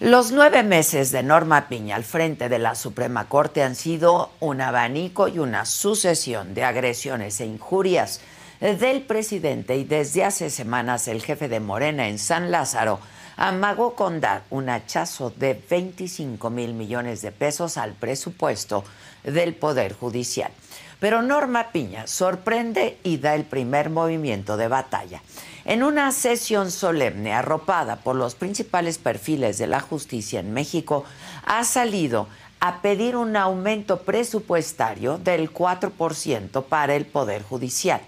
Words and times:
Los 0.00 0.30
nueve 0.30 0.62
meses 0.62 1.10
de 1.10 1.22
Norma 1.22 1.68
Piña 1.68 1.96
al 1.96 2.04
frente 2.04 2.48
de 2.48 2.58
la 2.58 2.74
Suprema 2.74 3.28
Corte 3.28 3.62
han 3.62 3.74
sido 3.74 4.30
un 4.40 4.60
abanico 4.60 5.28
y 5.28 5.38
una 5.38 5.64
sucesión 5.64 6.52
de 6.52 6.64
agresiones 6.64 7.40
e 7.40 7.46
injurias 7.46 8.20
del 8.60 9.02
presidente 9.02 9.76
y 9.76 9.84
desde 9.84 10.24
hace 10.24 10.50
semanas 10.50 11.08
el 11.08 11.22
jefe 11.22 11.48
de 11.48 11.60
Morena 11.60 12.08
en 12.08 12.18
San 12.18 12.50
Lázaro 12.50 13.00
amagó 13.36 13.94
con 13.94 14.20
dar 14.20 14.42
un 14.50 14.68
hachazo 14.68 15.30
de 15.30 15.60
25 15.68 16.50
mil 16.50 16.74
millones 16.74 17.22
de 17.22 17.32
pesos 17.32 17.76
al 17.76 17.92
presupuesto 17.92 18.84
del 19.24 19.54
Poder 19.54 19.94
Judicial. 19.94 20.50
Pero 20.98 21.20
Norma 21.20 21.72
Piña 21.72 22.06
sorprende 22.06 22.98
y 23.02 23.18
da 23.18 23.34
el 23.34 23.44
primer 23.44 23.90
movimiento 23.90 24.56
de 24.56 24.68
batalla. 24.68 25.22
En 25.68 25.82
una 25.82 26.12
sesión 26.12 26.70
solemne 26.70 27.32
arropada 27.32 27.96
por 27.96 28.14
los 28.14 28.36
principales 28.36 28.98
perfiles 28.98 29.58
de 29.58 29.66
la 29.66 29.80
justicia 29.80 30.38
en 30.38 30.52
México, 30.52 31.04
ha 31.44 31.64
salido 31.64 32.28
a 32.60 32.82
pedir 32.82 33.16
un 33.16 33.34
aumento 33.34 34.02
presupuestario 34.02 35.18
del 35.18 35.52
4% 35.52 36.62
para 36.66 36.94
el 36.94 37.04
Poder 37.04 37.42
Judicial. 37.42 38.00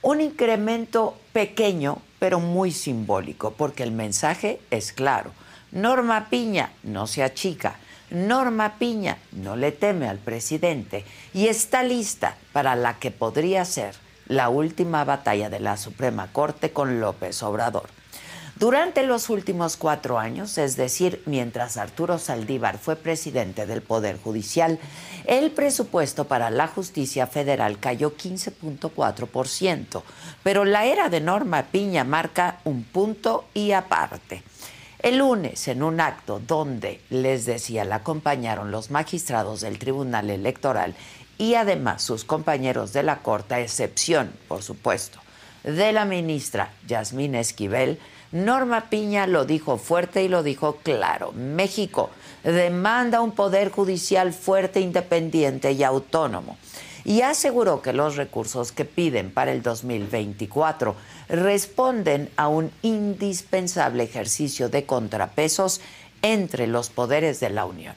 Un 0.00 0.22
incremento 0.22 1.18
pequeño, 1.34 1.98
pero 2.18 2.40
muy 2.40 2.72
simbólico, 2.72 3.50
porque 3.50 3.82
el 3.82 3.92
mensaje 3.92 4.58
es 4.70 4.92
claro. 4.92 5.32
Norma 5.72 6.30
Piña 6.30 6.72
no 6.82 7.06
se 7.06 7.22
achica. 7.22 7.76
Norma 8.08 8.78
Piña 8.78 9.18
no 9.32 9.56
le 9.56 9.70
teme 9.70 10.08
al 10.08 10.18
presidente 10.18 11.04
y 11.34 11.48
está 11.48 11.82
lista 11.82 12.38
para 12.54 12.74
la 12.74 12.98
que 12.98 13.10
podría 13.10 13.66
ser 13.66 14.05
la 14.28 14.48
última 14.48 15.04
batalla 15.04 15.50
de 15.50 15.60
la 15.60 15.76
Suprema 15.76 16.28
Corte 16.32 16.72
con 16.72 17.00
López 17.00 17.42
Obrador. 17.42 17.88
Durante 18.58 19.02
los 19.02 19.28
últimos 19.28 19.76
cuatro 19.76 20.18
años, 20.18 20.56
es 20.56 20.76
decir, 20.76 21.22
mientras 21.26 21.76
Arturo 21.76 22.18
Saldívar 22.18 22.78
fue 22.78 22.96
presidente 22.96 23.66
del 23.66 23.82
Poder 23.82 24.18
Judicial, 24.18 24.78
el 25.26 25.50
presupuesto 25.50 26.24
para 26.24 26.48
la 26.48 26.66
justicia 26.66 27.26
federal 27.26 27.78
cayó 27.78 28.16
15.4%, 28.16 30.02
pero 30.42 30.64
la 30.64 30.86
era 30.86 31.10
de 31.10 31.20
Norma 31.20 31.64
Piña 31.64 32.04
marca 32.04 32.60
un 32.64 32.84
punto 32.84 33.44
y 33.52 33.72
aparte. 33.72 34.42
El 35.00 35.18
lunes, 35.18 35.68
en 35.68 35.82
un 35.82 36.00
acto 36.00 36.40
donde, 36.40 37.02
les 37.10 37.44
decía, 37.44 37.84
la 37.84 37.96
acompañaron 37.96 38.70
los 38.70 38.90
magistrados 38.90 39.60
del 39.60 39.78
Tribunal 39.78 40.30
Electoral 40.30 40.94
y 41.38 41.54
además 41.54 42.02
sus 42.02 42.24
compañeros 42.24 42.92
de 42.92 43.02
la 43.02 43.18
Corte, 43.18 43.54
a 43.54 43.60
excepción, 43.60 44.32
por 44.48 44.62
supuesto, 44.62 45.20
de 45.64 45.92
la 45.92 46.04
ministra 46.04 46.72
Yasmín 46.86 47.34
Esquivel, 47.34 47.98
Norma 48.32 48.88
Piña 48.90 49.26
lo 49.26 49.44
dijo 49.44 49.78
fuerte 49.78 50.24
y 50.24 50.28
lo 50.28 50.42
dijo 50.42 50.76
claro. 50.82 51.32
México 51.32 52.10
demanda 52.42 53.20
un 53.20 53.32
poder 53.32 53.70
judicial 53.70 54.32
fuerte, 54.32 54.80
independiente 54.80 55.72
y 55.72 55.82
autónomo. 55.82 56.56
Y 57.04 57.20
aseguró 57.22 57.82
que 57.82 57.92
los 57.92 58.16
recursos 58.16 58.72
que 58.72 58.84
piden 58.84 59.30
para 59.30 59.52
el 59.52 59.62
2024 59.62 60.96
responden 61.28 62.30
a 62.36 62.48
un 62.48 62.72
indispensable 62.82 64.02
ejercicio 64.02 64.68
de 64.68 64.86
contrapesos 64.86 65.80
entre 66.22 66.66
los 66.66 66.90
poderes 66.90 67.38
de 67.38 67.50
la 67.50 67.64
Unión. 67.64 67.94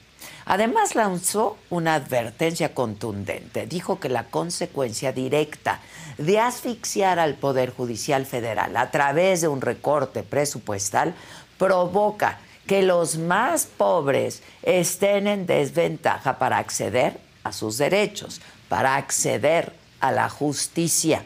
Además 0.50 0.96
lanzó 0.96 1.58
una 1.70 1.94
advertencia 1.94 2.74
contundente. 2.74 3.68
Dijo 3.68 4.00
que 4.00 4.10
la 4.10 4.24
consecuencia 4.24 5.12
directa 5.12 5.80
de 6.18 6.40
asfixiar 6.40 7.20
al 7.20 7.36
Poder 7.36 7.72
Judicial 7.72 8.26
Federal 8.26 8.76
a 8.76 8.90
través 8.90 9.42
de 9.42 9.48
un 9.48 9.62
recorte 9.62 10.24
presupuestal 10.24 11.14
provoca 11.60 12.40
que 12.66 12.82
los 12.82 13.20
más 13.20 13.68
pobres 13.68 14.42
estén 14.64 15.28
en 15.28 15.46
desventaja 15.46 16.40
para 16.40 16.58
acceder 16.58 17.20
a 17.44 17.52
sus 17.52 17.78
derechos, 17.78 18.42
para 18.70 18.96
acceder 18.96 19.74
a 20.00 20.12
la 20.12 20.30
justicia. 20.30 21.24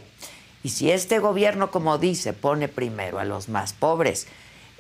Y 0.64 0.70
si 0.70 0.92
este 0.92 1.20
gobierno, 1.20 1.72
como 1.72 1.98
dice, 1.98 2.34
pone 2.34 2.68
primero 2.68 3.20
a 3.20 3.24
los 3.24 3.48
más 3.48 3.72
pobres, 3.72 4.28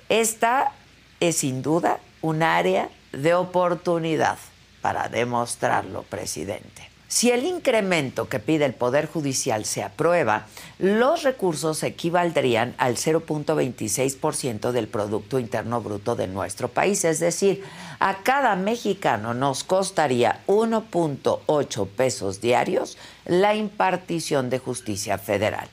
esta 0.09 0.73
es 1.21 1.37
sin 1.37 1.61
duda 1.61 2.01
un 2.21 2.43
área 2.43 2.89
de 3.13 3.33
oportunidad 3.33 4.37
para 4.81 5.07
demostrarlo, 5.07 6.03
presidente. 6.03 6.93
Si 7.13 7.29
el 7.29 7.45
incremento 7.45 8.27
que 8.27 8.39
pide 8.39 8.65
el 8.65 8.73
Poder 8.73 9.05
Judicial 9.05 9.65
se 9.65 9.83
aprueba, 9.83 10.47
los 10.79 11.21
recursos 11.21 11.83
equivaldrían 11.83 12.73
al 12.79 12.95
0.26% 12.95 14.71
del 14.71 14.87
Producto 14.87 15.37
Interno 15.37 15.79
Bruto 15.79 16.15
de 16.15 16.27
nuestro 16.27 16.69
país, 16.69 17.05
es 17.05 17.19
decir, 17.19 17.63
a 17.99 18.23
cada 18.23 18.55
mexicano 18.55 19.35
nos 19.35 19.63
costaría 19.63 20.41
1.8 20.47 21.87
pesos 21.87 22.41
diarios 22.41 22.97
la 23.27 23.53
impartición 23.53 24.49
de 24.49 24.57
justicia 24.57 25.19
federal. 25.19 25.69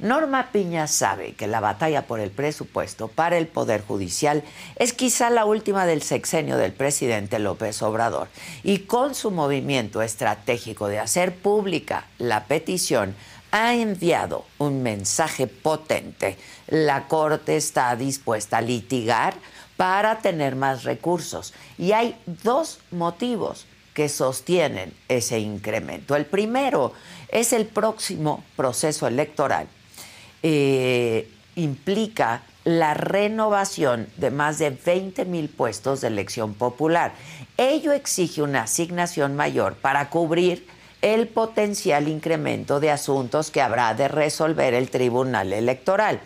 Norma 0.00 0.50
Piña 0.50 0.88
sabe 0.88 1.34
que 1.34 1.46
la 1.46 1.60
batalla 1.60 2.06
por 2.06 2.18
el 2.18 2.32
presupuesto 2.32 3.06
para 3.06 3.38
el 3.38 3.46
Poder 3.46 3.82
Judicial 3.84 4.42
es 4.76 4.92
quizá 4.92 5.30
la 5.30 5.44
última 5.44 5.86
del 5.86 6.02
sexenio 6.02 6.56
del 6.56 6.72
presidente 6.72 7.38
López 7.38 7.80
Obrador 7.82 8.28
y 8.64 8.80
con 8.80 9.14
su 9.14 9.30
movimiento 9.30 10.02
estratégico 10.02 10.88
de 10.88 10.98
hacer 10.98 11.36
pública 11.36 12.06
la 12.18 12.44
petición 12.46 13.14
ha 13.52 13.74
enviado 13.74 14.44
un 14.58 14.82
mensaje 14.82 15.46
potente. 15.46 16.36
La 16.66 17.06
Corte 17.06 17.56
está 17.56 17.94
dispuesta 17.94 18.58
a 18.58 18.62
litigar 18.62 19.34
para 19.76 20.18
tener 20.18 20.56
más 20.56 20.82
recursos 20.82 21.54
y 21.78 21.92
hay 21.92 22.16
dos 22.42 22.80
motivos 22.90 23.66
que 23.94 24.08
sostienen 24.08 24.92
ese 25.08 25.38
incremento. 25.38 26.16
El 26.16 26.26
primero 26.26 26.92
es 27.28 27.52
el 27.52 27.66
próximo 27.66 28.42
proceso 28.56 29.06
electoral 29.06 29.68
eh, 30.46 31.26
implica 31.56 32.42
la 32.64 32.92
renovación 32.92 34.08
de 34.18 34.30
más 34.30 34.58
de 34.58 34.68
20 34.70 35.24
mil 35.24 35.48
puestos 35.48 36.02
de 36.02 36.08
elección 36.08 36.52
popular. 36.52 37.14
Ello 37.56 37.92
exige 37.92 38.42
una 38.42 38.64
asignación 38.64 39.36
mayor 39.36 39.74
para 39.76 40.10
cubrir 40.10 40.66
el 41.00 41.28
potencial 41.28 42.08
incremento 42.08 42.78
de 42.78 42.90
asuntos 42.90 43.50
que 43.50 43.62
habrá 43.62 43.94
de 43.94 44.08
resolver 44.08 44.74
el 44.74 44.90
Tribunal 44.90 45.54
Electoral. 45.54 46.20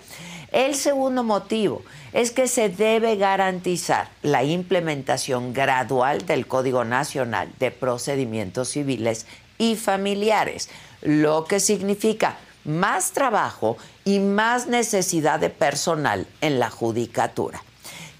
El 0.50 0.74
segundo 0.74 1.22
motivo 1.22 1.82
es 2.12 2.32
que 2.32 2.48
se 2.48 2.70
debe 2.70 3.16
garantizar 3.16 4.08
la 4.22 4.42
implementación 4.42 5.52
gradual 5.52 6.26
del 6.26 6.48
Código 6.48 6.84
Nacional 6.84 7.52
de 7.60 7.70
Procedimientos 7.70 8.70
Civiles 8.70 9.26
y 9.58 9.76
Familiares, 9.76 10.70
lo 11.02 11.44
que 11.44 11.60
significa 11.60 12.36
más 12.68 13.12
trabajo 13.12 13.78
y 14.04 14.18
más 14.20 14.66
necesidad 14.66 15.40
de 15.40 15.48
personal 15.48 16.26
en 16.42 16.60
la 16.60 16.68
judicatura. 16.68 17.62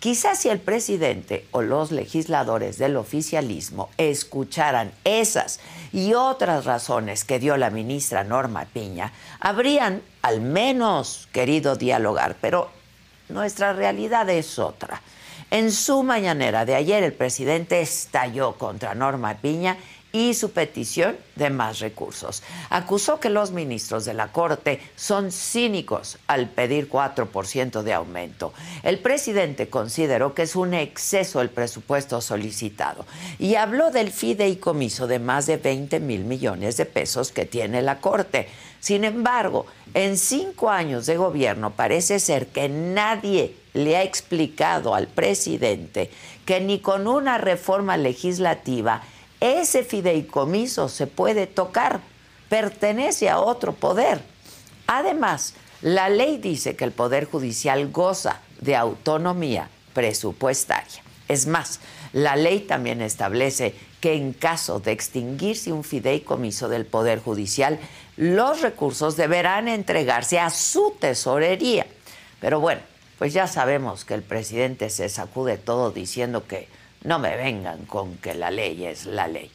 Quizás 0.01 0.39
si 0.39 0.49
el 0.49 0.59
presidente 0.59 1.47
o 1.51 1.61
los 1.61 1.91
legisladores 1.91 2.79
del 2.79 2.97
oficialismo 2.97 3.91
escucharan 3.99 4.93
esas 5.05 5.61
y 5.93 6.15
otras 6.15 6.65
razones 6.65 7.25
que 7.25 7.39
dio 7.39 7.57
la 7.57 7.71
ministra 7.71 8.25
Norma 8.25 8.65
Piña, 8.65 9.13
habrían 9.39 10.01
al 10.23 10.41
menos 10.41 11.29
querido 11.33 11.77
dialogar, 11.77 12.37
pero 12.41 12.71
nuestra 13.29 13.75
realidad 13.75 14.31
es 14.31 14.59
otra. 14.59 15.03
En 15.51 15.73
su 15.73 16.03
mañanera 16.03 16.65
de 16.65 16.75
ayer 16.75 17.03
el 17.03 17.13
presidente 17.13 17.81
estalló 17.81 18.53
contra 18.57 18.95
Norma 18.95 19.35
Piña 19.35 19.79
y 20.13 20.35
su 20.35 20.53
petición 20.53 21.17
de 21.37 21.51
más 21.51 21.81
recursos. 21.81 22.43
Acusó 22.71 23.21
que 23.21 23.29
los 23.29 23.51
ministros 23.51 24.05
de 24.05 24.15
la 24.15 24.33
Corte 24.33 24.81
son 24.97 25.31
cínicos 25.31 26.19
al 26.27 26.49
pedir 26.49 26.89
4% 26.89 27.83
de 27.83 27.93
aumento. 27.93 28.55
El 28.83 28.99
presidente 28.99 29.69
consideró 29.69 30.35
que 30.35 30.43
es 30.43 30.57
un 30.57 30.75
exceso 30.75 31.41
el 31.41 31.51
presupuesto 31.51 32.21
solicitado 32.21 33.05
y 33.39 33.57
habló 33.57 33.91
del 33.91 34.11
fideicomiso 34.11 35.07
de 35.07 35.19
más 35.19 35.47
de 35.47 35.59
20 35.59 36.01
mil 36.01 36.25
millones 36.25 36.77
de 36.77 36.87
pesos 36.87 37.31
que 37.31 37.45
tiene 37.45 37.83
la 37.83 38.01
Corte. 38.01 38.49
Sin 38.81 39.05
embargo, 39.05 39.67
en 39.95 40.17
cinco 40.17 40.71
años 40.71 41.07
de 41.07 41.17
gobierno 41.17 41.73
parece 41.73 42.21
ser 42.21 42.47
que 42.47 42.69
nadie 42.69 43.55
le 43.75 43.97
ha 43.97 44.03
explicado 44.03 44.95
al 44.95 45.09
presidente 45.09 46.11
que 46.45 46.61
ni 46.61 46.79
con 46.79 47.07
una 47.07 47.39
reforma 47.39 47.97
legislativa 47.97 49.03
ese 49.41 49.85
fideicomiso 49.85 50.89
se 50.89 51.07
puede 51.07 51.47
tocar, 51.47 52.01
pertenece 52.49 53.29
a 53.29 53.41
otro 53.41 53.73
poder. 53.73 54.23
Además, 54.87 55.55
la 55.83 56.09
ley 56.09 56.39
dice 56.39 56.75
que 56.75 56.85
el 56.85 56.93
Poder 56.93 57.27
Judicial 57.27 57.91
goza 57.93 58.41
de 58.61 58.75
autonomía 58.75 59.69
presupuestaria. 59.93 61.03
Es 61.29 61.47
más, 61.47 61.81
la 62.13 62.37
ley 62.37 62.61
también 62.61 63.03
establece 63.03 63.75
que 64.01 64.15
en 64.15 64.33
caso 64.33 64.81
de 64.81 64.93
extinguirse 64.93 65.73
un 65.73 65.85
fideicomiso 65.85 66.69
del 66.69 66.87
Poder 66.87 67.21
Judicial, 67.21 67.79
los 68.17 68.63
recursos 68.63 69.17
deberán 69.17 69.69
entregarse 69.69 70.41
a 70.41 70.51
su 70.51 70.97
tesorería. 70.99 71.87
Pero 72.41 72.61
bueno, 72.61 72.81
pues 73.19 73.33
ya 73.33 73.47
sabemos 73.47 74.05
que 74.05 74.15
el 74.15 74.23
presidente 74.23 74.91
se 74.91 75.09
sacude 75.09 75.59
todo 75.59 75.91
diciendo 75.91 76.47
que 76.47 76.69
no 77.05 77.19
me 77.19 77.37
vengan 77.37 77.85
con 77.87 78.17
que 78.17 78.35
la 78.35 78.51
ley 78.51 78.85
es 78.85 79.07
la 79.07 79.29
ley. 79.29 79.51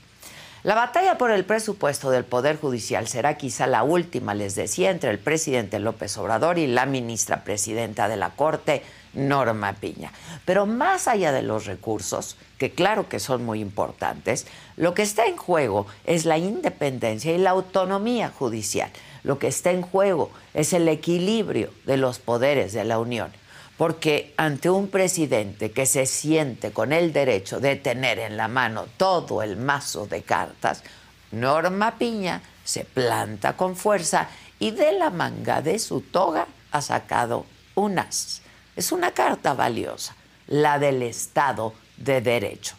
La 0.64 0.76
batalla 0.76 1.18
por 1.18 1.32
el 1.32 1.44
presupuesto 1.44 2.10
del 2.10 2.24
Poder 2.24 2.58
Judicial 2.58 3.06
será 3.10 3.36
quizá 3.36 3.68
la 3.68 3.84
última, 3.84 4.34
les 4.34 4.56
decía, 4.56 4.92
entre 4.92 5.10
el 5.10 5.20
presidente 5.20 5.78
López 5.78 6.18
Obrador 6.18 6.58
y 6.58 6.68
la 6.68 6.86
ministra 6.86 7.44
presidenta 7.44 8.08
de 8.08 8.16
la 8.16 8.30
Corte, 8.30 8.82
Norma 9.14 9.74
Piña. 9.74 10.14
Pero 10.46 10.66
más 10.66 11.10
allá 11.10 11.34
de 11.34 11.42
los 11.42 11.66
recursos, 11.66 12.38
que 12.58 12.72
claro 12.72 13.10
que 13.10 13.20
son 13.20 13.44
muy 13.44 13.60
importantes, 13.60 14.48
lo 14.78 14.94
que 14.94 15.02
está 15.02 15.26
en 15.26 15.36
juego 15.36 15.86
es 16.06 16.24
la 16.24 16.38
independencia 16.38 17.34
y 17.34 17.40
la 17.40 17.50
autonomía 17.50 18.30
judicial. 18.30 18.90
Lo 19.24 19.40
que 19.40 19.48
está 19.48 19.72
en 19.72 19.82
juego 19.82 20.32
es 20.54 20.72
el 20.72 20.88
equilibrio 20.88 21.72
de 21.86 21.98
los 21.98 22.20
poderes 22.20 22.72
de 22.72 22.86
la 22.86 23.00
Unión 23.00 23.34
porque 23.78 24.34
ante 24.38 24.70
un 24.70 24.88
presidente 24.88 25.72
que 25.72 25.86
se 25.86 26.06
siente 26.06 26.72
con 26.72 26.94
el 26.94 27.12
derecho 27.12 27.60
de 27.60 27.76
tener 27.76 28.20
en 28.20 28.38
la 28.38 28.48
mano 28.48 28.86
todo 28.98 29.42
el 29.42 29.58
mazo 29.58 30.06
de 30.06 30.22
cartas, 30.22 30.84
Norma 31.32 31.98
Piña 31.98 32.42
se 32.64 32.86
planta 32.86 33.58
con 33.58 33.76
fuerza 33.76 34.30
y 34.60 34.72
de 34.72 34.94
la 34.94 35.10
manga 35.10 35.62
de 35.62 35.80
su 35.80 36.02
toga 36.02 36.48
ha 36.72 36.82
sacado 36.82 37.46
un 37.76 38.00
as. 38.00 38.42
Es 38.76 38.92
una 38.92 39.12
carta 39.12 39.54
valiosa, 39.54 40.16
la 40.48 40.80
del 40.80 41.02
Estado 41.02 41.74
de 41.98 42.22
Derecho, 42.22 42.76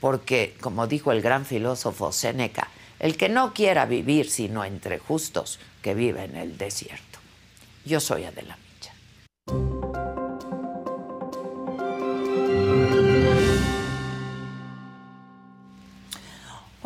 porque, 0.00 0.56
como 0.60 0.86
dijo 0.86 1.12
el 1.12 1.22
gran 1.22 1.44
filósofo 1.44 2.12
Séneca, 2.12 2.68
el 2.98 3.16
que 3.16 3.28
no 3.28 3.52
quiera 3.52 3.84
vivir 3.84 4.30
sino 4.30 4.64
entre 4.64 4.98
justos, 4.98 5.58
que 5.82 5.94
vive 5.94 6.24
en 6.24 6.36
el 6.36 6.56
desierto. 6.56 7.18
Yo 7.84 8.00
soy 8.00 8.24
Adela 8.24 8.56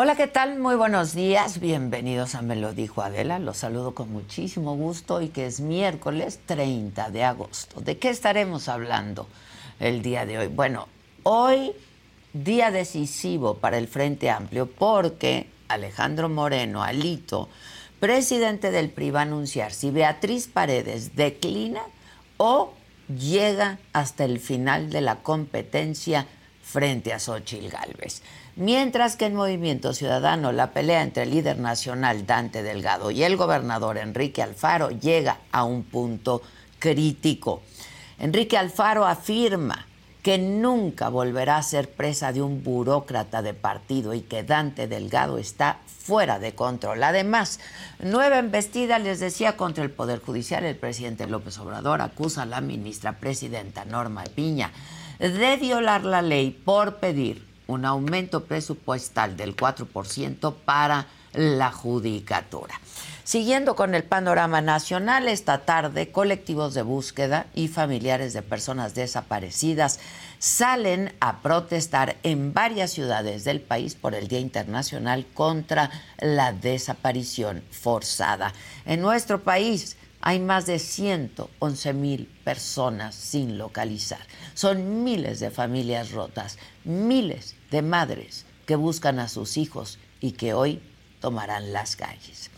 Hola, 0.03 0.17
¿qué 0.17 0.29
tal? 0.29 0.59
Muy 0.59 0.77
buenos 0.77 1.13
días. 1.15 1.61
Bienvenidos 1.61 2.35
a 2.35 2.41
Me 2.41 2.57
lo 2.57 2.73
dijo 2.73 3.03
Adela. 3.03 3.39
Los 3.39 3.59
saludo 3.59 3.95
con 3.95 4.11
muchísimo 4.11 4.75
gusto 4.75 5.21
y 5.21 5.29
que 5.29 5.45
es 5.45 5.61
miércoles 5.61 6.41
30 6.47 7.11
de 7.11 7.23
agosto. 7.23 7.83
¿De 7.83 7.99
qué 7.99 8.09
estaremos 8.09 8.71
hablando 8.71 9.27
el 9.79 10.01
día 10.01 10.25
de 10.25 10.39
hoy? 10.39 10.47
Bueno, 10.47 10.89
hoy 11.23 11.73
día 12.33 12.71
decisivo 12.71 13.59
para 13.59 13.77
el 13.77 13.89
Frente 13.89 14.31
Amplio 14.31 14.71
porque 14.71 15.51
Alejandro 15.69 16.31
Moreno, 16.31 16.83
Alito, 16.83 17.51
presidente 18.01 18.71
del 18.71 18.89
PRI, 18.89 19.11
va 19.11 19.19
a 19.19 19.25
anunciar 19.25 19.71
si 19.71 19.91
Beatriz 19.91 20.49
Paredes 20.49 21.15
declina 21.15 21.83
o 22.39 22.73
llega 23.07 23.79
hasta 23.93 24.25
el 24.25 24.41
final 24.41 24.89
de 24.89 25.03
la 25.03 25.17
competencia 25.17 26.27
frente 26.63 27.13
a 27.13 27.19
Xochitl 27.19 27.69
Gálvez. 27.69 28.23
Mientras 28.57 29.17
que 29.17 29.27
en 29.27 29.35
Movimiento 29.35 29.95
Ciudadano 29.95 30.53
la 30.53 30.73
pelea 30.73 31.03
entre 31.03 31.23
el 31.23 31.31
líder 31.31 31.59
nacional 31.59 32.27
Dante 32.27 32.63
Delgado 32.63 33.11
y 33.11 33.23
el 33.23 33.37
gobernador 33.37 33.97
Enrique 33.97 34.43
Alfaro 34.43 34.91
llega 34.91 35.39
a 35.53 35.65
un 35.65 35.85
punto 35.85 36.43
crítico. 36.79 37.63
Enrique 38.19 38.59
Alfaro 38.59 39.07
afirma 39.07 39.87
que 40.23 40.37
nunca 40.37 41.09
volverá 41.09 41.57
a 41.57 41.63
ser 41.63 41.91
presa 41.91 42.33
de 42.33 42.43
un 42.43 42.63
burócrata 42.63 43.41
de 43.41 43.55
partido 43.55 44.13
y 44.13 44.21
que 44.21 44.43
Dante 44.43 44.87
Delgado 44.87 45.39
está 45.39 45.79
fuera 45.87 46.39
de 46.39 46.55
control. 46.55 47.03
Además, 47.03 47.61
nueva 48.01 48.39
embestida, 48.39 48.99
les 48.99 49.21
decía, 49.21 49.57
contra 49.57 49.85
el 49.85 49.91
Poder 49.91 50.21
Judicial. 50.21 50.65
El 50.65 50.77
presidente 50.77 51.27
López 51.27 51.59
Obrador 51.59 52.03
acusa 52.03 52.43
a 52.43 52.47
la 52.47 52.61
ministra 52.61 53.13
presidenta 53.19 53.85
Norma 53.85 54.25
Piña 54.25 54.73
de 55.19 55.57
violar 55.57 56.05
la 56.05 56.23
ley 56.23 56.51
por 56.51 56.97
pedir 56.97 57.50
un 57.71 57.85
aumento 57.85 58.45
presupuestal 58.45 59.37
del 59.37 59.57
4% 59.57 60.55
para 60.65 61.07
la 61.33 61.71
judicatura. 61.71 62.81
Siguiendo 63.23 63.77
con 63.77 63.95
el 63.95 64.03
panorama 64.03 64.61
nacional, 64.61 65.29
esta 65.29 65.59
tarde 65.59 66.11
colectivos 66.11 66.75
de 66.75 66.83
búsqueda 66.83 67.47
y 67.55 67.69
familiares 67.69 68.33
de 68.33 68.43
personas 68.43 68.95
desaparecidas 68.95 70.01
salen 70.41 71.15
a 71.21 71.41
protestar 71.41 72.17
en 72.25 72.53
varias 72.53 72.91
ciudades 72.91 73.45
del 73.45 73.61
país 73.61 73.95
por 73.95 74.17
el 74.17 74.27
Día 74.27 74.41
Internacional 74.41 75.27
contra 75.33 75.91
la 76.19 76.53
desaparición 76.53 77.63
forzada. 77.71 78.53
En 78.85 79.01
nuestro 79.01 79.43
país 79.43 79.97
hay 80.23 80.39
más 80.39 80.67
de 80.67 80.79
111 80.79 81.93
mil 81.95 82.27
personas 82.45 83.15
sin 83.15 83.59
localizar. 83.59 84.21
Son 84.55 85.03
miles 85.03 85.41
de 85.41 85.51
familias 85.51 86.13
rotas, 86.13 86.59
miles 86.85 87.57
de 87.71 87.83
madres 87.83 88.45
que 88.67 88.77
buscan 88.77 89.19
a 89.19 89.29
sus 89.29 89.57
hijos 89.57 89.99
y 90.21 90.33
que 90.33 90.55
hoy 90.55 90.81
tomarán 91.21 91.73
las 91.73 91.97
calles. 91.97 92.51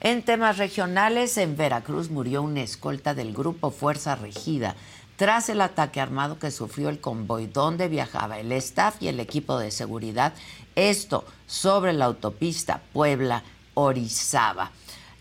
En 0.00 0.24
temas 0.24 0.58
regionales, 0.58 1.36
en 1.38 1.56
Veracruz 1.56 2.10
murió 2.10 2.42
una 2.42 2.62
escolta 2.62 3.14
del 3.14 3.32
grupo 3.32 3.70
Fuerza 3.70 4.16
Regida 4.16 4.74
tras 5.16 5.48
el 5.48 5.60
ataque 5.60 6.00
armado 6.00 6.38
que 6.38 6.50
sufrió 6.50 6.88
el 6.88 7.00
convoy 7.00 7.46
donde 7.46 7.86
viajaba 7.86 8.40
el 8.40 8.50
staff 8.52 8.96
y 9.00 9.08
el 9.08 9.20
equipo 9.20 9.58
de 9.58 9.70
seguridad, 9.70 10.32
esto 10.74 11.24
sobre 11.46 11.92
la 11.92 12.06
autopista 12.06 12.82
Puebla-Orizaba. 12.92 14.72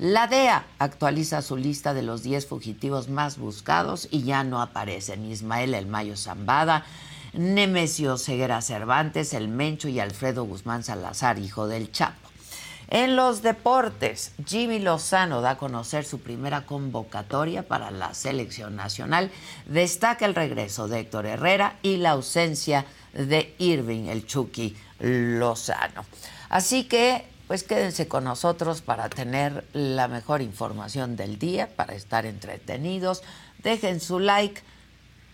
La 0.01 0.25
DEA 0.25 0.65
actualiza 0.79 1.43
su 1.43 1.57
lista 1.57 1.93
de 1.93 2.01
los 2.01 2.23
10 2.23 2.47
fugitivos 2.47 3.07
más 3.07 3.37
buscados 3.37 4.07
y 4.09 4.23
ya 4.23 4.43
no 4.43 4.59
aparecen 4.59 5.29
Ismael 5.29 5.75
El 5.75 5.85
Mayo 5.85 6.17
Zambada, 6.17 6.87
Nemesio 7.33 8.17
Ceguera 8.17 8.63
Cervantes, 8.63 9.35
El 9.35 9.47
Mencho 9.47 9.89
y 9.89 9.99
Alfredo 9.99 10.43
Guzmán 10.45 10.83
Salazar, 10.83 11.37
hijo 11.37 11.67
del 11.67 11.91
Chapo. 11.91 12.29
En 12.87 13.15
los 13.15 13.43
deportes, 13.43 14.31
Jimmy 14.43 14.79
Lozano 14.79 15.41
da 15.41 15.51
a 15.51 15.57
conocer 15.59 16.03
su 16.03 16.19
primera 16.19 16.65
convocatoria 16.65 17.67
para 17.67 17.91
la 17.91 18.15
selección 18.15 18.75
nacional. 18.75 19.29
Destaca 19.67 20.25
el 20.25 20.33
regreso 20.33 20.87
de 20.87 21.01
Héctor 21.01 21.27
Herrera 21.27 21.77
y 21.83 21.97
la 21.97 22.11
ausencia 22.11 22.87
de 23.13 23.53
Irving, 23.59 24.07
el 24.07 24.25
Chucky 24.25 24.75
Lozano. 24.99 26.05
Así 26.49 26.85
que, 26.85 27.30
pues 27.51 27.63
quédense 27.63 28.07
con 28.07 28.23
nosotros 28.23 28.81
para 28.81 29.09
tener 29.09 29.67
la 29.73 30.07
mejor 30.07 30.41
información 30.41 31.17
del 31.17 31.37
día, 31.37 31.67
para 31.75 31.95
estar 31.95 32.25
entretenidos. 32.25 33.23
Dejen 33.61 33.99
su 33.99 34.21
like 34.21 34.61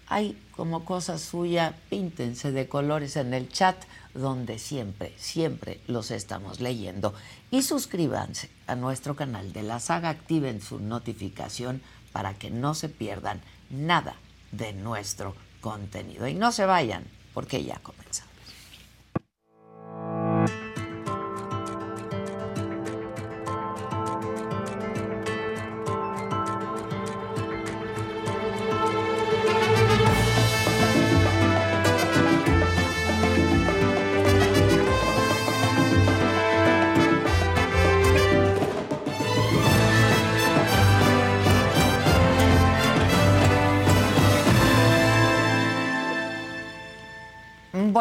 hay 0.07 0.35
como 0.55 0.83
cosa 0.83 1.19
suya, 1.19 1.75
píntense 1.91 2.51
de 2.51 2.67
colores 2.67 3.17
en 3.17 3.35
el 3.35 3.49
chat, 3.49 3.75
donde 4.15 4.57
siempre, 4.57 5.13
siempre 5.17 5.79
los 5.85 6.09
estamos 6.09 6.59
leyendo. 6.59 7.13
Y 7.51 7.61
suscríbanse 7.61 8.49
a 8.65 8.73
nuestro 8.73 9.15
canal 9.15 9.53
de 9.53 9.61
la 9.61 9.79
saga, 9.79 10.09
activen 10.09 10.59
su 10.59 10.79
notificación 10.79 11.83
para 12.13 12.33
que 12.33 12.49
no 12.49 12.73
se 12.73 12.89
pierdan 12.89 13.41
nada 13.69 14.15
de 14.51 14.73
nuestro 14.73 15.35
contenido. 15.61 16.27
Y 16.27 16.33
no 16.33 16.51
se 16.51 16.65
vayan, 16.65 17.05
porque 17.35 17.63
ya 17.63 17.75
comenzamos. 17.75 18.26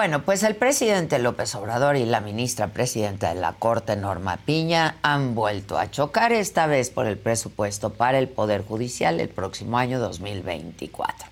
Bueno, 0.06 0.24
pues 0.24 0.44
el 0.44 0.54
presidente 0.54 1.18
López 1.18 1.52
Obrador 1.56 1.96
y 1.96 2.04
la 2.04 2.20
ministra 2.20 2.68
presidenta 2.68 3.34
de 3.34 3.40
la 3.40 3.54
Corte, 3.54 3.96
Norma 3.96 4.36
Piña, 4.36 4.98
han 5.02 5.34
vuelto 5.34 5.78
a 5.78 5.90
chocar, 5.90 6.32
esta 6.32 6.68
vez 6.68 6.90
por 6.90 7.06
el 7.06 7.18
presupuesto 7.18 7.92
para 7.92 8.20
el 8.20 8.28
Poder 8.28 8.64
Judicial 8.64 9.18
el 9.18 9.28
próximo 9.28 9.78
año 9.78 9.98
2024. 9.98 11.26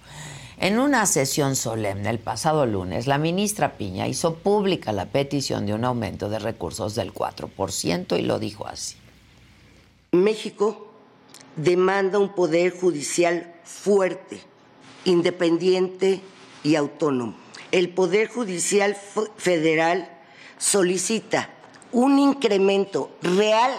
En 0.58 0.80
una 0.80 1.06
sesión 1.06 1.54
solemne 1.54 2.10
el 2.10 2.18
pasado 2.18 2.66
lunes, 2.66 3.06
la 3.06 3.16
ministra 3.16 3.74
Piña 3.74 4.08
hizo 4.08 4.34
pública 4.34 4.90
la 4.90 5.06
petición 5.06 5.66
de 5.66 5.74
un 5.74 5.84
aumento 5.84 6.28
de 6.28 6.40
recursos 6.40 6.96
del 6.96 7.14
4% 7.14 8.18
y 8.18 8.22
lo 8.22 8.40
dijo 8.40 8.66
así. 8.66 8.96
México 10.10 10.88
demanda 11.54 12.18
un 12.18 12.34
poder 12.34 12.72
judicial 12.72 13.54
fuerte, 13.62 14.40
independiente 15.04 16.20
y 16.64 16.74
autónomo 16.74 17.43
el 17.74 17.88
Poder 17.88 18.28
Judicial 18.28 18.96
Federal 19.36 20.08
solicita 20.58 21.50
un 21.90 22.20
incremento 22.20 23.10
real 23.20 23.72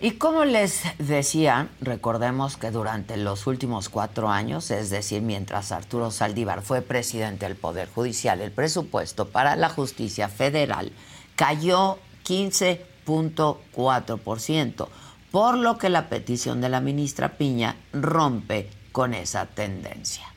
Y 0.00 0.12
como 0.12 0.44
les 0.44 0.84
decía, 0.98 1.70
recordemos 1.80 2.56
que 2.56 2.70
durante 2.70 3.16
los 3.16 3.48
últimos 3.48 3.88
cuatro 3.88 4.28
años, 4.28 4.70
es 4.70 4.90
decir, 4.90 5.22
mientras 5.22 5.72
Arturo 5.72 6.12
Saldívar 6.12 6.62
fue 6.62 6.82
presidente 6.82 7.46
del 7.46 7.56
Poder 7.56 7.88
Judicial, 7.88 8.40
el 8.40 8.52
presupuesto 8.52 9.30
para 9.30 9.56
la 9.56 9.68
justicia 9.68 10.28
federal 10.28 10.92
cayó 11.34 11.98
15.4%, 12.24 14.88
por 15.32 15.58
lo 15.58 15.78
que 15.78 15.88
la 15.88 16.08
petición 16.08 16.60
de 16.60 16.68
la 16.68 16.80
ministra 16.80 17.36
Piña 17.36 17.74
rompe 17.92 18.70
con 18.92 19.14
esa 19.14 19.46
tendencia. 19.46 20.32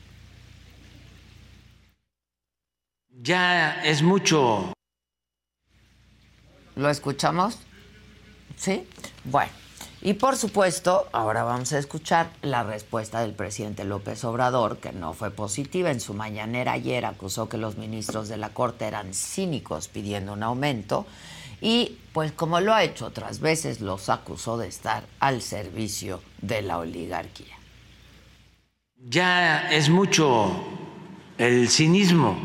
Ya 3.10 3.84
es 3.84 4.02
mucho. 4.02 4.74
¿Lo 6.76 6.90
escuchamos? 6.90 7.60
¿Sí? 8.56 8.88
Bueno, 9.24 9.52
y 10.02 10.14
por 10.14 10.36
supuesto, 10.36 11.08
ahora 11.12 11.44
vamos 11.44 11.74
a 11.74 11.78
escuchar 11.78 12.32
la 12.42 12.64
respuesta 12.64 13.22
del 13.22 13.34
presidente 13.34 13.84
López 13.84 14.24
Obrador, 14.24 14.78
que 14.78 14.92
no 14.92 15.14
fue 15.14 15.30
positiva. 15.30 15.92
En 15.92 16.00
su 16.00 16.16
mañanera 16.16 16.72
ayer 16.72 17.06
acusó 17.06 17.48
que 17.48 17.58
los 17.58 17.78
ministros 17.78 18.28
de 18.28 18.38
la 18.38 18.50
Corte 18.50 18.86
eran 18.86 19.14
cínicos 19.14 19.88
pidiendo 19.90 20.34
un 20.34 20.42
aumento 20.42 21.06
y, 21.62 22.00
pues 22.14 22.32
como 22.32 22.60
lo 22.60 22.74
ha 22.74 22.84
hecho 22.84 23.06
otras 23.06 23.40
veces, 23.40 23.80
los 23.80 24.10
acusó 24.10 24.58
de 24.58 24.68
estar 24.68 25.04
al 25.20 25.44
servicio 25.44 26.22
de 26.42 26.64
la 26.64 26.80
oligarquía. 26.80 27.56
Ya 28.98 29.72
es 29.72 29.90
mucho 29.90 30.52
el 31.38 31.70
cinismo 31.70 32.38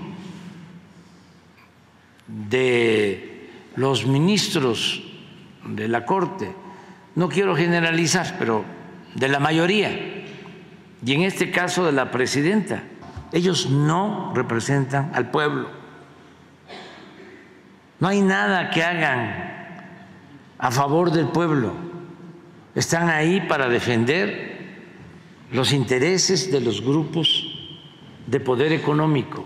de 2.27 3.51
los 3.77 4.07
ministros 4.07 5.03
de 5.65 5.89
la 5.89 6.05
Corte, 6.05 6.55
no 7.17 7.29
quiero 7.29 7.57
generalizar, 7.57 8.37
pero 8.39 8.65
de 9.15 9.29
la 9.29 9.41
mayoría, 9.41 9.91
y 11.05 11.13
en 11.13 11.23
este 11.23 11.51
caso 11.51 11.85
de 11.85 11.93
la 11.93 12.11
presidenta, 12.11 12.83
ellos 13.33 13.69
no 13.71 14.33
representan 14.35 15.11
al 15.15 15.31
pueblo. 15.31 15.69
No 17.99 18.09
hay 18.09 18.21
nada 18.21 18.71
que 18.71 18.83
hagan 18.83 19.47
a 20.59 20.71
favor 20.71 21.11
del 21.11 21.29
pueblo. 21.29 21.73
Están 22.75 23.09
ahí 23.09 23.41
para 23.49 23.69
defender 23.69 24.57
los 25.53 25.73
intereses 25.73 26.53
de 26.53 26.61
los 26.61 26.83
grupos 26.83 27.47
de 28.27 28.41
poder 28.41 28.73
económico. 28.73 29.45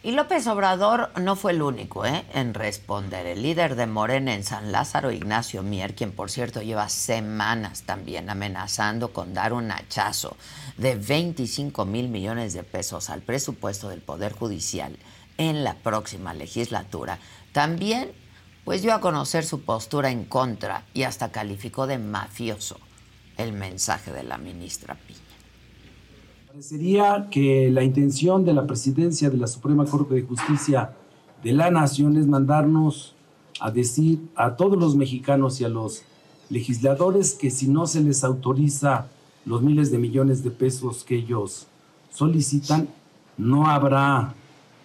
Y 0.00 0.12
López 0.12 0.46
Obrador 0.46 1.10
no 1.20 1.34
fue 1.34 1.50
el 1.50 1.60
único 1.60 2.06
¿eh? 2.06 2.24
en 2.32 2.54
responder. 2.54 3.26
El 3.26 3.42
líder 3.42 3.74
de 3.74 3.86
Morena 3.86 4.32
en 4.32 4.44
San 4.44 4.70
Lázaro, 4.70 5.10
Ignacio 5.10 5.64
Mier, 5.64 5.96
quien 5.96 6.12
por 6.12 6.30
cierto 6.30 6.62
lleva 6.62 6.88
semanas 6.88 7.82
también 7.82 8.30
amenazando 8.30 9.12
con 9.12 9.34
dar 9.34 9.52
un 9.52 9.72
hachazo 9.72 10.36
de 10.76 10.94
25 10.94 11.84
mil 11.84 12.08
millones 12.08 12.54
de 12.54 12.62
pesos 12.62 13.10
al 13.10 13.22
presupuesto 13.22 13.88
del 13.88 14.00
Poder 14.00 14.34
Judicial 14.34 14.96
en 15.36 15.64
la 15.64 15.74
próxima 15.74 16.32
legislatura, 16.32 17.18
también 17.52 18.12
pues 18.64 18.82
dio 18.82 18.94
a 18.94 19.00
conocer 19.00 19.44
su 19.44 19.62
postura 19.62 20.10
en 20.10 20.26
contra 20.26 20.84
y 20.94 21.02
hasta 21.02 21.32
calificó 21.32 21.88
de 21.88 21.98
mafioso 21.98 22.78
el 23.36 23.52
mensaje 23.52 24.12
de 24.12 24.22
la 24.22 24.38
ministra 24.38 24.94
Piña. 24.94 25.17
Parecería 26.58 27.28
que 27.30 27.70
la 27.70 27.84
intención 27.84 28.44
de 28.44 28.52
la 28.52 28.66
presidencia 28.66 29.30
de 29.30 29.36
la 29.36 29.46
Suprema 29.46 29.84
Corte 29.84 30.16
de 30.16 30.22
Justicia 30.22 30.92
de 31.40 31.52
la 31.52 31.70
Nación 31.70 32.16
es 32.16 32.26
mandarnos 32.26 33.14
a 33.60 33.70
decir 33.70 34.28
a 34.34 34.56
todos 34.56 34.76
los 34.76 34.96
mexicanos 34.96 35.60
y 35.60 35.64
a 35.64 35.68
los 35.68 36.02
legisladores 36.50 37.34
que 37.34 37.52
si 37.52 37.68
no 37.68 37.86
se 37.86 38.00
les 38.00 38.24
autoriza 38.24 39.06
los 39.44 39.62
miles 39.62 39.92
de 39.92 39.98
millones 39.98 40.42
de 40.42 40.50
pesos 40.50 41.04
que 41.04 41.14
ellos 41.14 41.68
solicitan, 42.10 42.88
no 43.36 43.68
habrá 43.68 44.34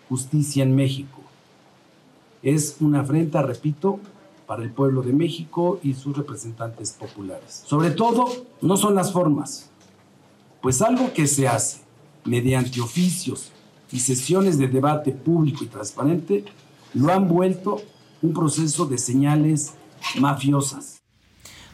justicia 0.10 0.62
en 0.62 0.76
México. 0.76 1.22
Es 2.44 2.78
una 2.82 3.00
afrenta, 3.00 3.42
repito, 3.42 4.00
para 4.46 4.62
el 4.62 4.70
pueblo 4.70 5.02
de 5.02 5.14
México 5.14 5.80
y 5.82 5.96
sus 5.96 6.16
representantes 6.16 6.92
populares. 6.92 7.64
Sobre 7.66 7.90
todo, 7.90 8.28
no 8.62 8.78
son 8.78 8.94
las 8.94 9.12
formas 9.12 9.72
pues 10.64 10.82
algo 10.82 11.12
que 11.12 11.28
se 11.28 11.46
hace 11.46 11.80
mediante 12.24 12.80
oficios 12.80 13.52
y 13.92 14.00
sesiones 14.00 14.58
de 14.58 14.70
debate 14.70 15.12
público 15.12 15.66
y 15.66 15.68
transparente 15.68 16.46
lo 16.94 17.12
han 17.12 17.28
vuelto 17.28 17.82
un 18.22 18.34
proceso 18.34 18.86
de 18.86 18.98
señales 18.98 19.74
mafiosas. 20.16 21.02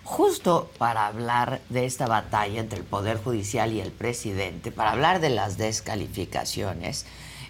Justo 0.03 0.71
para 0.79 1.05
hablar 1.05 1.61
de 1.69 1.85
esta 1.85 2.07
batalla 2.07 2.59
entre 2.59 2.79
el 2.79 2.83
Poder 2.83 3.21
Judicial 3.23 3.71
y 3.73 3.79
el 3.79 3.91
presidente, 3.91 4.71
para 4.71 4.93
hablar 4.93 5.21
de 5.21 5.29
las 5.29 5.59
descalificaciones, 5.59 7.05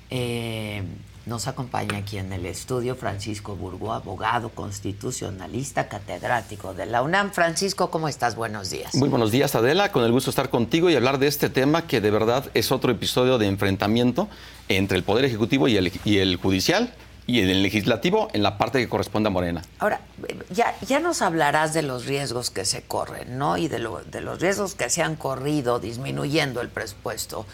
eh, 0.10 0.84
nos 1.30 1.48
acompaña 1.48 2.00
aquí 2.00 2.18
en 2.18 2.34
el 2.34 2.48
estudio 2.48 2.96
Francisco 2.96 3.56
Burgo, 3.56 3.94
abogado 3.94 4.50
constitucionalista, 4.50 5.88
catedrático 5.88 6.74
de 6.74 6.88
la 6.88 7.04
UNAM. 7.04 7.32
Francisco, 7.32 7.92
¿cómo 7.92 8.10
estás? 8.10 8.36
Buenos 8.36 8.72
días. 8.72 8.96
Muy 8.96 9.10
buenos 9.10 9.32
días, 9.32 9.54
Adela. 9.54 9.92
Con 9.92 10.04
el 10.04 10.12
gusto 10.12 10.30
de 10.30 10.32
estar 10.32 10.50
contigo 10.50 10.90
y 10.90 10.96
hablar 10.96 11.20
de 11.20 11.28
este 11.28 11.50
tema 11.50 11.86
que 11.86 12.02
de 12.02 12.10
verdad 12.10 12.50
es 12.56 12.72
otro 12.72 12.92
episodio 12.92 13.38
de 13.38 13.46
enfrentamiento 13.46 14.28
entre 14.68 14.98
el 14.98 15.04
Poder 15.04 15.24
Ejecutivo 15.24 15.68
y 15.68 15.78
el, 15.78 15.92
y 16.04 16.18
el 16.18 16.38
Judicial 16.38 16.94
y 17.28 17.42
el 17.42 17.62
legislativo 17.62 18.30
en 18.34 18.42
la 18.42 18.58
parte 18.58 18.80
que 18.80 18.90
corresponde 18.90 19.28
a 19.28 19.30
Morena. 19.30 19.62
Ahora, 19.78 20.02
ya, 20.50 20.74
ya 20.82 21.00
nos 21.00 21.22
hablarás 21.22 21.76
de 21.76 21.84
los 21.84 22.08
riesgos 22.08 22.50
que 22.50 22.66
se 22.66 22.82
corren, 22.82 23.38
¿no? 23.38 23.56
Y 23.56 23.68
de, 23.68 23.78
lo, 23.78 24.02
de 24.04 24.22
los 24.22 24.42
riesgos 24.42 24.74
que 24.74 24.90
se 24.90 25.04
han 25.04 25.16
corrido 25.16 25.80
disminuyendo 25.80 26.60
el 26.60 26.70
presupuesto 26.70 27.46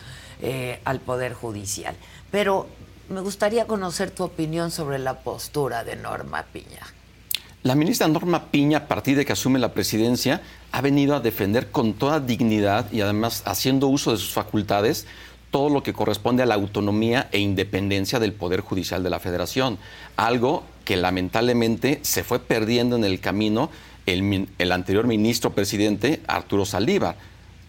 eh, 0.41 0.79
al 0.85 1.01
Poder 1.01 1.33
Judicial. 1.33 1.93
Pero 2.31 2.67
me 3.09 3.21
gustaría 3.21 3.67
conocer 3.67 4.11
tu 4.11 4.23
opinión 4.23 4.71
sobre 4.71 4.99
la 4.99 5.19
postura 5.19 5.83
de 5.83 5.95
Norma 5.95 6.43
Piña. 6.51 6.81
La 7.63 7.75
ministra 7.75 8.07
Norma 8.07 8.45
Piña, 8.51 8.79
a 8.79 8.87
partir 8.87 9.17
de 9.17 9.25
que 9.25 9.33
asume 9.33 9.59
la 9.59 9.73
presidencia, 9.73 10.41
ha 10.71 10.81
venido 10.81 11.15
a 11.15 11.19
defender 11.19 11.71
con 11.71 11.93
toda 11.93 12.19
dignidad 12.19 12.91
y 12.91 13.01
además 13.01 13.43
haciendo 13.45 13.87
uso 13.87 14.11
de 14.11 14.17
sus 14.17 14.33
facultades 14.33 15.07
todo 15.49 15.69
lo 15.69 15.83
que 15.83 15.93
corresponde 15.93 16.43
a 16.43 16.45
la 16.45 16.55
autonomía 16.55 17.29
e 17.31 17.39
independencia 17.39 18.19
del 18.19 18.33
Poder 18.33 18.61
Judicial 18.61 19.03
de 19.03 19.09
la 19.09 19.19
Federación, 19.19 19.77
algo 20.17 20.63
que 20.83 20.97
lamentablemente 20.97 21.99
se 22.03 22.23
fue 22.23 22.39
perdiendo 22.39 22.97
en 22.97 23.03
el 23.03 23.19
camino 23.19 23.69
el, 24.05 24.71
anterior 24.71 25.07
ministro 25.07 25.53
presidente 25.53 26.21
Arturo 26.27 26.65
Saldívar. 26.65 27.15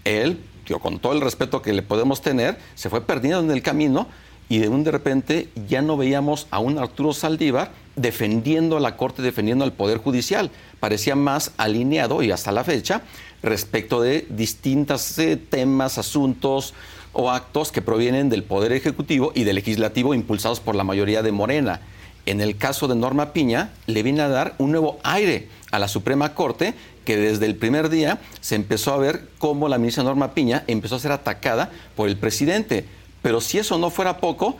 Él, 0.05 0.40
con 0.83 0.99
todo 0.99 1.12
el 1.12 1.21
respeto 1.21 1.62
que 1.62 1.73
le 1.73 1.83
podemos 1.83 2.23
tener, 2.23 2.59
se 2.75 2.90
fue 2.90 3.02
perdiendo 3.02 3.40
en 3.40 3.50
el 3.50 3.62
camino 3.62 4.09
y 4.49 4.59
de 4.59 4.69
un 4.69 4.85
de 4.85 4.93
repente 4.93 5.49
ya 5.69 5.83
no 5.83 5.97
veíamos 5.97 6.47
a 6.50 6.59
un 6.59 6.79
Arturo 6.79 7.12
Saldívar 7.12 7.73
defendiendo 7.97 8.76
a 8.76 8.81
la 8.81 8.97
Corte, 8.97 9.23
defendiendo 9.23 9.65
al 9.65 9.73
Poder 9.73 9.99
Judicial. 9.99 10.50
Parecía 10.81 11.17
más 11.17 11.53
alineado 11.57 12.23
y 12.23 12.31
hasta 12.31 12.53
la 12.53 12.65
fecha 12.65 13.03
respecto 13.43 14.00
de 14.00 14.26
distintos 14.29 15.19
eh, 15.19 15.37
temas, 15.37 15.99
asuntos 15.99 16.75
o 17.12 17.31
actos 17.31 17.73
que 17.73 17.83
provienen 17.83 18.29
del 18.29 18.45
Poder 18.45 18.73
Ejecutivo 18.73 19.33
y 19.35 19.45
del 19.45 19.57
Legislativo 19.57 20.15
impulsados 20.15 20.61
por 20.61 20.75
la 20.75 20.85
mayoría 20.85 21.23
de 21.23 21.33
Morena. 21.33 21.81
En 22.26 22.41
el 22.41 22.57
caso 22.57 22.88
de 22.88 22.97
Norma 22.97 23.33
Piña, 23.33 23.71
le 23.87 24.03
viene 24.03 24.21
a 24.21 24.29
dar 24.29 24.55
un 24.59 24.73
nuevo 24.73 24.99
aire 25.05 25.49
a 25.71 25.79
la 25.79 25.88
Suprema 25.88 26.35
Corte 26.35 26.75
que 27.05 27.17
desde 27.17 27.47
el 27.47 27.55
primer 27.55 27.88
día 27.88 28.19
se 28.41 28.57
empezó 28.57 28.93
a 28.93 28.99
ver 28.99 29.29
cómo 29.38 29.69
la 29.69 29.79
ministra 29.79 30.03
Norma 30.03 30.35
Piña 30.35 30.65
empezó 30.67 30.97
a 30.97 31.00
ser 31.00 31.12
atacada 31.12 31.71
por 31.95 32.09
el 32.09 32.17
presidente 32.17 32.85
pero 33.26 33.40
si 33.40 33.59
eso 33.59 33.76
no 33.76 33.90
fuera 33.90 34.18
poco, 34.18 34.56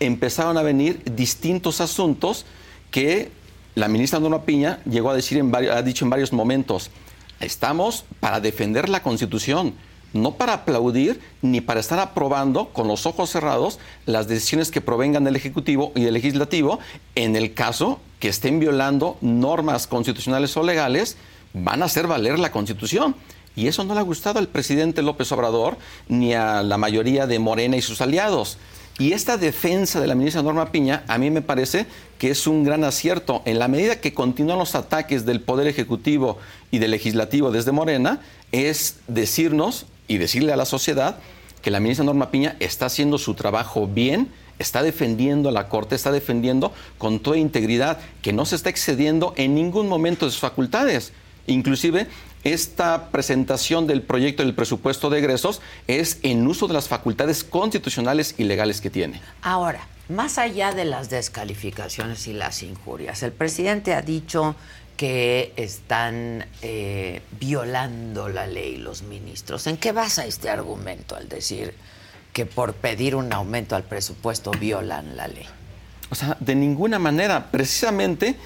empezaron 0.00 0.58
a 0.58 0.62
venir 0.62 1.00
distintos 1.14 1.80
asuntos 1.80 2.44
que 2.90 3.30
la 3.76 3.86
ministra 3.86 4.18
Norma 4.18 4.42
Piña 4.42 4.80
llegó 4.84 5.10
a 5.10 5.14
decir 5.14 5.38
en 5.38 5.54
ha 5.54 5.80
dicho 5.82 6.04
en 6.04 6.10
varios 6.10 6.32
momentos. 6.32 6.90
Estamos 7.38 8.04
para 8.18 8.40
defender 8.40 8.88
la 8.88 9.04
Constitución, 9.04 9.74
no 10.12 10.34
para 10.34 10.54
aplaudir 10.54 11.20
ni 11.40 11.60
para 11.60 11.78
estar 11.78 12.00
aprobando 12.00 12.70
con 12.70 12.88
los 12.88 13.06
ojos 13.06 13.30
cerrados 13.30 13.78
las 14.06 14.26
decisiones 14.26 14.72
que 14.72 14.80
provengan 14.80 15.22
del 15.22 15.36
Ejecutivo 15.36 15.92
y 15.94 16.02
del 16.02 16.14
Legislativo 16.14 16.80
en 17.14 17.36
el 17.36 17.54
caso 17.54 18.00
que 18.18 18.26
estén 18.26 18.58
violando 18.58 19.18
normas 19.20 19.86
constitucionales 19.86 20.56
o 20.56 20.64
legales, 20.64 21.16
van 21.52 21.80
a 21.80 21.84
hacer 21.84 22.08
valer 22.08 22.40
la 22.40 22.50
Constitución. 22.50 23.14
Y 23.56 23.66
eso 23.66 23.84
no 23.84 23.94
le 23.94 24.00
ha 24.00 24.04
gustado 24.04 24.38
al 24.38 24.48
presidente 24.48 25.02
López 25.02 25.30
Obrador 25.32 25.76
ni 26.08 26.34
a 26.34 26.62
la 26.62 26.78
mayoría 26.78 27.26
de 27.26 27.38
Morena 27.38 27.76
y 27.76 27.82
sus 27.82 28.00
aliados. 28.00 28.58
Y 28.98 29.12
esta 29.12 29.38
defensa 29.38 29.98
de 29.98 30.06
la 30.06 30.14
ministra 30.14 30.42
Norma 30.42 30.70
Piña 30.70 31.04
a 31.08 31.16
mí 31.16 31.30
me 31.30 31.40
parece 31.40 31.86
que 32.18 32.30
es 32.30 32.46
un 32.46 32.64
gran 32.64 32.84
acierto. 32.84 33.40
En 33.46 33.58
la 33.58 33.66
medida 33.66 34.00
que 34.00 34.12
continúan 34.12 34.58
los 34.58 34.74
ataques 34.74 35.24
del 35.24 35.40
Poder 35.40 35.66
Ejecutivo 35.66 36.36
y 36.70 36.80
del 36.80 36.90
Legislativo 36.90 37.50
desde 37.50 37.72
Morena, 37.72 38.20
es 38.52 38.96
decirnos 39.08 39.86
y 40.06 40.18
decirle 40.18 40.52
a 40.52 40.56
la 40.56 40.66
sociedad 40.66 41.16
que 41.62 41.70
la 41.70 41.80
ministra 41.80 42.04
Norma 42.04 42.30
Piña 42.30 42.56
está 42.60 42.86
haciendo 42.86 43.16
su 43.16 43.34
trabajo 43.34 43.86
bien, 43.86 44.28
está 44.58 44.82
defendiendo 44.82 45.48
a 45.48 45.52
la 45.52 45.68
Corte, 45.68 45.94
está 45.94 46.12
defendiendo 46.12 46.72
con 46.98 47.20
toda 47.20 47.38
integridad, 47.38 47.98
que 48.20 48.34
no 48.34 48.44
se 48.44 48.56
está 48.56 48.68
excediendo 48.68 49.32
en 49.36 49.54
ningún 49.54 49.88
momento 49.88 50.26
de 50.26 50.32
sus 50.32 50.40
facultades. 50.40 51.12
Inclusive 51.46 52.06
esta 52.44 53.10
presentación 53.10 53.86
del 53.86 54.02
proyecto 54.02 54.42
del 54.42 54.54
presupuesto 54.54 55.10
de 55.10 55.18
egresos 55.18 55.60
es 55.86 56.18
en 56.22 56.46
uso 56.46 56.66
de 56.68 56.74
las 56.74 56.88
facultades 56.88 57.44
constitucionales 57.44 58.34
y 58.38 58.44
legales 58.44 58.80
que 58.80 58.90
tiene. 58.90 59.20
Ahora, 59.42 59.86
más 60.08 60.38
allá 60.38 60.72
de 60.72 60.84
las 60.84 61.10
descalificaciones 61.10 62.26
y 62.26 62.32
las 62.32 62.62
injurias, 62.62 63.22
el 63.22 63.32
presidente 63.32 63.94
ha 63.94 64.02
dicho 64.02 64.56
que 64.96 65.54
están 65.56 66.44
eh, 66.60 67.22
violando 67.38 68.28
la 68.28 68.46
ley 68.46 68.76
los 68.76 69.02
ministros. 69.02 69.66
¿En 69.66 69.78
qué 69.78 69.92
basa 69.92 70.26
este 70.26 70.50
argumento 70.50 71.16
al 71.16 71.28
decir 71.28 71.74
que 72.32 72.44
por 72.44 72.74
pedir 72.74 73.14
un 73.14 73.32
aumento 73.32 73.76
al 73.76 73.84
presupuesto 73.84 74.50
violan 74.50 75.16
la 75.16 75.26
ley? 75.28 75.46
O 76.10 76.14
sea, 76.14 76.36
de 76.40 76.54
ninguna 76.54 76.98
manera. 76.98 77.50
Precisamente 77.50 78.36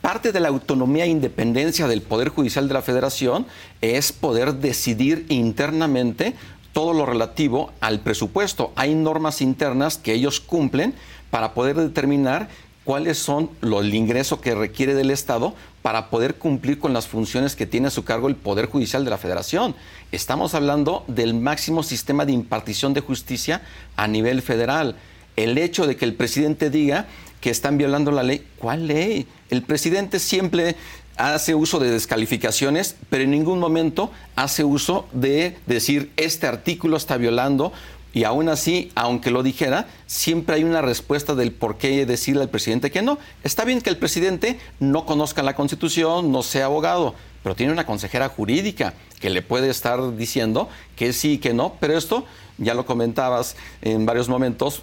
parte 0.00 0.32
de 0.32 0.40
la 0.40 0.48
autonomía 0.48 1.04
e 1.04 1.08
independencia 1.08 1.88
del 1.88 2.02
Poder 2.02 2.28
Judicial 2.28 2.68
de 2.68 2.74
la 2.74 2.82
Federación 2.82 3.46
es 3.80 4.12
poder 4.12 4.54
decidir 4.54 5.26
internamente 5.28 6.34
todo 6.72 6.92
lo 6.92 7.06
relativo 7.06 7.72
al 7.80 8.00
presupuesto. 8.00 8.72
Hay 8.76 8.94
normas 8.94 9.40
internas 9.40 9.96
que 9.96 10.12
ellos 10.12 10.40
cumplen 10.40 10.94
para 11.30 11.54
poder 11.54 11.76
determinar 11.76 12.48
cuáles 12.84 13.18
son 13.18 13.50
los, 13.60 13.84
el 13.84 13.94
ingreso 13.94 14.40
que 14.40 14.54
requiere 14.54 14.94
del 14.94 15.10
Estado 15.10 15.54
para 15.82 16.08
poder 16.08 16.36
cumplir 16.36 16.78
con 16.78 16.92
las 16.92 17.08
funciones 17.08 17.56
que 17.56 17.66
tiene 17.66 17.88
a 17.88 17.90
su 17.90 18.04
cargo 18.04 18.28
el 18.28 18.36
Poder 18.36 18.66
Judicial 18.66 19.04
de 19.04 19.10
la 19.10 19.18
Federación. 19.18 19.74
Estamos 20.12 20.54
hablando 20.54 21.04
del 21.08 21.34
máximo 21.34 21.82
sistema 21.82 22.24
de 22.24 22.32
impartición 22.32 22.94
de 22.94 23.00
justicia 23.00 23.62
a 23.96 24.06
nivel 24.06 24.40
federal. 24.40 24.96
El 25.34 25.58
hecho 25.58 25.86
de 25.86 25.96
que 25.96 26.04
el 26.04 26.14
presidente 26.14 26.70
diga 26.70 27.06
que 27.40 27.50
están 27.50 27.78
violando 27.78 28.10
la 28.10 28.22
ley. 28.22 28.46
¿Cuál 28.58 28.86
ley? 28.86 29.26
El 29.50 29.62
presidente 29.62 30.18
siempre 30.18 30.76
hace 31.16 31.54
uso 31.54 31.78
de 31.78 31.90
descalificaciones, 31.90 32.96
pero 33.08 33.24
en 33.24 33.30
ningún 33.30 33.58
momento 33.58 34.10
hace 34.36 34.64
uso 34.64 35.06
de 35.12 35.56
decir 35.66 36.12
este 36.16 36.46
artículo 36.46 36.96
está 36.96 37.16
violando. 37.16 37.72
Y 38.12 38.24
aún 38.24 38.48
así, 38.48 38.90
aunque 38.94 39.30
lo 39.30 39.42
dijera, 39.42 39.88
siempre 40.06 40.56
hay 40.56 40.64
una 40.64 40.80
respuesta 40.80 41.34
del 41.34 41.52
por 41.52 41.76
qué 41.76 42.06
decirle 42.06 42.42
al 42.42 42.48
presidente 42.48 42.90
que 42.90 43.02
no. 43.02 43.18
Está 43.44 43.64
bien 43.66 43.82
que 43.82 43.90
el 43.90 43.98
presidente 43.98 44.58
no 44.80 45.04
conozca 45.04 45.42
la 45.42 45.54
Constitución, 45.54 46.32
no 46.32 46.42
sea 46.42 46.64
abogado, 46.64 47.14
pero 47.42 47.54
tiene 47.54 47.74
una 47.74 47.84
consejera 47.84 48.30
jurídica 48.30 48.94
que 49.20 49.28
le 49.28 49.42
puede 49.42 49.68
estar 49.68 50.16
diciendo 50.16 50.70
que 50.96 51.12
sí 51.12 51.36
que 51.36 51.52
no. 51.52 51.74
Pero 51.78 51.98
esto, 51.98 52.24
ya 52.56 52.72
lo 52.72 52.86
comentabas 52.86 53.54
en 53.82 54.06
varios 54.06 54.30
momentos, 54.30 54.82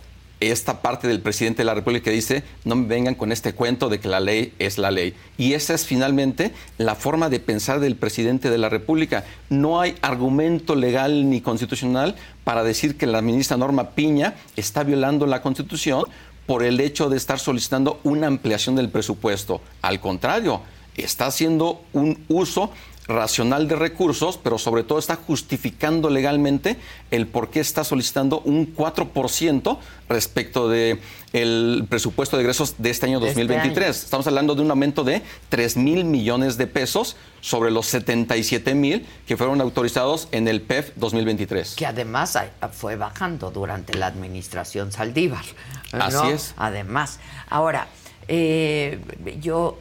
esta 0.51 0.81
parte 0.81 1.07
del 1.07 1.21
presidente 1.21 1.59
de 1.59 1.65
la 1.65 1.73
República 1.73 2.05
que 2.05 2.11
dice, 2.11 2.43
no 2.65 2.75
me 2.75 2.87
vengan 2.87 3.15
con 3.15 3.31
este 3.31 3.53
cuento 3.53 3.89
de 3.89 3.99
que 3.99 4.07
la 4.07 4.19
ley 4.19 4.53
es 4.59 4.77
la 4.77 4.91
ley. 4.91 5.13
Y 5.37 5.53
esa 5.53 5.73
es 5.73 5.85
finalmente 5.85 6.51
la 6.77 6.95
forma 6.95 7.29
de 7.29 7.39
pensar 7.39 7.79
del 7.79 7.95
presidente 7.95 8.49
de 8.49 8.57
la 8.57 8.69
República. 8.69 9.25
No 9.49 9.79
hay 9.81 9.95
argumento 10.01 10.75
legal 10.75 11.29
ni 11.29 11.41
constitucional 11.41 12.15
para 12.43 12.63
decir 12.63 12.97
que 12.97 13.07
la 13.07 13.21
ministra 13.21 13.57
Norma 13.57 13.91
Piña 13.91 14.35
está 14.55 14.83
violando 14.83 15.27
la 15.27 15.41
Constitución 15.41 16.03
por 16.45 16.63
el 16.63 16.79
hecho 16.79 17.09
de 17.09 17.17
estar 17.17 17.39
solicitando 17.39 17.99
una 18.03 18.27
ampliación 18.27 18.75
del 18.75 18.89
presupuesto. 18.89 19.61
Al 19.81 19.99
contrario, 19.99 20.61
está 20.95 21.27
haciendo 21.27 21.81
un 21.93 22.23
uso 22.27 22.71
racional 23.07 23.67
de 23.67 23.75
recursos, 23.75 24.39
pero 24.41 24.57
sobre 24.57 24.83
todo 24.83 24.99
está 24.99 25.15
justificando 25.15 26.09
legalmente 26.09 26.77
el 27.11 27.27
por 27.27 27.49
qué 27.49 27.59
está 27.59 27.83
solicitando 27.83 28.39
un 28.41 28.75
4% 28.75 29.77
respecto 30.09 30.69
del 30.69 30.99
el 31.33 31.85
presupuesto 31.89 32.37
de 32.37 32.43
egresos 32.43 32.75
de 32.77 32.89
este 32.91 33.07
año 33.07 33.19
2023. 33.19 33.89
Este 33.89 34.05
Estamos 34.05 34.27
hablando 34.27 34.55
de 34.55 34.61
un 34.61 34.69
aumento 34.69 35.03
de 35.03 35.21
3 35.49 35.77
mil 35.77 36.05
millones 36.05 36.57
de 36.57 36.67
pesos 36.67 37.15
sobre 37.41 37.71
los 37.71 37.87
77 37.87 38.75
mil 38.75 39.05
que 39.27 39.35
fueron 39.35 39.59
autorizados 39.59 40.27
en 40.31 40.47
el 40.47 40.61
PEF 40.61 40.91
2023. 40.95 41.75
Que 41.75 41.85
además 41.85 42.37
fue 42.71 42.95
bajando 42.95 43.51
durante 43.51 43.95
la 43.95 44.07
administración 44.07 44.91
Saldívar. 44.91 45.43
Así 45.91 46.27
es. 46.31 46.53
Además. 46.57 47.19
Ahora, 47.49 47.87
eh, 48.27 48.99
yo 49.41 49.77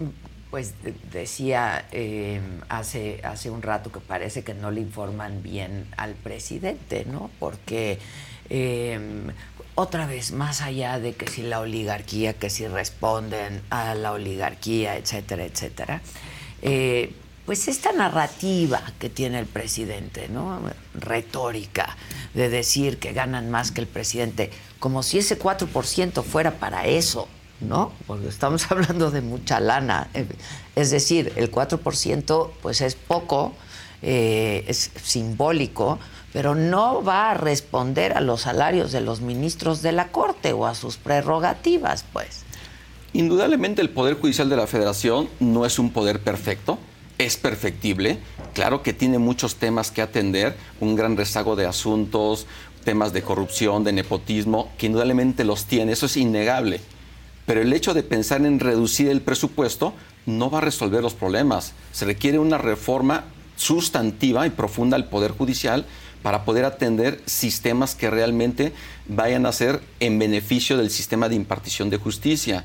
pues 0.52 0.74
decía 1.10 1.86
eh, 1.92 2.38
hace, 2.68 3.22
hace 3.24 3.48
un 3.48 3.62
rato 3.62 3.90
que 3.90 4.00
parece 4.00 4.44
que 4.44 4.52
no 4.52 4.70
le 4.70 4.82
informan 4.82 5.42
bien 5.42 5.86
al 5.96 6.12
presidente, 6.12 7.06
¿no? 7.10 7.30
Porque 7.38 7.98
em, 8.50 9.28
otra 9.76 10.06
vez, 10.06 10.32
más 10.32 10.60
allá 10.60 10.98
de 10.98 11.14
que 11.14 11.26
si 11.26 11.40
la 11.40 11.60
oligarquía, 11.60 12.34
que 12.34 12.50
si 12.50 12.68
responden 12.68 13.62
a 13.70 13.94
la 13.94 14.12
oligarquía, 14.12 14.98
etcétera, 14.98 15.46
etcétera, 15.46 16.02
eh, 16.60 17.14
pues 17.46 17.66
esta 17.66 17.92
narrativa 17.92 18.82
que 18.98 19.08
tiene 19.08 19.38
el 19.38 19.46
presidente, 19.46 20.28
¿no? 20.28 20.60
Retórica 20.92 21.96
de 22.34 22.50
decir 22.50 22.98
que 22.98 23.14
ganan 23.14 23.50
más 23.50 23.72
que 23.72 23.80
el 23.80 23.86
presidente, 23.86 24.50
como 24.78 25.02
si 25.02 25.16
ese 25.16 25.38
4% 25.38 26.22
fuera 26.22 26.58
para 26.58 26.84
eso, 26.84 27.26
¿no? 27.62 27.92
Porque 28.06 28.28
estamos 28.28 28.66
hablando 28.70 29.10
de 29.10 29.20
mucha 29.20 29.60
lana. 29.60 30.08
Es 30.74 30.90
decir, 30.90 31.32
el 31.36 31.50
4% 31.50 32.50
pues 32.60 32.80
es 32.80 32.94
poco, 32.94 33.54
eh, 34.02 34.64
es 34.68 34.90
simbólico, 35.02 35.98
pero 36.32 36.54
no 36.54 37.02
va 37.02 37.30
a 37.30 37.34
responder 37.34 38.14
a 38.14 38.20
los 38.20 38.42
salarios 38.42 38.92
de 38.92 39.00
los 39.00 39.20
ministros 39.20 39.82
de 39.82 39.92
la 39.92 40.08
Corte 40.08 40.52
o 40.52 40.66
a 40.66 40.74
sus 40.74 40.96
prerrogativas, 40.96 42.04
pues. 42.12 42.44
Indudablemente 43.12 43.82
el 43.82 43.90
Poder 43.90 44.14
Judicial 44.14 44.48
de 44.48 44.56
la 44.56 44.66
Federación 44.66 45.28
no 45.38 45.66
es 45.66 45.78
un 45.78 45.90
poder 45.90 46.20
perfecto, 46.20 46.78
es 47.18 47.36
perfectible, 47.36 48.18
claro 48.54 48.82
que 48.82 48.94
tiene 48.94 49.18
muchos 49.18 49.56
temas 49.56 49.90
que 49.90 50.00
atender, 50.00 50.56
un 50.80 50.96
gran 50.96 51.16
rezago 51.16 51.54
de 51.54 51.66
asuntos, 51.66 52.46
temas 52.84 53.12
de 53.12 53.22
corrupción, 53.22 53.84
de 53.84 53.92
nepotismo, 53.92 54.72
que 54.78 54.86
indudablemente 54.86 55.44
los 55.44 55.66
tiene, 55.66 55.92
eso 55.92 56.06
es 56.06 56.16
innegable. 56.16 56.80
Pero 57.46 57.60
el 57.60 57.72
hecho 57.72 57.94
de 57.94 58.02
pensar 58.02 58.44
en 58.46 58.60
reducir 58.60 59.08
el 59.08 59.20
presupuesto 59.20 59.94
no 60.26 60.50
va 60.50 60.58
a 60.58 60.62
resolver 60.62 61.02
los 61.02 61.14
problemas. 61.14 61.72
Se 61.92 62.04
requiere 62.04 62.38
una 62.38 62.58
reforma 62.58 63.24
sustantiva 63.56 64.46
y 64.46 64.50
profunda 64.50 64.96
al 64.96 65.08
Poder 65.08 65.32
Judicial 65.32 65.84
para 66.22 66.44
poder 66.44 66.64
atender 66.64 67.20
sistemas 67.26 67.94
que 67.94 68.10
realmente 68.10 68.72
vayan 69.08 69.44
a 69.44 69.52
ser 69.52 69.80
en 70.00 70.18
beneficio 70.18 70.76
del 70.76 70.90
sistema 70.90 71.28
de 71.28 71.34
impartición 71.34 71.90
de 71.90 71.98
justicia. 71.98 72.64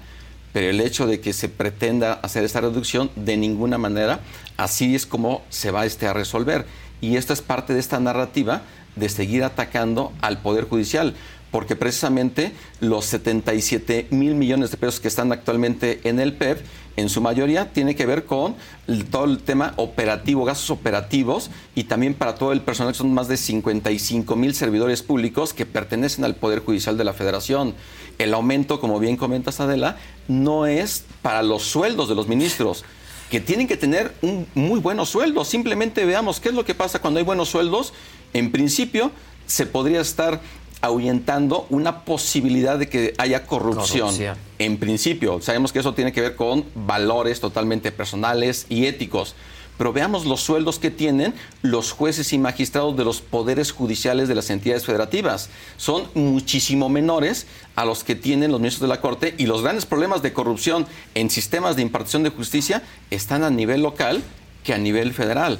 Pero 0.54 0.70
el 0.70 0.80
hecho 0.80 1.08
de 1.08 1.20
que 1.20 1.34
se 1.34 1.50
pretenda 1.50 2.13
hacer 2.13 2.44
esta 2.44 2.62
reducción, 2.62 3.10
de 3.16 3.36
ninguna 3.36 3.78
manera, 3.78 4.22
así 4.58 4.96
es 4.96 5.06
como 5.06 5.44
se 5.50 5.72
va 5.72 5.86
este 5.86 6.08
a 6.08 6.13
resolver. 6.13 6.66
Y 7.02 7.18
esto 7.18 7.34
es 7.34 7.42
parte 7.42 7.74
de 7.74 7.80
esta 7.80 8.00
narrativa 8.00 8.62
de 8.96 9.10
seguir 9.10 9.44
atacando 9.44 10.13
al 10.22 10.40
Poder 10.40 10.66
Judicial 10.66 11.16
porque 11.51 11.75
precisamente 11.75 12.51
los 12.79 13.05
77 13.05 14.07
mil 14.12 14.36
millones 14.36 14.71
de 14.71 14.77
pesos 14.77 14.99
que 14.99 15.07
están 15.07 15.31
actualmente 15.31 16.01
en 16.03 16.19
el 16.19 16.33
PEP, 16.33 16.60
en 16.97 17.10
su 17.10 17.21
mayoría 17.21 17.71
tiene 17.71 17.95
que 17.95 18.07
ver 18.07 18.25
con 18.25 18.55
todo 19.12 19.25
el 19.25 19.39
tema 19.39 19.73
operativo, 19.77 20.45
gastos 20.45 20.71
operativos 20.71 21.51
y 21.75 21.83
también 21.83 22.15
para 22.15 22.36
todo 22.36 22.51
el 22.51 22.62
personal, 22.62 22.91
que 22.91 22.97
son 22.97 23.13
más 23.13 23.27
de 23.27 23.38
55 23.38 24.36
mil 24.36 24.55
servidores 24.55 25.03
públicos 25.03 25.53
que 25.53 25.65
pertenecen 25.65 26.25
al 26.25 26.36
Poder 26.36 26.60
Judicial 26.60 26.97
de 26.97 27.03
la 27.03 27.13
Federación. 27.13 27.75
El 28.17 28.33
aumento, 28.33 28.79
como 28.79 28.99
bien 28.99 29.15
comentas 29.15 29.60
Adela, 29.60 29.97
no 30.27 30.65
es 30.65 31.05
para 31.21 31.43
los 31.43 31.63
sueldos 31.63 32.10
de 32.10 32.15
los 32.15 32.27
ministros 32.27 32.83
que 33.29 33.39
tienen 33.39 33.67
que 33.67 33.77
tener 33.77 34.13
un 34.21 34.47
muy 34.55 34.79
buenos 34.79 35.10
sueldos. 35.10 35.47
Simplemente 35.47 36.05
veamos 36.05 36.39
qué 36.39 36.49
es 36.49 36.55
lo 36.55 36.65
que 36.65 36.73
pasa 36.73 36.99
cuando 36.99 37.19
hay 37.19 37.25
buenos 37.25 37.49
sueldos. 37.49 37.93
En 38.33 38.51
principio, 38.51 39.12
se 39.45 39.65
podría 39.65 40.01
estar 40.01 40.41
ahuyentando 40.82 41.66
una 41.70 42.06
posibilidad 42.06 42.78
de 42.78 42.90
que 42.90 43.13
haya 43.18 43.46
corrupción. 43.46 44.13
En 44.60 44.78
principio, 44.78 45.42
sabemos 45.42 45.72
que 45.72 45.80
eso 45.80 45.94
tiene 45.94 46.12
que 46.12 46.22
ver 46.22 46.36
con 46.36 46.66
valores 46.76 47.40
totalmente 47.40 47.92
personales 47.92 48.66
y 48.70 48.86
éticos. 48.86 49.36
pero 49.78 49.94
veamos 49.94 50.26
los 50.26 50.42
sueldos 50.42 50.80
que 50.80 50.90
tienen 50.90 51.36
los 51.62 51.92
jueces 51.92 52.34
y 52.34 52.40
magistrados 52.40 52.98
de 52.98 53.06
los 53.06 53.22
poderes 53.22 53.72
judiciales 53.72 54.28
de 54.28 54.34
las 54.34 54.50
entidades 54.50 54.86
federativas. 54.86 55.52
Son 55.78 56.08
muchísimo 56.16 56.90
menores 56.90 57.46
a 57.76 57.86
los 57.86 58.04
que 58.04 58.16
tienen 58.16 58.52
los 58.52 58.60
ministros 58.60 58.90
de 58.90 58.96
la 58.96 59.02
Corte 59.02 59.36
y 59.38 59.46
los 59.46 59.62
grandes 59.62 59.86
problemas 59.86 60.24
de 60.24 60.34
corrupción 60.34 60.88
en 61.13 61.30
sistemas 61.30 61.76
de 61.76 61.84
impartición 61.84 62.24
de 62.24 62.32
justicia 62.32 62.82
están 63.12 63.44
a 63.44 63.52
nivel 63.52 63.84
local 63.84 64.24
que 64.63 64.74
a 64.74 64.80
nivel 64.80 65.13
federal 65.13 65.60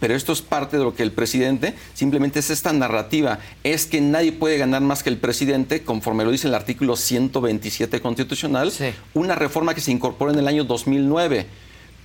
pero 0.00 0.14
esto 0.14 0.32
es 0.32 0.42
parte 0.42 0.78
de 0.78 0.84
lo 0.84 0.94
que 0.94 1.02
el 1.02 1.12
presidente 1.12 1.74
simplemente 1.94 2.40
es 2.40 2.50
esta 2.50 2.72
narrativa, 2.72 3.38
es 3.64 3.86
que 3.86 4.00
nadie 4.00 4.32
puede 4.32 4.58
ganar 4.58 4.82
más 4.82 5.02
que 5.02 5.10
el 5.10 5.18
presidente, 5.18 5.82
conforme 5.82 6.24
lo 6.24 6.30
dice 6.30 6.48
el 6.48 6.54
artículo 6.54 6.96
127 6.96 8.00
constitucional, 8.00 8.72
una 9.14 9.34
reforma 9.34 9.74
que 9.74 9.80
se 9.80 9.92
incorporó 9.92 10.32
en 10.32 10.38
el 10.38 10.48
año 10.48 10.64
2009 10.64 11.46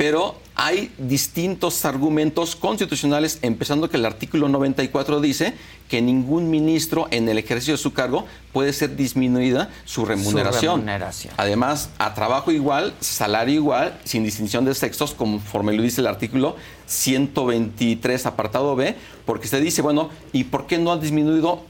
pero 0.02 0.36
hay 0.56 0.92
distintos 0.98 1.86
argumentos 1.86 2.56
constitucionales, 2.56 3.38
empezando 3.44 3.88
que 3.88 3.98
el 3.98 4.06
artículo 4.08 4.50
94 4.50 5.22
dice 5.22 5.54
que 5.90 6.02
ningún 6.02 6.50
ministro 6.50 7.08
en 7.12 7.30
el 7.30 7.38
ejercicio 7.38 7.76
de 7.76 7.78
su 7.78 7.94
cargo 7.94 8.26
puede 8.52 8.74
ser 8.74 8.96
disminuida 8.96 9.70
su 9.86 10.04
remuneración. 10.04 10.90
Además, 11.38 11.92
a 12.00 12.16
trabajo 12.16 12.52
igual, 12.52 12.96
salario 13.00 13.54
igual, 13.54 14.00
sin 14.04 14.24
distinción 14.24 14.66
de 14.66 14.74
sexos, 14.74 15.14
conforme 15.14 15.74
lo 15.74 15.84
dice 15.84 16.02
el 16.02 16.08
artículo 16.08 16.56
123, 16.92 18.26
apartado 18.26 18.76
B, 18.76 18.96
porque 19.26 19.48
se 19.48 19.62
dice, 19.62 19.82
bueno, 19.82 20.10
¿y 20.34 20.44
por 20.44 20.68
qué 20.68 20.78
no 20.78 20.92
ha 20.92 20.98
disminuido 20.98 21.64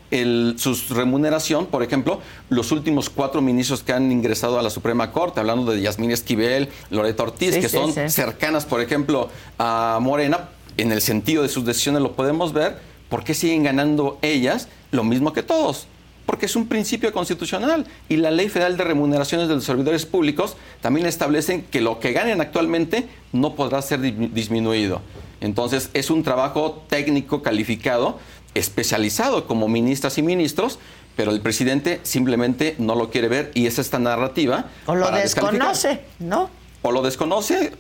su 0.58 0.76
remuneración? 0.94 1.68
Por 1.68 1.84
ejemplo, 1.84 2.20
los 2.50 2.72
últimos 2.72 3.10
cuatro 3.10 3.42
ministros 3.42 3.84
que 3.84 3.94
han 3.94 4.12
ingresado 4.12 4.58
a 4.58 4.64
la 4.64 4.70
Suprema 4.70 5.12
Corte, 5.12 5.40
hablando 5.40 5.72
de 5.72 5.82
Yasmín 5.82 6.12
Esquivel, 6.12 6.70
Loreto 6.90 7.24
Ortiz, 7.24 7.58
que 7.58 7.70
son 7.70 7.94
cercanas, 8.10 8.66
por 8.66 8.82
ejemplo, 8.82 9.30
a 9.60 10.00
Morena, 10.02 10.50
en 10.78 10.92
el 10.92 11.02
sentido 11.02 11.44
de 11.44 11.50
sus 11.50 11.66
decisiones 11.66 12.02
lo 12.02 12.14
podemos 12.14 12.54
ver, 12.54 12.80
¿por 13.10 13.24
qué 13.24 13.34
siguen 13.34 13.64
ganando 13.64 14.18
ellas 14.22 14.70
lo 14.90 15.04
mismo 15.04 15.34
que 15.34 15.44
todos? 15.44 15.88
Porque 16.26 16.46
es 16.46 16.56
un 16.56 16.68
principio 16.68 17.12
constitucional 17.12 17.86
y 18.10 18.18
la 18.18 18.32
Ley 18.32 18.50
Federal 18.50 18.78
de 18.78 18.84
Remuneraciones 18.84 19.48
de 19.48 19.56
los 19.56 19.64
Servidores 19.64 20.06
Públicos 20.06 20.56
también 20.82 21.06
establecen 21.06 21.64
que 21.64 21.82
lo 21.82 22.00
que 22.00 22.14
ganen 22.14 22.42
actualmente 22.42 23.08
no 23.32 23.56
podrá 23.56 23.82
ser 23.82 24.02
disminuido. 24.02 25.02
Entonces 25.42 25.90
es 25.94 26.10
un 26.10 26.24
trabajo 26.24 26.84
técnico 26.88 27.42
calificado, 27.42 28.20
especializado 28.54 29.48
como 29.48 29.68
ministras 29.68 30.18
y 30.18 30.22
ministros, 30.22 30.80
pero 31.16 31.32
el 31.32 31.42
presidente 31.42 32.00
simplemente 32.04 32.76
no 32.78 32.96
lo 32.96 33.10
quiere 33.10 33.28
ver 33.28 33.52
y 33.54 33.66
es 33.66 33.80
esta 33.80 34.00
narrativa. 34.00 34.66
O 34.86 34.96
lo 34.96 35.12
desconoce, 35.12 36.02
¿no? 36.20 36.50
o 36.82 36.92
lo 36.92 37.02
desconoce, 37.02 37.74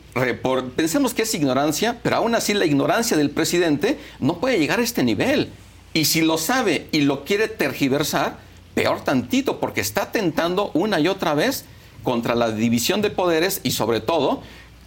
pensemos 0.75 1.13
que 1.13 1.23
es 1.23 1.33
ignorancia, 1.33 1.99
pero 2.03 2.17
aún 2.17 2.35
así 2.35 2.53
la 2.53 2.65
ignorancia 2.65 3.17
del 3.17 3.31
presidente 3.31 3.97
no 4.19 4.37
puede 4.37 4.59
llegar 4.59 4.79
a 4.79 4.83
este 4.83 5.03
nivel. 5.03 5.49
Y 5.93 6.05
si 6.05 6.21
lo 6.21 6.37
sabe 6.37 6.87
y 6.91 7.01
lo 7.01 7.25
quiere 7.25 7.47
tergiversar, 7.47 8.37
peor 8.73 9.01
tantito, 9.03 9.59
porque 9.59 9.81
está 9.81 10.11
tentando 10.11 10.71
una 10.73 10.99
y 10.99 11.07
otra 11.07 11.33
vez 11.33 11.65
contra 12.03 12.35
la 12.35 12.51
división 12.51 13.01
de 13.01 13.09
poderes 13.09 13.59
y 13.63 13.71
sobre 13.71 13.99
todo 13.99 14.41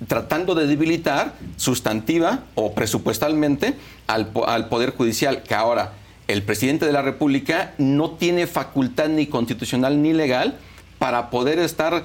tratando 0.09 0.55
de 0.55 0.67
debilitar 0.67 1.35
sustantiva 1.57 2.45
o 2.55 2.75
presupuestalmente 2.75 3.75
al, 4.07 4.33
al 4.47 4.69
Poder 4.69 4.91
Judicial, 4.91 5.43
que 5.43 5.55
ahora 5.55 5.93
el 6.27 6.43
presidente 6.43 6.87
de 6.87 6.93
la 6.93 7.03
República 7.03 7.75
no 7.79 8.13
tiene 8.13 8.47
facultad 8.47 9.09
ni 9.09 9.27
constitucional 9.27 10.03
ni 10.03 10.13
legal 10.13 10.59
para 10.99 11.31
poder 11.31 11.59
estar 11.59 12.05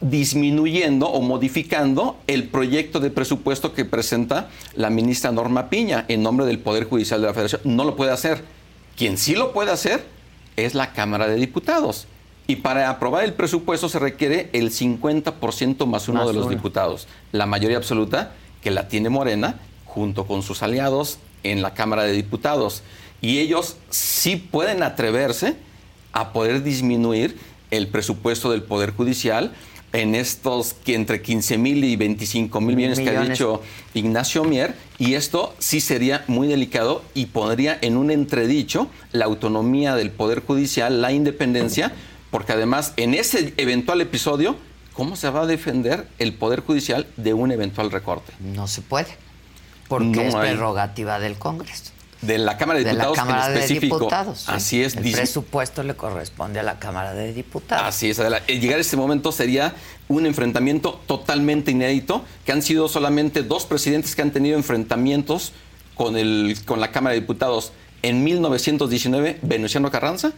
disminuyendo 0.00 1.08
o 1.08 1.22
modificando 1.22 2.16
el 2.26 2.48
proyecto 2.48 3.00
de 3.00 3.10
presupuesto 3.10 3.72
que 3.72 3.84
presenta 3.84 4.48
la 4.74 4.90
ministra 4.90 5.32
Norma 5.32 5.70
Piña 5.70 6.04
en 6.08 6.22
nombre 6.22 6.46
del 6.46 6.58
Poder 6.58 6.84
Judicial 6.84 7.20
de 7.20 7.26
la 7.28 7.34
Federación. 7.34 7.62
No 7.64 7.84
lo 7.84 7.96
puede 7.96 8.12
hacer. 8.12 8.44
Quien 8.96 9.18
sí 9.18 9.34
lo 9.34 9.52
puede 9.52 9.70
hacer 9.70 10.04
es 10.56 10.74
la 10.74 10.92
Cámara 10.92 11.28
de 11.28 11.36
Diputados. 11.36 12.06
Y 12.46 12.56
para 12.56 12.88
aprobar 12.90 13.24
el 13.24 13.32
presupuesto 13.32 13.88
se 13.88 13.98
requiere 13.98 14.50
el 14.52 14.70
50% 14.70 15.86
más 15.86 16.08
uno 16.08 16.26
de 16.26 16.34
los 16.34 16.48
diputados. 16.48 17.08
La 17.32 17.46
mayoría 17.46 17.76
absoluta 17.76 18.32
que 18.62 18.70
la 18.70 18.88
tiene 18.88 19.08
Morena 19.08 19.56
junto 19.84 20.26
con 20.26 20.42
sus 20.42 20.62
aliados 20.62 21.18
en 21.42 21.62
la 21.62 21.74
Cámara 21.74 22.04
de 22.04 22.12
Diputados. 22.12 22.82
Y 23.20 23.38
ellos 23.38 23.76
sí 23.90 24.36
pueden 24.36 24.82
atreverse 24.82 25.56
a 26.12 26.32
poder 26.32 26.62
disminuir 26.62 27.36
el 27.70 27.88
presupuesto 27.88 28.50
del 28.50 28.62
Poder 28.62 28.92
Judicial 28.92 29.52
en 29.92 30.14
estos 30.14 30.74
que 30.74 30.94
entre 30.94 31.22
15 31.22 31.58
mil 31.58 31.84
y 31.84 31.96
25 31.96 32.60
mil 32.60 32.76
millones, 32.76 32.98
que 32.98 33.16
ha 33.16 33.22
dicho 33.22 33.62
Ignacio 33.94 34.44
Mier, 34.44 34.74
y 34.98 35.14
esto 35.14 35.54
sí 35.58 35.80
sería 35.80 36.24
muy 36.26 36.48
delicado 36.48 37.02
y 37.14 37.26
pondría 37.26 37.78
en 37.80 37.96
un 37.96 38.10
entredicho 38.10 38.88
la 39.12 39.24
autonomía 39.24 39.94
del 39.94 40.10
Poder 40.10 40.40
Judicial, 40.44 41.00
la 41.00 41.12
independencia, 41.12 41.92
porque 42.30 42.52
además 42.52 42.92
en 42.96 43.14
ese 43.14 43.54
eventual 43.56 44.00
episodio, 44.00 44.56
¿cómo 44.92 45.16
se 45.16 45.30
va 45.30 45.42
a 45.42 45.46
defender 45.46 46.06
el 46.18 46.34
Poder 46.34 46.60
Judicial 46.60 47.06
de 47.16 47.34
un 47.34 47.52
eventual 47.52 47.90
recorte? 47.90 48.32
No 48.40 48.68
se 48.68 48.82
puede, 48.82 49.16
porque 49.88 50.28
es 50.28 50.34
prerrogativa 50.34 51.18
del 51.18 51.36
Congreso 51.36 51.95
de 52.22 52.38
la 52.38 52.56
Cámara 52.56 52.80
de 52.80 52.90
Diputados 52.90 53.18
en 53.18 53.30
específico. 53.30 53.98
De 53.98 54.04
diputados, 54.04 54.48
Así 54.48 54.82
es. 54.82 54.96
El 54.96 55.12
presupuesto 55.12 55.82
le 55.82 55.94
corresponde 55.94 56.60
a 56.60 56.62
la 56.62 56.78
Cámara 56.78 57.14
de 57.14 57.32
Diputados. 57.32 57.84
Así 57.86 58.10
es. 58.10 58.18
Llegar 58.18 58.78
a 58.78 58.80
este 58.80 58.96
momento 58.96 59.32
sería 59.32 59.74
un 60.08 60.26
enfrentamiento 60.26 61.00
totalmente 61.06 61.70
inédito, 61.70 62.24
que 62.44 62.52
han 62.52 62.62
sido 62.62 62.88
solamente 62.88 63.42
dos 63.42 63.66
presidentes 63.66 64.14
que 64.14 64.22
han 64.22 64.30
tenido 64.30 64.56
enfrentamientos 64.56 65.52
con, 65.94 66.16
el, 66.16 66.56
con 66.64 66.80
la 66.80 66.92
Cámara 66.92 67.14
de 67.14 67.20
Diputados. 67.20 67.72
En 68.02 68.22
1919, 68.24 69.38
Venustiano 69.42 69.90
Carranza, 69.90 70.32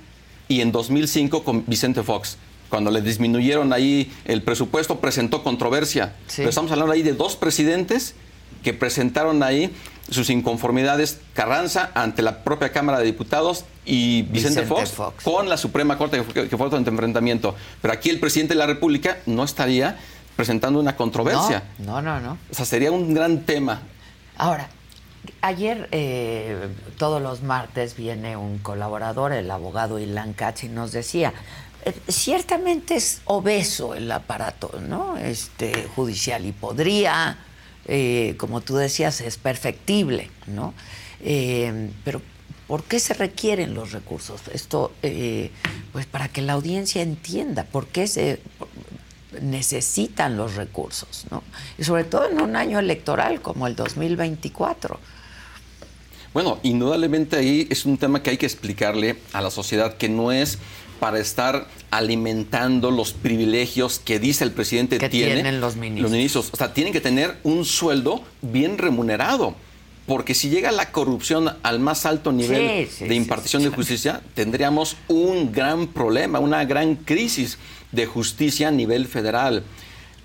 y 0.48 0.62
en 0.62 0.72
2005 0.72 1.44
con 1.44 1.64
Vicente 1.66 2.02
Fox. 2.02 2.38
Cuando 2.70 2.90
le 2.90 3.00
disminuyeron 3.00 3.72
ahí 3.72 4.12
el 4.24 4.42
presupuesto, 4.42 5.00
presentó 5.00 5.42
controversia. 5.42 6.14
Pero 6.36 6.48
estamos 6.48 6.70
hablando 6.70 6.92
ahí 6.92 7.02
de 7.02 7.12
dos 7.12 7.36
presidentes 7.36 8.14
que 8.62 8.74
presentaron 8.74 9.42
ahí 9.42 9.70
sus 10.10 10.30
inconformidades 10.30 11.20
Carranza 11.34 11.90
ante 11.94 12.22
la 12.22 12.42
propia 12.44 12.72
Cámara 12.72 12.98
de 12.98 13.04
Diputados 13.04 13.64
y 13.84 14.22
Vicente, 14.22 14.62
Fox, 14.62 14.94
con 15.22 15.48
la 15.48 15.56
Suprema 15.56 15.98
Corte 15.98 16.22
que 16.22 16.56
fue 16.56 16.66
otro 16.66 16.78
enfrentamiento. 16.78 17.54
Pero 17.82 17.92
aquí 17.92 18.10
el 18.10 18.20
presidente 18.20 18.54
de 18.54 18.58
la 18.58 18.66
República 18.66 19.18
no 19.26 19.44
estaría 19.44 19.98
presentando 20.36 20.78
una 20.78 20.96
controversia. 20.96 21.64
No, 21.78 22.00
no, 22.00 22.20
no. 22.20 22.38
O 22.50 22.54
sea, 22.54 22.64
sería 22.64 22.92
un 22.92 23.12
gran 23.12 23.40
tema. 23.40 23.82
Ahora, 24.36 24.68
ayer, 25.40 25.88
eh, 25.90 26.68
todos 26.96 27.20
los 27.20 27.42
martes, 27.42 27.96
viene 27.96 28.36
un 28.36 28.58
colaborador, 28.58 29.32
el 29.32 29.50
abogado 29.50 29.98
Ilan 29.98 30.32
Katz, 30.34 30.64
y 30.64 30.68
nos 30.68 30.92
decía, 30.92 31.32
eh, 31.84 31.92
ciertamente 32.08 32.96
es 32.96 33.20
obeso 33.24 33.94
el 33.94 34.10
aparato 34.12 34.70
¿no? 34.80 35.16
este, 35.16 35.88
judicial 35.96 36.46
y 36.46 36.52
podría 36.52 37.38
eh, 37.88 38.34
como 38.36 38.60
tú 38.60 38.76
decías, 38.76 39.22
es 39.22 39.38
perfectible, 39.38 40.30
¿no? 40.46 40.74
Eh, 41.20 41.90
pero 42.04 42.20
¿por 42.66 42.84
qué 42.84 43.00
se 43.00 43.14
requieren 43.14 43.74
los 43.74 43.92
recursos? 43.92 44.42
Esto, 44.52 44.92
eh, 45.02 45.50
pues 45.92 46.04
para 46.04 46.28
que 46.28 46.42
la 46.42 46.52
audiencia 46.52 47.00
entienda 47.00 47.64
por 47.64 47.86
qué 47.86 48.06
se 48.06 48.40
necesitan 49.40 50.36
los 50.36 50.54
recursos, 50.54 51.24
¿no? 51.30 51.42
Y 51.78 51.84
sobre 51.84 52.04
todo 52.04 52.28
en 52.28 52.40
un 52.42 52.56
año 52.56 52.78
electoral 52.78 53.40
como 53.40 53.66
el 53.66 53.74
2024. 53.74 55.00
Bueno, 56.34 56.58
indudablemente 56.62 57.36
ahí 57.36 57.66
es 57.70 57.86
un 57.86 57.96
tema 57.96 58.22
que 58.22 58.30
hay 58.30 58.36
que 58.36 58.46
explicarle 58.46 59.16
a 59.32 59.40
la 59.40 59.50
sociedad 59.50 59.96
que 59.96 60.10
no 60.10 60.30
es 60.30 60.58
para 61.00 61.18
estar 61.18 61.66
alimentando 61.90 62.90
los 62.90 63.12
privilegios 63.12 63.98
que 63.98 64.18
dice 64.18 64.44
el 64.44 64.52
presidente 64.52 64.98
que 64.98 65.08
tienen 65.08 65.60
los 65.60 65.76
ministros. 65.76 66.50
O 66.52 66.56
sea, 66.56 66.74
tienen 66.74 66.92
que 66.92 67.00
tener 67.00 67.36
un 67.42 67.64
sueldo 67.64 68.22
bien 68.42 68.78
remunerado. 68.78 69.54
Porque 70.06 70.34
si 70.34 70.48
llega 70.48 70.72
la 70.72 70.90
corrupción 70.90 71.54
al 71.62 71.80
más 71.80 72.06
alto 72.06 72.32
nivel 72.32 72.88
de 72.98 73.14
impartición 73.14 73.62
de 73.62 73.68
justicia, 73.68 74.22
tendríamos 74.34 74.96
un 75.06 75.52
gran 75.52 75.88
problema, 75.88 76.38
una 76.38 76.64
gran 76.64 76.96
crisis 76.96 77.58
de 77.92 78.06
justicia 78.06 78.68
a 78.68 78.70
nivel 78.70 79.06
federal. 79.06 79.64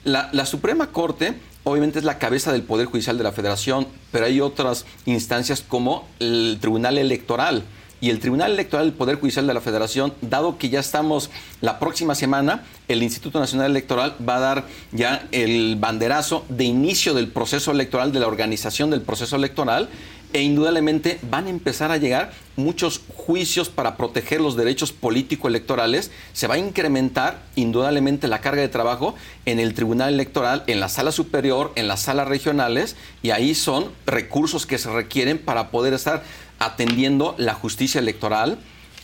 La, 0.05 0.29
la 0.31 0.45
Suprema 0.45 0.87
Corte 0.87 1.33
obviamente 1.63 1.99
es 1.99 2.05
la 2.05 2.17
cabeza 2.17 2.51
del 2.51 2.63
Poder 2.63 2.87
Judicial 2.87 3.17
de 3.17 3.23
la 3.23 3.31
Federación, 3.31 3.87
pero 4.11 4.25
hay 4.25 4.41
otras 4.41 4.85
instancias 5.05 5.63
como 5.67 6.07
el 6.19 6.57
Tribunal 6.61 6.97
Electoral 6.97 7.63
y 8.03 8.09
el 8.09 8.19
Tribunal 8.19 8.51
Electoral 8.51 8.87
del 8.87 8.97
Poder 8.97 9.17
Judicial 9.17 9.47
de 9.47 9.53
la 9.53 9.61
Federación, 9.61 10.13
dado 10.19 10.57
que 10.57 10.67
ya 10.67 10.81
estamos 10.81 11.29
la 11.61 11.79
próxima 11.79 12.15
semana, 12.15 12.65
el 12.89 13.01
Instituto 13.01 13.39
Nacional 13.39 13.71
Electoral 13.71 14.13
va 14.27 14.35
a 14.35 14.39
dar 14.41 14.65
ya 14.91 15.25
el 15.31 15.77
banderazo 15.79 16.43
de 16.49 16.65
inicio 16.65 17.13
del 17.13 17.29
proceso 17.29 17.71
electoral, 17.71 18.11
de 18.11 18.19
la 18.19 18.27
organización 18.27 18.89
del 18.89 19.03
proceso 19.03 19.37
electoral. 19.37 19.87
e 20.33 20.41
indudablemente 20.41 21.19
van 21.29 21.45
a 21.45 21.51
empezar 21.51 21.91
a 21.91 21.97
llegar 21.97 22.31
muchos 22.55 23.01
juicios 23.15 23.69
para 23.69 23.97
proteger 23.97 24.41
los 24.41 24.55
derechos 24.55 24.91
político-electorales. 24.91 26.11
Se 26.33 26.47
va 26.47 26.55
a 26.55 26.57
incrementar 26.57 27.43
indudablemente 27.55 28.27
la 28.27 28.41
carga 28.41 28.61
de 28.61 28.67
trabajo 28.67 29.15
en 29.45 29.59
el 29.59 29.75
Tribunal 29.75 30.13
Electoral, 30.13 30.63
en 30.67 30.79
la 30.79 30.89
sala 30.89 31.11
superior, 31.11 31.71
en 31.75 31.87
las 31.87 32.01
salas 32.01 32.27
regionales, 32.27 32.95
y 33.21 33.29
ahí 33.29 33.53
son 33.53 33.91
recursos 34.07 34.65
que 34.65 34.79
se 34.79 34.91
requieren 34.91 35.37
para 35.37 35.69
poder 35.69 35.93
estar 35.93 36.23
atendiendo 36.65 37.35
la 37.37 37.53
justicia 37.53 37.99
electoral 37.99 38.57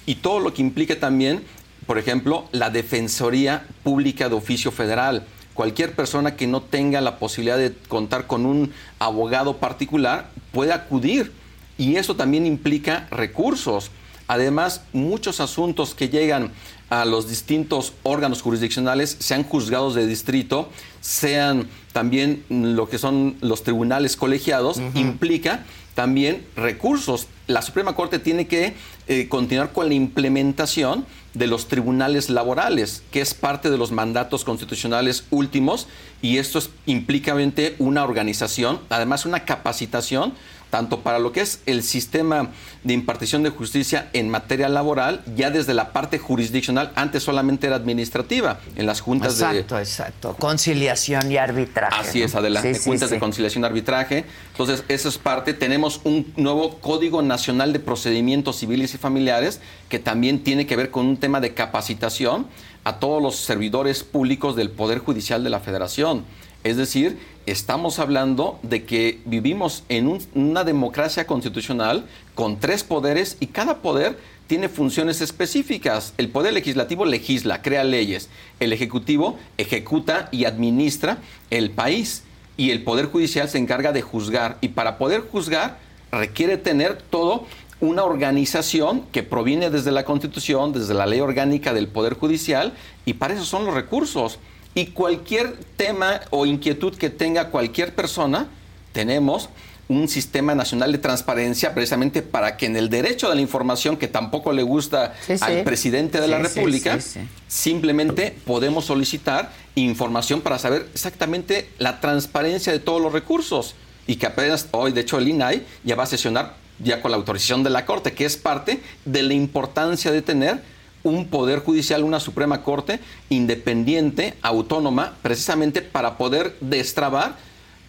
y 0.06 0.16
todo 0.16 0.40
lo 0.40 0.54
que 0.54 0.62
implica 0.62 1.00
también, 1.00 1.44
por 1.86 1.98
ejemplo, 1.98 2.46
la 2.52 2.70
Defensoría 2.70 3.66
Pública 3.84 4.30
de 4.30 4.36
Oficio 4.36 4.72
Federal 4.72 5.26
cualquier 5.60 5.94
persona 5.94 6.38
que 6.38 6.48
no 6.48 6.62
tenga 6.62 7.02
la 7.02 7.18
posibilidad 7.20 7.58
de 7.58 7.74
contar 7.90 8.28
con 8.28 8.46
un 8.46 8.72
abogado 8.98 9.58
particular 9.58 10.30
puede 10.54 10.72
acudir 10.72 11.34
y 11.78 11.98
eso 11.98 12.16
también 12.16 12.46
implica 12.46 13.10
recursos. 13.12 13.92
Además, 14.30 14.84
muchos 14.94 15.42
asuntos 15.42 15.96
que 15.96 16.08
llegan 16.08 16.54
a 16.90 17.04
los 17.04 17.28
distintos 17.28 17.92
órganos 18.04 18.42
jurisdiccionales, 18.42 19.18
sean 19.20 19.44
juzgados 19.44 19.96
de 19.96 20.08
distrito, 20.08 20.70
sean 21.02 21.68
también 21.92 22.46
lo 22.48 22.88
que 22.88 22.98
son 22.98 23.36
los 23.42 23.64
tribunales 23.64 24.16
colegiados, 24.16 24.82
implica 24.94 25.66
también 26.00 26.46
recursos. 26.56 27.28
La 27.48 27.62
Suprema 27.62 27.94
Corte 27.94 28.20
tiene 28.20 28.48
que 28.48 28.74
eh, 29.10 29.28
continuar 29.28 29.74
con 29.74 29.90
la 29.90 29.96
implementación 29.96 31.06
de 31.34 31.46
los 31.46 31.68
tribunales 31.68 32.30
laborales, 32.30 33.04
que 33.12 33.20
es 33.20 33.34
parte 33.34 33.70
de 33.70 33.78
los 33.78 33.92
mandatos 33.92 34.46
constitucionales 34.46 35.26
últimos, 35.30 35.90
y 36.22 36.38
esto 36.38 36.62
implica 36.86 37.36
una 37.80 38.06
organización, 38.06 38.80
además 38.88 39.26
una 39.26 39.44
capacitación 39.44 40.32
tanto 40.70 41.02
para 41.02 41.20
lo 41.20 41.32
que 41.32 41.42
es 41.42 41.62
el 41.66 41.84
sistema 41.84 42.50
de 42.84 42.94
impartición 42.94 43.44
de 43.44 43.50
justicia 43.50 44.10
en 44.14 44.30
materia 44.30 44.70
laboral, 44.70 45.22
ya 45.36 45.50
desde 45.50 45.74
la 45.74 45.92
parte 45.92 46.18
jurisdiccional, 46.20 46.92
antes 46.96 47.24
solamente 47.24 47.68
era 47.68 47.76
administrativa, 47.76 48.60
en 48.76 48.86
las 48.86 49.02
juntas 49.02 49.38
de... 49.38 49.46
Exacto, 49.46 49.80
exacto. 49.80 50.36
Conciliación 50.40 51.32
y 51.32 51.38
arbitraje. 51.38 51.96
Así 52.00 52.22
es, 52.22 52.36
adelante. 52.36 52.78
juntas 52.80 53.10
de 53.10 53.20
conciliación 53.20 53.64
y 53.64 53.68
arbitraje. 53.68 54.26
Entonces, 54.52 54.84
eso 54.88 55.10
es 55.10 55.18
parte. 55.18 55.54
Tenemos 55.54 56.02
un 56.04 56.32
nuevo 56.38 56.78
Código 56.80 57.22
Nacional 57.22 57.74
de 57.74 57.80
Procedimientos 57.80 58.58
Civiles 58.58 58.94
y 58.94 58.98
Familiares, 58.98 59.60
que 59.90 60.00
también 60.00 60.44
tiene 60.44 60.66
que 60.66 60.76
ver 60.76 60.92
con 60.92 61.06
un 61.06 61.18
tema 61.18 61.42
de 61.42 61.54
capacitación 61.54 62.48
a 62.84 63.00
todos 63.00 63.22
los 63.22 63.36
servidores 63.36 64.04
públicos 64.04 64.56
del 64.56 64.70
Poder 64.70 65.00
Judicial 65.00 65.44
de 65.44 65.50
la 65.50 65.60
Federación. 65.60 66.24
Es 66.64 66.78
decir, 66.78 67.18
estamos 67.46 68.00
hablando 68.00 68.60
de 68.64 68.84
que 68.84 69.22
vivimos 69.26 69.84
en 69.88 70.20
una 70.36 70.64
democracia 70.64 71.26
constitucional 71.26 72.06
con 72.36 72.60
tres 72.60 72.84
poderes 72.84 73.38
y 73.40 73.48
cada 73.48 73.78
poder 73.78 74.18
tiene 74.48 74.68
funciones 74.68 75.22
específicas. 75.22 76.14
El 76.18 76.30
poder 76.30 76.54
legislativo 76.54 77.06
legisla, 77.06 77.62
crea 77.62 77.84
leyes. 77.84 78.30
El 78.60 78.74
ejecutivo 78.74 79.38
ejecuta 79.58 80.28
y 80.32 80.46
administra 80.46 81.20
el 81.50 81.70
país. 81.70 82.24
Y 82.58 82.72
el 82.72 82.84
poder 82.84 83.06
judicial 83.06 83.48
se 83.48 83.60
encarga 83.60 83.92
de 83.94 84.02
juzgar. 84.02 84.58
Y 84.60 84.70
para 84.70 84.98
poder 84.98 85.22
juzgar 85.22 85.78
requiere 86.12 86.58
tener 86.58 86.98
todo 86.98 87.46
una 87.80 88.04
organización 88.04 89.04
que 89.12 89.24
proviene 89.24 89.70
desde 89.70 89.92
la 89.92 90.04
Constitución, 90.04 90.74
desde 90.74 90.94
la 90.94 91.06
ley 91.06 91.22
orgánica 91.22 91.74
del 91.74 91.88
Poder 91.88 92.16
Judicial, 92.16 92.74
y 93.06 93.14
para 93.14 93.36
eso 93.36 93.46
son 93.46 93.66
los 93.66 93.74
recursos. 93.74 94.40
Y 94.76 94.88
cualquier 94.88 95.58
tema 95.78 96.22
o 96.30 96.46
inquietud 96.46 96.96
que 96.96 97.10
tenga 97.10 97.50
cualquier 97.50 97.96
persona, 97.96 98.48
tenemos 98.92 99.50
un 99.90 100.08
sistema 100.08 100.54
nacional 100.54 100.92
de 100.92 101.00
transparencia 101.00 101.74
precisamente 101.74 102.22
para 102.22 102.58
que 102.58 102.68
en 102.68 102.78
el 102.78 102.90
derecho 102.90 103.28
de 103.28 103.36
la 103.36 103.42
información 103.42 103.98
que 103.98 104.08
tampoco 104.08 104.54
le 104.54 104.62
gusta 104.62 105.16
al 105.42 105.64
presidente 105.64 106.22
de 106.22 106.28
la 106.28 106.38
República, 106.38 107.00
simplemente 107.48 108.38
podemos 108.46 108.86
solicitar 108.86 109.52
información 109.74 110.42
para 110.42 110.60
saber 110.60 110.88
exactamente 110.94 111.70
la 111.80 112.00
transparencia 112.00 112.72
de 112.72 112.80
todos 112.80 113.02
los 113.02 113.12
recursos 113.12 113.74
y 114.06 114.18
que 114.18 114.28
apenas 114.28 114.68
hoy, 114.72 114.92
de 114.92 115.02
hecho, 115.02 115.18
el 115.18 115.28
INAI 115.28 115.66
ya 115.84 115.96
va 115.96 116.04
a 116.04 116.08
sesionar 116.08 116.56
ya 116.78 117.02
con 117.02 117.12
la 117.12 117.18
autorización 117.18 117.64
de 117.64 117.72
la 117.72 117.86
Corte, 117.86 118.14
que 118.14 118.26
es 118.26 118.38
parte 118.38 118.82
de 119.06 119.24
la 119.24 119.34
importancia 119.34 120.12
de 120.12 120.22
tener 120.22 120.62
un 121.04 121.28
poder 121.28 121.60
judicial, 121.60 122.04
una 122.04 122.20
Suprema 122.20 122.64
Corte 122.64 123.00
independiente, 123.30 124.36
autónoma, 124.42 125.16
precisamente 125.22 125.82
para 125.82 126.18
poder 126.18 126.56
destrabar 126.62 127.36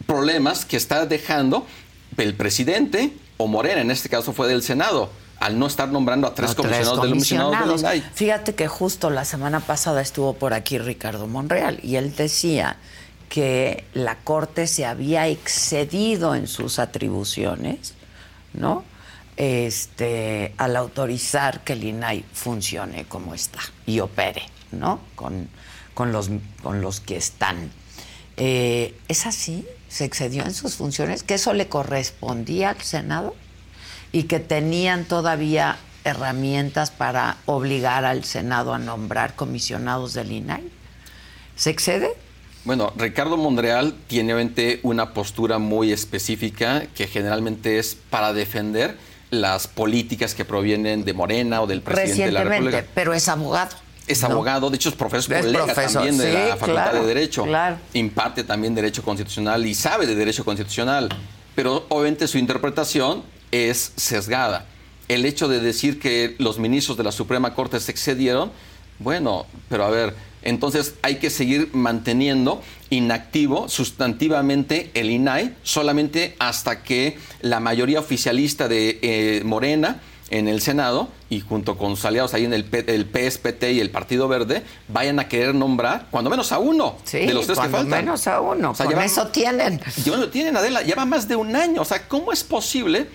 problemas 0.06 0.64
que 0.64 0.76
está 0.76 1.06
dejando 1.06 1.66
el 2.16 2.34
presidente 2.34 3.12
o 3.36 3.46
Morena, 3.46 3.80
en 3.80 3.90
este 3.90 4.08
caso 4.08 4.32
fue 4.32 4.48
del 4.48 4.62
Senado, 4.62 5.10
al 5.38 5.58
no 5.58 5.66
estar 5.66 5.88
nombrando 5.88 6.26
a 6.26 6.34
tres, 6.34 6.54
comisionados, 6.54 6.98
comisionados. 6.98 7.82
Del 7.82 8.02
Fíjate 8.14 8.54
que 8.54 8.68
justo 8.68 9.08
la 9.08 9.24
semana 9.24 9.60
pasada 9.60 10.02
estuvo 10.02 10.34
por 10.34 10.52
aquí 10.52 10.78
Ricardo 10.78 11.26
Monreal 11.26 11.80
y 11.82 11.96
él 11.96 12.14
decía 12.14 12.76
que 13.30 13.84
la 13.94 14.16
Corte 14.16 14.66
se 14.66 14.84
había 14.84 15.28
excedido 15.28 16.34
en 16.34 16.46
sus 16.46 16.78
atribuciones, 16.78 17.94
¿no? 18.52 18.84
Este, 19.36 20.54
al 20.58 20.76
autorizar 20.76 21.64
que 21.64 21.74
el 21.74 21.84
INAI 21.84 22.24
funcione 22.32 23.04
como 23.04 23.34
está 23.34 23.60
y 23.86 24.00
opere, 24.00 24.42
¿no? 24.72 25.00
Con, 25.14 25.48
con, 25.94 26.12
los, 26.12 26.30
con 26.62 26.80
los 26.80 27.00
que 27.00 27.16
están. 27.16 27.70
Eh, 28.36 28.94
¿Es 29.08 29.26
así? 29.26 29.66
¿Se 29.88 30.04
excedió 30.04 30.44
en 30.44 30.54
sus 30.54 30.76
funciones? 30.76 31.22
¿Que 31.22 31.34
eso 31.34 31.52
le 31.52 31.68
correspondía 31.68 32.70
al 32.70 32.80
Senado? 32.80 33.34
¿Y 34.12 34.24
que 34.24 34.40
tenían 34.40 35.04
todavía 35.04 35.78
herramientas 36.04 36.90
para 36.90 37.36
obligar 37.46 38.04
al 38.04 38.24
Senado 38.24 38.74
a 38.74 38.78
nombrar 38.78 39.36
comisionados 39.36 40.14
del 40.14 40.32
INAI? 40.32 40.70
¿Se 41.56 41.70
excede? 41.70 42.10
Bueno, 42.64 42.92
Ricardo 42.96 43.36
Monreal 43.38 43.94
tiene 44.06 44.80
una 44.82 45.14
postura 45.14 45.58
muy 45.58 45.92
específica 45.92 46.86
que 46.94 47.06
generalmente 47.06 47.78
es 47.78 47.94
para 47.94 48.34
defender 48.34 48.98
las 49.30 49.66
políticas 49.66 50.34
que 50.34 50.44
provienen 50.44 51.04
de 51.04 51.12
Morena 51.12 51.62
o 51.62 51.66
del 51.66 51.82
presidente 51.82 52.26
de 52.26 52.32
la 52.32 52.44
República. 52.44 52.84
Pero 52.94 53.14
es 53.14 53.28
abogado. 53.28 53.76
Es 54.06 54.24
abogado, 54.24 54.70
de 54.70 54.76
hecho 54.76 54.88
es 54.88 54.96
profesor 54.96 55.40
colega 55.40 55.72
también 55.72 56.18
de 56.18 56.32
la 56.32 56.56
Facultad 56.56 56.92
de 56.94 57.06
Derecho. 57.06 57.46
Imparte 57.92 58.42
también 58.42 58.74
Derecho 58.74 59.02
Constitucional 59.02 59.64
y 59.66 59.74
sabe 59.74 60.06
de 60.06 60.16
Derecho 60.16 60.44
Constitucional. 60.44 61.08
Pero 61.54 61.86
obviamente 61.88 62.26
su 62.26 62.38
interpretación 62.38 63.22
es 63.52 63.92
sesgada. 63.96 64.66
El 65.08 65.24
hecho 65.24 65.48
de 65.48 65.60
decir 65.60 66.00
que 66.00 66.34
los 66.38 66.58
ministros 66.58 66.96
de 66.96 67.04
la 67.04 67.12
Suprema 67.12 67.54
Corte 67.54 67.78
se 67.80 67.90
excedieron, 67.90 68.50
bueno, 68.98 69.46
pero 69.68 69.84
a 69.84 69.90
ver, 69.90 70.14
entonces 70.42 70.94
hay 71.02 71.16
que 71.16 71.30
seguir 71.30 71.70
manteniendo 71.72 72.62
inactivo 72.90 73.68
sustantivamente 73.68 74.90
el 74.94 75.10
INAI 75.10 75.54
solamente 75.62 76.34
hasta 76.38 76.82
que 76.82 77.18
la 77.40 77.60
mayoría 77.60 78.00
oficialista 78.00 78.68
de 78.68 78.98
eh, 79.02 79.42
Morena 79.44 80.00
en 80.30 80.48
el 80.48 80.60
Senado 80.60 81.08
y 81.28 81.40
junto 81.40 81.76
con 81.76 81.96
sus 81.96 82.04
aliados 82.04 82.34
ahí 82.34 82.44
en 82.44 82.52
el, 82.52 82.64
PSPT 82.64 83.64
y 83.72 83.80
el 83.80 83.90
Partido 83.90 84.28
Verde 84.28 84.62
vayan 84.88 85.18
a 85.18 85.28
querer 85.28 85.54
nombrar 85.54 86.06
cuando 86.10 86.30
menos 86.30 86.52
a 86.52 86.58
uno 86.58 86.96
de 87.10 87.34
los 87.34 87.46
tres 87.46 87.58
que 87.58 87.68
faltan. 87.68 87.88
menos 87.88 88.26
a 88.26 88.40
uno. 88.40 88.70
O 88.70 88.74
sea, 88.74 88.86
eso 89.04 89.28
tienen. 89.28 89.80
Yo 90.04 90.28
tienen, 90.28 90.56
Adela. 90.56 90.82
Lleva 90.82 91.04
más 91.04 91.28
de 91.28 91.36
un 91.36 91.54
año. 91.56 91.82
O 91.82 91.84
sea, 91.84 92.06
¿cómo 92.08 92.32
es 92.32 92.44
posible 92.44 93.08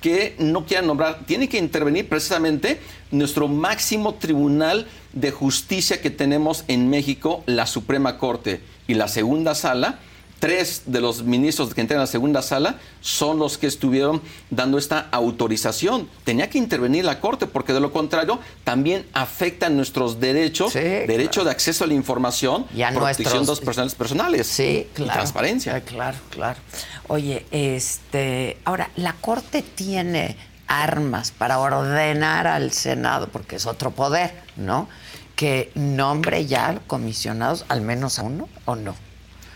que 0.00 0.34
no 0.38 0.64
quieran 0.66 0.86
nombrar? 0.86 1.24
Tiene 1.26 1.48
que 1.48 1.58
intervenir 1.58 2.08
precisamente 2.08 2.80
nuestro 3.10 3.48
máximo 3.48 4.14
tribunal 4.14 4.86
de 5.12 5.30
justicia 5.30 6.00
que 6.00 6.10
tenemos 6.10 6.64
en 6.68 6.88
México, 6.88 7.42
la 7.46 7.66
Suprema 7.66 8.18
Corte 8.18 8.60
y 8.86 8.94
la 8.94 9.08
segunda 9.08 9.54
sala, 9.54 9.98
tres 10.40 10.82
de 10.86 11.00
los 11.00 11.22
ministros 11.22 11.72
que 11.74 11.82
entran 11.82 11.98
a 11.98 12.04
la 12.04 12.06
segunda 12.08 12.42
sala 12.42 12.76
son 13.00 13.38
los 13.38 13.58
que 13.58 13.66
estuvieron 13.66 14.20
dando 14.48 14.78
esta 14.78 15.06
autorización. 15.12 16.08
Tenía 16.24 16.50
que 16.50 16.58
intervenir 16.58 17.04
la 17.04 17.20
Corte 17.20 17.46
porque 17.46 17.72
de 17.72 17.80
lo 17.80 17.92
contrario 17.92 18.40
también 18.64 19.06
afectan 19.12 19.76
nuestros 19.76 20.18
derechos, 20.18 20.72
derecho 20.74 21.44
de 21.44 21.50
acceso 21.50 21.84
a 21.84 21.86
la 21.86 21.94
información, 21.94 22.66
y 22.74 22.82
protección 22.82 23.42
de 23.42 23.46
los 23.46 23.60
personales 23.60 23.94
personales 23.94 24.46
sí, 24.46 24.88
y 24.96 25.02
transparencia. 25.02 25.80
claro, 25.82 26.16
claro. 26.30 26.58
Oye, 27.08 27.44
este, 27.50 28.56
ahora 28.64 28.90
la 28.96 29.12
Corte 29.14 29.62
tiene 29.62 30.36
armas 30.66 31.32
para 31.32 31.58
ordenar 31.58 32.46
al 32.46 32.72
Senado, 32.72 33.28
porque 33.28 33.56
es 33.56 33.66
otro 33.66 33.90
poder, 33.90 34.32
¿no? 34.56 34.88
Que 35.36 35.70
nombre 35.74 36.46
ya 36.46 36.80
comisionados, 36.86 37.66
al 37.68 37.82
menos 37.82 38.18
a 38.18 38.22
uno, 38.22 38.48
¿o 38.64 38.76
no? 38.76 38.94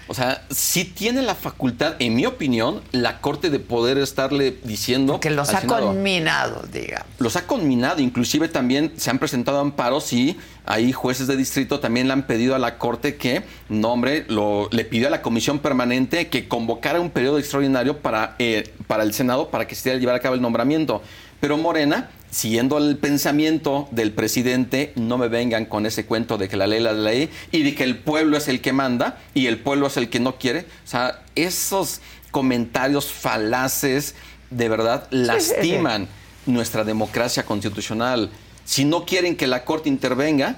O 0.07 0.15
sea, 0.15 0.45
sí 0.51 0.85
tiene 0.85 1.23
la 1.23 1.35
facultad, 1.35 1.95
en 1.99 2.15
mi 2.15 2.27
opinión, 2.27 2.83
la 2.93 3.21
Corte 3.21 3.49
de 3.49 3.59
poder 3.59 3.97
estarle 3.97 4.59
diciendo... 4.63 5.19
Que 5.21 5.31
los 5.31 5.55
ha 5.55 5.63
conminado, 5.63 6.63
digamos. 6.71 7.07
Los 7.19 7.37
ha 7.37 7.47
conminado, 7.47 8.01
inclusive 8.01 8.49
también 8.49 8.93
se 8.97 9.11
han 9.11 9.19
presentado 9.19 9.61
amparos 9.61 10.13
y 10.13 10.37
ahí 10.67 10.93
jueces 10.93 11.27
de 11.27 11.37
distrito 11.37 11.81
también 11.81 12.07
le 12.07 12.13
han 12.13 12.27
pedido 12.27 12.55
a 12.55 12.59
la 12.59 12.77
Corte 12.77 13.17
que 13.17 13.45
nombre, 13.69 14.27
lo, 14.29 14.69
le 14.71 14.85
pidió 14.85 15.07
a 15.07 15.11
la 15.11 15.23
Comisión 15.23 15.59
Permanente 15.59 16.29
que 16.29 16.49
convocara 16.49 17.01
un 17.01 17.11
periodo 17.11 17.39
extraordinario 17.39 17.99
para, 17.99 18.37
eh, 18.39 18.75
para 18.87 19.05
el 19.05 19.15
Senado 19.15 19.49
para 19.49 19.67
que 19.67 19.75
se 19.75 19.99
llevar 19.99 20.17
a 20.17 20.21
cabo 20.21 20.35
el 20.35 20.43
nombramiento. 20.43 21.03
Pero 21.41 21.57
Morena 21.57 22.11
siguiendo 22.35 22.79
el 22.79 22.97
pensamiento 22.97 23.87
del 23.93 24.13
presidente, 24.13 24.93
no 24.97 25.19
me 25.19 25.29
vengan 25.29 25.67
con 25.67 25.87
ese 25.87 26.05
cuento 26.05 26.37
de 26.37 26.49
que 26.49 26.57
la 26.57 26.67
ley 26.67 26.79
es 26.79 26.85
la 26.85 26.93
ley 26.93 27.31
y 27.53 27.63
de 27.63 27.77
que 27.77 27.85
el 27.85 27.97
pueblo 27.97 28.37
es 28.37 28.49
el 28.49 28.61
que 28.61 28.73
manda 28.73 29.21
y 29.35 29.47
el 29.47 29.61
pueblo 29.61 29.87
es 29.87 29.97
el 29.97 30.11
que 30.11 30.19
no 30.19 30.37
quiere. 30.37 30.67
O 30.85 30.89
sea, 30.89 31.23
esos 31.37 32.01
comentarios 32.33 33.07
falaces 33.07 34.17
de 34.51 34.69
verdad 34.69 35.07
lastiman 35.13 36.09
nuestra 36.47 36.83
democracia 36.83 37.45
constitucional. 37.45 38.31
Si 38.65 38.85
no 38.85 39.07
quieren 39.07 39.37
que 39.37 39.47
la 39.47 39.65
Corte 39.65 39.89
intervenga, 39.89 40.57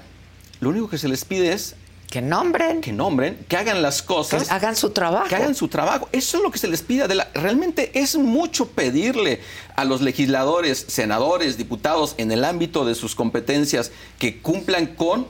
lo 0.60 0.70
único 0.70 0.88
que 0.88 0.96
se 0.96 1.08
les 1.08 1.26
pide 1.26 1.52
es 1.52 1.76
que 2.10 2.22
nombren. 2.22 2.80
Que 2.80 2.92
nombren, 2.92 3.36
que 3.48 3.56
hagan 3.56 3.82
las 3.82 4.02
cosas. 4.02 4.46
Que 4.46 4.54
hagan 4.54 4.76
su 4.76 4.90
trabajo. 4.90 5.28
Que 5.28 5.36
hagan 5.36 5.54
su 5.54 5.68
trabajo. 5.68 6.08
Eso 6.12 6.36
es 6.38 6.42
lo 6.42 6.50
que 6.50 6.58
se 6.58 6.68
les 6.68 6.82
pide. 6.82 7.08
De 7.08 7.14
la, 7.16 7.28
realmente 7.34 7.90
es 7.98 8.16
mucho 8.16 8.68
pedirle 8.68 9.40
a 9.74 9.84
los 9.84 10.00
legisladores, 10.00 10.86
senadores, 10.88 11.56
diputados, 11.56 12.14
en 12.18 12.30
el 12.30 12.44
ámbito 12.44 12.84
de 12.84 12.94
sus 12.94 13.14
competencias, 13.14 13.90
que 14.18 14.40
cumplan 14.40 14.86
con 14.86 15.26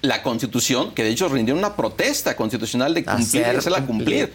la 0.00 0.22
Constitución, 0.22 0.94
que 0.94 1.02
de 1.02 1.10
hecho 1.10 1.28
rindieron 1.28 1.58
una 1.58 1.74
protesta 1.74 2.36
constitucional 2.36 2.94
de 2.94 3.04
cumplir 3.04 3.44
hacerla 3.46 3.84
cumplir. 3.84 4.32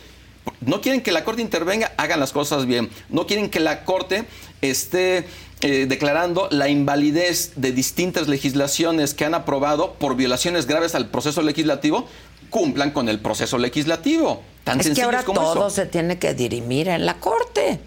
No 0.59 0.81
quieren 0.81 1.01
que 1.01 1.13
la 1.13 1.23
Corte 1.23 1.41
intervenga, 1.41 1.93
hagan 1.95 2.19
las 2.19 2.33
cosas 2.33 2.65
bien. 2.65 2.89
No 3.07 3.25
quieren 3.25 3.49
que 3.49 3.61
la 3.61 3.85
Corte 3.85 4.25
esté 4.61 5.25
eh, 5.65 5.85
declarando 5.87 6.49
la 6.51 6.67
invalidez 6.67 7.53
de 7.55 7.71
distintas 7.71 8.27
legislaciones 8.27 9.13
que 9.13 9.23
han 9.23 9.33
aprobado 9.33 9.93
por 9.93 10.17
violaciones 10.17 10.67
graves 10.67 10.93
al 10.93 11.07
proceso 11.07 11.41
legislativo, 11.41 12.05
cumplan 12.49 12.91
con 12.91 13.07
el 13.07 13.21
proceso 13.21 13.57
legislativo. 13.57 14.43
Tan 14.65 14.81
es 14.81 14.89
que 14.89 15.01
ahora 15.01 15.23
todo 15.23 15.69
se 15.69 15.85
tiene 15.85 16.19
que 16.19 16.33
dirimir 16.33 16.89
en 16.89 17.05
la 17.05 17.15
Corte, 17.15 17.79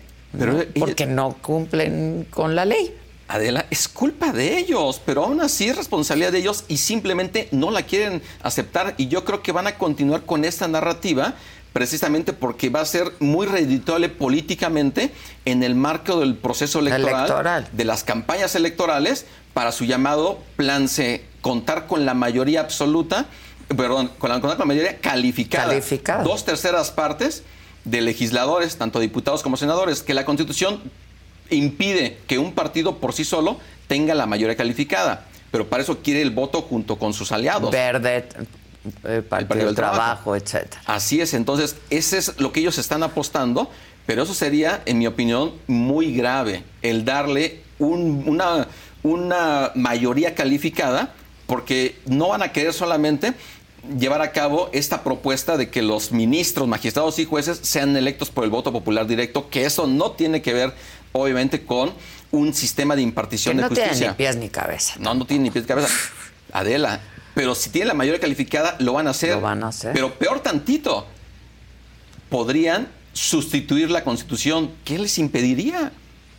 porque 0.78 1.04
no 1.04 1.36
cumplen 1.42 2.26
con 2.30 2.56
la 2.56 2.64
ley. 2.64 2.94
Adela, 3.28 3.66
es 3.70 3.88
culpa 3.88 4.32
de 4.32 4.56
ellos, 4.56 5.02
pero 5.04 5.24
aún 5.24 5.40
así 5.40 5.68
es 5.68 5.76
responsabilidad 5.76 6.32
de 6.32 6.38
ellos 6.38 6.64
y 6.68 6.76
simplemente 6.78 7.48
no 7.50 7.70
la 7.70 7.82
quieren 7.82 8.22
aceptar 8.42 8.94
y 8.96 9.08
yo 9.08 9.24
creo 9.24 9.42
que 9.42 9.52
van 9.52 9.66
a 9.66 9.76
continuar 9.76 10.22
con 10.22 10.44
esta 10.44 10.66
narrativa 10.66 11.34
precisamente 11.76 12.32
porque 12.32 12.70
va 12.70 12.80
a 12.80 12.86
ser 12.86 13.12
muy 13.20 13.46
redituable 13.46 14.08
políticamente 14.08 15.12
en 15.44 15.62
el 15.62 15.74
marco 15.74 16.20
del 16.20 16.34
proceso 16.34 16.78
electoral, 16.78 17.68
de 17.70 17.84
las 17.84 18.02
campañas 18.02 18.54
electorales 18.54 19.26
para 19.52 19.72
su 19.72 19.84
llamado 19.84 20.38
plan 20.56 20.88
C, 20.88 21.22
contar 21.42 21.86
con 21.86 22.06
la 22.06 22.14
mayoría 22.14 22.60
absoluta, 22.60 23.26
perdón, 23.68 24.10
con 24.16 24.30
la, 24.30 24.40
con 24.40 24.48
la 24.48 24.64
mayoría 24.64 25.00
calificada, 25.00 25.66
calificada, 25.66 26.24
dos 26.24 26.46
terceras 26.46 26.92
partes 26.92 27.42
de 27.84 28.00
legisladores, 28.00 28.78
tanto 28.78 28.98
diputados 28.98 29.42
como 29.42 29.58
senadores, 29.58 30.02
que 30.02 30.14
la 30.14 30.24
Constitución 30.24 30.80
impide 31.50 32.16
que 32.26 32.38
un 32.38 32.54
partido 32.54 32.96
por 32.96 33.12
sí 33.12 33.22
solo 33.26 33.58
tenga 33.86 34.14
la 34.14 34.24
mayoría 34.24 34.56
calificada. 34.56 35.26
Pero 35.50 35.68
para 35.68 35.82
eso 35.82 35.98
quiere 35.98 36.22
el 36.22 36.30
voto 36.30 36.62
junto 36.62 36.98
con 36.98 37.12
sus 37.12 37.32
aliados. 37.32 37.70
Verde, 37.70 38.26
el 39.04 39.24
Partido, 39.24 39.66
del 39.66 39.74
Trabajo, 39.74 40.36
etcétera. 40.36 40.82
Así 40.86 41.20
es, 41.20 41.34
entonces, 41.34 41.76
ese 41.90 42.18
es 42.18 42.40
lo 42.40 42.52
que 42.52 42.60
ellos 42.60 42.78
están 42.78 43.02
apostando, 43.02 43.70
pero 44.06 44.22
eso 44.22 44.34
sería, 44.34 44.82
en 44.86 44.98
mi 44.98 45.06
opinión, 45.06 45.52
muy 45.66 46.14
grave, 46.14 46.64
el 46.82 47.04
darle 47.04 47.62
una, 47.78 48.68
una 49.02 49.72
mayoría 49.74 50.34
calificada, 50.34 51.14
porque 51.46 51.98
no 52.06 52.28
van 52.28 52.42
a 52.42 52.52
querer 52.52 52.72
solamente 52.72 53.34
llevar 53.98 54.20
a 54.20 54.32
cabo 54.32 54.68
esta 54.72 55.04
propuesta 55.04 55.56
de 55.56 55.70
que 55.70 55.82
los 55.82 56.12
ministros, 56.12 56.66
magistrados 56.66 57.18
y 57.18 57.24
jueces 57.24 57.60
sean 57.62 57.96
electos 57.96 58.30
por 58.30 58.44
el 58.44 58.50
voto 58.50 58.72
popular 58.72 59.06
directo, 59.06 59.48
que 59.48 59.64
eso 59.64 59.86
no 59.86 60.12
tiene 60.12 60.42
que 60.42 60.52
ver, 60.52 60.72
obviamente, 61.12 61.64
con 61.64 61.92
un 62.32 62.54
sistema 62.54 62.96
de 62.96 63.02
impartición 63.02 63.56
de 63.56 63.64
justicia. 63.64 63.86
No 63.86 63.96
tiene 63.96 64.08
ni 64.08 64.16
pies 64.16 64.36
ni 64.36 64.48
cabeza. 64.48 64.94
No, 64.98 65.14
no 65.14 65.24
tiene 65.24 65.44
ni 65.44 65.50
pies 65.50 65.64
ni 65.64 65.68
cabeza. 65.68 65.88
Adela, 66.52 67.00
pero 67.36 67.54
si 67.54 67.68
tienen 67.68 67.88
la 67.88 67.94
mayoría 67.94 68.18
calificada, 68.18 68.76
lo 68.78 68.94
van 68.94 69.08
a 69.08 69.10
hacer. 69.10 69.34
Lo 69.34 69.42
van 69.42 69.62
a 69.62 69.68
hacer. 69.68 69.92
Pero 69.92 70.14
peor 70.14 70.40
tantito, 70.40 71.06
podrían 72.30 72.88
sustituir 73.12 73.90
la 73.90 74.04
Constitución. 74.04 74.70
¿Qué 74.84 74.98
les 74.98 75.18
impediría? 75.18 75.92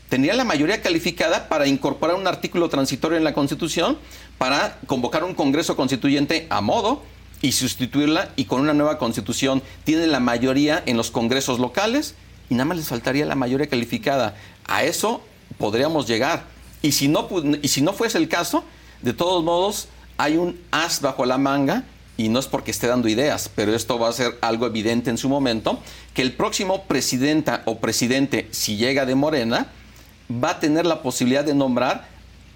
Tendrían 0.10 0.38
la 0.38 0.44
mayoría 0.44 0.82
calificada 0.82 1.50
para 1.50 1.68
incorporar 1.68 2.16
un 2.16 2.26
artículo 2.26 2.68
transitorio 2.68 3.16
en 3.16 3.24
la 3.24 3.36
Constitución, 3.36 4.00
para 4.40 4.80
convocar 4.88 5.24
un 5.24 5.36
Congreso 5.36 5.76
Constituyente 5.76 6.48
a 6.50 6.62
modo 6.62 7.04
y 7.44 7.52
sustituirla 7.52 8.32
y 8.36 8.46
con 8.46 8.62
una 8.62 8.74
nueva 8.74 8.98
Constitución. 8.98 9.62
Tienen 9.84 10.12
la 10.12 10.20
mayoría 10.20 10.82
en 10.88 10.98
los 10.98 11.12
congresos 11.12 11.60
locales 11.60 12.16
y 12.50 12.56
nada 12.56 12.66
más 12.66 12.78
les 12.78 12.88
faltaría 12.88 13.28
la 13.28 13.36
mayoría 13.36 13.68
calificada. 13.68 14.36
A 14.66 14.84
eso 14.84 15.22
podríamos 15.60 16.08
llegar. 16.08 16.46
Y 16.82 16.94
si 16.94 17.08
no, 17.08 17.30
y 17.62 17.68
si 17.68 17.84
no 17.84 17.94
fuese 17.94 18.18
el 18.18 18.28
caso, 18.28 18.64
de 19.04 19.14
todos 19.14 19.44
modos, 19.44 19.90
hay 20.18 20.38
un 20.38 20.60
as 20.72 21.02
bajo 21.02 21.26
la 21.26 21.38
manga 21.38 21.84
y 22.18 22.30
no 22.30 22.40
es 22.40 22.48
porque 22.48 22.72
esté 22.72 22.88
dando 22.88 23.08
ideas, 23.08 23.50
pero 23.54 23.76
esto 23.76 24.00
va 24.00 24.10
a 24.10 24.14
ser 24.14 24.38
algo 24.42 24.66
evidente 24.66 25.10
en 25.12 25.18
su 25.18 25.30
momento, 25.30 25.80
que 26.16 26.24
el 26.24 26.34
próximo 26.34 26.84
presidenta 26.86 27.62
o 27.66 27.78
presidente, 27.78 28.48
si 28.52 28.76
llega 28.76 29.06
de 29.06 29.14
Morena, 29.14 29.68
va 30.32 30.52
a 30.52 30.60
tener 30.60 30.86
la 30.86 31.04
posibilidad 31.04 31.46
de 31.46 31.54
nombrar 31.54 32.08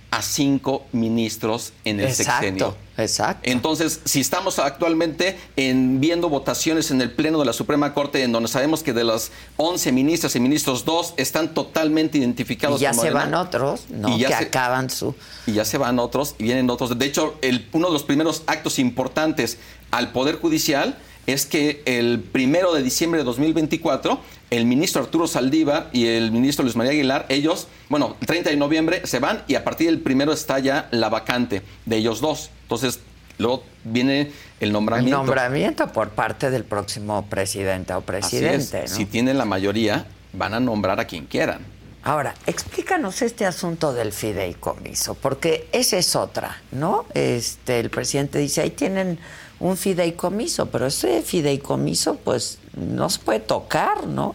a 0.10 0.22
cinco 0.22 0.86
ministros 0.92 1.74
en 1.86 2.00
el 2.00 2.08
exacto, 2.08 2.32
sexenio. 2.32 2.76
Exacto. 3.02 3.50
Entonces, 3.50 4.02
si 4.06 4.22
estamos 4.22 4.60
actualmente 4.60 5.38
en, 5.56 6.00
viendo 6.00 6.30
votaciones 6.30 6.92
en 6.92 7.02
el 7.02 7.12
Pleno 7.12 7.40
de 7.40 7.46
la 7.46 7.54
Suprema 7.54 7.94
Corte, 7.94 8.24
en 8.24 8.32
donde 8.32 8.50
sabemos 8.50 8.84
que 8.84 8.94
de 8.94 9.04
las 9.04 9.32
11 9.58 9.92
ministras 9.92 10.36
y 10.36 10.40
ministros, 10.40 10.86
dos 10.86 11.14
están 11.18 11.54
totalmente 11.54 12.18
identificados. 12.18 12.80
Y 12.80 12.84
ya 12.84 12.94
se 12.94 13.12
van 13.12 13.34
otros, 13.34 13.86
¿no? 13.90 14.18
que 14.18 14.34
acaban 14.34 14.90
su... 14.90 15.16
Y 15.46 15.54
ya 15.54 15.66
se 15.66 15.78
van 15.78 16.00
otros 16.00 16.36
y 16.38 16.44
vienen 16.44 16.70
otros. 16.70 16.98
De 16.98 17.06
hecho, 17.06 17.36
el, 17.42 17.68
uno 17.74 17.88
de 17.88 17.94
los 17.94 18.04
primeros 18.04 18.44
actos 18.48 18.80
importantes 18.80 19.58
al 19.92 20.12
Poder 20.12 20.36
Judicial 20.40 20.98
es 21.28 21.46
que 21.46 21.82
el 21.86 22.20
primero 22.20 22.74
de 22.74 22.82
diciembre 22.82 23.20
de 23.20 23.26
2024, 23.26 24.20
el 24.50 24.66
ministro 24.66 25.02
Arturo 25.02 25.28
Saldívar 25.28 25.90
y 25.94 26.08
el 26.08 26.32
ministro 26.32 26.64
Luis 26.64 26.76
María 26.76 26.92
Aguilar, 26.92 27.26
ellos, 27.30 27.68
bueno, 27.90 28.16
el 28.20 28.28
30 28.28 28.50
de 28.50 28.58
noviembre 28.58 29.02
se 29.06 29.20
van 29.20 29.44
y 29.48 29.56
a 29.56 29.64
partir 29.64 29.88
del 29.88 30.00
primero 30.00 30.34
está 30.34 30.60
ya 30.60 30.88
la 30.92 31.10
vacante 31.10 31.62
de 31.86 31.98
ellos 31.98 32.22
dos. 32.22 32.50
Entonces, 32.72 33.02
luego 33.38 33.64
viene 33.84 34.32
el 34.62 34.72
nombramiento. 34.72 35.20
El 35.20 35.26
nombramiento 35.26 35.92
por 35.92 36.12
parte 36.12 36.50
del 36.50 36.64
próximo 36.64 37.26
presidente 37.26 37.94
o 37.94 38.00
presidente. 38.00 38.88
Si 38.88 39.06
tienen 39.06 39.38
la 39.38 39.44
mayoría, 39.44 40.06
van 40.32 40.54
a 40.54 40.62
nombrar 40.62 40.98
a 41.02 41.06
quien 41.06 41.26
quieran. 41.26 41.66
Ahora, 42.04 42.34
explícanos 42.48 43.22
este 43.24 43.46
asunto 43.46 43.94
del 43.94 44.14
fideicomiso, 44.14 45.16
porque 45.16 45.68
esa 45.74 45.98
es 45.98 46.16
otra, 46.16 46.62
¿no? 46.72 47.06
Este, 47.14 47.82
el 47.82 47.90
presidente 47.90 48.40
dice, 48.40 48.62
ahí 48.62 48.72
tienen 48.72 49.20
un 49.60 49.76
fideicomiso, 49.76 50.68
pero 50.68 50.88
ese 50.88 51.24
fideicomiso 51.24 52.16
pues 52.16 52.58
no 52.74 53.10
se 53.10 53.20
puede 53.20 53.42
tocar, 53.42 54.08
¿no? 54.08 54.34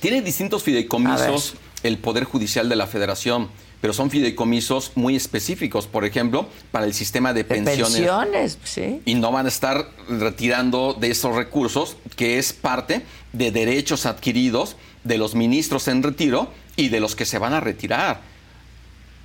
Tiene 0.00 0.22
distintos 0.22 0.62
fideicomisos 0.62 1.54
el 1.82 1.98
Poder 1.98 2.24
Judicial 2.24 2.70
de 2.70 2.76
la 2.76 2.86
Federación, 2.86 3.50
pero 3.84 3.92
son 3.92 4.10
fideicomisos 4.10 4.92
muy 4.94 5.14
específicos, 5.14 5.86
por 5.86 6.06
ejemplo, 6.06 6.48
para 6.70 6.86
el 6.86 6.94
sistema 6.94 7.34
de, 7.34 7.44
pensiones. 7.44 7.92
Pensiones, 7.92 8.58
sí. 8.64 9.02
Y 9.04 9.14
no 9.14 9.30
van 9.30 9.44
a 9.44 9.50
estar 9.50 9.90
retirando 10.08 10.94
de 10.94 11.10
esos 11.10 11.36
recursos, 11.36 11.98
que 12.16 12.38
es 12.38 12.54
parte 12.54 13.02
de 13.34 13.50
derechos 13.50 14.06
adquiridos 14.06 14.76
de 15.02 15.18
los 15.18 15.34
ministros 15.34 15.86
en 15.88 16.02
retiro 16.02 16.48
y 16.76 16.88
de 16.88 16.98
los 16.98 17.14
que 17.14 17.26
se 17.26 17.36
van 17.36 17.52
a 17.52 17.60
retirar. 17.60 18.22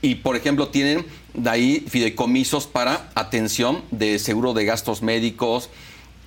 Y, 0.02 0.16
por 0.16 0.36
ejemplo, 0.36 0.68
tienen 0.68 1.06
de 1.34 1.50
ahí 1.50 1.86
fideicomisos 1.88 2.68
para 2.68 3.12
atención 3.16 3.82
de 3.92 4.20
seguro 4.20 4.54
de 4.54 4.66
gastos 4.66 5.02
médicos, 5.02 5.70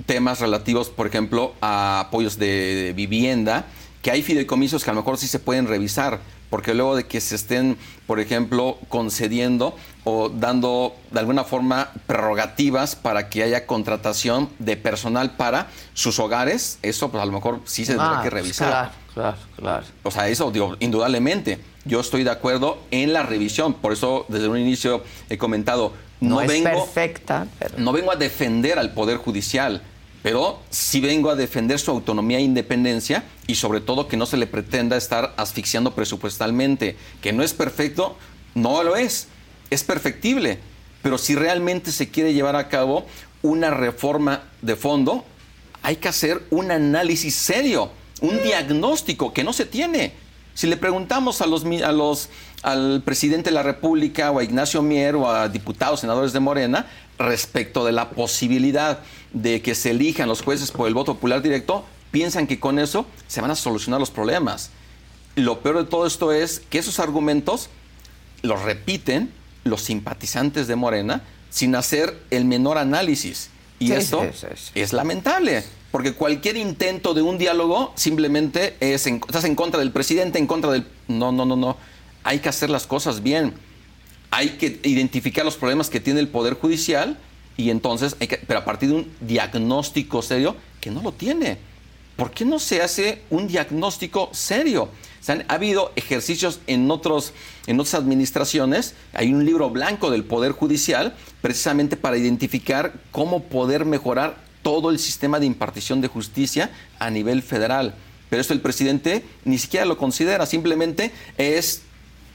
temas 0.06 0.40
relativos, 0.40 0.88
por 0.88 1.06
ejemplo, 1.06 1.52
a 1.60 2.00
apoyos 2.00 2.38
de 2.38 2.94
vivienda, 2.96 3.66
que 4.02 4.10
hay 4.10 4.22
fideicomisos 4.22 4.84
que 4.84 4.90
a 4.90 4.92
lo 4.92 5.00
mejor 5.00 5.16
sí 5.16 5.28
se 5.28 5.38
pueden 5.38 5.66
revisar, 5.66 6.18
porque 6.50 6.74
luego 6.74 6.96
de 6.96 7.06
que 7.06 7.20
se 7.20 7.36
estén, 7.36 7.78
por 8.06 8.20
ejemplo, 8.20 8.76
concediendo 8.88 9.76
o 10.04 10.28
dando 10.28 10.94
de 11.12 11.20
alguna 11.20 11.44
forma 11.44 11.92
prerrogativas 12.06 12.96
para 12.96 13.30
que 13.30 13.44
haya 13.44 13.64
contratación 13.64 14.50
de 14.58 14.76
personal 14.76 15.36
para 15.36 15.68
sus 15.94 16.18
hogares, 16.18 16.78
eso 16.82 17.10
pues 17.10 17.22
a 17.22 17.26
lo 17.26 17.32
mejor 17.32 17.60
sí 17.64 17.84
se 17.84 17.92
tendrá 17.92 18.18
ah, 18.18 18.22
que 18.22 18.30
revisar. 18.30 18.68
Claro, 18.68 18.90
claro, 19.14 19.36
claro. 19.56 19.86
O 20.02 20.10
sea, 20.10 20.28
eso 20.28 20.50
digo, 20.50 20.76
indudablemente 20.80 21.60
yo 21.84 22.00
estoy 22.00 22.24
de 22.24 22.30
acuerdo 22.30 22.78
en 22.90 23.12
la 23.12 23.22
revisión. 23.22 23.74
Por 23.74 23.92
eso, 23.92 24.26
desde 24.28 24.48
un 24.48 24.58
inicio 24.58 25.04
he 25.30 25.38
comentado, 25.38 25.92
no, 26.20 26.36
vengo, 26.38 26.70
perfecta, 26.70 27.46
no 27.76 27.92
vengo 27.92 28.12
a 28.12 28.16
defender 28.16 28.78
al 28.78 28.92
Poder 28.92 29.16
Judicial. 29.16 29.82
Pero 30.22 30.60
sí 30.70 31.00
vengo 31.00 31.30
a 31.30 31.36
defender 31.36 31.78
su 31.78 31.90
autonomía 31.90 32.38
e 32.38 32.42
independencia 32.42 33.24
y 33.46 33.56
sobre 33.56 33.80
todo 33.80 34.06
que 34.06 34.16
no 34.16 34.26
se 34.26 34.36
le 34.36 34.46
pretenda 34.46 34.96
estar 34.96 35.34
asfixiando 35.36 35.94
presupuestalmente. 35.94 36.96
Que 37.20 37.32
no 37.32 37.42
es 37.42 37.52
perfecto, 37.52 38.16
no 38.54 38.82
lo 38.84 38.96
es, 38.96 39.28
es 39.70 39.82
perfectible, 39.82 40.60
pero 41.02 41.18
si 41.18 41.34
realmente 41.34 41.90
se 41.90 42.08
quiere 42.08 42.34
llevar 42.34 42.56
a 42.56 42.68
cabo 42.68 43.06
una 43.42 43.70
reforma 43.70 44.44
de 44.62 44.76
fondo, 44.76 45.24
hay 45.82 45.96
que 45.96 46.08
hacer 46.08 46.42
un 46.50 46.70
análisis 46.70 47.34
serio, 47.34 47.90
un 48.20 48.40
diagnóstico 48.42 49.32
que 49.32 49.42
no 49.42 49.52
se 49.52 49.66
tiene. 49.66 50.12
Si 50.54 50.66
le 50.66 50.76
preguntamos 50.76 51.40
a 51.40 51.46
los, 51.46 52.28
al 52.62 53.02
presidente 53.04 53.50
de 53.50 53.54
la 53.54 53.62
República 53.62 54.30
o 54.30 54.38
a 54.38 54.44
Ignacio 54.44 54.82
Mier 54.82 55.16
o 55.16 55.28
a 55.28 55.48
diputados, 55.48 56.00
senadores 56.00 56.32
de 56.32 56.40
Morena, 56.40 56.86
respecto 57.18 57.84
de 57.84 57.92
la 57.92 58.10
posibilidad 58.10 59.00
de 59.32 59.62
que 59.62 59.74
se 59.74 59.90
elijan 59.90 60.28
los 60.28 60.42
jueces 60.42 60.70
por 60.70 60.88
el 60.88 60.94
voto 60.94 61.14
popular 61.14 61.42
directo, 61.42 61.84
piensan 62.10 62.46
que 62.46 62.60
con 62.60 62.78
eso 62.78 63.06
se 63.26 63.40
van 63.40 63.50
a 63.50 63.56
solucionar 63.56 64.00
los 64.00 64.10
problemas. 64.10 64.70
Lo 65.34 65.60
peor 65.60 65.78
de 65.78 65.84
todo 65.84 66.06
esto 66.06 66.32
es 66.32 66.60
que 66.60 66.78
esos 66.78 66.98
argumentos 66.98 67.70
los 68.42 68.62
repiten 68.62 69.32
los 69.64 69.82
simpatizantes 69.82 70.66
de 70.66 70.76
Morena 70.76 71.22
sin 71.50 71.74
hacer 71.74 72.18
el 72.30 72.44
menor 72.44 72.78
análisis. 72.78 73.50
Y 73.78 73.92
esto 73.92 74.22
es 74.74 74.92
lamentable, 74.92 75.64
porque 75.90 76.12
cualquier 76.12 76.56
intento 76.56 77.14
de 77.14 77.22
un 77.22 77.36
diálogo 77.38 77.92
simplemente 77.96 78.76
es, 78.80 79.06
estás 79.06 79.44
en 79.44 79.56
contra 79.56 79.80
del 79.80 79.90
presidente, 79.90 80.38
en 80.38 80.46
contra 80.46 80.70
del... 80.70 80.86
No, 81.08 81.32
no, 81.32 81.44
no, 81.44 81.56
no. 81.56 81.76
Hay 82.22 82.38
que 82.38 82.48
hacer 82.48 82.70
las 82.70 82.86
cosas 82.86 83.22
bien. 83.22 83.54
Hay 84.32 84.56
que 84.56 84.80
identificar 84.82 85.44
los 85.44 85.56
problemas 85.56 85.88
que 85.88 86.00
tiene 86.00 86.18
el 86.18 86.26
Poder 86.26 86.54
Judicial 86.54 87.18
y 87.56 87.70
entonces, 87.70 88.16
hay 88.18 88.28
que, 88.28 88.38
pero 88.38 88.60
a 88.60 88.64
partir 88.64 88.88
de 88.88 88.94
un 88.96 89.12
diagnóstico 89.20 90.22
serio 90.22 90.56
que 90.80 90.90
no 90.90 91.02
lo 91.02 91.12
tiene. 91.12 91.58
¿Por 92.16 92.30
qué 92.30 92.44
no 92.44 92.58
se 92.58 92.82
hace 92.82 93.22
un 93.30 93.46
diagnóstico 93.46 94.30
serio? 94.32 94.88
ha 95.28 95.54
habido 95.54 95.92
ejercicios 95.94 96.60
en, 96.66 96.90
otros, 96.90 97.32
en 97.66 97.78
otras 97.78 97.94
administraciones. 97.94 98.94
Hay 99.12 99.32
un 99.32 99.44
libro 99.44 99.70
blanco 99.70 100.10
del 100.10 100.24
Poder 100.24 100.52
Judicial 100.52 101.14
precisamente 101.40 101.96
para 101.96 102.16
identificar 102.16 102.94
cómo 103.12 103.44
poder 103.44 103.84
mejorar 103.84 104.42
todo 104.62 104.90
el 104.90 104.98
sistema 104.98 105.38
de 105.38 105.46
impartición 105.46 106.00
de 106.00 106.08
justicia 106.08 106.70
a 106.98 107.10
nivel 107.10 107.42
federal. 107.42 107.94
Pero 108.30 108.40
esto 108.40 108.54
el 108.54 108.60
presidente 108.60 109.24
ni 109.44 109.58
siquiera 109.58 109.84
lo 109.84 109.98
considera, 109.98 110.46
simplemente 110.46 111.12
es 111.36 111.82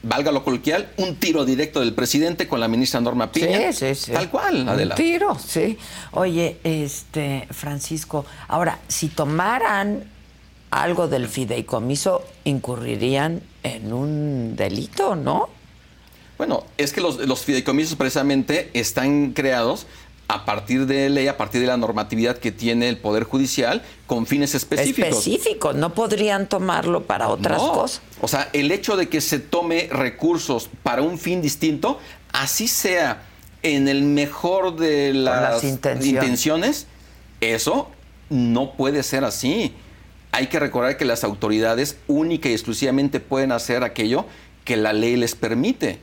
valga 0.02 0.30
lo 0.30 0.44
coloquial, 0.44 0.90
un 0.96 1.16
tiro 1.16 1.44
directo 1.44 1.80
del 1.80 1.92
presidente 1.92 2.46
con 2.46 2.60
la 2.60 2.68
ministra 2.68 3.00
Norma 3.00 3.32
Piña. 3.32 3.72
Sí, 3.72 3.94
sí, 3.94 4.06
sí. 4.06 4.12
Tal 4.12 4.30
cual, 4.30 4.68
Un 4.68 4.94
tiro, 4.94 5.38
sí. 5.38 5.78
Oye, 6.12 6.58
este, 6.64 7.48
Francisco, 7.50 8.24
ahora, 8.48 8.78
si 8.88 9.08
tomaran 9.08 10.04
algo 10.70 11.08
del 11.08 11.28
fideicomiso, 11.28 12.24
incurrirían 12.44 13.42
en 13.62 13.92
un 13.92 14.56
delito, 14.56 15.16
¿no? 15.16 15.48
Bueno, 16.36 16.64
es 16.76 16.92
que 16.92 17.00
los, 17.00 17.16
los 17.16 17.40
fideicomisos 17.40 17.96
precisamente 17.96 18.70
están 18.72 19.32
creados 19.32 19.86
a 20.28 20.44
partir 20.44 20.84
de 20.84 21.08
ley, 21.08 21.26
a 21.26 21.38
partir 21.38 21.62
de 21.62 21.66
la 21.66 21.78
normatividad 21.78 22.36
que 22.36 22.52
tiene 22.52 22.90
el 22.90 22.98
Poder 22.98 23.24
Judicial 23.24 23.82
con 24.06 24.26
fines 24.26 24.54
específicos. 24.54 25.08
Específicos, 25.08 25.74
no 25.74 25.94
podrían 25.94 26.46
tomarlo 26.46 27.04
para 27.04 27.28
otras 27.28 27.60
cosas. 27.60 28.02
O 28.20 28.28
sea, 28.28 28.50
el 28.52 28.70
hecho 28.70 28.96
de 28.96 29.08
que 29.08 29.22
se 29.22 29.38
tome 29.38 29.88
recursos 29.90 30.68
para 30.82 31.00
un 31.00 31.18
fin 31.18 31.40
distinto, 31.40 31.98
así 32.32 32.68
sea 32.68 33.22
en 33.62 33.88
el 33.88 34.02
mejor 34.02 34.76
de 34.76 35.14
las, 35.14 35.64
intenciones, 35.64 36.86
eso 37.40 37.88
no 38.28 38.72
puede 38.72 39.02
ser 39.02 39.24
así. 39.24 39.74
Hay 40.30 40.48
que 40.48 40.60
recordar 40.60 40.98
que 40.98 41.06
las 41.06 41.24
autoridades 41.24 41.96
única 42.06 42.50
y 42.50 42.52
exclusivamente 42.52 43.18
pueden 43.18 43.50
hacer 43.50 43.82
aquello 43.82 44.26
que 44.66 44.76
la 44.76 44.92
ley 44.92 45.16
les 45.16 45.34
permite. 45.34 45.98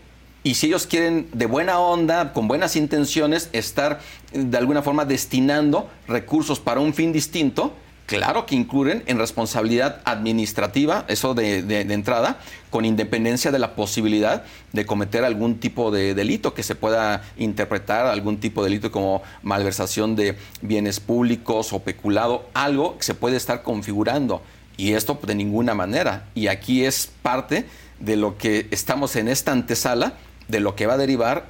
Y 0.45 0.53
si 0.53 0.67
ellos 0.67 0.85
quieren 0.85 1.27
de 1.33 1.47
buena 1.47 1.79
onda, 1.79 2.31
con 2.31 2.47
buenas 2.47 2.75
intenciones, 2.75 3.49
estar 3.51 3.99
de 4.31 4.57
alguna 4.59 4.83
forma 4.83 5.03
destinando 5.03 5.89
recursos 6.07 6.59
para 6.59 6.79
un 6.79 6.93
fin 6.93 7.11
distinto, 7.11 7.73
claro 8.05 8.45
que 8.45 8.53
incluyen 8.53 9.01
en 9.07 9.17
responsabilidad 9.17 10.03
administrativa, 10.05 11.03
eso 11.07 11.33
de, 11.33 11.81
entrada, 11.91 12.37
con 12.69 12.85
independencia 12.85 13.51
de 13.51 13.57
la 13.57 13.73
posibilidad 13.73 14.43
de 14.71 14.85
cometer 14.85 15.23
algún 15.23 15.55
tipo 15.59 15.89
de 15.89 16.13
delito 16.13 16.53
que 16.53 16.61
se 16.61 16.75
pueda 16.75 17.23
interpretar, 17.37 18.05
algún 18.05 18.37
tipo 18.37 18.63
de 18.63 18.69
delito 18.69 18.91
como 18.91 19.23
malversación 19.41 20.15
de 20.15 20.37
bienes 20.61 20.99
públicos 20.99 21.73
o 21.73 21.79
peculado, 21.79 22.47
algo 22.53 22.99
que 22.99 23.03
se 23.03 23.15
puede 23.15 23.35
estar 23.35 23.63
configurando. 23.63 24.43
Y 24.77 24.93
esto 24.93 25.17
de 25.25 25.33
ninguna 25.33 25.73
manera. 25.73 26.27
Y 26.35 26.49
aquí 26.49 26.85
es 26.85 27.09
parte 27.23 27.65
de 27.99 28.15
lo 28.15 28.37
que 28.37 28.67
estamos 28.69 29.15
en 29.15 29.27
esta 29.27 29.51
antesala 29.51 30.13
de 30.47 30.59
lo 30.59 30.75
que 30.75 30.87
va 30.87 30.93
a 30.93 30.97
derivar 30.97 31.47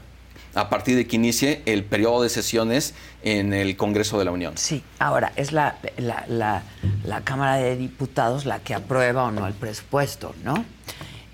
a 0.56 0.70
partir 0.70 0.96
de 0.96 1.06
que 1.06 1.18
inicie 1.18 1.62
el 1.66 1.84
periodo 1.84 2.24
de 2.24 2.30
sesiones 2.30 2.94
en 3.24 3.54
el 3.54 3.76
Congreso 3.76 4.18
de 4.18 4.26
la 4.26 4.32
Unión. 4.32 4.58
Sí, 4.58 4.84
ahora 5.00 5.34
es 5.36 5.52
la, 5.52 5.78
la, 5.98 6.64
Cámara 7.24 7.58
de 7.58 7.76
Diputados 7.76 8.46
la 8.46 8.60
que 8.60 8.74
aprueba 8.74 9.26
o 9.26 9.32
no 9.32 9.46
el 9.48 9.54
presupuesto, 9.54 10.34
¿no? 10.44 10.66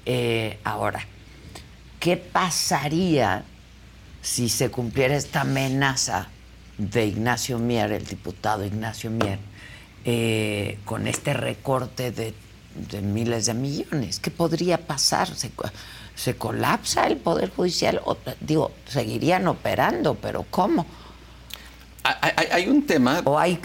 Eh, 0.07 0.57
ahora, 0.63 1.05
¿qué 1.99 2.17
pasaría 2.17 3.43
si 4.23 4.49
se 4.49 4.69
cumpliera 4.69 5.15
esta 5.15 5.41
amenaza 5.41 6.27
de 6.79 7.05
Ignacio 7.05 7.59
Mier, 7.59 7.91
el 7.91 8.05
diputado 8.05 8.65
Ignacio 8.65 9.11
Mier, 9.11 9.37
eh, 10.03 10.79
con 10.83 11.07
este 11.07 11.33
recorte 11.33 12.11
de, 12.11 12.33
de, 12.89 13.01
miles 13.03 13.45
de 13.45 13.53
millones? 13.53 14.19
¿Qué 14.19 14.31
podría 14.31 14.79
pasar? 14.79 15.29
Se 16.15 16.35
colapsa 16.35 17.07
el 17.07 17.17
Poder 17.17 17.49
Judicial, 17.49 18.01
digo, 18.39 18.71
seguirían 18.87 19.47
operando, 19.47 20.15
pero 20.15 20.45
¿cómo? 20.49 20.85
Hay, 22.03 22.67
un 22.67 22.85
tema. 22.87 23.21
¿O 23.25 23.37
hay, 23.37 23.59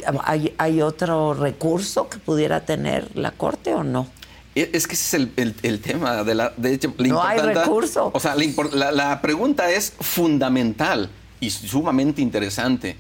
hay, 0.58 0.82
otro 0.82 1.32
recurso 1.32 2.08
que 2.08 2.18
pudiera 2.18 2.66
tener 2.66 3.16
la 3.16 3.30
Corte 3.30 3.72
o 3.74 3.82
no? 3.82 4.08
E, 4.54 4.70
es 4.74 4.86
que 4.86 4.94
ese 4.94 5.28
es 5.36 5.54
el, 5.62 5.80
tema 5.80 6.22
de 6.22 6.34
la. 6.34 6.52
De 6.56 6.74
hecho, 6.74 6.92
no 6.98 7.22
hay 7.22 7.38
recurso. 7.38 8.10
O 8.12 8.20
sea, 8.20 8.34
la, 8.72 8.92
la 8.92 9.22
pregunta 9.22 9.70
es 9.70 9.94
fundamental 10.00 11.08
y 11.40 11.48
sumamente 11.48 12.20
interesante, 12.20 12.96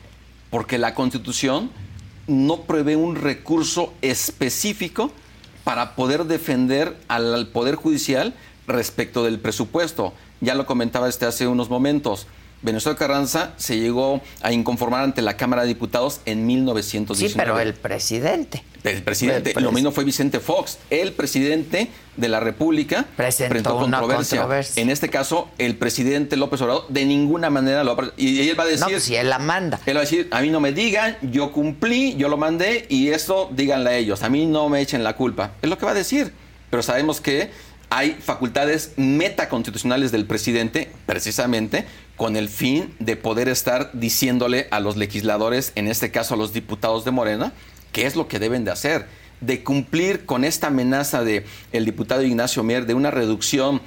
porque 0.48 0.78
la 0.78 0.94
Constitución 0.94 1.70
no 2.26 2.62
prevé 2.62 2.96
un 2.96 3.16
recurso 3.16 3.92
específico 4.00 5.10
para 5.64 5.96
poder 5.96 6.24
defender 6.24 6.96
al 7.08 7.48
Poder 7.48 7.74
Judicial 7.74 8.34
respecto 8.66 9.24
del 9.24 9.38
presupuesto. 9.38 10.12
Ya 10.40 10.54
lo 10.54 10.66
comentaba 10.66 11.08
este 11.08 11.26
hace 11.26 11.46
unos 11.46 11.70
momentos. 11.70 12.26
Venezuela 12.62 12.98
Carranza 12.98 13.52
se 13.58 13.78
llegó 13.78 14.20
a 14.40 14.50
inconformar 14.50 15.04
ante 15.04 15.20
la 15.22 15.36
Cámara 15.36 15.62
de 15.62 15.68
Diputados 15.68 16.20
en 16.24 16.46
1919. 16.46 17.32
Sí, 17.32 17.38
pero 17.38 17.60
el 17.60 17.74
presidente. 17.74 18.64
El 18.82 19.02
presidente. 19.02 19.52
lo 19.60 19.72
mismo 19.72 19.92
fue 19.92 20.04
Vicente 20.04 20.40
Fox. 20.40 20.78
El 20.90 21.12
presidente 21.12 21.90
de 22.16 22.28
la 22.28 22.40
República 22.40 23.04
presentó, 23.14 23.76
controversia. 23.76 24.46
En 24.76 24.90
este 24.90 25.10
caso, 25.10 25.48
el 25.58 25.76
presidente 25.76 26.36
López 26.36 26.60
Obrador 26.62 26.88
de 26.88 27.04
ninguna 27.04 27.50
manera 27.50 27.84
lo 27.84 27.94
va 27.94 28.10
Y 28.16 28.48
él 28.48 28.58
va 28.58 28.64
a 28.64 28.66
decir... 28.66 28.80
No, 28.80 28.88
pues 28.88 29.04
si 29.04 29.16
él 29.16 29.28
la 29.28 29.38
manda. 29.38 29.78
Él 29.84 29.96
va 29.96 30.00
a 30.00 30.04
decir, 30.04 30.28
a 30.30 30.40
mí 30.40 30.48
no 30.48 30.60
me 30.60 30.72
digan, 30.72 31.18
yo 31.20 31.52
cumplí, 31.52 32.16
yo 32.16 32.28
lo 32.28 32.36
mandé 32.36 32.86
y 32.88 33.08
esto 33.08 33.50
díganle 33.52 33.90
a 33.90 33.96
ellos. 33.96 34.22
A 34.22 34.30
mí 34.30 34.46
no 34.46 34.68
me 34.68 34.80
echen 34.80 35.04
la 35.04 35.14
culpa. 35.14 35.52
Es 35.60 35.68
lo 35.68 35.76
que 35.76 35.84
va 35.84 35.92
a 35.92 35.94
decir. 35.94 36.32
Pero 36.70 36.82
sabemos 36.82 37.20
que 37.20 37.50
hay 37.90 38.16
facultades 38.20 38.92
metaconstitucionales 38.96 40.12
del 40.12 40.26
presidente, 40.26 40.90
precisamente 41.06 41.86
con 42.16 42.36
el 42.36 42.48
fin 42.48 42.94
de 42.98 43.16
poder 43.16 43.48
estar 43.48 43.90
diciéndole 43.92 44.68
a 44.70 44.80
los 44.80 44.96
legisladores, 44.96 45.72
en 45.74 45.86
este 45.86 46.10
caso 46.10 46.34
a 46.34 46.36
los 46.36 46.52
diputados 46.52 47.04
de 47.04 47.10
Morena, 47.10 47.52
qué 47.92 48.06
es 48.06 48.16
lo 48.16 48.26
que 48.28 48.38
deben 48.38 48.64
de 48.64 48.70
hacer, 48.70 49.06
de 49.40 49.62
cumplir 49.62 50.24
con 50.24 50.44
esta 50.44 50.68
amenaza 50.68 51.22
de 51.22 51.44
el 51.72 51.84
diputado 51.84 52.22
Ignacio 52.22 52.62
Mier 52.62 52.86
de 52.86 52.94
una 52.94 53.10
reducción 53.10 53.82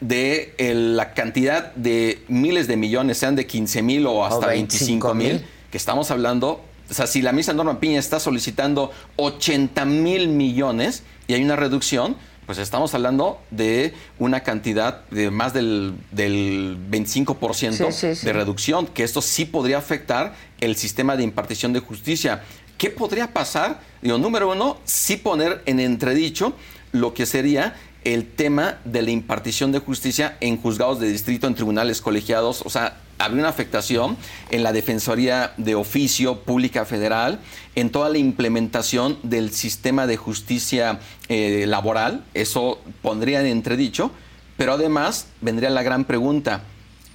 de 0.00 0.54
la 0.96 1.12
cantidad 1.14 1.74
de 1.74 2.22
miles 2.28 2.66
de 2.66 2.76
millones, 2.76 3.18
sean 3.18 3.36
de 3.36 3.46
15 3.46 3.82
mil 3.82 4.06
o 4.06 4.24
hasta 4.24 4.46
25 4.46 5.14
mil, 5.14 5.44
que 5.70 5.76
estamos 5.76 6.10
hablando, 6.10 6.64
o 6.90 6.94
sea, 6.94 7.06
si 7.06 7.22
la 7.22 7.32
misma 7.32 7.54
Norma 7.54 7.80
Piña 7.80 7.98
está 7.98 8.18
solicitando 8.20 8.92
80 9.16 9.84
mil 9.84 10.28
millones 10.28 11.02
y 11.28 11.34
hay 11.34 11.44
una 11.44 11.56
reducción, 11.56 12.16
pues 12.50 12.58
estamos 12.58 12.92
hablando 12.94 13.40
de 13.52 13.94
una 14.18 14.40
cantidad 14.40 15.08
de 15.10 15.30
más 15.30 15.52
del, 15.52 15.94
del 16.10 16.76
25% 16.90 18.24
de 18.24 18.32
reducción, 18.32 18.88
que 18.88 19.04
esto 19.04 19.22
sí 19.22 19.44
podría 19.44 19.78
afectar 19.78 20.34
el 20.60 20.74
sistema 20.74 21.16
de 21.16 21.22
impartición 21.22 21.72
de 21.72 21.78
justicia. 21.78 22.42
¿Qué 22.76 22.90
podría 22.90 23.32
pasar? 23.32 23.82
Digo, 24.02 24.18
número 24.18 24.50
uno, 24.50 24.78
sí 24.84 25.16
poner 25.16 25.62
en 25.66 25.78
entredicho 25.78 26.52
lo 26.90 27.14
que 27.14 27.24
sería 27.24 27.76
el 28.02 28.26
tema 28.26 28.80
de 28.84 29.02
la 29.02 29.12
impartición 29.12 29.70
de 29.70 29.78
justicia 29.78 30.36
en 30.40 30.56
juzgados 30.56 30.98
de 30.98 31.06
distrito, 31.06 31.46
en 31.46 31.54
tribunales 31.54 32.00
colegiados, 32.00 32.62
o 32.66 32.68
sea, 32.68 32.96
habría 33.20 33.42
una 33.42 33.50
afectación 33.50 34.16
en 34.50 34.62
la 34.62 34.72
Defensoría 34.72 35.52
de 35.56 35.74
Oficio 35.74 36.40
Pública 36.40 36.84
Federal, 36.84 37.38
en 37.74 37.90
toda 37.90 38.08
la 38.08 38.18
implementación 38.18 39.18
del 39.22 39.52
sistema 39.52 40.06
de 40.06 40.16
justicia 40.16 41.00
eh, 41.28 41.64
laboral, 41.66 42.24
eso 42.34 42.80
pondría 43.02 43.40
en 43.40 43.46
entredicho, 43.46 44.10
pero 44.56 44.72
además 44.72 45.26
vendría 45.40 45.70
la 45.70 45.82
gran 45.82 46.04
pregunta, 46.04 46.62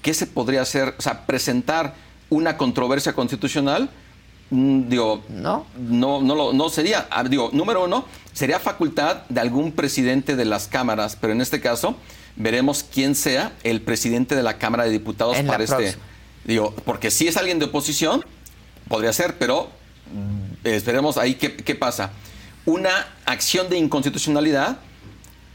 ¿qué 0.01 0.13
se 0.13 0.27
podría 0.27 0.61
hacer? 0.61 0.93
O 0.97 1.01
sea, 1.01 1.25
presentar 1.25 1.95
una 2.29 2.55
controversia 2.57 3.13
constitucional, 3.13 3.89
mm, 4.51 4.87
digo, 4.87 5.23
no, 5.29 5.65
no, 5.77 6.21
no, 6.21 6.53
no 6.53 6.69
sería, 6.69 7.07
ah, 7.09 7.23
digo, 7.23 7.49
número 7.51 7.83
uno, 7.83 8.05
sería 8.31 8.59
facultad 8.59 9.23
de 9.29 9.41
algún 9.41 9.71
presidente 9.71 10.35
de 10.35 10.45
las 10.45 10.67
cámaras, 10.67 11.17
pero 11.19 11.33
en 11.33 11.41
este 11.41 11.61
caso 11.61 11.95
veremos 12.35 12.83
quién 12.83 13.15
sea 13.15 13.53
el 13.63 13.81
presidente 13.81 14.35
de 14.35 14.43
la 14.43 14.57
Cámara 14.57 14.85
de 14.85 14.91
Diputados 14.91 15.37
para 15.41 15.63
este. 15.63 15.95
Digo, 16.43 16.73
porque 16.85 17.11
si 17.11 17.27
es 17.27 17.37
alguien 17.37 17.59
de 17.59 17.65
oposición, 17.65 18.23
podría 18.87 19.13
ser, 19.13 19.37
pero 19.37 19.69
mm, 20.13 20.67
esperemos 20.67 21.17
ahí 21.17 21.35
qué, 21.35 21.55
qué 21.55 21.75
pasa. 21.75 22.11
Una 22.65 23.07
acción 23.25 23.69
de 23.69 23.77
inconstitucionalidad, 23.77 24.77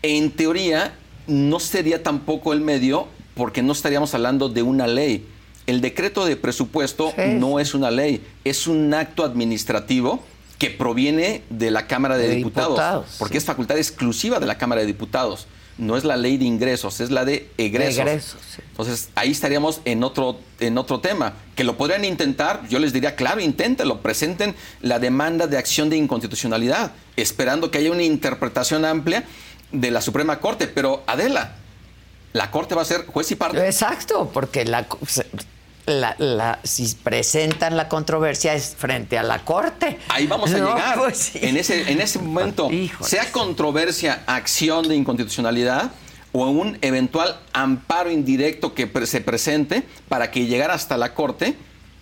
en 0.03 0.31
teoría, 0.31 0.95
no 1.27 1.61
sería 1.61 2.03
tampoco 2.03 2.53
el 2.53 2.61
medio, 2.61 3.07
porque 3.35 3.63
no 3.63 3.73
estaríamos 3.73 4.15
hablando 4.15 4.49
de 4.49 4.63
una 4.63 4.87
ley. 4.87 5.27
El 5.67 5.81
decreto 5.81 6.25
de 6.25 6.37
presupuesto 6.37 7.13
no 7.17 7.61
es 7.61 7.75
una 7.75 7.91
ley, 7.91 8.25
es 8.45 8.67
un 8.67 8.93
acto 8.93 9.25
administrativo 9.25 10.25
que 10.59 10.71
proviene 10.71 11.43
de 11.49 11.71
la 11.71 11.87
Cámara 11.87 12.19
de, 12.19 12.35
Diputados, 12.35 13.17
porque 13.19 13.39
es 13.39 13.45
facultad 13.45 13.79
exclusiva 13.79 14.41
de 14.41 14.47
la 14.47 14.59
Cámara 14.59 14.81
de 14.81 14.89
Diputados 14.89 15.47
no 15.81 15.97
es 15.97 16.05
la 16.05 16.17
ley 16.17 16.37
de 16.37 16.45
ingresos, 16.45 17.01
es 17.01 17.11
la 17.11 17.25
de 17.25 17.49
egresos. 17.57 18.37
Entonces, 18.71 19.09
ahí 19.15 19.31
estaríamos 19.31 19.81
en 19.85 20.05
otro, 20.05 20.39
en 20.61 20.79
otro 20.79 21.01
tema. 21.01 21.35
Que 21.57 21.65
lo 21.65 21.77
podrían 21.77 22.05
intentar, 22.05 22.63
yo 22.69 22.79
les 22.79 22.93
diría, 22.93 23.17
claro, 23.17 23.41
inténtenlo, 23.41 24.01
presenten 24.01 24.55
la 24.83 24.99
demanda 24.99 25.47
de 25.47 25.59
acción 25.59 25.91
de 25.91 25.97
inconstitucionalidad, 25.97 26.93
esperando 27.17 27.71
que 27.71 27.79
haya 27.79 27.91
una 27.91 28.03
interpretación 28.03 28.85
amplia 28.85 29.25
de 29.73 29.91
la 29.91 30.01
Suprema 30.03 30.39
Corte. 30.39 30.67
Pero, 30.69 31.03
Adela, 31.07 31.57
la 32.33 32.51
Corte 32.51 32.75
va 32.75 32.83
a 32.83 32.85
ser 32.85 33.07
juez 33.07 33.31
y 33.31 33.35
parte. 33.35 33.65
Exacto, 33.65 34.31
porque 34.33 34.65
la, 34.65 34.87
la, 35.87 36.59
si 36.63 36.95
presentan 37.03 37.77
la 37.77 37.89
controversia 37.89 38.55
es 38.55 38.75
frente 38.77 39.19
a 39.19 39.23
la 39.23 39.45
corte. 39.45 39.99
Ahí 40.09 40.27
vamos 40.27 40.53
a 40.53 40.59
llegar. 40.59 40.99
Pues 40.99 41.35
en, 41.37 41.57
ese, 41.57 41.91
en 41.91 42.01
ese 42.01 42.19
momento, 42.19 42.69
sea 43.01 43.31
controversia, 43.33 44.23
acción 44.27 44.89
de 44.89 44.97
inconstitucionalidad 44.97 45.91
o 46.33 46.49
un 46.49 46.79
eventual 46.81 47.41
amparo 47.53 48.11
indirecto 48.11 48.75
que 48.75 48.89
se 49.07 49.21
presente 49.21 49.83
para 50.09 50.31
que 50.31 50.47
llegara 50.47 50.75
hasta 50.75 50.97
la 50.97 51.15
corte, 51.15 51.57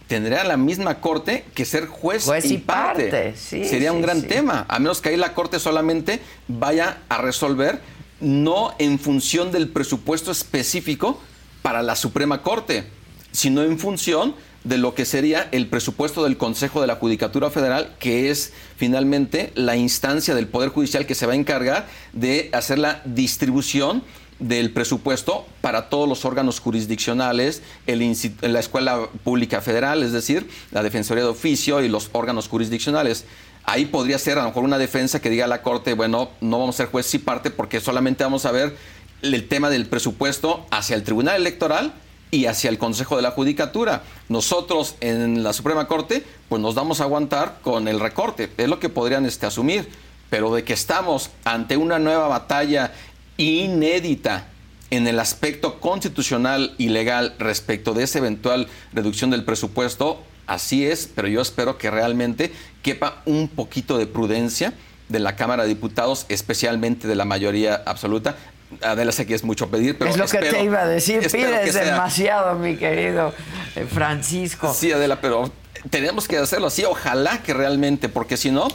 tendría 0.06 0.44
la 0.44 0.56
misma 0.56 1.00
corte 1.00 1.44
que 1.54 1.64
ser 1.64 1.86
juez, 1.86 2.28
y, 2.44 2.58
parte. 2.58 3.34
Sería 3.36 3.92
un 3.92 4.02
gran 4.02 4.22
tema, 4.22 4.66
a 4.68 4.78
menos 4.78 5.00
que 5.00 5.10
ahí 5.10 5.16
la 5.16 5.34
corte 5.34 5.58
solamente 5.58 6.20
vaya 6.46 6.98
a 7.08 7.18
resolver 7.18 7.80
no 8.20 8.74
en 8.78 8.98
función 8.98 9.52
del 9.52 9.68
presupuesto 9.68 10.32
específico 10.32 11.20
para 11.62 11.82
la 11.82 11.94
Suprema 11.94 12.42
Corte 12.42 12.97
sino 13.32 13.62
en 13.62 13.78
función 13.78 14.34
de 14.64 14.78
lo 14.78 14.94
que 14.94 15.04
sería 15.04 15.48
el 15.52 15.68
presupuesto 15.68 16.24
del 16.24 16.36
Consejo 16.36 16.80
de 16.80 16.86
la 16.86 16.96
Judicatura 16.96 17.50
Federal, 17.50 17.94
que 17.98 18.30
es 18.30 18.52
finalmente 18.76 19.52
la 19.54 19.76
instancia 19.76 20.34
del 20.34 20.48
Poder 20.48 20.70
Judicial 20.70 21.06
que 21.06 21.14
se 21.14 21.26
va 21.26 21.32
a 21.32 21.36
encargar 21.36 21.86
de 22.12 22.50
hacer 22.52 22.78
la 22.78 23.00
distribución 23.04 24.02
del 24.38 24.70
presupuesto 24.72 25.46
para 25.60 25.88
todos 25.88 26.08
los 26.08 26.24
órganos 26.24 26.60
jurisdiccionales, 26.60 27.62
la 27.86 28.60
Escuela 28.60 29.08
Pública 29.24 29.60
Federal, 29.60 30.02
es 30.02 30.12
decir, 30.12 30.48
la 30.70 30.82
Defensoría 30.82 31.24
de 31.24 31.30
Oficio 31.30 31.82
y 31.82 31.88
los 31.88 32.10
órganos 32.12 32.48
jurisdiccionales. 32.48 33.24
Ahí 33.64 33.86
podría 33.86 34.18
ser 34.18 34.38
a 34.38 34.42
lo 34.42 34.48
mejor 34.48 34.64
una 34.64 34.78
defensa 34.78 35.20
que 35.20 35.30
diga 35.30 35.44
a 35.44 35.48
la 35.48 35.62
Corte, 35.62 35.92
bueno, 35.92 36.30
no 36.40 36.58
vamos 36.58 36.76
a 36.76 36.78
ser 36.78 36.86
juez 36.86 37.12
y 37.14 37.18
parte 37.18 37.50
porque 37.50 37.80
solamente 37.80 38.24
vamos 38.24 38.44
a 38.44 38.52
ver 38.52 38.76
el 39.22 39.48
tema 39.48 39.70
del 39.70 39.86
presupuesto 39.86 40.66
hacia 40.70 40.94
el 40.94 41.02
Tribunal 41.02 41.36
Electoral 41.36 41.92
y 42.30 42.46
hacia 42.46 42.70
el 42.70 42.78
Consejo 42.78 43.16
de 43.16 43.22
la 43.22 43.30
Judicatura. 43.30 44.02
Nosotros 44.28 44.96
en 45.00 45.42
la 45.42 45.52
Suprema 45.52 45.86
Corte, 45.88 46.24
pues 46.48 46.60
nos 46.60 46.74
damos 46.74 47.00
a 47.00 47.04
aguantar 47.04 47.58
con 47.62 47.88
el 47.88 48.00
recorte, 48.00 48.50
es 48.56 48.68
lo 48.68 48.78
que 48.80 48.88
podrían 48.88 49.26
este, 49.26 49.46
asumir, 49.46 49.88
pero 50.30 50.54
de 50.54 50.64
que 50.64 50.72
estamos 50.74 51.30
ante 51.44 51.76
una 51.76 51.98
nueva 51.98 52.28
batalla 52.28 52.92
inédita 53.36 54.48
en 54.90 55.06
el 55.06 55.20
aspecto 55.20 55.80
constitucional 55.80 56.74
y 56.78 56.88
legal 56.88 57.34
respecto 57.38 57.94
de 57.94 58.04
esa 58.04 58.18
eventual 58.18 58.68
reducción 58.92 59.30
del 59.30 59.44
presupuesto, 59.44 60.22
así 60.46 60.86
es, 60.86 61.10
pero 61.14 61.28
yo 61.28 61.40
espero 61.40 61.76
que 61.78 61.90
realmente 61.90 62.52
quepa 62.82 63.22
un 63.26 63.48
poquito 63.48 63.98
de 63.98 64.06
prudencia 64.06 64.72
de 65.08 65.18
la 65.18 65.36
Cámara 65.36 65.62
de 65.62 65.70
Diputados, 65.70 66.26
especialmente 66.28 67.06
de 67.08 67.14
la 67.14 67.24
mayoría 67.24 67.82
absoluta, 67.86 68.36
Adela, 68.82 69.12
sé 69.12 69.26
que 69.26 69.34
es 69.34 69.44
mucho 69.44 69.68
pedir, 69.68 69.96
pero. 69.96 70.10
Es 70.10 70.16
lo 70.16 70.26
que 70.26 70.38
te 70.38 70.62
iba 70.62 70.82
a 70.82 70.86
decir. 70.86 71.20
Pides 71.30 71.74
demasiado, 71.74 72.58
mi 72.58 72.76
querido 72.76 73.32
eh, 73.74 73.86
Francisco. 73.90 74.72
Sí, 74.74 74.92
Adela, 74.92 75.20
pero 75.20 75.50
tenemos 75.90 76.28
que 76.28 76.36
hacerlo 76.36 76.66
así. 76.66 76.84
Ojalá 76.84 77.42
que 77.42 77.54
realmente, 77.54 78.08
porque 78.08 78.36
si 78.36 78.50
no, 78.50 78.68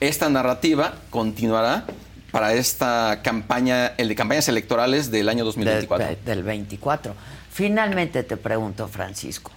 esta 0.00 0.28
narrativa 0.28 0.94
continuará 1.10 1.86
para 2.30 2.54
esta 2.54 3.20
campaña, 3.22 3.88
el 3.96 4.08
de 4.08 4.14
campañas 4.14 4.48
electorales 4.48 5.10
del 5.10 5.28
año 5.28 5.44
2024. 5.44 6.16
del 6.24 6.42
24. 6.42 7.14
Finalmente 7.50 8.22
te 8.22 8.36
pregunto, 8.36 8.86
Francisco, 8.86 9.50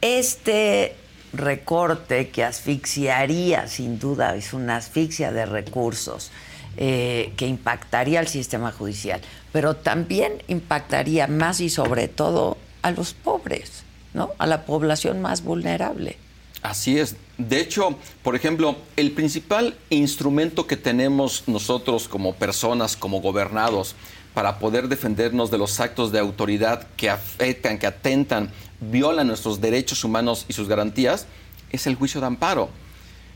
este 0.00 0.96
recorte 1.32 2.28
que 2.28 2.44
asfixiaría, 2.44 3.66
sin 3.66 3.98
duda, 3.98 4.36
es 4.36 4.52
una 4.52 4.76
asfixia 4.76 5.32
de 5.32 5.44
recursos 5.44 6.30
eh, 6.76 7.32
que 7.36 7.46
impactaría 7.46 8.20
al 8.20 8.28
sistema 8.28 8.72
judicial, 8.72 9.20
pero 9.52 9.76
también 9.76 10.42
impactaría 10.48 11.26
más 11.26 11.60
y 11.60 11.70
sobre 11.70 12.08
todo 12.08 12.58
a 12.82 12.90
los 12.90 13.14
pobres, 13.14 13.82
¿no? 14.14 14.30
A 14.38 14.46
la 14.46 14.64
población 14.64 15.20
más 15.20 15.42
vulnerable. 15.42 16.16
Así 16.62 16.98
es. 16.98 17.16
De 17.38 17.60
hecho, 17.60 17.96
por 18.22 18.34
ejemplo, 18.34 18.76
el 18.96 19.12
principal 19.12 19.76
instrumento 19.90 20.66
que 20.66 20.76
tenemos 20.76 21.44
nosotros 21.46 22.08
como 22.08 22.34
personas, 22.34 22.96
como 22.96 23.20
gobernados, 23.20 23.94
para 24.34 24.58
poder 24.58 24.88
defendernos 24.88 25.50
de 25.50 25.58
los 25.58 25.80
actos 25.80 26.12
de 26.12 26.18
autoridad 26.18 26.86
que 26.96 27.08
afectan, 27.08 27.78
que 27.78 27.86
atentan, 27.86 28.50
violan 28.80 29.28
nuestros 29.28 29.60
derechos 29.60 30.04
humanos 30.04 30.44
y 30.48 30.52
sus 30.52 30.68
garantías, 30.68 31.26
es 31.70 31.86
el 31.86 31.94
juicio 31.94 32.20
de 32.20 32.26
amparo. 32.26 32.68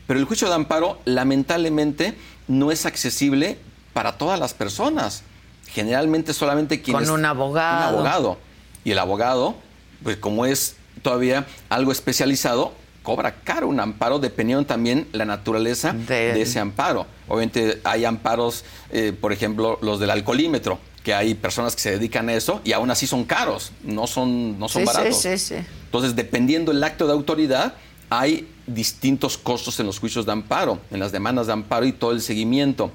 Pero 0.06 0.18
el 0.18 0.26
juicio 0.26 0.48
de 0.48 0.54
amparo, 0.54 0.98
lamentablemente, 1.04 2.14
no 2.50 2.72
es 2.72 2.84
accesible 2.84 3.58
para 3.92 4.18
todas 4.18 4.38
las 4.38 4.54
personas. 4.54 5.22
Generalmente 5.68 6.34
solamente 6.34 6.82
quienes... 6.82 7.08
Con 7.08 7.20
un 7.20 7.24
abogado. 7.24 7.90
Un 7.90 7.94
abogado. 7.94 8.38
Y 8.84 8.90
el 8.90 8.98
abogado, 8.98 9.54
pues 10.02 10.16
como 10.16 10.46
es 10.46 10.74
todavía 11.02 11.46
algo 11.68 11.92
especializado, 11.92 12.72
cobra 13.04 13.36
caro 13.42 13.68
un 13.68 13.78
amparo 13.78 14.18
dependiendo 14.18 14.66
también 14.66 15.06
la 15.12 15.24
naturaleza 15.24 15.92
de, 15.92 16.42
ese 16.42 16.58
amparo. 16.58 17.06
Obviamente 17.28 17.80
hay 17.84 18.04
amparos, 18.04 18.64
eh, 18.90 19.12
por 19.18 19.32
ejemplo, 19.32 19.78
los 19.80 20.00
del 20.00 20.10
alcoholímetro, 20.10 20.80
que 21.04 21.14
hay 21.14 21.34
personas 21.34 21.76
que 21.76 21.82
se 21.82 21.92
dedican 21.92 22.28
a 22.28 22.34
eso 22.34 22.60
y 22.64 22.72
aún 22.72 22.90
así 22.90 23.06
son 23.06 23.24
caros, 23.24 23.70
no 23.84 24.08
son, 24.08 24.58
no 24.58 24.68
son 24.68 24.84
baratos. 24.84 25.22
Sí, 25.22 25.38
sí, 25.38 25.54
sí. 25.54 25.66
Entonces, 25.84 26.16
dependiendo 26.16 26.72
el 26.72 26.82
acto 26.82 27.06
de 27.06 27.12
autoridad, 27.12 27.74
hay 28.10 28.48
distintos 28.74 29.38
costos 29.38 29.78
en 29.80 29.86
los 29.86 29.98
juicios 29.98 30.26
de 30.26 30.32
amparo, 30.32 30.80
en 30.90 31.00
las 31.00 31.12
demandas 31.12 31.46
de 31.46 31.52
amparo 31.52 31.86
y 31.86 31.92
todo 31.92 32.12
el 32.12 32.20
seguimiento. 32.20 32.90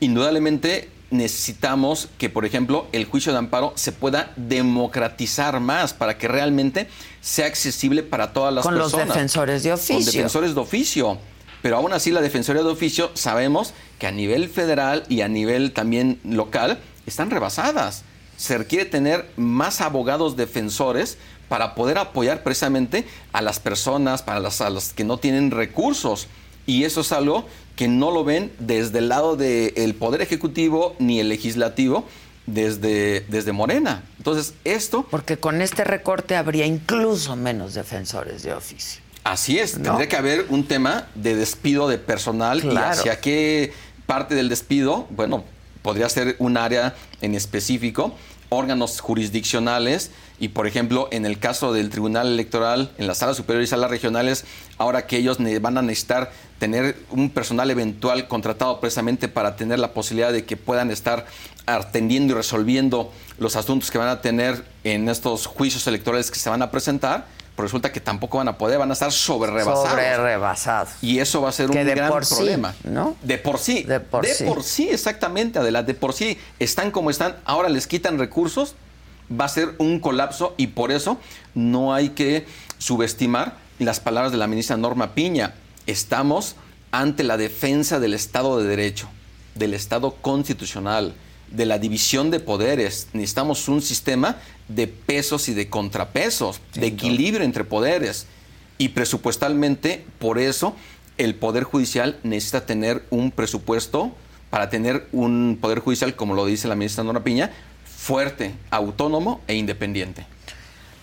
Indudablemente 0.00 0.90
necesitamos 1.10 2.08
que, 2.18 2.28
por 2.28 2.44
ejemplo, 2.44 2.86
el 2.92 3.06
juicio 3.06 3.32
de 3.32 3.38
amparo 3.38 3.72
se 3.76 3.92
pueda 3.92 4.32
democratizar 4.36 5.60
más 5.60 5.94
para 5.94 6.18
que 6.18 6.28
realmente 6.28 6.88
sea 7.20 7.46
accesible 7.46 8.02
para 8.02 8.32
todas 8.32 8.52
las 8.52 8.66
personas. 8.66 8.90
Con 8.90 9.00
los 9.00 9.08
defensores 9.08 9.62
de 9.62 9.72
oficio. 9.72 9.96
Con 9.96 10.04
defensores 10.04 10.54
de 10.54 10.60
oficio. 10.60 11.18
Pero 11.62 11.76
aún 11.76 11.92
así 11.92 12.10
la 12.10 12.20
Defensoría 12.20 12.62
de 12.62 12.68
Oficio 12.68 13.10
sabemos 13.14 13.72
que 13.98 14.06
a 14.06 14.12
nivel 14.12 14.48
federal 14.48 15.04
y 15.08 15.22
a 15.22 15.28
nivel 15.28 15.72
también 15.72 16.20
local 16.24 16.78
están 17.06 17.30
rebasadas. 17.30 18.04
Se 18.36 18.56
requiere 18.56 18.84
tener 18.84 19.28
más 19.36 19.80
abogados 19.80 20.36
defensores 20.36 21.18
para 21.48 21.74
poder 21.74 21.98
apoyar 21.98 22.42
precisamente 22.42 23.06
a 23.32 23.42
las 23.42 23.60
personas, 23.60 24.22
para 24.22 24.40
las, 24.40 24.60
a 24.60 24.70
los 24.70 24.92
que 24.92 25.04
no 25.04 25.18
tienen 25.18 25.50
recursos. 25.50 26.28
Y 26.66 26.84
eso 26.84 27.00
es 27.00 27.12
algo 27.12 27.46
que 27.76 27.88
no 27.88 28.10
lo 28.10 28.24
ven 28.24 28.52
desde 28.58 28.98
el 28.98 29.08
lado 29.08 29.36
del 29.36 29.94
Poder 29.94 30.20
Ejecutivo 30.20 30.94
ni 30.98 31.20
el 31.20 31.28
Legislativo, 31.28 32.04
desde, 32.46 33.20
desde 33.28 33.52
Morena. 33.52 34.02
Entonces, 34.18 34.54
esto... 34.64 35.06
Porque 35.10 35.36
con 35.38 35.62
este 35.62 35.84
recorte 35.84 36.36
habría 36.36 36.66
incluso 36.66 37.36
menos 37.36 37.74
defensores 37.74 38.42
de 38.42 38.52
oficio. 38.52 39.00
Así 39.24 39.58
es, 39.58 39.72
tendría 39.72 40.08
que 40.08 40.16
haber 40.16 40.46
un 40.48 40.64
tema 40.64 41.08
de 41.14 41.36
despido 41.36 41.88
de 41.88 41.98
personal 41.98 42.64
y 42.64 42.74
hacia 42.76 43.20
qué 43.20 43.72
parte 44.06 44.34
del 44.34 44.48
despido, 44.48 45.06
bueno, 45.10 45.44
podría 45.82 46.08
ser 46.08 46.36
un 46.38 46.56
área 46.56 46.94
en 47.20 47.34
específico 47.34 48.14
órganos 48.48 49.00
jurisdiccionales 49.00 50.10
y, 50.40 50.48
por 50.48 50.66
ejemplo, 50.66 51.08
en 51.10 51.26
el 51.26 51.38
caso 51.38 51.72
del 51.72 51.90
Tribunal 51.90 52.28
Electoral, 52.28 52.90
en 52.98 53.06
las 53.06 53.18
salas 53.18 53.36
superiores 53.36 53.68
y 53.68 53.70
salas 53.70 53.90
regionales, 53.90 54.44
ahora 54.76 55.06
que 55.06 55.16
ellos 55.16 55.38
van 55.60 55.78
a 55.78 55.82
necesitar 55.82 56.30
tener 56.58 56.96
un 57.10 57.30
personal 57.30 57.70
eventual 57.70 58.28
contratado 58.28 58.80
precisamente 58.80 59.28
para 59.28 59.56
tener 59.56 59.78
la 59.78 59.92
posibilidad 59.92 60.32
de 60.32 60.44
que 60.44 60.56
puedan 60.56 60.90
estar 60.90 61.26
atendiendo 61.66 62.32
y 62.32 62.36
resolviendo 62.36 63.12
los 63.38 63.56
asuntos 63.56 63.90
que 63.90 63.98
van 63.98 64.08
a 64.08 64.20
tener 64.20 64.64
en 64.84 65.08
estos 65.08 65.46
juicios 65.46 65.86
electorales 65.86 66.30
que 66.30 66.38
se 66.38 66.48
van 66.48 66.62
a 66.62 66.70
presentar, 66.70 67.26
pues 67.56 67.70
resulta 67.70 67.90
que 67.90 68.00
tampoco 68.00 68.38
van 68.38 68.46
a 68.46 68.56
poder, 68.56 68.78
van 68.78 68.90
a 68.90 68.92
estar 68.92 69.10
sobre 69.10 69.50
rebasados. 69.50 69.90
Sobre 69.90 70.16
rebasados. 70.16 70.90
Y 71.02 71.18
eso 71.18 71.42
va 71.42 71.48
a 71.48 71.52
ser 71.52 71.68
un 71.68 71.84
gran 71.84 72.12
problema. 72.12 72.72
¿no? 72.84 73.16
De 73.22 73.36
por 73.36 73.58
sí. 73.58 73.82
De 73.82 73.98
por 73.98 74.24
sí. 74.26 74.44
por 74.44 74.62
sí, 74.62 74.88
exactamente, 74.88 75.58
adelante. 75.58 75.92
De 75.92 75.98
por 75.98 76.12
sí 76.12 76.38
están 76.60 76.92
como 76.92 77.10
están, 77.10 77.36
ahora 77.44 77.68
les 77.68 77.88
quitan 77.88 78.16
recursos, 78.16 78.76
va 79.30 79.44
a 79.44 79.48
ser 79.48 79.74
un 79.78 80.00
colapso 80.00 80.54
y 80.56 80.68
por 80.68 80.92
eso 80.92 81.18
no 81.54 81.94
hay 81.94 82.10
que 82.10 82.46
subestimar 82.78 83.56
las 83.78 84.00
palabras 84.00 84.32
de 84.32 84.38
la 84.38 84.46
ministra 84.46 84.76
Norma 84.76 85.14
Piña. 85.14 85.54
Estamos 85.86 86.56
ante 86.90 87.24
la 87.24 87.36
defensa 87.36 88.00
del 88.00 88.14
Estado 88.14 88.60
de 88.60 88.68
Derecho, 88.68 89.08
del 89.54 89.74
Estado 89.74 90.12
constitucional, 90.20 91.14
de 91.50 91.66
la 91.66 91.78
división 91.78 92.30
de 92.30 92.40
poderes. 92.40 93.08
Necesitamos 93.12 93.68
un 93.68 93.82
sistema 93.82 94.36
de 94.68 94.86
pesos 94.86 95.48
y 95.48 95.54
de 95.54 95.68
contrapesos, 95.68 96.60
de 96.74 96.86
equilibrio 96.86 97.44
entre 97.44 97.64
poderes. 97.64 98.26
Y 98.76 98.90
presupuestalmente, 98.90 100.04
por 100.18 100.38
eso, 100.38 100.76
el 101.16 101.34
Poder 101.34 101.64
Judicial 101.64 102.18
necesita 102.22 102.64
tener 102.64 103.04
un 103.10 103.32
presupuesto 103.32 104.12
para 104.50 104.70
tener 104.70 105.06
un 105.12 105.58
Poder 105.60 105.80
Judicial, 105.80 106.14
como 106.14 106.34
lo 106.34 106.46
dice 106.46 106.68
la 106.68 106.76
ministra 106.76 107.04
Nora 107.04 107.24
Piña, 107.24 107.50
fuerte, 107.98 108.54
autónomo 108.70 109.40
e 109.48 109.54
independiente. 109.54 110.24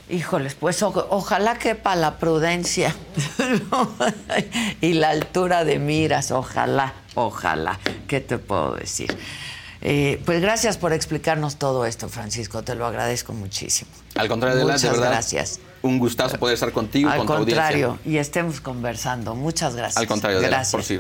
Híjoles, 0.10 0.56
pues 0.56 0.82
ojalá 0.84 1.58
quepa 1.58 1.96
la 1.96 2.18
prudencia 2.18 2.96
y 4.82 4.94
la 4.94 5.10
altura 5.10 5.66
de 5.66 5.80
miras, 5.80 6.32
ojalá, 6.32 6.94
ojalá. 7.16 7.80
¿Qué 8.08 8.22
te 8.22 8.38
puedo 8.38 8.76
decir? 8.76 9.16
Eh, 9.82 10.22
pues 10.26 10.42
gracias 10.42 10.78
por 10.78 10.94
explicarnos 10.94 11.58
todo 11.58 11.86
esto, 11.86 12.08
Francisco. 12.08 12.64
Te 12.64 12.76
lo 12.76 12.86
agradezco 12.86 13.34
muchísimo. 13.34 13.92
Al 14.16 14.28
contrario, 14.28 14.58
de 14.58 14.64
Muchas 14.64 14.84
verdad. 14.84 15.10
gracias. 15.10 15.60
Un 15.82 16.00
gustazo 16.00 16.40
poder 16.40 16.54
estar 16.54 16.72
contigo. 16.72 17.10
Al 17.10 17.20
con 17.20 17.28
tu 17.28 17.46
contrario, 17.46 18.00
y 18.06 18.18
estemos 18.18 18.62
conversando. 18.62 19.36
Muchas 19.36 19.76
gracias. 19.76 19.98
Al 19.98 20.08
contrario, 20.08 20.40
gracias. 20.40 20.72
por 20.72 20.84
sí. 20.84 21.00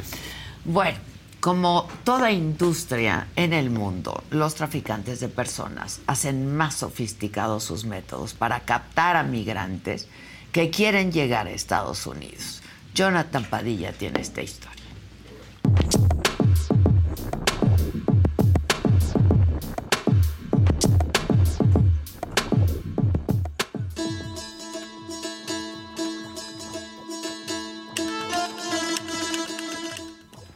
Bueno, 0.65 0.97
como 1.45 1.87
toda 2.03 2.31
industria 2.31 3.27
en 3.35 3.53
el 3.53 3.69
mundo, 3.69 4.23
los 4.31 4.55
traficantes 4.55 5.19
de 5.19 5.29
personas 5.29 6.01
hacen 6.07 6.55
más 6.55 6.73
sofisticados 6.73 7.63
sus 7.63 7.85
métodos 7.85 8.33
para 8.33 8.61
captar 8.61 9.15
a 9.15 9.21
migrantes 9.21 10.07
que 10.51 10.71
quieren 10.71 11.11
llegar 11.11 11.45
a 11.45 11.51
Estados 11.51 12.07
Unidos. 12.07 12.63
Jonathan 12.95 13.45
Padilla 13.45 13.93
tiene 13.93 14.21
esta 14.21 14.41
historia. 14.41 14.85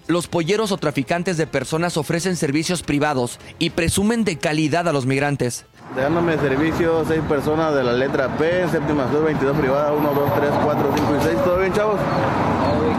Los 0.10 0.26
polleros 0.26 0.72
o 0.72 0.78
traficantes 0.78 1.38
de 1.38 1.46
personas 1.46 1.96
ofrecen 1.96 2.36
servicios 2.36 2.82
privados 2.82 3.40
y 3.60 3.70
presumen 3.70 4.24
de 4.24 4.40
calidad 4.40 4.88
a 4.88 4.92
los 4.92 5.06
migrantes. 5.06 5.68
Dándome 5.96 6.36
servicio, 6.40 7.06
seis 7.08 7.22
personas 7.30 7.76
de 7.76 7.84
la 7.84 7.94
letra 7.94 8.36
P, 8.36 8.68
séptima 8.72 9.08
sur, 9.12 9.26
22 9.26 9.56
privada, 9.56 9.94
1, 9.94 10.12
2, 10.12 10.34
3, 10.34 10.52
4, 10.64 10.94
5 10.96 11.16
y 11.16 11.24
6. 11.26 11.44
¿Todo 11.44 11.60
bien, 11.60 11.74
chavos? 11.74 12.00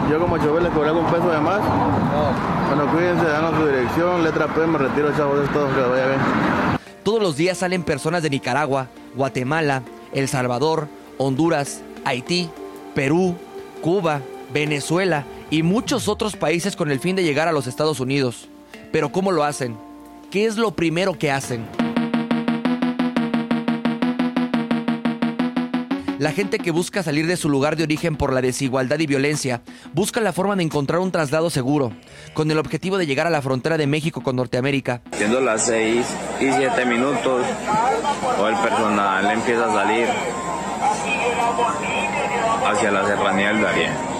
Yo 0.09 0.19
como 0.21 0.37
chofer 0.37 0.63
les 0.63 0.71
cobré 0.71 0.87
algún 0.87 1.05
peso 1.07 1.29
de 1.29 1.41
más. 1.41 1.59
Bueno, 2.69 2.89
cuídense, 2.93 3.25
danos 3.25 3.59
su 3.59 3.67
dirección, 3.67 4.23
letra 4.23 4.47
P, 4.47 4.65
me 4.65 4.77
retiro, 4.77 5.11
chavos, 5.17 5.43
es 5.43 5.51
todo, 5.51 5.67
que 5.67 5.81
vaya 5.81 6.07
bien. 6.07 6.19
Todos 7.03 7.21
los 7.21 7.35
días 7.35 7.57
salen 7.57 7.83
personas 7.83 8.23
de 8.23 8.29
Nicaragua, 8.29 8.87
Guatemala, 9.15 9.83
El 10.13 10.29
Salvador, 10.29 10.87
Honduras, 11.17 11.81
Haití, 12.05 12.49
Perú, 12.95 13.35
Cuba, 13.81 14.21
Venezuela 14.53 15.25
y 15.51 15.63
muchos 15.63 16.07
otros 16.07 16.35
países 16.35 16.75
con 16.75 16.89
el 16.89 16.99
fin 16.99 17.15
de 17.15 17.23
llegar 17.23 17.47
a 17.47 17.51
los 17.51 17.67
Estados 17.67 17.99
Unidos. 17.99 18.47
Pero 18.91 19.11
¿cómo 19.11 19.31
lo 19.31 19.43
hacen? 19.43 19.77
¿Qué 20.31 20.45
es 20.45 20.55
lo 20.55 20.71
primero 20.71 21.19
que 21.19 21.29
hacen? 21.29 21.67
La 26.17 26.31
gente 26.31 26.59
que 26.59 26.71
busca 26.71 27.03
salir 27.03 27.27
de 27.27 27.35
su 27.35 27.49
lugar 27.49 27.75
de 27.75 27.83
origen 27.83 28.15
por 28.15 28.31
la 28.31 28.41
desigualdad 28.41 28.99
y 28.99 29.07
violencia 29.07 29.61
busca 29.91 30.21
la 30.21 30.31
forma 30.31 30.55
de 30.55 30.63
encontrar 30.63 30.99
un 30.99 31.11
traslado 31.11 31.49
seguro, 31.49 31.91
con 32.33 32.49
el 32.51 32.59
objetivo 32.59 32.97
de 32.97 33.07
llegar 33.07 33.27
a 33.27 33.31
la 33.31 33.41
frontera 33.41 33.77
de 33.77 33.87
México 33.87 34.21
con 34.21 34.35
Norteamérica. 34.35 35.01
Siendo 35.13 35.41
las 35.41 35.65
6 35.65 36.05
y 36.39 36.51
7 36.51 36.85
minutos, 36.85 37.43
o 38.39 38.47
el 38.47 38.55
personal 38.57 39.31
empieza 39.31 39.65
a 39.65 39.73
salir 39.73 40.07
hacia 42.67 42.91
la 42.91 43.07
serranía 43.07 43.49
del. 43.49 44.10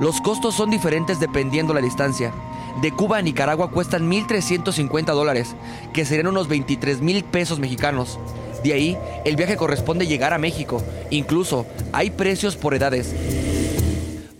Los 0.00 0.20
costos 0.20 0.54
son 0.54 0.70
diferentes 0.70 1.20
dependiendo 1.20 1.74
la 1.74 1.80
distancia. 1.80 2.32
De 2.80 2.90
Cuba 2.90 3.18
a 3.18 3.22
Nicaragua 3.22 3.70
cuestan 3.70 4.10
1.350 4.10 5.14
dólares, 5.14 5.54
que 5.92 6.04
serían 6.04 6.28
unos 6.28 6.48
23 6.48 7.00
mil 7.00 7.22
pesos 7.22 7.58
mexicanos. 7.58 8.18
De 8.64 8.72
ahí, 8.72 8.98
el 9.24 9.36
viaje 9.36 9.56
corresponde 9.56 10.06
llegar 10.06 10.32
a 10.32 10.38
México. 10.38 10.82
Incluso, 11.10 11.66
hay 11.92 12.10
precios 12.10 12.56
por 12.56 12.74
edades. 12.74 13.14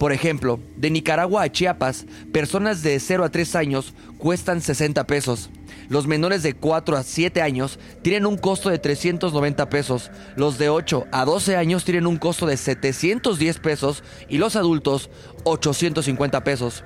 Por 0.03 0.13
ejemplo, 0.13 0.59
de 0.77 0.91
Nicaragua 0.91 1.45
a 1.45 1.53
Chiapas, 1.53 2.07
personas 2.33 2.83
de 2.83 2.99
0 2.99 3.23
a 3.23 3.29
3 3.29 3.55
años 3.55 3.95
cuestan 4.19 4.61
60 4.61 5.07
pesos. 5.07 5.49
Los 5.89 6.09
menores 6.09 6.43
de 6.43 6.55
4 6.55 6.97
a 6.97 7.05
7 7.05 7.41
años 7.41 7.79
tienen 8.03 8.27
un 8.27 8.37
costo 8.37 8.69
de 8.69 8.81
390 8.81 9.71
pesos. 9.71 10.11
Los 10.35 10.59
de 10.59 10.71
8 10.71 11.07
a 11.13 11.25
12 11.25 11.55
años 11.55 11.85
tienen 11.85 12.09
un 12.09 12.17
costo 12.17 12.47
de 12.47 12.57
710 12.57 13.61
pesos 13.61 14.03
y 14.29 14.39
los 14.39 14.57
adultos 14.57 15.09
850 15.45 16.43
pesos. 16.43 16.83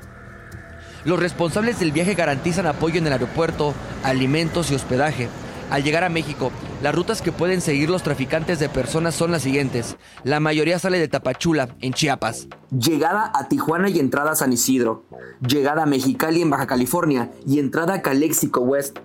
Los 1.06 1.18
responsables 1.18 1.80
del 1.80 1.92
viaje 1.92 2.12
garantizan 2.12 2.66
apoyo 2.66 2.98
en 2.98 3.06
el 3.06 3.14
aeropuerto, 3.14 3.72
alimentos 4.02 4.70
y 4.70 4.74
hospedaje. 4.74 5.30
Al 5.68 5.82
llegar 5.82 6.04
a 6.04 6.08
México, 6.08 6.52
las 6.80 6.94
rutas 6.94 7.20
que 7.20 7.32
pueden 7.32 7.60
seguir 7.60 7.90
los 7.90 8.04
traficantes 8.04 8.60
de 8.60 8.68
personas 8.68 9.16
son 9.16 9.32
las 9.32 9.42
siguientes. 9.42 9.96
La 10.22 10.38
mayoría 10.38 10.78
sale 10.78 11.00
de 11.00 11.08
Tapachula, 11.08 11.74
en 11.80 11.92
Chiapas. 11.92 12.46
Llegada 12.70 13.32
a 13.34 13.48
Tijuana 13.48 13.88
y 13.88 13.98
entrada 13.98 14.30
a 14.30 14.36
San 14.36 14.52
Isidro. 14.52 15.04
Llegada 15.40 15.82
a 15.82 15.86
Mexicali 15.86 16.40
en 16.40 16.50
Baja 16.50 16.68
California 16.68 17.32
y 17.44 17.58
entrada 17.58 17.94
a 17.94 18.02
Calexico 18.02 18.60
West. 18.60 18.98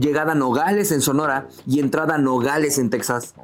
Llegada 0.00 0.32
a 0.32 0.34
Nogales 0.34 0.90
en 0.90 1.02
Sonora 1.02 1.46
y 1.68 1.78
entrada 1.78 2.16
a 2.16 2.18
Nogales 2.18 2.78
en 2.78 2.90
Texas. 2.90 3.34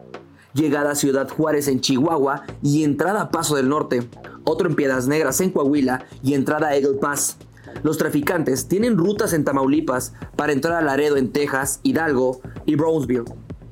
Llegada 0.53 0.93
a 0.93 0.97
Ciudad 0.97 1.29
Juárez 1.29 1.68
en 1.68 1.81
Chihuahua 1.81 2.43
y 2.61 2.83
entrada 2.83 3.22
a 3.22 3.31
Paso 3.31 3.55
del 3.55 3.68
Norte. 3.68 4.09
Otro 4.43 4.68
en 4.68 4.75
Piedras 4.75 5.07
Negras 5.07 5.41
en 5.41 5.51
Coahuila 5.51 6.07
y 6.25 6.35
entrada 6.35 6.68
a 6.68 6.77
Eagle 6.77 6.99
Pass. 7.01 7.37
Los 7.83 7.99
traficantes 7.99 8.68
tienen 8.68 8.97
rutas 8.97 9.33
en 9.33 9.45
Tamaulipas 9.45 10.14
para 10.37 10.53
entrar 10.53 10.75
a 10.75 10.83
Laredo 10.83 11.16
en 11.16 11.33
Texas, 11.33 11.81
Hidalgo 11.83 12.41
y 12.66 12.77
Brownsville, 12.77 13.25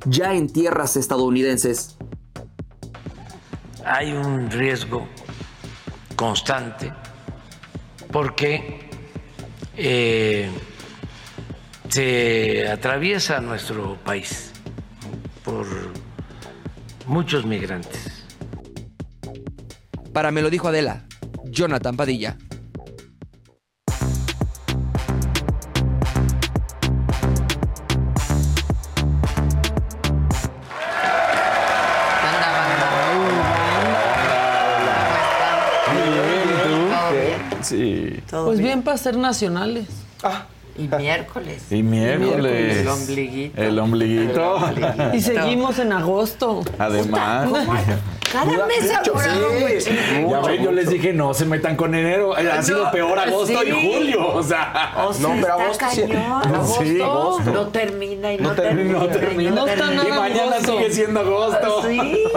ya 0.06 0.34
en 0.34 0.48
tierras 0.48 0.96
estadounidenses. 0.96 1.96
Hay 3.84 4.12
un 4.12 4.50
riesgo 4.50 5.06
constante 6.16 6.92
porque 8.12 8.80
eh, 9.76 10.50
se 11.88 12.68
atraviesa 12.68 13.40
nuestro 13.40 13.96
país 14.04 14.52
por 15.44 15.66
muchos 17.06 17.44
migrantes. 17.44 18.24
Para 20.12 20.30
me 20.30 20.42
lo 20.42 20.50
dijo 20.50 20.68
Adela, 20.68 21.04
Jonathan 21.44 21.96
Padilla. 21.96 22.36
Pues 38.32 38.58
bien 38.58 38.82
para 38.82 38.96
ser 38.96 39.16
nacionales. 39.16 39.86
Ah. 40.22 40.46
Y 40.76 40.88
miércoles. 40.88 41.70
Y 41.70 41.82
miércoles. 41.82 42.78
El 42.78 42.88
ombliguito. 42.88 43.62
El 43.62 43.78
ombliguito. 43.78 44.58
Y 45.12 45.20
seguimos 45.20 45.78
en 45.78 45.92
agosto. 45.92 46.62
Además. 46.78 47.50
Cada 48.32 48.66
mes 48.66 48.90
ha 48.90 49.02
durado 49.02 49.52
muchísimo. 49.60 50.30
Ya 50.30 50.40
ven, 50.40 50.62
yo 50.62 50.72
les 50.72 50.88
dije, 50.88 51.12
no 51.12 51.34
se 51.34 51.44
metan 51.44 51.76
con 51.76 51.94
enero. 51.94 52.34
Ha 52.34 52.42
No, 52.42 52.62
sido 52.62 52.90
peor 52.90 53.18
agosto 53.18 53.60
sí. 53.62 53.68
y 53.68 53.92
julio. 53.92 54.34
O 54.34 54.42
sea, 54.42 54.94
O 55.06 55.12
sea, 55.12 55.36
está 55.70 55.88
cañón. 55.88 56.42
No, 56.52 56.64
sí, 56.66 57.00
agosto. 57.02 57.50
No 57.52 57.68
termina 57.68 58.32
y 58.32 58.38
no, 58.38 58.48
No 58.50 58.54
termina, 58.54 58.92
no 58.98 59.08
termina. 59.08 59.50
No 59.50 59.66
está 59.66 59.90
nada 59.90 60.08
y 60.08 60.12
mañana 60.12 60.42
agosto. 60.56 60.78
sigue 60.78 60.92
siendo 60.92 61.20
agosto. 61.20 61.82
Sí. 61.88 62.24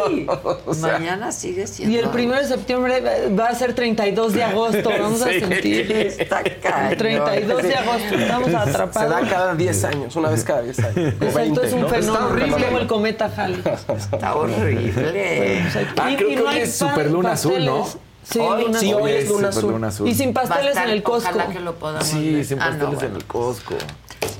O 0.65 0.73
sea, 0.73 0.93
Mañana 0.93 1.31
sigue 1.31 1.67
siendo. 1.67 1.95
Y 1.95 1.99
el 1.99 2.09
primero 2.09 2.41
de 2.41 2.47
septiembre 2.47 3.29
va 3.37 3.47
a 3.47 3.55
ser 3.55 3.73
32 3.73 4.33
de 4.33 4.43
agosto. 4.43 4.89
Vamos 4.99 5.21
a 5.21 5.29
Sí. 5.29 5.39
sentir. 5.39 5.91
Está 6.19 6.43
cañón. 6.43 6.97
32 6.97 7.63
de 7.63 7.75
agosto. 7.75 8.15
Estamos 8.15 8.45
Se 8.47 8.51
da 8.51 8.61
atrapados. 8.63 9.29
cada 9.29 9.55
10 9.55 9.83
años, 9.85 10.15
una 10.15 10.29
vez 10.29 10.43
cada 10.43 10.61
10 10.61 10.79
años. 10.79 10.97
Exacto, 10.97 11.35
20, 11.37 11.65
es 11.67 11.73
un 11.73 11.81
¿no? 11.81 11.87
fenómeno. 11.89 12.13
Está 12.13 12.25
horrible. 12.27 12.65
Como 12.65 12.77
el 12.79 12.87
cometa 12.87 13.31
Halley. 13.35 13.63
Está 14.11 14.35
horrible. 14.35 15.63
Ah, 15.97 16.09
creo 16.15 16.29
que 16.29 16.41
hoy 16.41 16.57
es 16.59 16.75
superluna 16.77 17.31
azul, 17.33 17.63
¿no? 17.65 17.85
Sí, 18.23 18.39
Hoy, 18.39 18.63
luna 18.65 18.79
sí, 18.79 18.89
azul. 18.91 19.01
hoy 19.03 19.11
es 19.11 19.29
luna 19.29 19.49
azul. 19.49 19.61
Superluna 19.61 19.87
azul. 19.87 20.07
Y 20.09 20.15
sin 20.15 20.33
pasteles 20.33 20.69
estar- 20.71 20.87
en 20.87 20.93
el 20.93 21.03
Costco. 21.03 21.29
Ojalá 21.29 21.47
que 21.53 21.59
lo 21.59 21.75
podamos 21.75 22.07
Sí, 22.07 22.33
ver. 22.33 22.45
sin 22.45 22.59
Ah, 22.59 22.65
no, 22.65 22.71
pasteles 22.71 22.93
en 22.93 22.99
bueno. 23.09 23.17
el 23.17 23.25
Costco. 23.25 23.75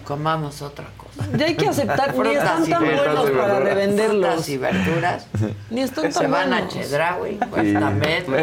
Comamos 0.06 0.62
otra 0.64 0.86
cosa. 0.98 1.30
Ya 1.38 1.46
hay 1.46 1.56
que 1.56 1.68
aceptar, 1.68 2.10
ni 2.12 2.18
Frutas 2.18 2.36
están 2.44 2.66
y 2.66 2.70
tan 2.70 2.82
verduras. 2.84 3.16
buenos 3.16 3.32
para 3.32 3.56
Frutas 3.56 3.64
revenderlos. 3.64 4.50
y 4.50 4.58
verduras. 4.58 5.28
Ni 5.70 5.82
están 5.82 6.12
Se 6.12 6.20
tan 6.20 6.32
van 6.32 6.54
a 6.54 6.58
buenos. 6.62 6.74
Chedraui. 6.74 7.40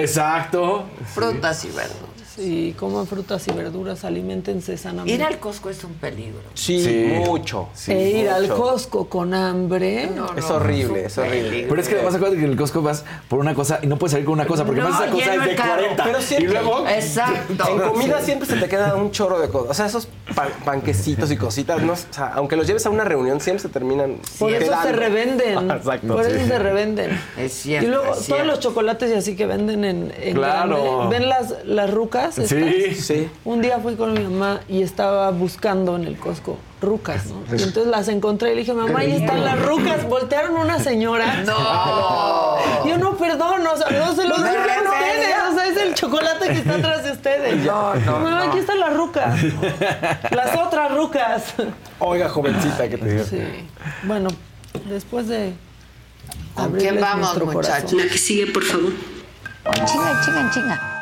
Exacto. 0.01 0.85
Frutas 1.15 1.65
y 1.65 1.69
verduras. 1.69 2.12
Sí, 2.35 2.75
coman 2.79 3.07
frutas 3.07 3.47
y 3.49 3.53
verduras, 3.53 4.05
alimentense 4.05 4.77
sanamente. 4.77 5.13
Ir 5.13 5.23
al 5.23 5.39
Costco 5.39 5.69
es 5.71 5.83
un 5.85 5.93
peligro. 5.95 6.41
Sí, 6.55 6.83
Sí. 6.83 7.13
mucho. 7.27 7.69
Sí. 7.75 7.93
e 7.93 8.11
ir 8.21 8.29
al. 8.31 8.49
Costco 8.49 9.09
con 9.09 9.35
hambre. 9.35 10.09
No, 10.15 10.35
Es 10.37 10.45
horrible, 10.51 11.07
es 11.07 11.19
horrible. 11.19 11.43
peligro. 11.43 11.69
Pero 11.71 11.81
es 11.83 11.89
que 11.89 11.95
además 11.97 12.15
acuérdate 12.15 12.39
que 12.41 12.45
en 12.47 12.51
el 12.53 12.57
Costco 12.57 12.81
vas 12.83 13.05
por 13.29 13.39
una 13.39 13.55
cosa 13.55 13.81
y 13.83 13.87
no 13.87 13.99
puedes 13.99 14.13
salir 14.13 14.25
con 14.25 14.35
una 14.35 14.47
cosa 14.47 14.65
porque 14.65 14.81
No, 14.81 14.87
además 14.89 15.03
esa 15.05 15.13
cosa 15.13 15.35
es 15.35 15.41
de 15.45 15.51
el 15.51 15.57
carro. 15.57 15.73
40. 15.83 16.05
Pero 16.05 16.19
y 16.19 16.23
siempre- 16.23 16.53
luego 16.53 16.89
Exacto. 16.89 17.65
En 17.69 17.79
comida 17.81 18.19
Sí. 18.21 18.25
siempre 18.27 18.49
se 18.49 18.57
te 18.57 18.69
queda 18.69 18.95
un 18.95 19.11
chorro 19.11 19.39
de 19.41 19.49
cosas. 19.49 19.71
O 19.71 19.75
sea, 19.75 19.87
esos 19.87 20.09
pan- 20.35 20.49
panquecitos 20.65 21.31
y 21.31 21.37
cositas, 21.37 21.83
no, 21.83 21.93
o 21.93 21.97
sea, 21.97 22.33
aunque 22.35 22.57
los 22.57 22.67
lleves 22.67 22.87
a 22.87 22.91
una 22.91 23.05
reunión, 23.05 23.41
siempre 23.41 23.63
se 23.63 23.69
terminan. 23.69 24.17
Por 24.39 24.53
eso 24.53 24.73
se 24.83 24.93
revenden. 24.93 25.71
Exacto. 25.71 26.15
Por 26.15 26.25
eso 26.27 26.39
sí. 26.39 26.47
se 26.47 26.59
revenden. 26.59 27.21
Es 27.37 27.53
cierto, 27.53 27.87
Y 27.87 27.91
luego 27.91 28.15
todos 28.15 28.47
los 28.47 28.61
chocolates 28.61 29.11
y 29.11 29.15
así 29.15 29.37
que 29.37 29.47
venden 29.47 29.85
en, 29.85 30.13
en 30.19 30.35
Claro. 30.35 30.83
grande. 31.09 31.19
¿Ven 31.19 31.29
las, 31.29 31.55
las 31.65 31.91
rucas? 31.91 32.22
Estas? 32.29 32.49
Sí. 32.49 32.95
Sí. 32.95 33.31
Un 33.45 33.63
día 33.63 33.79
fui 33.79 33.97
con 33.97 34.13
mi 34.13 34.21
mamá 34.21 34.61
y 34.69 34.83
estaba 34.83 35.31
buscando 35.31 35.97
en 35.97 36.05
el 36.05 36.17
Costco 36.17 36.59
rucas, 36.83 37.27
¿no? 37.27 37.43
Y 37.57 37.63
entonces 37.63 37.87
las 37.87 38.09
encontré 38.09 38.51
y 38.53 38.55
le 38.55 38.61
dije, 38.61 38.75
mamá, 38.75 39.01
ahí 39.01 39.13
están 39.13 39.45
las 39.45 39.61
rucas. 39.65 40.07
Voltearon 40.09 40.57
una 40.57 40.79
señora. 40.79 41.43
No. 41.45 42.85
Yo 42.87 42.99
no, 42.99 43.17
perdón, 43.17 43.67
o 43.67 43.77
sea, 43.77 43.89
no 43.91 44.15
se 44.15 44.27
los 44.27 44.43
dije 44.43 44.57
a 44.57 44.83
ustedes. 44.83 45.37
O 45.51 45.55
sea, 45.55 45.67
es 45.69 45.77
el 45.77 45.95
chocolate 45.95 46.47
que 46.49 46.59
está 46.59 46.75
atrás 46.75 47.05
de 47.05 47.13
ustedes. 47.13 47.65
No, 47.65 47.95
no, 47.95 48.13
Mamá, 48.13 48.31
no. 48.45 48.51
aquí 48.51 48.59
están 48.59 48.81
las 48.81 48.95
rucas. 48.95 49.41
Las 50.33 50.57
otras 50.57 50.93
rucas. 50.93 51.55
Oiga, 51.99 52.29
jovencita, 52.29 52.89
que 52.89 52.99
te 52.99 53.09
digo. 53.09 53.25
Sí. 53.25 53.41
Bueno, 54.03 54.29
después 54.89 55.29
de. 55.29 55.53
¿Con 56.55 56.73
quién 56.73 57.01
vamos, 57.01 57.37
muchachos? 57.45 57.93
La 57.93 58.05
que 58.05 58.19
sigue, 58.19 58.47
por 58.53 58.65
favor. 58.65 58.93
Chinga, 59.87 60.21
chinga, 60.25 60.51
chinga. 60.53 61.02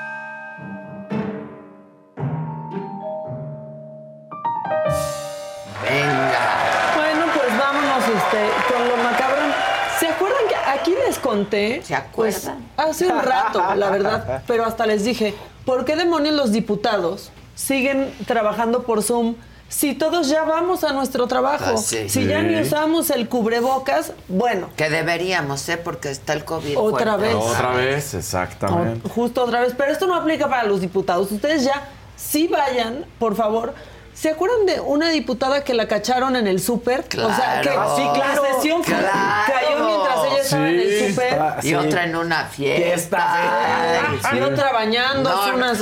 Aquí 10.81 10.95
les 11.07 11.19
conté? 11.19 11.83
¿Se 11.85 11.95
acuerdan? 11.95 12.69
Pues, 12.77 12.89
hace 12.89 13.07
un 13.07 13.21
rato, 13.21 13.63
la 13.75 13.91
verdad. 13.91 14.43
Pero 14.47 14.65
hasta 14.65 14.87
les 14.87 15.05
dije, 15.05 15.35
¿por 15.65 15.85
qué 15.85 15.97
demonios 15.97 16.35
los 16.35 16.53
diputados 16.53 17.31
siguen 17.55 18.13
trabajando 18.27 18.83
por 18.85 19.03
Zoom? 19.03 19.35
Si 19.69 19.95
todos 19.95 20.29
ya 20.29 20.43
vamos 20.43 20.83
a 20.83 20.93
nuestro 20.93 21.29
trabajo, 21.29 21.75
Ah, 21.75 21.77
sí. 21.77 22.09
si 22.09 22.27
ya 22.27 22.43
ni 22.43 22.61
usamos 22.61 23.09
el 23.11 23.29
cubrebocas, 23.29 24.15
bueno, 24.27 24.69
Que 24.77 24.91
deberíamos, 24.91 25.69
¿eh? 25.69 25.77
Porque 25.77 26.11
está 26.11 26.33
el 26.33 26.45
COVID. 26.45 26.77
Otra 26.77 27.15
fuerte. 27.17 27.35
vez. 27.37 27.45
Otra 27.45 27.71
vez, 27.75 28.15
exactamente. 28.15 29.07
O- 29.07 29.11
Justo 29.11 29.45
otra 29.45 29.61
vez, 29.61 29.73
pero 29.79 29.93
esto 29.93 30.09
no 30.09 30.17
aplica 30.17 30.49
para 30.49 30.65
los 30.65 30.81
diputados. 30.81 31.31
Ustedes 31.31 31.63
ya 31.65 31.85
sí 32.17 32.49
vayan, 32.49 33.05
por 33.21 33.37
favor. 33.37 33.73
¿Se 34.21 34.29
acuerdan 34.29 34.67
de 34.67 34.81
una 34.81 35.09
diputada 35.09 35.65
que 35.65 35.73
la 35.73 35.89
cacharon 35.89 36.37
en 36.37 36.47
el 36.47 36.61
súper? 36.61 37.01
O 37.01 37.35
sea, 37.35 37.63
que 37.63 37.71
Claro. 37.71 37.97
sí, 37.97 38.03
claro. 38.15 38.43
la 38.45 38.55
sesión 38.55 38.83
Claro. 38.83 39.07
cayó 39.47 39.85
mientras 39.87 40.25
ella 40.27 40.43
estaba 40.43 40.69
en 40.69 40.79
el 40.81 40.99
Sí. 40.99 41.09
súper. 41.09 41.39
Ah, 41.41 41.57
Y 41.63 41.69
sí. 41.69 41.75
otra 41.75 42.05
en 42.05 42.17
una 42.17 42.45
fiesta. 42.45 44.19
Ay, 44.23 44.39
Y 44.39 44.43
otra 44.43 44.73
bañándose, 44.73 45.51
No, 45.53 45.55
una... 45.57 45.73
no 45.73 45.75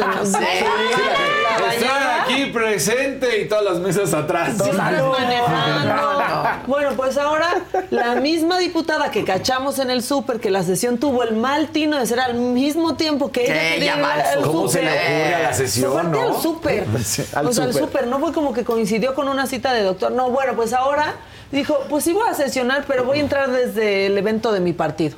bañada. 1.61 2.23
aquí 2.23 2.47
presente 2.47 3.41
y 3.41 3.49
todas 3.49 3.65
las 3.65 3.79
mesas 3.79 4.13
atrás. 4.15 4.57
Claro. 4.71 5.15
Bueno, 6.67 6.91
pues 6.97 7.17
ahora 7.17 7.63
la 7.91 8.17
misma 8.17 8.59
diputada 8.59 9.11
que 9.11 9.25
cachamos 9.25 9.79
en 9.79 9.91
el 9.91 10.03
súper, 10.03 10.41
que 10.41 10.51
la 10.51 10.63
sesión 10.63 10.99
tuvo 10.99 11.23
el 11.23 11.37
mal 11.37 11.69
tino 11.69 11.99
de 11.99 12.07
ser 12.07 12.21
al 12.21 12.35
mismo 12.35 12.97
tiempo 12.97 13.31
que, 13.31 13.45
ella 13.45 13.75
quería 13.75 13.97
ir 13.97 14.05
al 14.05 14.43
¿Cómo 14.43 14.69
se 14.69 14.83
le 14.83 14.91
ocurre 14.91 15.35
a 15.35 15.43
la 15.43 15.53
sesión, 15.55 16.13
no? 16.13 16.23
al 16.23 16.43
súper. 16.43 16.87
O 16.99 16.99
sea, 16.99 17.25
al 17.41 17.55
súper. 17.55 17.75
súper. 17.75 18.07
No 18.07 18.19
fue 18.19 18.33
como 18.33 18.53
que 18.53 18.65
coincidió 18.65 19.15
con 19.15 19.29
una 19.29 19.47
cita 19.47 19.73
de 19.73 19.83
doctor. 19.83 20.13
No, 20.13 20.31
bueno, 20.31 20.55
pues 20.55 20.73
ahora 20.73 21.15
dijo, 21.51 21.79
pues 21.89 22.05
sí 22.05 22.13
voy 22.13 22.29
a 22.29 22.35
sesionar, 22.35 22.85
pero 22.87 23.05
voy 23.05 23.19
a 23.19 23.21
entrar 23.21 23.51
desde 23.51 24.07
el 24.07 24.19
evento 24.19 24.53
de 24.53 24.61
mi 24.61 24.73
partido. 24.73 25.17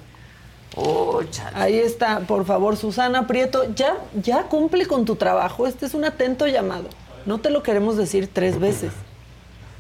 Oh. 0.76 1.20
Ahí 1.54 1.78
está, 1.78 2.20
por 2.20 2.44
favor, 2.44 2.76
Susana 2.76 3.26
Prieto, 3.26 3.74
ya, 3.74 3.96
ya 4.14 4.44
cumple 4.44 4.86
con 4.86 5.04
tu 5.04 5.16
trabajo. 5.16 5.66
Este 5.66 5.86
es 5.86 5.94
un 5.94 6.04
atento 6.04 6.46
llamado. 6.46 6.88
No 7.26 7.38
te 7.38 7.50
lo 7.50 7.62
queremos 7.62 7.96
decir 7.96 8.28
tres 8.32 8.58
veces. 8.58 8.92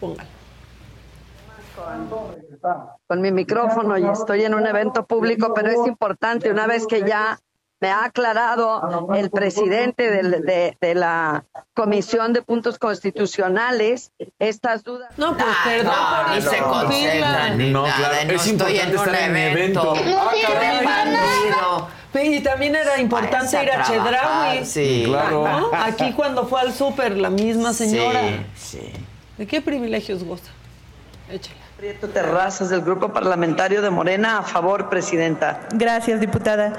Póngalo. 0.00 0.28
con 3.06 3.20
mi 3.20 3.32
micrófono 3.32 3.96
y 3.98 4.04
estoy 4.04 4.44
en 4.44 4.54
un 4.54 4.66
evento 4.66 5.06
público, 5.06 5.52
pero 5.54 5.70
es 5.70 5.86
importante 5.86 6.50
una 6.50 6.66
vez 6.66 6.86
que 6.86 7.02
ya 7.02 7.38
me 7.80 7.88
ha 7.90 8.04
aclarado 8.04 9.08
el 9.14 9.30
presidente 9.30 10.10
de, 10.10 10.76
de 10.80 10.94
la 10.94 11.44
Comisión 11.74 12.32
de 12.32 12.42
Puntos 12.42 12.78
Constitucionales 12.78 14.12
estas 14.38 14.84
dudas. 14.84 15.10
No, 15.16 15.34
pues 15.34 15.46
Ah, 15.48 15.64
perdón 15.64 15.94
no, 16.44 16.50
se 16.50 16.60
No, 17.70 17.82
claro, 17.84 18.14
No 18.26 18.32
es 18.32 18.46
importante 18.46 18.96
estar 18.96 19.14
en 19.14 19.36
evento. 19.36 19.94
evento. 19.96 20.88
Ah. 20.88 21.88
Y 22.22 22.40
también 22.40 22.74
era 22.74 23.00
importante 23.00 23.62
ir 23.62 23.70
a 23.70 23.84
Chedraui. 23.84 24.64
Sí. 24.66 25.04
Claro. 25.06 25.44
¿no? 25.46 25.70
Aquí 25.72 26.12
cuando 26.12 26.46
fue 26.46 26.60
al 26.60 26.72
súper, 26.72 27.16
la 27.16 27.30
misma 27.30 27.72
señora. 27.72 28.20
Sí, 28.56 28.78
sí. 28.78 28.92
¿De 29.38 29.46
qué 29.46 29.60
privilegios 29.62 30.24
goza? 30.24 30.50
Échale. 31.30 31.58
Prieto 31.76 32.08
Terrazas 32.08 32.68
del 32.68 32.82
Grupo 32.82 33.10
Parlamentario 33.12 33.80
de 33.80 33.88
Morena, 33.88 34.38
a 34.38 34.42
favor, 34.42 34.90
Presidenta. 34.90 35.60
Gracias, 35.72 36.20
diputada. 36.20 36.74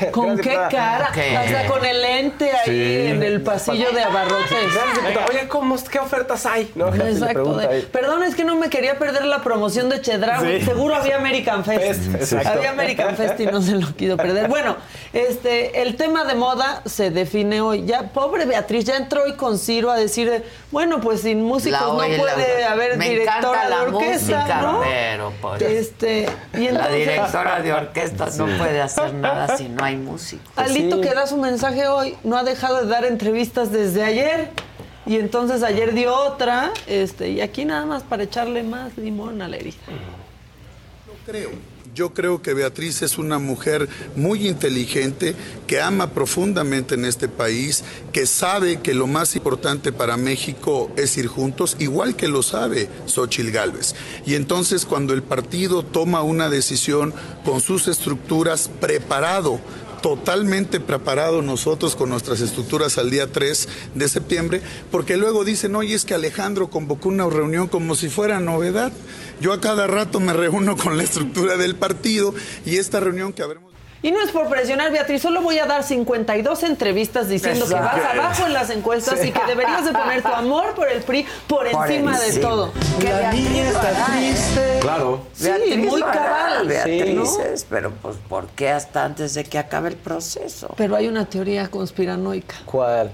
¿Con 0.12 0.38
qué 0.38 0.54
cara? 0.70 1.10
¿Qué? 1.12 1.36
Hasta 1.36 1.66
con 1.66 1.84
el 1.84 2.00
lente 2.02 2.50
ahí 2.50 2.64
Sí. 2.64 3.06
en 3.12 3.22
el 3.22 3.42
pasillo 3.42 3.90
de 3.92 4.02
abarrotes. 4.02 4.48
Gracias. 4.50 5.28
Oye, 5.30 5.48
¿cómo, 5.48 5.76
¿qué 5.90 5.98
ofertas 5.98 6.46
hay? 6.46 6.70
No, 6.74 6.94
Exacto. 6.94 7.56
de- 7.56 7.82
perdón, 7.92 8.22
es 8.22 8.34
que 8.34 8.44
no 8.44 8.56
me 8.56 8.68
quería 8.70 8.98
perder 8.98 9.24
la 9.24 9.42
promoción 9.42 9.88
de 9.88 10.00
Chedraui. 10.00 10.60
Sí. 10.60 10.64
Seguro 10.66 10.94
había 10.96 11.16
American 11.16 11.64
Fest. 11.64 12.34
Había 12.46 12.70
American 12.70 13.16
Fest 13.16 13.38
y 13.40 13.46
no 13.46 13.60
se 13.62 13.72
lo 13.72 13.94
quiso 13.94 14.16
perder. 14.16 14.48
Bueno, 14.48 14.76
este, 15.12 15.82
el 15.82 15.96
tema 15.96 16.24
de 16.24 16.34
moda 16.34 16.82
se 16.86 17.10
define 17.10 17.60
hoy. 17.60 17.84
Ya, 17.86 18.08
pobre 18.12 18.44
Beatriz, 18.46 18.84
ya 18.84 18.96
entró 18.96 19.22
hoy 19.24 19.34
con 19.34 19.58
Ciro 19.58 19.90
a 19.90 19.96
decir, 19.96 20.44
bueno, 20.70 21.00
pues 21.00 21.20
sin 21.22 21.42
músicos 21.42 21.80
La 21.80 21.86
no 21.86 21.92
oye, 21.94 22.18
puede 22.18 22.60
la- 22.62 22.72
haber 22.72 22.98
directora 22.98 23.68
de 23.68 23.74
orquesta, 23.76 24.36
música, 24.38 24.62
¿no? 24.62 24.80
pero 24.82 25.32
pues 25.40 25.62
Este, 25.62 26.26
y 26.54 26.68
la 26.68 26.88
directora 26.88 27.60
de 27.60 27.72
orquesta 27.72 28.26
no 28.36 28.46
puede 28.58 28.80
hacer 28.82 29.14
nada 29.14 29.56
si 29.56 29.68
no 29.68 29.83
hay 29.84 29.96
músico. 29.96 30.42
Alito 30.56 30.96
Sí. 30.96 31.02
que 31.02 31.14
da 31.14 31.26
su 31.26 31.36
mensaje 31.36 31.86
hoy 31.86 32.16
no 32.24 32.36
ha 32.36 32.42
dejado 32.44 32.82
de 32.82 32.86
dar 32.88 33.04
entrevistas 33.04 33.70
desde 33.70 34.02
ayer. 34.02 34.50
Y 35.06 35.16
entonces 35.16 35.62
ayer 35.62 35.92
dio 35.92 36.14
otra, 36.16 36.72
este, 36.86 37.28
y 37.28 37.42
aquí 37.42 37.66
nada 37.66 37.84
más 37.84 38.02
para 38.02 38.22
echarle 38.22 38.62
más 38.62 38.96
limón 38.96 39.42
a 39.42 39.48
la 39.48 39.56
herida. 39.56 39.76
creo. 41.26 41.50
Yo 41.94 42.12
creo 42.12 42.42
que 42.42 42.54
Beatriz 42.54 43.02
es 43.02 43.18
una 43.18 43.38
mujer 43.38 43.88
muy 44.16 44.48
inteligente, 44.48 45.36
que 45.68 45.80
ama 45.80 46.10
profundamente 46.10 46.96
en 46.96 47.04
este 47.04 47.28
país, 47.28 47.84
que 48.12 48.26
sabe 48.26 48.80
que 48.80 48.94
lo 48.94 49.06
más 49.06 49.36
importante 49.36 49.92
para 49.92 50.16
México 50.16 50.90
es 50.96 51.16
ir 51.16 51.28
juntos, 51.28 51.76
igual 51.78 52.16
que 52.16 52.26
lo 52.26 52.42
sabe 52.42 52.88
Xochil 53.06 53.52
Gálvez. 53.52 53.94
Y 54.26 54.34
entonces 54.34 54.86
cuando 54.86 55.14
el 55.14 55.22
partido 55.22 55.84
toma 55.84 56.22
una 56.22 56.48
decisión 56.48 57.14
con 57.44 57.60
sus 57.60 57.86
estructuras 57.86 58.68
preparado 58.80 59.60
totalmente 60.04 60.80
preparados 60.80 61.42
nosotros 61.42 61.96
con 61.96 62.10
nuestras 62.10 62.42
estructuras 62.42 62.98
al 62.98 63.08
día 63.08 63.32
3 63.32 63.68
de 63.94 64.06
septiembre, 64.10 64.60
porque 64.90 65.16
luego 65.16 65.46
dicen, 65.46 65.74
oye, 65.76 65.94
es 65.94 66.04
que 66.04 66.12
Alejandro 66.12 66.68
convocó 66.68 67.08
una 67.08 67.26
reunión 67.26 67.68
como 67.68 67.94
si 67.94 68.10
fuera 68.10 68.38
novedad. 68.38 68.92
Yo 69.40 69.54
a 69.54 69.62
cada 69.62 69.86
rato 69.86 70.20
me 70.20 70.34
reúno 70.34 70.76
con 70.76 70.98
la 70.98 71.04
estructura 71.04 71.56
del 71.56 71.76
partido 71.76 72.34
y 72.66 72.76
esta 72.76 73.00
reunión 73.00 73.32
que 73.32 73.44
habremos... 73.44 73.73
Y 74.04 74.12
no 74.12 74.20
es 74.20 74.32
por 74.32 74.50
presionar, 74.50 74.92
Beatriz, 74.92 75.22
solo 75.22 75.40
voy 75.40 75.58
a 75.58 75.64
dar 75.64 75.82
52 75.82 76.62
entrevistas 76.64 77.26
diciendo 77.26 77.66
que 77.66 77.72
vas 77.72 78.04
abajo 78.04 78.44
en 78.44 78.52
las 78.52 78.68
encuestas 78.68 79.24
y 79.24 79.32
que 79.32 79.40
deberías 79.46 79.86
de 79.86 79.92
poner 79.92 80.20
tu 80.20 80.28
amor 80.28 80.74
por 80.74 80.90
el 80.90 81.00
PRI 81.00 81.24
por, 81.48 81.70
Por 81.70 81.90
encima 81.90 82.20
de 82.20 82.38
todo. 82.38 82.70
Que 83.00 83.08
La 83.08 83.18
Beatriz 83.20 83.48
niña 83.48 83.64
lo 83.64 83.70
está 83.70 83.90
¿eh? 83.92 84.04
triste. 84.12 84.78
Claro. 84.82 85.20
Sí, 85.32 85.44
Beatriz 85.44 85.90
muy 85.90 86.02
cabal. 86.02 86.68
Beatriz 86.68 87.66
pero 87.70 87.92
pues 87.92 88.16
¿por 88.28 88.48
qué 88.48 88.68
hasta 88.68 89.06
antes 89.06 89.32
de 89.32 89.44
que 89.44 89.56
acabe 89.56 89.88
el 89.88 89.96
proceso? 89.96 90.74
Pero 90.76 90.96
hay 90.96 91.08
una 91.08 91.24
teoría 91.24 91.68
conspiranoica. 91.68 92.56
¿Cuál? 92.66 93.10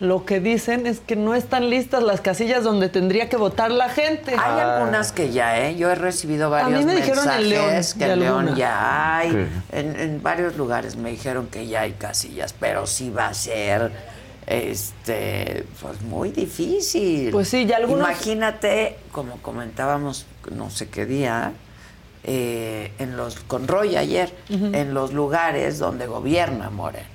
Lo 0.00 0.24
que 0.24 0.40
dicen 0.40 0.86
es 0.86 1.00
que 1.00 1.14
no 1.14 1.34
están 1.34 1.68
listas 1.70 2.02
las 2.02 2.20
casillas 2.22 2.64
donde 2.64 2.88
tendría 2.88 3.28
que 3.28 3.36
votar 3.36 3.70
la 3.70 3.88
gente. 3.90 4.32
Hay 4.32 4.58
algunas 4.60 5.12
que 5.12 5.30
ya, 5.30 5.60
¿eh? 5.68 5.76
Yo 5.76 5.90
he 5.90 5.94
recibido 5.94 6.48
varios 6.50 6.80
mí 6.80 6.84
me 6.86 6.96
dijeron 6.96 7.28
en 7.30 7.48
León, 7.50 7.70
que 7.98 8.04
en 8.06 8.20
León 8.20 8.54
ya 8.56 9.16
hay. 9.18 9.30
Sí. 9.30 9.46
En, 9.72 10.00
en 10.00 10.22
varios 10.22 10.56
lugares 10.56 10.96
me 10.96 11.10
dijeron 11.10 11.48
que 11.48 11.66
ya 11.66 11.82
hay 11.82 11.92
casillas, 11.92 12.54
pero 12.58 12.86
sí 12.86 13.10
va 13.10 13.26
a 13.28 13.34
ser 13.34 13.92
este 14.46 15.64
pues 15.80 16.00
muy 16.02 16.30
difícil. 16.30 17.30
Pues 17.30 17.48
sí, 17.48 17.66
ya 17.66 17.76
algunos- 17.76 18.08
Imagínate, 18.08 18.96
como 19.12 19.36
comentábamos 19.42 20.26
no 20.50 20.70
sé 20.70 20.88
qué 20.88 21.06
día, 21.06 21.52
eh, 22.24 22.92
en 22.98 23.16
los 23.16 23.36
con 23.40 23.68
Roy 23.68 23.96
ayer, 23.96 24.32
en 24.48 24.94
los 24.94 25.12
lugares 25.12 25.78
donde 25.78 26.06
gobierna 26.06 26.70
Morena. 26.70 27.06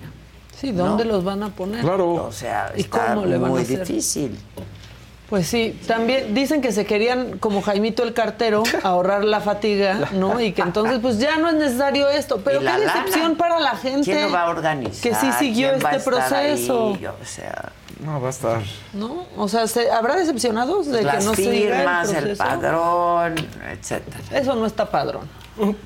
Sí, 0.59 0.71
¿dónde 0.71 1.05
¿no? 1.05 1.13
los 1.13 1.23
van 1.23 1.43
a 1.43 1.49
poner? 1.49 1.85
O 1.85 2.31
sea, 2.31 2.71
¿Y 2.75 2.81
está 2.81 3.07
cómo 3.13 3.25
le 3.25 3.37
van 3.37 3.45
a 3.45 3.53
muy 3.53 3.61
hacer? 3.63 3.79
difícil. 3.85 4.37
Pues 5.29 5.47
sí, 5.47 5.79
también 5.87 6.35
dicen 6.35 6.61
que 6.61 6.71
se 6.71 6.85
querían, 6.85 7.39
como 7.39 7.63
Jaimito 7.63 8.03
el 8.03 8.13
cartero, 8.13 8.61
ahorrar 8.83 9.23
la 9.25 9.41
fatiga, 9.41 10.09
¿no? 10.13 10.39
Y 10.39 10.51
que 10.53 10.61
entonces, 10.61 10.99
pues 11.01 11.17
ya 11.17 11.37
no 11.37 11.49
es 11.49 11.55
necesario 11.55 12.09
esto. 12.09 12.41
Pero 12.45 12.59
qué 12.59 12.65
lana. 12.65 12.77
decepción 12.79 13.35
para 13.35 13.59
la 13.59 13.71
gente. 13.75 14.03
¿Quién 14.11 14.21
lo 14.27 14.31
va 14.31 14.43
a 14.43 14.49
organizar? 14.51 15.01
Que 15.01 15.15
sí 15.15 15.31
siguió 15.39 15.69
¿Quién 15.71 15.83
va 15.83 15.89
a 15.89 15.95
este 15.95 16.09
estar 16.09 16.29
proceso. 16.29 16.93
ahí? 16.99 17.05
O 17.07 17.25
sea, 17.25 17.71
No, 18.05 18.21
va 18.21 18.27
a 18.27 18.29
estar. 18.29 18.61
¿No? 18.93 19.25
O 19.35 19.47
sea, 19.47 19.65
¿se- 19.67 19.89
¿habrá 19.91 20.15
decepcionados 20.15 20.85
de 20.87 21.01
las 21.01 21.17
que 21.17 21.23
no 21.25 21.33
se 21.33 21.49
diga 21.49 21.77
firmas, 21.77 22.09
el, 22.09 22.15
el, 22.17 22.21
proceso? 22.23 22.43
padrón, 22.43 23.35
etcétera. 23.71 24.17
Eso 24.31 24.55
no 24.55 24.65
está 24.67 24.91
padrón. 24.91 25.27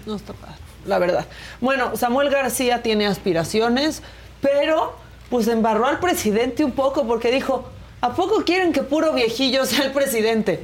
No 0.05 0.15
está 0.15 0.33
padrón, 0.33 0.57
la 0.85 0.99
verdad. 0.99 1.25
Bueno, 1.61 1.95
Samuel 1.95 2.29
García 2.29 2.81
tiene 2.81 3.07
aspiraciones, 3.07 4.01
pero 4.41 4.95
pues 5.29 5.47
embarró 5.47 5.85
al 5.85 5.99
presidente 5.99 6.63
un 6.63 6.71
poco 6.71 7.05
porque 7.07 7.31
dijo, 7.31 7.69
¿a 8.01 8.15
poco 8.15 8.43
quieren 8.43 8.73
que 8.73 8.83
puro 8.83 9.13
viejillo 9.13 9.65
sea 9.65 9.85
el 9.85 9.91
presidente? 9.91 10.59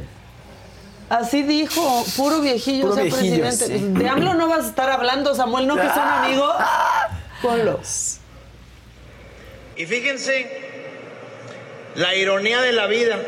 Así 1.07 1.43
dijo, 1.43 2.03
puro 2.17 2.41
viejillo 2.41 2.84
Puro 2.84 2.95
sea 2.95 3.03
viejillo, 3.03 3.41
presidente. 3.43 3.80
sí. 3.80 3.93
De 3.93 4.09
AMLO 4.09 4.34
no 4.34 4.47
vas 4.47 4.65
a 4.65 4.69
estar 4.69 4.89
hablando, 4.89 5.36
Samuel, 5.36 5.67
¿no 5.67 5.76
que 5.76 5.88
son 5.89 5.99
amigos? 5.99 6.55
Ponlo. 7.43 7.80
Y 9.76 9.86
fíjense 9.86 10.63
la 11.95 12.15
ironía 12.15 12.61
de 12.61 12.71
la 12.71 12.88
vida, 12.88 13.19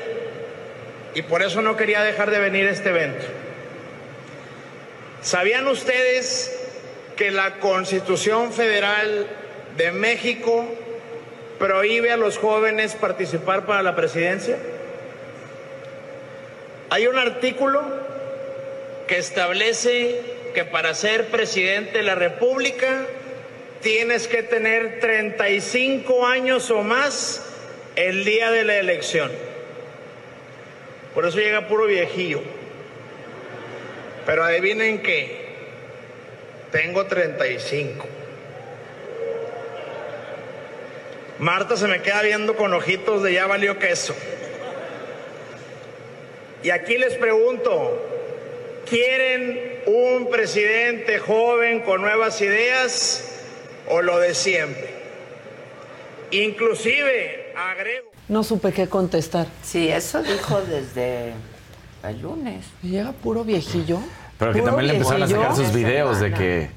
y 1.14 1.22
por 1.22 1.44
eso 1.44 1.62
no 1.62 1.78
quería 1.78 2.02
dejar 2.02 2.32
de 2.32 2.40
venir 2.40 2.68
a 2.68 2.72
este 2.72 2.90
evento. 2.90 3.26
¿Sabían 5.22 5.68
ustedes 5.68 6.54
que 7.16 7.32
la 7.32 7.60
Constitución 7.60 8.52
Federal 8.54 9.28
de 9.78 9.92
México 9.92 10.66
prohíbe 11.60 12.12
a 12.12 12.18
los 12.18 12.38
jóvenes 12.38 12.96
participar 12.96 13.66
para 13.66 13.84
la 13.84 13.96
presidencia? 13.96 14.58
Hay 16.90 17.08
un 17.08 17.18
artículo 17.18 17.82
que 19.08 19.18
establece 19.18 20.20
que 20.54 20.66
para 20.66 20.94
ser 20.94 21.28
presidente 21.28 22.00
de 22.00 22.04
la 22.04 22.16
República 22.16 23.06
tienes 23.82 24.28
que 24.28 24.44
tener 24.44 25.00
35 25.00 26.26
años 26.26 26.72
o 26.72 26.82
más 26.82 27.46
el 27.96 28.26
día 28.26 28.52
de 28.52 28.64
la 28.64 28.78
elección. 28.78 29.32
Por 31.14 31.26
eso 31.26 31.38
llega 31.38 31.68
puro 31.68 31.86
viejillo. 31.86 32.42
Pero 34.26 34.44
adivinen 34.44 35.02
qué, 35.02 35.48
tengo 36.72 37.06
35. 37.06 38.17
Marta 41.40 41.78
se 41.78 41.88
me 41.88 42.02
queda 42.02 42.22
viendo 42.24 42.56
con 42.56 42.74
ojitos 42.74 43.22
de 43.22 43.34
ya 43.34 43.46
valió 43.46 43.78
queso. 43.78 44.16
Y 46.64 46.72
aquí 46.72 46.98
les 46.98 47.14
pregunto, 47.16 48.02
¿quieren 48.90 49.82
un 49.86 50.30
presidente 50.30 51.20
joven 51.20 51.82
con 51.82 52.02
nuevas 52.02 52.42
ideas 52.42 53.44
o 53.88 54.02
lo 54.02 54.20
de 54.20 54.34
siempre? 54.34 54.90
Inclusive, 56.32 57.54
agrego... 57.56 58.12
No 58.28 58.44
supe 58.44 58.74
qué 58.74 58.88
contestar. 58.88 59.48
Sí, 59.64 59.88
eso 59.88 60.22
dijo 60.24 60.62
desde 60.62 61.34
el 62.04 62.22
lunes. 62.22 62.66
Llega 62.82 63.12
puro 63.14 63.44
viejillo. 63.44 64.00
Pero 64.38 64.54
que 64.54 64.62
también 64.62 64.88
le 64.88 64.94
empezaron 64.94 65.24
a 65.24 65.28
sacar 65.28 65.56
sus 65.56 65.72
videos 65.74 66.20
de 66.20 66.34
que 66.34 66.70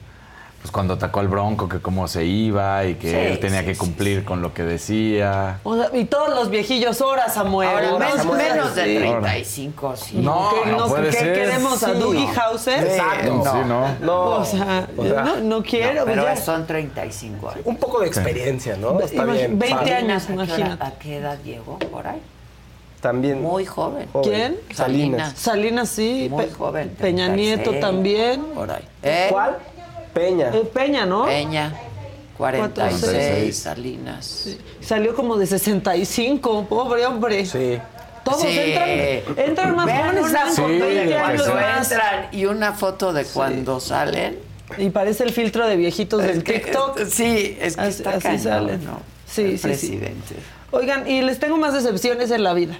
pues 0.60 0.70
cuando 0.72 0.92
atacó 0.94 1.20
al 1.20 1.28
Bronco, 1.28 1.68
que 1.70 1.80
cómo 1.80 2.06
se 2.06 2.24
iba 2.26 2.84
y 2.84 2.96
que 2.96 3.10
Sí, 3.10 3.16
él 3.16 3.38
tenía 3.40 3.60
sí, 3.60 3.66
que 3.66 3.76
cumplir 3.78 4.24
con 4.26 4.42
lo 4.42 4.52
que 4.52 4.62
decía. 4.62 5.58
O 5.64 5.74
sea, 5.74 5.88
y 5.94 6.04
todos 6.04 6.28
los 6.34 6.50
viejillos, 6.50 7.00
ahora 7.00 7.30
Samuel. 7.30 7.68
Ahora, 7.70 7.90
¿no? 7.92 7.98
men- 7.98 8.08
Samuel, 8.16 8.38
menos 8.52 8.74
de 8.74 8.84
sí. 8.84 8.98
35, 8.98 9.96
sí. 9.96 10.16
No, 10.18 10.50
¿Qué, 10.62 10.70
no 10.72 10.86
puede 10.88 11.04
¿qué 11.08 11.12
ser. 11.16 11.32
queremos 11.32 11.82
a 11.82 11.94
Sí. 11.94 11.98
Dougie 11.98 12.28
Hauser? 12.38 12.84
Exacto. 12.84 13.42
Sí, 13.42 13.58
no. 13.66 13.94
No. 14.02 14.20
O 14.36 14.44
sea, 14.44 14.86
O 14.98 15.02
sea, 15.04 15.22
no, 15.22 15.36
no 15.38 15.62
quiero. 15.62 16.04
pero 16.04 16.24
ya. 16.24 16.36
son 16.36 16.66
35 16.66 17.48
años. 17.48 17.62
Un 17.64 17.76
poco 17.78 18.00
de 18.00 18.08
experiencia, 18.08 18.76
¿no? 18.76 19.00
Está 19.00 19.22
Imag- 19.24 19.32
bien. 19.32 19.58
20 19.58 19.78
Sal- 19.78 19.92
años, 19.94 20.24
¿A 20.24 20.26
qué 20.26 20.32
hora- 20.34 20.44
imagínate. 20.44 20.84
¿A 20.84 20.90
qué 20.98 21.16
edad 21.16 21.38
llegó 21.42 21.78
por 21.78 22.06
ahí? 22.06 22.20
También. 23.00 23.40
Muy 23.42 23.64
joven. 23.64 24.10
¿Quién? 24.22 24.58
Salinas. 24.74 25.32
Salinas, 25.38 25.88
sí. 25.88 26.28
Muy 26.30 26.44
Pe- 26.44 26.52
joven. 26.52 26.90
Peña 27.00 27.28
36, 27.28 27.56
Nieto 27.56 27.80
también. 27.80 28.42
Por 28.54 28.70
ahí. 28.70 28.84
¿Eh? 29.02 29.28
¿Cuál? 29.30 29.56
Peña. 30.14 30.50
Eh, 30.54 30.70
Peña, 30.72 31.06
¿no? 31.06 31.24
Peña. 31.26 31.72
46, 32.36 33.00
46. 33.00 33.56
Salinas. 33.58 34.48
Salió 34.80 35.14
como 35.14 35.36
de 35.36 35.46
65, 35.46 36.66
pobre 36.68 37.04
hombre. 37.06 37.44
Sí. 37.44 37.78
Todos 38.24 38.42
Sí. 38.42 38.48
entran, 38.58 39.38
entran 39.48 39.76
más 39.76 39.90
jóvenes, 39.90 40.22
con 40.22 40.52
foto 40.54 40.68
20 40.68 40.86
de 41.06 41.18
años 41.18 41.48
más. 41.54 41.90
entran 41.92 42.26
y 42.32 42.44
una 42.46 42.72
foto 42.72 43.12
de 43.12 43.24
cuando 43.24 43.80
salen. 43.80 44.38
Y 44.78 44.90
parece 44.90 45.24
el 45.24 45.32
filtro 45.32 45.66
de 45.66 45.76
viejitos 45.76 46.22
del 46.22 46.38
Es 46.38 46.44
que- 46.44 46.52
TikTok. 46.60 46.98
Sí, 47.10 47.56
es 47.60 47.76
que 47.76 47.82
Así- 47.82 47.90
está 48.02 48.10
así 48.16 48.38
salen. 48.38 48.84
¿no? 48.84 49.00
Sí, 49.26 49.42
El 49.42 49.50
sí, 49.52 49.56
sí. 49.58 49.62
presidente. 49.62 50.36
Oigan, 50.70 51.08
y 51.10 51.22
les 51.22 51.38
tengo 51.40 51.56
más 51.56 51.72
decepciones 51.74 52.30
en 52.30 52.42
la 52.44 52.52
vida. 52.54 52.78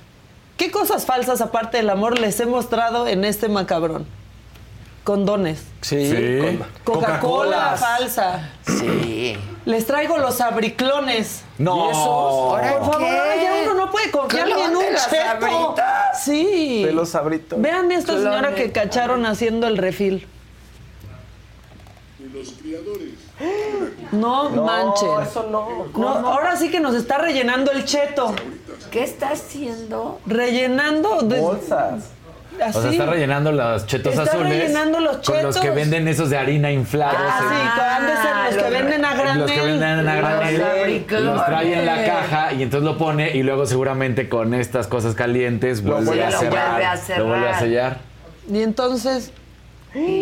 ¿Qué 0.57 0.71
cosas 0.71 1.05
falsas 1.07 1.41
aparte 1.41 1.79
del 1.79 1.91
amor 1.91 2.19
les 2.19 2.39
he 2.41 2.47
mostrado 2.47 3.07
en 3.09 3.25
este 3.25 3.49
macabrón? 3.49 4.07
Condones. 5.11 5.65
Sí. 5.81 6.61
Coca-Cola 6.85 7.77
falsa. 7.77 8.49
Sí. 8.65 9.37
Les 9.65 9.85
traigo 9.85 10.19
los 10.19 10.41
abriclones. 10.41 11.43
No. 11.59 11.89
¿Y 11.89 11.91
esos? 11.91 12.07
¿Ahora 12.07 12.79
Por 12.79 12.93
favor, 12.93 13.09
ahora 13.09 13.37
ya 13.43 13.55
uno 13.65 13.75
no 13.75 13.91
puede 13.91 14.09
confiar 14.13 14.47
ni 14.47 14.53
en 14.53 14.59
¿Clon 14.71 14.77
un 14.77 14.83
cheto. 14.85 15.01
Sabritas? 15.11 16.25
Sí. 16.25 16.85
De 16.85 16.93
los 16.93 17.09
sabritos. 17.09 17.61
Vean 17.61 17.91
esta 17.91 18.13
señora 18.13 18.55
que 18.55 18.71
cacharon 18.71 19.27
haciendo 19.27 19.67
el 19.67 19.79
refil. 19.79 20.29
No, 24.13 24.49
No, 24.51 24.63
manchen. 24.65 25.09
eso 25.29 25.49
no. 25.51 25.87
No, 25.93 26.09
ahora 26.09 26.57
sí 26.57 26.71
que 26.71 26.79
nos 26.79 26.95
está 26.95 27.19
rellenando 27.19 27.73
el 27.73 27.85
cheto. 27.85 28.33
¿Qué 28.93 29.03
está 29.03 29.31
haciendo? 29.31 30.21
Rellenando 30.25 31.23
de- 31.23 31.41
Bolsas. 31.41 32.05
Así. 32.63 32.79
O 32.79 32.83
sea, 32.83 32.91
está 32.91 33.07
rellenando 33.07 33.53
los 33.53 33.87
chetos 33.87 34.13
Está 34.15 34.25
azules. 34.25 34.59
rellenando 34.59 35.01
los 35.01 35.17
Con 35.19 35.43
los 35.43 35.55
que 35.57 35.61
chetos. 35.63 35.75
venden 35.77 36.09
esos 36.09 36.31
de 36.31 36.39
harina 36.39 36.71
inflados. 36.71 37.17
Ah, 37.19 37.41
sí, 37.41 37.81
han 37.81 38.07
de 38.07 38.13
ser 38.17 38.55
los 38.57 38.65
que 38.65 38.71
venden 38.71 39.05
a 39.05 39.15
granel. 39.15 39.39
Los 39.41 39.51
que 39.51 39.61
venden 39.61 40.09
a 40.09 40.15
granel 40.17 41.05
Los 41.11 41.23
los 41.23 41.45
trae 41.47 41.79
en 41.79 41.87
la 41.87 42.05
caja 42.05 42.53
y 42.53 42.63
entonces 42.63 42.85
lo 42.85 42.99
pone 42.99 43.31
y 43.37 43.43
luego 43.43 43.67
seguramente 43.67 44.29
con 44.29 44.55
estas 44.55 44.87
cosas 44.87 45.15
calientes 45.15 45.83
vuelve, 45.83 46.05
vuelve 46.07 46.25
a, 46.25 46.31
cerrar, 46.33 46.71
vuelve 46.73 46.87
a 46.87 47.19
Lo 47.19 47.27
vuelve 47.27 47.49
a 47.49 47.59
cerrar. 47.59 47.61
sellar. 47.61 47.99
Y 48.51 48.63
entonces, 48.63 49.33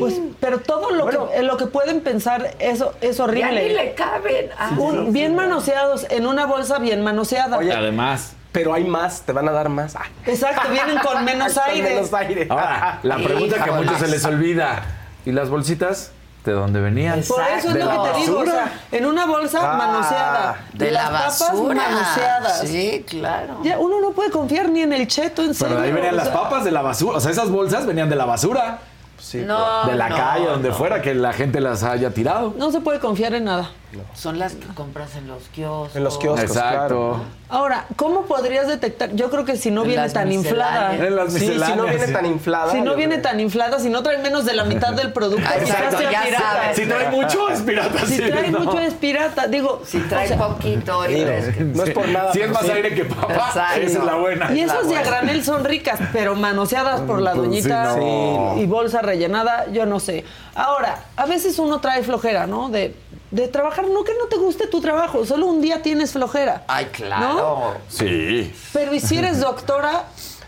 pues, 0.00 0.20
pero 0.40 0.58
todo 0.60 0.90
lo, 0.90 1.04
Bueno. 1.04 1.28
que, 1.30 1.42
lo 1.42 1.56
que 1.56 1.66
pueden 1.66 2.00
pensar 2.00 2.50
eso 2.58 2.94
es 3.00 3.18
Ya 3.18 3.24
horrible. 3.24 3.68
ni 3.68 3.74
le 3.74 3.94
caben. 3.94 4.48
Ah, 4.58 4.70
Un- 4.78 5.12
bien 5.12 5.34
manoseados, 5.34 6.06
en 6.10 6.26
una 6.26 6.46
bolsa 6.46 6.78
bien 6.78 7.02
manoseada. 7.02 7.58
Oye, 7.58 7.72
Además, 7.72 8.34
Pero 8.58 8.74
hay 8.74 8.84
más, 8.84 9.22
te 9.22 9.32
van 9.32 9.48
a 9.48 9.52
dar 9.52 9.68
más. 9.68 9.94
Ah. 9.96 10.02
Exacto, 10.26 10.68
vienen 10.70 10.98
con 10.98 11.24
menos 11.24 11.54
Con 11.54 11.62
aire. 11.70 11.94
menos 11.94 12.12
aire. 12.14 12.46
ahora, 12.50 12.98
la 13.02 13.16
pregunta 13.16 13.62
que 13.62 13.70
a 13.70 13.72
muchos 13.74 13.98
se 13.98 14.08
les 14.08 14.24
olvida. 14.24 14.82
¿Y 15.26 15.32
las 15.32 15.48
bolsitas? 15.50 16.12
de 16.44 16.52
dónde 16.54 16.80
venían. 16.80 17.20
Por 17.28 17.42
eso 17.42 17.68
es 17.68 17.74
de 17.74 17.84
lo 17.84 17.90
que 18.04 18.08
te 18.10 18.18
digo, 18.20 18.36
o 18.36 18.38
basura. 18.38 18.52
sea, 18.52 18.72
en 18.98 19.04
una 19.04 19.26
bolsa 19.26 19.58
Ah, 19.62 19.76
manoseada. 19.76 20.56
de 20.72 20.90
las 20.92 21.04
la 21.04 21.10
papas 21.10 21.40
basura. 21.40 21.74
manoseadas. 21.74 22.60
Sí, 22.60 23.04
claro. 23.06 23.58
Ya, 23.64 23.78
uno 23.78 24.00
no 24.00 24.12
puede 24.12 24.30
confiar 24.30 24.70
ni 24.70 24.80
en 24.80 24.94
el 24.94 25.06
cheto, 25.08 25.42
en 25.42 25.52
serio. 25.52 25.74
Pero 25.74 25.80
de 25.82 25.88
ahí 25.88 25.92
venían 25.92 26.14
o 26.14 26.16
las 26.16 26.28
sea, 26.28 26.34
papas 26.34 26.64
de 26.64 26.70
la 26.70 26.80
basura. 26.80 27.18
O 27.18 27.20
sea, 27.20 27.32
esas 27.32 27.50
bolsas 27.50 27.84
venían 27.84 28.08
de 28.08 28.16
la 28.16 28.24
basura. 28.24 28.78
Sí, 29.18 29.38
No, 29.44 29.84
de 29.86 29.94
la 29.96 30.08
no, 30.08 30.16
calle, 30.16 30.46
donde 30.46 30.68
no. 30.70 30.74
fuera, 30.74 31.02
que 31.02 31.14
la 31.14 31.34
gente 31.34 31.60
las 31.60 31.82
haya 31.82 32.10
tirado. 32.14 32.54
No 32.56 32.70
se 32.70 32.80
puede 32.80 32.98
confiar 33.00 33.34
en 33.34 33.44
nada. 33.44 33.70
Son 34.14 34.38
las 34.38 34.54
que 34.54 34.66
compras 34.74 35.16
en 35.16 35.28
los 35.28 35.44
kioscos. 35.48 35.96
En 35.96 36.04
los 36.04 36.18
kioscos, 36.18 36.42
Exacto. 36.42 37.22
Ahora, 37.48 37.86
¿cómo 37.96 38.26
podrías 38.26 38.66
detectar? 38.68 39.12
Yo 39.14 39.30
creo 39.30 39.46
que 39.46 39.56
si 39.56 39.70
no 39.70 39.82
En 39.82 39.88
viene 39.88 40.02
las 40.02 40.12
tan 40.12 40.30
inflada. 40.30 40.94
En 40.94 41.16
las 41.16 41.32
Sí, 41.32 41.40
si 41.58 41.72
no 41.74 41.84
viene 41.84 42.06
sí. 42.06 42.12
tan 42.12 42.26
inflada. 42.26 42.72
Si 42.72 42.80
no 42.82 42.94
viene 42.94 43.14
creo. 43.14 43.22
tan 43.30 43.40
inflada, 43.40 43.78
si 43.78 43.88
no 43.88 44.02
trae 44.02 44.18
menos 44.18 44.44
de 44.44 44.52
la 44.52 44.64
mitad 44.64 44.92
del 44.92 45.12
producto, 45.14 45.48
Ah, 45.48 45.56
exacto, 45.58 46.02
ya 46.02 46.22
pirata. 46.24 46.38
sabes. 46.52 46.76
Si 46.76 46.84
trae 46.86 47.10
mucho, 47.10 47.48
es 47.48 47.60
pirata. 47.62 47.98
Si 48.06 48.16
sí, 48.16 48.22
trae 48.28 48.50
no. 48.50 48.58
mucho 48.60 48.78
es 48.78 48.92
pirata. 48.94 49.46
Digo, 49.46 49.80
Si 49.86 49.98
trae 50.00 50.26
o 50.26 50.28
sea, 50.28 50.36
poquito, 50.36 51.02
Digo, 51.04 51.30
es 51.30 51.54
que- 51.56 51.64
no 51.64 51.84
es 51.84 51.90
por 51.90 52.08
nada. 52.08 52.32
Si 52.34 52.42
es 52.42 52.50
más 52.50 52.62
sí. 52.64 52.70
aire 52.70 52.94
que 52.94 53.00
Exacto. 53.02 53.80
esa 53.80 53.98
es 53.98 54.04
la 54.04 54.14
buena. 54.16 54.52
Y 54.54 54.60
esas 54.60 54.86
de 54.86 54.96
a 54.96 55.02
granel 55.02 55.42
son 55.42 55.64
ricas, 55.64 55.98
pero 56.12 56.34
manoseadas 56.34 57.00
por 57.00 57.22
la 57.22 57.32
Pues 57.32 57.44
sí, 57.62 57.62
doñita 57.62 57.96
no. 57.96 58.54
y 58.58 58.66
bolsa 58.66 59.00
rellenada, 59.00 59.66
yo 59.72 59.86
no 59.86 59.98
sé. 60.00 60.24
Ahora, 60.54 61.04
a 61.16 61.24
veces 61.24 61.58
uno 61.58 61.80
trae 61.80 62.02
flojera, 62.02 62.46
¿no? 62.46 62.68
De, 62.68 62.94
de 63.30 63.48
trabajar, 63.48 63.86
no 63.88 64.04
que 64.04 64.12
no 64.14 64.26
te 64.26 64.36
guste 64.36 64.66
tu 64.68 64.80
trabajo, 64.80 65.24
solo 65.26 65.46
un 65.46 65.60
día 65.60 65.82
tienes 65.82 66.12
flojera. 66.12 66.62
Ay, 66.66 66.86
claro. 66.86 67.74
Sí. 67.88 68.52
Pero 68.72 68.94
y 68.94 69.00
si 69.00 69.18
eres 69.18 69.40
doctora, 69.48 70.04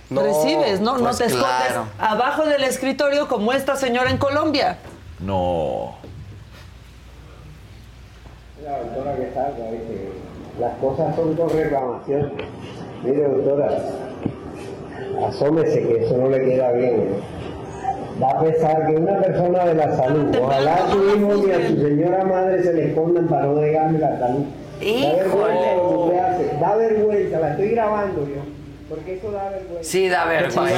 No, 0.08 0.22
recibes, 0.22 0.80
¿no? 0.80 0.96
no 0.96 1.04
pues 1.04 1.18
te 1.18 1.24
escondes 1.26 1.46
claro. 1.66 1.86
abajo 1.98 2.44
del 2.46 2.64
escritorio 2.64 3.28
como 3.28 3.52
esta 3.52 3.76
señora 3.76 4.10
en 4.10 4.16
Colombia. 4.18 4.78
No. 5.20 5.94
La 8.64 8.78
doctora 8.78 9.16
que 9.16 9.32
salga, 9.34 9.70
dice, 9.70 10.08
las 10.58 10.76
cosas 10.78 11.14
son 11.16 11.34
con 11.34 11.48
reclamación. 11.50 12.32
Mire, 13.02 13.28
doctora, 13.28 13.78
asómese 15.28 15.82
que 15.86 16.04
eso 16.04 16.16
no 16.16 16.28
le 16.28 16.38
queda 16.40 16.72
bien. 16.72 17.14
A 18.22 18.40
pesar 18.40 18.86
que 18.86 18.92
una 18.96 19.18
persona 19.20 19.64
de 19.64 19.74
la 19.74 19.96
salud, 19.96 20.34
ojalá 20.40 20.74
a 20.74 20.90
su 20.90 20.98
hijo 20.98 21.48
y 21.48 21.52
a 21.52 21.68
su 21.68 21.76
señora 21.80 22.24
madre 22.24 22.62
se 22.62 22.72
le 22.72 22.88
escondan 22.88 23.26
para 23.28 23.46
no 23.46 23.54
negarme 23.54 23.98
la 23.98 24.18
salud. 24.18 24.44
Hace, 24.80 26.56
da 26.60 26.76
vergüenza, 26.76 27.38
la 27.38 27.50
estoy 27.50 27.68
grabando 27.70 28.26
yo, 28.26 28.40
porque 28.88 29.14
eso 29.16 29.30
da 29.30 29.50
vergüenza. 29.50 29.82
Sí, 29.90 30.08
da 30.08 30.24
vergüenza. 30.24 30.74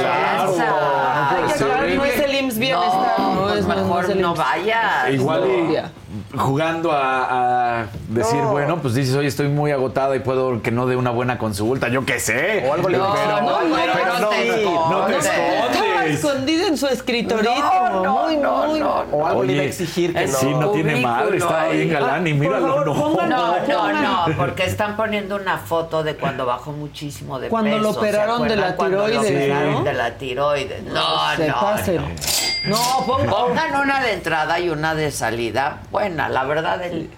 Que 1.85 1.95
no 1.95 2.05
es 2.05 2.19
el 2.19 2.35
IMSS 2.35 2.59
Bienestar. 2.59 3.19
No, 3.19 3.33
No, 3.35 3.41
pues 3.43 3.59
es, 3.59 3.67
no 3.67 3.75
mejor 3.75 4.15
no 4.15 4.29
IMSS. 4.31 4.37
vayas. 4.39 5.09
Igual 5.11 5.43
y 5.47 6.37
jugando 6.37 6.91
a, 6.91 7.79
a 7.81 7.85
decir, 8.09 8.39
No. 8.41 8.51
bueno, 8.51 8.77
pues 8.81 8.93
dices, 8.93 9.15
oye, 9.15 9.27
estoy 9.27 9.47
muy 9.47 9.71
agotada 9.71 10.15
y 10.15 10.19
puedo 10.19 10.61
que 10.61 10.71
no 10.71 10.85
dé 10.85 10.95
una 10.95 11.09
buena 11.11 11.37
consulta, 11.37 11.87
yo 11.89 12.05
qué 12.05 12.19
sé. 12.19 12.65
O 12.69 12.73
algo 12.73 12.89
le 12.89 12.97
No, 12.97 13.13
pero, 13.13 13.41
no, 13.41 13.61
no, 13.63 13.75
pero 13.75 13.93
no 14.13 14.19
no, 14.19 14.29
te 14.29 14.63
no 14.63 15.05
te 15.05 15.82
escondida 16.13 16.67
en 16.67 16.77
su 16.77 16.87
escritorito. 16.87 17.53
No, 17.53 18.03
no, 18.03 18.23
muy, 18.23 18.37
no, 18.37 18.67
muy. 18.67 18.79
no. 18.79 19.05
O 19.11 19.25
algo 19.25 19.43
le 19.43 19.53
iba 19.53 19.61
a 19.63 19.65
exigir 19.65 20.13
que 20.13 20.25
no. 20.27 20.33
Sí, 20.37 20.45
no 20.47 20.69
tiene 20.71 20.95
madre, 20.97 21.37
estaba 21.37 21.61
ahí. 21.63 21.77
bien 21.77 21.89
galán 21.93 22.27
y 22.27 22.31
Ah, 22.31 22.35
míralo, 22.35 22.85
no. 22.85 22.93
No, 22.93 23.57
no, 23.67 23.93
no, 24.27 24.37
porque 24.37 24.63
están 24.65 24.95
poniendo 24.95 25.35
una 25.35 25.57
foto 25.57 26.03
de 26.03 26.15
cuando 26.15 26.45
bajó 26.45 26.71
muchísimo 26.71 27.39
de 27.39 27.49
Cuando 27.49 27.77
lo 27.77 27.89
peso. 27.89 27.93
¿se 27.93 27.99
operaron 27.99 28.47
de 28.47 28.55
la 28.55 28.75
cuando 28.75 28.97
lo 28.97 29.05
tiroides, 29.05 29.31
operaron 29.31 29.73
¿no? 29.73 29.83
de 29.83 29.93
la 29.93 30.11
tiroides. 30.17 30.83
No, 30.83 31.35
se 31.35 31.47
no, 31.47 31.59
pasen. 31.59 31.95
no. 31.97 32.77
No, 32.77 33.05
pongan. 33.05 33.29
Pongan 33.29 33.75
una 33.81 34.01
de 34.01 34.13
entrada 34.13 34.59
y 34.59 34.69
una 34.69 34.95
de 34.95 35.11
salida. 35.11 35.81
Buena, 35.91 36.29
la 36.29 36.45
verdad. 36.45 36.81
El, 36.81 37.09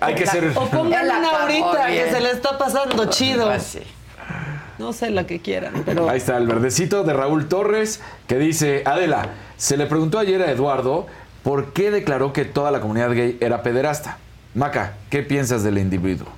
Hay 0.00 0.14
que 0.14 0.24
la- 0.24 0.32
ser- 0.32 0.52
O 0.54 0.64
pongan 0.66 1.04
una 1.06 1.40
ahorita 1.42 1.86
que 1.88 2.10
se 2.10 2.20
le 2.20 2.30
está 2.30 2.56
pasando 2.56 3.04
chido. 3.10 3.46
Pues 3.48 3.62
sí. 3.64 3.82
No 4.78 4.92
sé 4.92 5.10
la 5.10 5.26
que 5.26 5.40
quieran, 5.40 5.82
pero. 5.86 6.08
Ahí 6.08 6.18
está 6.18 6.36
el 6.36 6.46
verdecito 6.46 7.04
de 7.04 7.12
Raúl 7.12 7.48
Torres 7.48 8.00
que 8.26 8.38
dice, 8.38 8.82
Adela, 8.86 9.28
se 9.56 9.76
le 9.76 9.86
preguntó 9.86 10.18
ayer 10.18 10.42
a 10.42 10.50
Eduardo 10.50 11.06
por 11.42 11.72
qué 11.72 11.90
declaró 11.90 12.32
que 12.32 12.44
toda 12.44 12.70
la 12.70 12.80
comunidad 12.80 13.10
gay 13.12 13.36
era 13.40 13.62
pederasta. 13.62 14.18
Maca, 14.54 14.94
¿qué 15.10 15.22
piensas 15.22 15.62
del 15.62 15.78
individuo? 15.78 16.28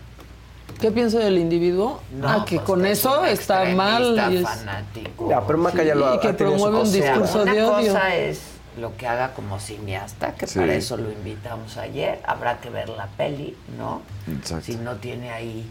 ¿Qué 0.80 0.91
pienso 0.91 1.18
del 1.18 1.39
individuo? 1.39 2.03
No, 2.12 2.28
ah, 2.28 2.45
que 2.47 2.57
pues 2.57 2.66
con 2.66 2.82
que 2.82 2.91
eso 2.91 3.24
está 3.24 3.64
mal. 3.74 4.14
y 4.30 4.37
es- 4.39 4.43
fanático. 4.43 5.30
Ya, 5.30 5.41
pero 5.47 5.59
Maca 5.59 5.82
ya 5.82 5.95
lo 5.95 6.07
ha, 6.09 6.16
y 6.16 6.20
que 6.20 6.28
ha 6.28 6.37
promueve 6.37 6.76
un 6.76 6.80
cosa. 6.82 6.93
discurso 6.93 7.43
una 7.43 7.53
de 7.55 7.62
odio. 7.62 7.93
cosa 7.93 8.14
es 8.16 8.41
lo 8.78 8.95
que 8.97 9.07
haga 9.07 9.32
como 9.32 9.59
cineasta, 9.59 10.34
que 10.34 10.47
Sí. 10.47 10.59
para 10.59 10.74
eso 10.74 10.99
lo 10.99 11.11
invitamos 11.11 11.78
ayer. 11.78 12.20
Habrá 12.26 12.59
que 12.61 12.68
ver 12.68 12.91
la 12.91 13.07
peli, 13.07 13.57
¿no? 13.78 14.03
Exacto. 14.30 14.66
Si 14.66 14.76
no 14.76 14.97
tiene 14.97 15.30
ahí 15.30 15.66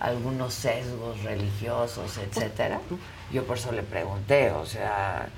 algunos 0.00 0.54
sesgos 0.54 1.22
religiosos, 1.22 2.18
etcétera. 2.18 2.80
Yo 3.32 3.44
por 3.44 3.58
eso 3.58 3.70
le 3.72 3.82
pregunté, 3.82 4.50
o 4.50 4.66
sea, 4.66 5.28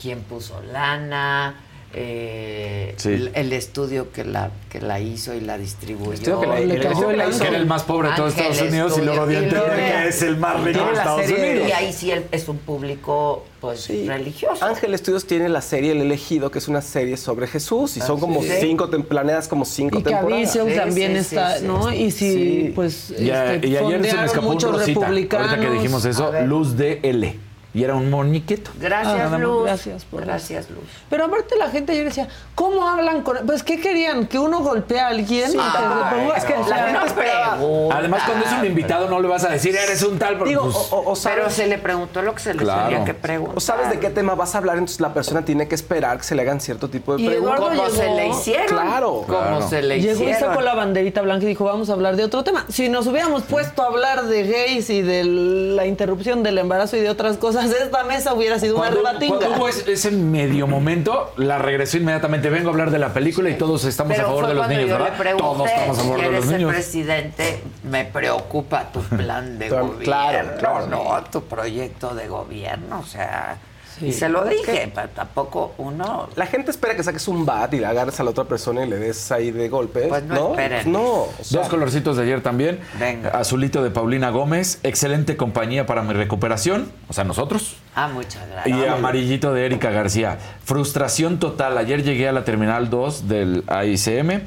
¿quién 0.00 0.20
puso 0.22 0.60
lana? 0.62 1.56
Eh, 1.94 2.94
Sí. 2.96 3.10
el, 3.10 3.32
el 3.34 3.52
estudio 3.52 4.12
que 4.12 4.24
la 4.24 4.50
que 4.70 4.80
la 4.80 4.98
hizo 4.98 5.34
y 5.34 5.40
la 5.40 5.58
distribuyó. 5.58 6.12
estudio 6.14 6.40
que 6.40 6.46
la- 6.46 6.58
el 6.58 6.70
el 6.70 6.82
la 6.82 6.88
ángel. 6.90 7.28
hizo. 7.28 7.42
Que 7.42 7.48
era 7.48 7.56
el 7.58 7.66
más 7.66 7.82
pobre 7.82 8.08
de 8.08 8.14
todos 8.16 8.32
Estados 8.34 8.62
Unidos 8.62 8.96
y 8.96 9.02
luego 9.02 9.26
dio 9.26 9.38
a 9.38 9.42
entender 9.42 9.76
que 9.76 10.08
es 10.08 10.22
el 10.22 10.36
más 10.38 10.60
rico 10.62 10.84
de 10.86 10.92
Estados 10.92 11.26
serie- 11.26 11.50
Unidos. 11.50 11.68
Y 11.68 11.72
ahí 11.72 11.92
sí 11.92 12.10
él 12.10 12.24
es 12.32 12.48
un 12.48 12.56
público 12.58 13.44
pues 13.62 13.80
Sí. 13.82 14.06
religioso. 14.06 14.62
Ángel 14.64 14.92
Estudios 14.92 15.24
tiene 15.24 15.48
la 15.48 15.62
serie 15.62 15.92
El 15.92 16.02
Elegido, 16.02 16.50
que 16.50 16.58
es 16.58 16.66
una 16.68 16.82
serie 16.82 17.16
sobre 17.16 17.46
Jesús, 17.46 17.96
y 17.96 18.00
son 18.00 18.16
Ah, 18.18 18.20
como 18.20 18.42
sí. 18.42 18.48
cinco, 18.60 18.90
planeadas 18.90 19.46
como 19.48 19.64
cinco 19.64 20.00
Y 20.00 20.02
temporadas. 20.02 20.52
Sí, 20.52 20.58
también 20.76 21.12
sí, 21.12 21.18
está, 21.18 21.58
sí, 21.58 21.64
¿no? 21.64 21.88
sí. 21.88 21.94
Y 21.96 22.10
si, 22.10 22.32
Sí. 22.32 22.72
pues, 22.74 23.14
Y, 23.18 23.30
a- 23.30 23.54
este, 23.54 23.68
y 23.68 23.76
ayer 23.76 24.04
se 24.04 24.16
me 24.16 24.24
escapó 24.26 24.48
un 24.48 24.52
muchos 24.54 24.72
rosita, 24.72 25.00
republicanos. 25.00 25.48
ahorita 25.48 25.66
que 25.68 25.74
dijimos 25.76 26.04
eso. 26.04 26.32
Luz 26.44 26.76
de 26.76 26.98
L. 27.04 27.38
Y 27.74 27.82
era 27.84 27.94
un 27.94 28.10
moniquito. 28.10 28.70
Gracias, 28.78 29.32
Ah, 29.32 29.38
Luz. 29.38 29.64
gracias 29.64 30.04
por 30.04 30.24
Gracias, 30.26 30.68
Luz. 30.68 30.84
Pero 31.08 31.24
aparte 31.24 31.56
la 31.56 31.70
gente 31.70 31.92
ayer 31.92 32.04
decía, 32.04 32.28
¿cómo 32.54 32.86
hablan 32.86 33.22
con...? 33.22 33.38
Pues, 33.46 33.62
¿qué 33.62 33.80
querían? 33.80 34.26
¿Que 34.26 34.38
uno 34.38 34.60
golpee 34.60 35.00
a 35.00 35.06
alguien? 35.08 35.50
Sí, 35.50 35.56
Y 35.56 35.60
que- 35.60 35.78
ay, 35.78 36.28
es 36.36 36.44
que 36.44 36.54
no, 36.58 36.68
la 36.68 36.76
gente 36.76 36.92
no 36.92 37.06
esperaba. 37.06 37.58
Además, 37.92 38.22
cuando 38.26 38.44
es 38.44 38.52
un 38.52 38.66
invitado 38.66 39.08
no 39.08 39.20
le 39.20 39.28
vas 39.28 39.44
a 39.44 39.48
decir, 39.48 39.74
eres 39.74 40.02
un 40.02 40.18
tal, 40.18 40.36
porque 40.36 40.50
Digo, 40.50 40.64
pues, 40.64 40.76
o, 40.76 40.96
o- 40.96 40.98
o 40.98 41.04
Pero 41.04 41.16
sabes, 41.16 41.54
se 41.54 41.66
le 41.66 41.78
preguntó 41.78 42.20
lo 42.20 42.34
que 42.34 42.40
se 42.40 42.52
le 42.52 42.62
Claro. 42.62 42.90
tenía 42.90 43.04
que 43.06 43.14
preguntar. 43.14 43.56
o 43.56 43.60
sabes 43.60 43.88
de 43.88 43.98
qué 43.98 44.10
tema 44.10 44.34
vas 44.34 44.54
a 44.54 44.58
hablar, 44.58 44.76
entonces 44.76 45.00
la 45.00 45.14
persona 45.14 45.42
tiene 45.42 45.66
que 45.66 45.74
esperar 45.74 46.18
que 46.18 46.24
se 46.24 46.34
le 46.34 46.42
hagan 46.42 46.60
cierto 46.60 46.90
tipo 46.90 47.16
de 47.16 47.22
Y 47.22 47.26
preguntas. 47.26 47.58
Como 47.58 47.70
llegó- 47.72 47.88
se 47.90 48.10
le 48.10 48.28
hicieron. 48.28 48.66
Claro. 48.66 49.10
Como 49.26 49.26
Claro. 49.28 49.68
se 49.68 49.80
le 49.80 49.98
Llegó 49.98 50.20
y 50.24 50.30
hicieron. 50.30 50.50
sacó 50.50 50.60
la 50.60 50.74
banderita 50.74 51.22
blanca 51.22 51.44
y 51.46 51.48
dijo, 51.48 51.64
vamos 51.64 51.88
a 51.88 51.94
hablar 51.94 52.16
de 52.16 52.24
otro 52.24 52.44
tema. 52.44 52.66
Si 52.68 52.90
nos 52.90 53.06
hubiéramos 53.06 53.44
puesto 53.44 53.82
a 53.82 53.86
hablar 53.86 54.24
de 54.26 54.42
gays 54.46 54.90
y 54.90 55.00
de 55.00 55.24
la 55.24 55.86
interrupción 55.86 56.42
del 56.42 56.58
embarazo 56.58 56.98
y 56.98 57.00
de 57.00 57.08
otras 57.08 57.38
cosas, 57.38 57.61
esta 57.70 58.04
mesa 58.04 58.34
hubiera 58.34 58.58
sido 58.58 58.76
una 58.76 58.88
cuando, 58.90 58.98
rebatinga. 59.02 59.36
cuando 59.38 59.56
hubo 59.56 59.68
ese, 59.68 59.92
ese 59.92 60.10
medio 60.10 60.66
momento, 60.66 61.32
la 61.36 61.58
regresó 61.58 61.98
inmediatamente. 61.98 62.50
Vengo 62.50 62.68
a 62.68 62.72
hablar 62.72 62.90
de 62.90 62.98
la 62.98 63.12
película 63.12 63.48
y 63.50 63.54
todos 63.58 63.84
estamos 63.84 64.14
Pero 64.16 64.26
a 64.26 64.30
favor 64.30 64.46
de 64.48 64.54
los 64.54 64.68
niños, 64.68 64.88
¿verdad? 64.90 65.16
pregunté, 65.16 65.42
Todos 65.42 65.68
estamos 65.70 65.98
a 65.98 66.02
favor 66.02 66.20
de 66.20 66.30
los 66.30 66.46
niños. 66.46 66.72
presidente, 66.72 67.62
me 67.84 68.04
preocupa 68.04 68.90
tu 68.92 69.00
plan 69.02 69.58
de 69.58 69.68
gobierno, 69.68 69.98
claro, 70.04 70.48
claro. 70.58 70.86
no, 70.88 71.24
tu 71.30 71.42
proyecto 71.44 72.14
de 72.14 72.28
gobierno, 72.28 73.00
o 73.00 73.06
sea, 73.06 73.58
Sí. 73.98 74.06
y 74.06 74.12
se 74.12 74.28
lo 74.28 74.44
dije, 74.44 74.90
pero 74.94 75.08
tampoco 75.10 75.74
uno... 75.78 76.28
La 76.36 76.46
gente 76.46 76.70
espera 76.70 76.96
que 76.96 77.02
saques 77.02 77.28
un 77.28 77.44
bat 77.44 77.72
y 77.74 77.78
le 77.78 77.86
agarres 77.86 78.18
a 78.20 78.24
la 78.24 78.30
otra 78.30 78.44
persona 78.44 78.84
y 78.84 78.88
le 78.88 78.96
des 78.96 79.30
ahí 79.32 79.50
de 79.50 79.68
golpes. 79.68 80.08
Pues 80.08 80.24
no 80.24 80.50
esperen. 80.50 80.90
No, 80.90 81.02
o 81.02 81.34
sea, 81.42 81.60
Dos 81.60 81.68
colorcitos 81.68 82.16
de 82.16 82.22
ayer 82.24 82.42
también. 82.42 82.80
Venga. 82.98 83.30
Azulito 83.30 83.82
de 83.82 83.90
Paulina 83.90 84.30
Gómez. 84.30 84.80
Excelente 84.82 85.36
compañía 85.36 85.86
para 85.86 86.02
mi 86.02 86.12
recuperación. 86.14 86.90
O 87.08 87.12
sea, 87.12 87.24
nosotros. 87.24 87.76
Ah, 87.94 88.08
muchas 88.08 88.48
gracias. 88.48 88.78
Y 88.78 88.86
amarillito 88.86 89.52
de 89.52 89.66
Erika 89.66 89.90
García. 89.90 90.38
Frustración 90.64 91.38
total. 91.38 91.76
Ayer 91.78 92.02
llegué 92.02 92.28
a 92.28 92.32
la 92.32 92.44
terminal 92.44 92.88
2 92.90 93.28
del 93.28 93.64
AICM, 93.66 94.42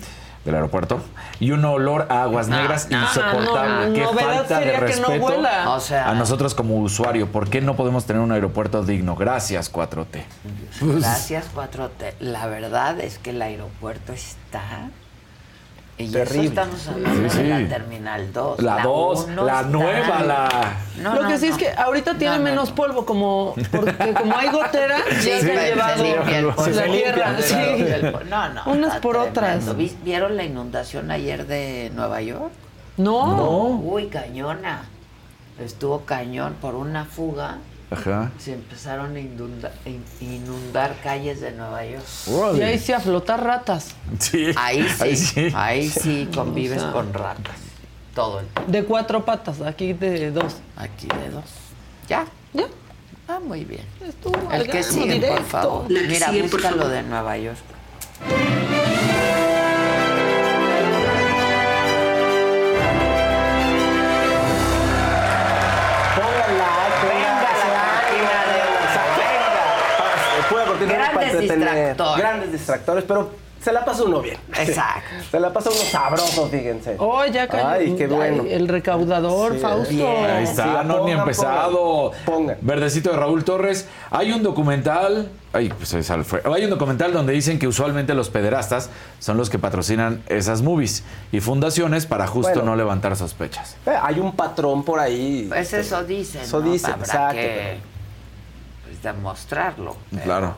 del 0.45 0.55
aeropuerto, 0.55 1.01
y 1.39 1.51
un 1.51 1.65
olor 1.65 2.07
a 2.09 2.23
aguas 2.23 2.47
No, 2.47 2.55
negras 2.57 2.87
no, 2.89 3.01
insoportable. 3.01 3.87
no, 3.89 3.93
Qué 3.93 4.01
novedad 4.01 4.35
falta 4.37 4.59
de 4.59 4.73
no 4.73 4.79
respeto 4.79 5.19
vuela. 5.19 5.69
O 5.71 5.79
sea- 5.79 6.09
a 6.09 6.13
nosotros 6.13 6.53
como 6.55 6.77
usuario. 6.77 7.31
¿Por 7.31 7.49
qué 7.49 7.61
no 7.61 7.75
podemos 7.75 8.05
tener 8.05 8.21
un 8.21 8.31
aeropuerto 8.31 8.83
digno? 8.83 9.15
Gracias, 9.15 9.71
4T. 9.71 10.23
Pues, 10.79 11.01
Gracias, 11.01 11.45
4T. 11.53 12.13
La 12.19 12.45
verdad 12.45 12.99
es 12.99 13.17
que 13.17 13.31
el 13.31 13.41
aeropuerto 13.41 14.13
está... 14.13 14.61
Y 15.97 16.03
eso 16.05 16.13
Terrible. 16.13 16.47
estamos 16.47 16.87
hablando 16.89 17.29
Sí, 17.29 17.37
de 17.37 17.47
la 17.63 17.69
Terminal 17.69 18.33
2. 18.33 18.61
La 18.61 18.81
2, 18.83 19.25
uno 19.29 19.45
la 19.45 19.61
nueva, 19.63 20.23
la... 20.23 20.49
No, 21.01 21.15
Lo 21.15 21.21
no, 21.23 21.29
que 21.29 21.37
sí 21.37 21.47
no. 21.47 21.53
es 21.55 21.57
que 21.57 21.69
ahorita 21.71 22.15
tiene 22.17 22.33
No, 22.33 22.37
no, 22.39 22.43
menos 22.43 22.69
no. 22.69 22.75
polvo, 22.75 23.05
como 23.05 23.55
porque 23.71 24.13
como 24.13 24.35
hay 24.37 24.49
gotera, 24.49 24.97
Sí, 25.21 25.29
ya 25.29 25.39
se 25.39 25.57
ha 25.57 25.63
llevado 25.67 25.97
se 25.97 26.03
limpia 26.03 26.39
el 26.39 26.45
polvo. 26.47 26.67
la 26.67 27.41
Se 27.41 27.75
tierra. 27.77 28.19
No, 28.29 28.49
no. 28.49 28.63
Unas 28.73 28.97
por 28.97 29.15
otras. 29.15 29.33
tremendo. 29.59 29.75
¿Vis- 29.75 29.95
¿Vieron 30.03 30.35
la 30.35 30.43
inundación 30.43 31.11
ayer 31.11 31.47
de 31.47 31.91
Nueva 31.95 32.21
York? 32.21 32.51
No. 32.97 33.67
Uy, 33.81 34.07
cañona. 34.07 34.83
Estuvo 35.59 36.01
cañón 36.01 36.55
por 36.59 36.75
una 36.75 37.05
fuga 37.05 37.57
Ajá. 37.91 38.31
Se 38.39 38.53
empezaron 38.53 39.15
a 39.15 39.19
inunda- 39.19 39.71
in- 39.85 40.03
inundar 40.19 40.95
calles 41.03 41.39
de 41.41 41.51
Nueva 41.51 41.85
York. 41.85 42.03
Y 42.57 42.61
ahí 42.61 42.79
sí 42.79 42.91
a 42.93 42.99
flotar 42.99 43.43
ratas. 43.43 43.89
Sí. 44.19 44.47
Ahí 44.55 44.87
sí, 44.89 45.03
Ahí 45.03 45.15
sí. 45.15 45.51
ahí 45.53 45.89
sí 45.89 46.29
convives 46.33 46.79
O 46.79 46.81
sea, 46.85 46.91
con 46.91 47.13
ratas. 47.13 47.55
Todo 48.15 48.39
el 48.39 48.47
De 48.71 48.83
cuatro 48.85 49.23
patas, 49.25 49.61
aquí 49.61 49.93
de 49.93 50.31
dos. 50.31 50.55
Aquí 50.77 51.07
de 51.07 51.29
dos. 51.29 51.43
¿Ya? 52.07 52.25
Ya. 52.53 52.65
Ah, 53.27 53.39
muy 53.39 53.65
bien. 53.65 53.83
Estuvo 54.07 54.51
El 54.51 54.67
que 54.69 54.81
sigue, 54.83 55.13
directo. 55.15 55.35
por 55.35 55.45
favor. 55.45 55.85
Mira, 55.89 56.29
sigue, 56.29 56.43
por 56.43 56.51
búscalo 56.53 56.77
favor. 56.77 56.91
de 56.91 57.03
Nueva 57.03 57.37
York. 57.37 57.57
Entretener. 71.39 71.87
distractores. 71.89 72.17
Grandes 72.23 72.51
distractores, 72.51 73.03
pero 73.07 73.45
se 73.61 73.71
la 73.73 73.83
pasa 73.83 74.03
uno 74.03 74.21
bien. 74.21 74.37
Exacto. 74.59 75.09
Se 75.31 75.39
la 75.39 75.51
pasa 75.51 75.71
uno 75.71 75.79
sabroso, 75.79 76.47
fíjense. 76.49 76.97
Oh, 76.99 77.25
ya 77.25 77.47
cayó. 77.47 77.67
Ay, 77.67 77.95
qué 77.97 78.05
bueno. 78.05 78.43
Ay, 78.45 78.53
el 78.53 78.67
recaudador, 78.67 79.53
Sí, 79.53 79.59
Fausto. 79.59 80.07
Ahí 80.07 80.43
está, 80.43 80.63
Sí, 80.83 80.87
no 80.87 80.93
ni 80.93 80.99
pongan, 80.99 81.19
empezado. 81.19 82.11
Verdecito 82.61 83.09
de 83.09 83.17
Raúl 83.17 83.43
Torres. 83.43 83.87
Hay 84.11 84.31
un 84.31 84.43
documental. 84.43 85.29
Ay, 85.51 85.69
pues 85.69 86.05
sale, 86.05 86.23
fue. 86.23 86.43
Hay 86.53 86.63
un 86.65 86.69
documental 86.69 87.11
donde 87.11 87.33
dicen 87.33 87.57
que 87.57 87.67
usualmente 87.67 88.13
los 88.13 88.29
pederastas 88.29 88.91
son 89.17 89.37
los 89.37 89.49
que 89.49 89.57
patrocinan 89.57 90.21
esas 90.27 90.61
movies 90.61 91.03
y 91.31 91.39
fundaciones 91.39 92.05
para 92.05 92.27
justo 92.27 92.51
Bueno. 92.53 92.65
no 92.71 92.75
levantar 92.75 93.15
sospechas. 93.15 93.77
Eh, 93.87 93.95
Hay 93.99 94.19
un 94.19 94.35
patrón 94.35 94.83
por 94.83 94.99
ahí. 94.99 95.45
Pues 95.49 95.73
eso 95.73 96.03
dicen. 96.03 96.41
Eso 96.43 96.59
¿no? 96.59 96.71
dicen, 96.71 96.91
Habrá 96.91 97.05
exacto, 97.05 97.35
que 97.35 97.77
pues, 98.83 99.01
demostrarlo. 99.01 99.95
Claro. 100.23 100.55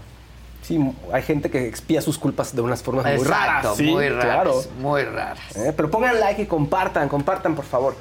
Sí, 0.68 0.78
hay 1.13 1.22
gente 1.22 1.49
que 1.49 1.65
expía 1.65 2.01
sus 2.01 2.18
culpas 2.18 2.53
de 2.53 2.61
unas 2.61 2.84
formas 2.84 3.05
muy 3.05 3.24
raras. 3.24 3.78
Sí, 3.78 3.84
muy 3.84 4.09
raras. 4.09 4.26
claro. 4.26 4.61
Muy 4.82 5.03
raras. 5.03 5.55
Eh, 5.55 5.72
pero 5.74 5.89
pongan 5.89 6.20
like 6.20 6.41
y 6.41 6.45
compartan, 6.45 7.07
compartan 7.07 7.55
por 7.55 7.63
favor. 7.63 7.95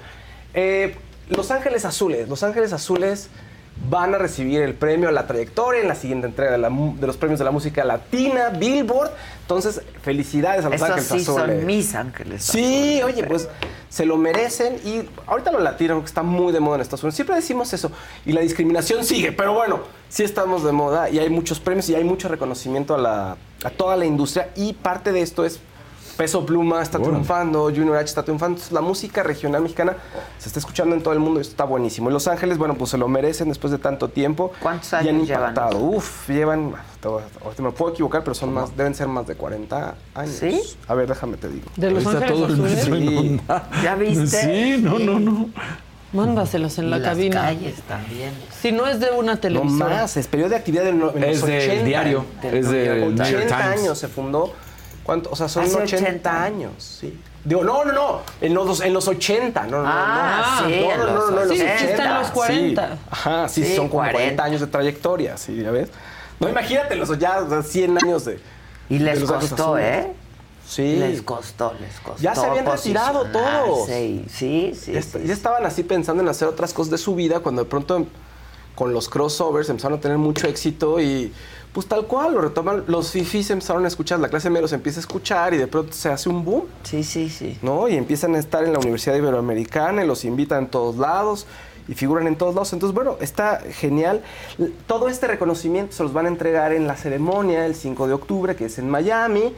Eh, 0.52 0.96
los 1.28 1.52
Ángeles 1.52 1.84
Azules, 1.84 2.28
Los 2.28 2.42
Ángeles 2.42 2.72
Azules 2.72 3.30
van 3.89 4.14
a 4.14 4.18
recibir 4.18 4.62
el 4.62 4.74
premio 4.74 5.09
a 5.09 5.12
la 5.12 5.27
trayectoria 5.27 5.81
en 5.83 5.89
la 5.89 5.95
siguiente 5.95 6.27
entrega 6.27 6.53
de, 6.53 6.59
la 6.59 6.70
mu- 6.70 6.97
de 6.97 7.07
los 7.07 7.16
premios 7.16 7.39
de 7.39 7.45
la 7.45 7.51
música 7.51 7.85
latina, 7.85 8.49
Billboard. 8.49 9.11
Entonces, 9.43 9.83
felicidades 10.03 10.64
a 10.64 10.70
Los 10.70 10.83
Ángeles 10.83 11.05
sí 11.07 11.18
Azules. 11.18 11.27
son 11.27 11.66
mis 11.66 11.95
ángeles. 11.95 12.43
Sí, 12.45 13.01
oye, 13.05 13.22
pues 13.24 13.49
se 13.89 14.05
lo 14.05 14.16
merecen 14.16 14.77
y 14.85 15.09
ahorita 15.27 15.53
lo 15.53 15.61
latino 15.61 16.01
que 16.01 16.07
está 16.07 16.22
muy 16.24 16.53
de 16.53 16.59
moda 16.59 16.77
en 16.77 16.81
Estados 16.83 17.05
Unidos. 17.05 17.14
Siempre 17.14 17.37
decimos 17.37 17.72
eso 17.72 17.93
y 18.24 18.33
la 18.33 18.41
discriminación 18.41 19.05
sigue, 19.05 19.31
pero 19.31 19.55
bueno, 19.55 19.81
sí 20.09 20.24
estamos 20.24 20.64
de 20.64 20.72
moda 20.72 21.09
y 21.09 21.18
hay 21.20 21.31
muchos 21.31 21.61
premios 21.61 21.89
y 21.89 21.95
hay 21.95 22.03
mucho 22.05 22.29
reconocimiento 22.29 22.95
a, 22.97 22.99
la, 22.99 23.37
a 23.62 23.70
toda 23.70 23.97
la 23.97 24.05
industria 24.05 24.49
y 24.57 24.72
parte 24.72 25.12
de 25.12 25.20
esto 25.22 25.45
es 25.45 25.61
Peso 26.16 26.46
Pluma 26.46 26.82
está 26.82 26.98
triunfando, 26.98 27.64
Junior 27.64 27.96
H 27.96 28.04
está 28.06 28.22
triunfando, 28.22 28.54
Entonces, 28.56 28.72
la 28.72 28.80
música 28.80 29.22
regional 29.22 29.60
mexicana 29.62 29.96
se 30.38 30.48
está 30.48 30.58
escuchando 30.58 30.94
en 30.94 31.02
todo 31.02 31.12
el 31.12 31.20
mundo 31.20 31.40
y 31.40 31.42
esto 31.42 31.52
está 31.52 31.64
buenísimo. 31.64 32.08
Y 32.08 32.12
Los 32.12 32.26
Ángeles, 32.26 32.56
bueno, 32.58 32.74
pues 32.74 32.90
se 32.90 32.98
lo 32.98 33.06
merecen 33.08 33.48
después 33.48 33.70
de 33.70 33.78
tanto 33.78 34.08
tiempo. 34.08 34.52
¿Cuántos 34.62 34.90
Y 34.92 34.96
han 34.96 35.08
años 35.08 35.28
llevan? 35.28 35.50
impactado. 35.50 35.78
Uf, 35.78 36.28
llevan, 36.30 36.72
ahorita 37.04 37.62
me 37.62 37.70
puedo 37.72 37.92
equivocar, 37.92 38.22
pero 38.24 38.34
son 38.34 38.52
más, 38.52 38.74
deben 38.76 38.94
ser 38.94 39.08
más 39.08 39.26
de 39.26 39.34
40 39.34 39.94
años. 40.14 40.34
¿Sí? 40.34 40.60
A 40.88 40.94
ver, 40.94 41.06
déjame 41.08 41.36
te 41.36 41.48
digo. 41.48 41.66
¿De 41.76 41.90
Los 41.90 42.06
Ahí 42.06 42.16
Ángeles 42.16 42.32
todo 42.56 42.66
el 42.66 42.78
Sí. 42.78 43.40
¿Ya 43.82 43.94
viste? 43.96 44.26
Sí, 44.76 44.82
no, 44.82 44.98
no, 44.98 45.18
no. 45.20 45.50
Mándaselos 46.12 46.78
en 46.78 46.88
la 46.88 46.98
las 46.98 47.08
cabina. 47.10 47.42
calles 47.42 47.82
también. 47.82 48.30
Si 48.62 48.72
no 48.72 48.86
es 48.86 49.00
de 49.00 49.10
una 49.10 49.34
No 49.34 49.38
televisora. 49.40 49.88
más, 50.02 50.16
es 50.16 50.26
periodo 50.28 50.50
de 50.50 50.56
actividad 50.56 50.84
del 50.84 50.98
no- 50.98 51.10
en 51.14 51.24
Es 51.24 51.40
los 51.40 51.48
del 51.50 51.60
80. 51.70 51.84
diario, 51.84 52.24
es 52.42 52.70
del 52.70 53.00
New 53.00 53.16
York 53.16 53.44
80 53.44 53.56
Times. 53.58 53.80
años 53.82 53.98
se 53.98 54.08
fundó. 54.08 54.52
¿Cuánto? 55.07 55.30
O 55.30 55.36
sea, 55.36 55.48
son 55.48 55.62
Hace 55.64 55.76
80, 55.76 55.96
80 56.09 56.42
años, 56.42 56.72
sí. 57.00 57.18
Digo, 57.44 57.62
no, 57.62 57.84
no, 57.84 57.92
no, 57.92 58.20
en 58.40 58.52
los, 58.54 58.80
en 58.80 58.92
los 58.92 59.07
80, 59.07 59.62
no, 59.68 59.76
no, 59.78 59.82
no, 59.84 59.88
Ah, 59.88 60.59
no. 60.62 60.68
sí, 60.68 60.80
no, 60.80 60.90
en 60.92 60.98
no, 60.98 61.07
no, 61.07 61.12
los 61.14 61.30
no, 61.30 61.42
en 61.42 61.48
los 61.48 61.57
Sí, 61.59 61.62
sí 61.64 61.70
80. 61.76 61.84
está 61.92 62.04
en 62.04 62.14
los 62.18 62.30
40. 62.32 62.88
Sí. 62.94 62.98
Ajá, 63.09 63.48
sí, 63.48 63.64
Sí, 63.64 63.76
son 63.76 63.88
como 63.88 64.00
40. 64.02 64.18
40 64.18 64.44
años 64.44 64.61
de 64.62 64.66
trayectoria, 64.66 65.36
sí, 65.36 65.62
ya 65.62 65.70
ves. 65.70 65.90
No, 66.40 66.48
imagínate, 66.48 66.96
los 66.96 67.16
ya 67.18 67.38
o 67.38 67.48
sea, 67.48 67.62
100 67.62 67.98
años 68.02 68.24
de... 68.24 68.40
Y 68.88 68.98
les 68.98 69.20
de 69.20 69.26
costó. 69.26 69.78
¿eh? 69.78 70.12
Sí. 70.68 70.96
Les 70.96 71.22
costó, 71.22 71.72
les 71.80 72.00
costó. 72.00 72.20
Ya 72.20 72.34
se 72.34 72.44
habían 72.44 72.66
retirado 72.66 73.24
todos. 73.26 73.88
y- 73.90 74.26
Sí, 74.28 74.72
sí. 74.74 74.92
ya, 74.92 74.98
est- 74.98 75.16
ya 75.24 75.32
estaban 75.32 75.64
así 75.64 75.84
pensando 75.84 76.24
en 76.24 76.28
hacer 76.28 76.48
otras 76.48 76.72
cosas 76.74 76.90
de 76.90 76.98
su 76.98 77.14
vida 77.14 77.38
cuando 77.38 77.62
de 77.62 77.70
pronto 77.70 78.07
con 78.74 78.92
los 78.92 79.09
crossovers 79.09 79.70
empezaron 79.70 79.98
a 79.98 80.00
tener 80.00 80.18
mucho 80.18 80.48
éxito 80.48 81.00
y 81.00 81.32
pues 81.77 81.87
tal 81.89 82.07
cual 82.07 82.33
lo 82.33 82.41
retoman. 82.41 82.85
Los 82.87 83.11
fifis 83.11 83.51
empezaron 83.51 83.85
a 83.85 83.89
escuchar, 83.89 84.18
la 84.18 84.31
clase 84.31 84.49
media 84.49 84.62
los 84.62 84.72
empieza 84.72 84.99
a 84.99 85.03
escuchar 85.03 85.53
y 85.53 85.59
de 85.59 85.66
pronto 85.66 85.93
se 85.93 86.09
hace 86.09 86.31
un 86.31 86.43
boom, 86.43 86.64
Sí, 86.85 87.05
sí, 87.05 87.29
sí. 87.29 87.59
¿no? 87.61 87.87
Y 87.87 87.97
empiezan 87.97 88.35
a 88.35 88.39
estar 88.39 88.64
en 88.64 88.72
la 88.72 88.79
Universidad 88.79 89.14
Iberoamericana 89.14 90.03
y 90.03 90.07
los 90.07 90.24
invitan 90.24 90.64
en 90.64 90.70
todos 90.70 90.97
lados 90.97 91.47
y 91.87 91.93
figuran 91.93 92.27
en 92.29 92.37
todos 92.37 92.55
lados. 92.55 92.72
Entonces, 92.72 92.95
bueno, 92.95 93.18
está 93.20 93.61
genial. 93.72 94.22
Todo 94.87 95.11
este 95.11 95.27
reconocimiento 95.27 95.93
se 95.95 96.03
los 96.03 96.14
van 96.14 96.24
a 96.24 96.29
entregar 96.29 96.72
en 96.72 96.87
la 96.87 96.97
ceremonia 96.97 97.66
el 97.66 97.74
5 97.74 98.07
de 98.09 98.14
octubre, 98.14 98.57
que 98.57 98.64
es 98.64 98.79
en 98.79 98.89
Miami. 98.89 99.53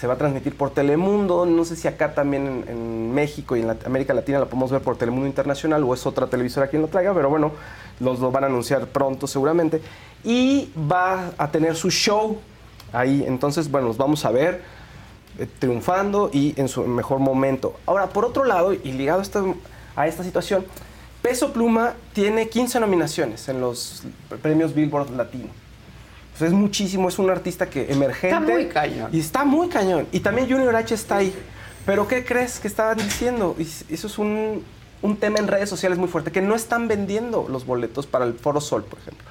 Se 0.00 0.06
va 0.06 0.14
a 0.14 0.16
transmitir 0.16 0.56
por 0.56 0.70
Telemundo. 0.70 1.44
No 1.44 1.64
sé 1.64 1.74
si 1.76 1.88
acá 1.88 2.14
también 2.14 2.46
en, 2.46 2.68
en 2.68 3.12
México 3.14 3.56
y 3.56 3.60
en 3.62 3.66
la- 3.66 3.76
América 3.84 4.14
Latina 4.14 4.38
lo 4.38 4.46
podemos 4.46 4.70
ver 4.70 4.80
por 4.80 4.96
Telemundo 4.96 5.26
Internacional 5.26 5.82
o 5.82 5.92
es 5.92 6.06
otra 6.06 6.28
televisora 6.28 6.68
quien 6.68 6.82
lo 6.82 6.88
traiga, 6.88 7.12
pero 7.14 7.28
bueno, 7.28 7.50
los 8.00 8.18
lo 8.20 8.30
van 8.30 8.44
a 8.44 8.46
anunciar 8.46 8.86
pronto 8.86 9.26
seguramente. 9.26 9.80
Y 10.24 10.70
va 10.90 11.32
a 11.36 11.50
tener 11.50 11.76
su 11.76 11.90
show 11.90 12.38
ahí. 12.92 13.24
Entonces, 13.26 13.70
bueno, 13.70 13.88
los 13.88 13.96
vamos 13.96 14.24
a 14.24 14.30
ver 14.30 14.62
eh, 15.38 15.46
triunfando 15.58 16.30
y 16.32 16.54
en 16.56 16.68
su 16.68 16.82
mejor 16.84 17.18
momento. 17.18 17.78
Ahora, 17.86 18.08
por 18.08 18.24
otro 18.24 18.44
lado, 18.44 18.72
y 18.72 18.92
ligado 18.92 19.20
a 19.20 19.22
esta, 19.22 19.42
a 19.96 20.06
esta 20.06 20.24
situación, 20.24 20.64
Peso 21.20 21.52
Pluma 21.52 21.94
tiene 22.12 22.48
15 22.48 22.80
nominaciones 22.80 23.48
en 23.48 23.60
los 23.60 24.02
premios 24.42 24.74
Billboard 24.74 25.10
Latino. 25.10 25.48
Pues 26.36 26.50
es 26.50 26.52
muchísimo, 26.52 27.08
es 27.08 27.18
un 27.18 27.30
artista 27.30 27.70
que 27.70 27.92
emergente. 27.92 28.36
Está 28.36 28.40
muy 28.40 28.66
cañón. 28.66 29.10
Y 29.12 29.20
está 29.20 29.44
muy 29.44 29.68
cañón. 29.68 30.06
Y 30.12 30.20
también 30.20 30.50
Junior 30.50 30.74
H 30.74 30.94
está 30.94 31.18
ahí. 31.18 31.34
Pero 31.86 32.08
¿qué 32.08 32.24
crees 32.24 32.58
que 32.58 32.68
estaban 32.68 32.96
diciendo? 32.96 33.54
Y 33.58 33.62
eso 33.62 34.06
es 34.06 34.18
un, 34.18 34.64
un 35.02 35.16
tema 35.16 35.38
en 35.38 35.48
redes 35.48 35.68
sociales 35.68 35.98
muy 35.98 36.08
fuerte, 36.08 36.32
que 36.32 36.40
no 36.40 36.54
están 36.54 36.88
vendiendo 36.88 37.46
los 37.48 37.66
boletos 37.66 38.06
para 38.06 38.24
el 38.24 38.34
Foro 38.34 38.60
Sol, 38.60 38.84
por 38.84 38.98
ejemplo. 38.98 39.24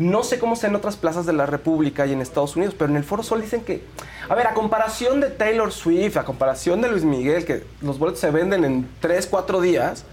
No 0.00 0.22
sé 0.22 0.38
cómo 0.38 0.56
sea 0.56 0.70
en 0.70 0.76
otras 0.76 0.96
plazas 0.96 1.26
de 1.26 1.34
la 1.34 1.44
República 1.44 2.06
y 2.06 2.14
en 2.14 2.22
Estados 2.22 2.56
Unidos, 2.56 2.74
pero 2.76 2.90
en 2.90 2.96
el 2.96 3.04
Foro 3.04 3.22
Sol 3.22 3.42
dicen 3.42 3.60
que, 3.60 3.84
a 4.30 4.34
ver, 4.34 4.46
a 4.46 4.54
comparación 4.54 5.20
de 5.20 5.28
Taylor 5.28 5.70
Swift, 5.72 6.16
a 6.16 6.24
comparación 6.24 6.80
de 6.80 6.90
Luis 6.90 7.04
Miguel, 7.04 7.44
que 7.44 7.64
los 7.82 7.98
boletos 7.98 8.18
se 8.18 8.30
venden 8.30 8.64
en 8.64 8.88
3, 9.00 9.26
4 9.26 9.60
días, 9.60 10.04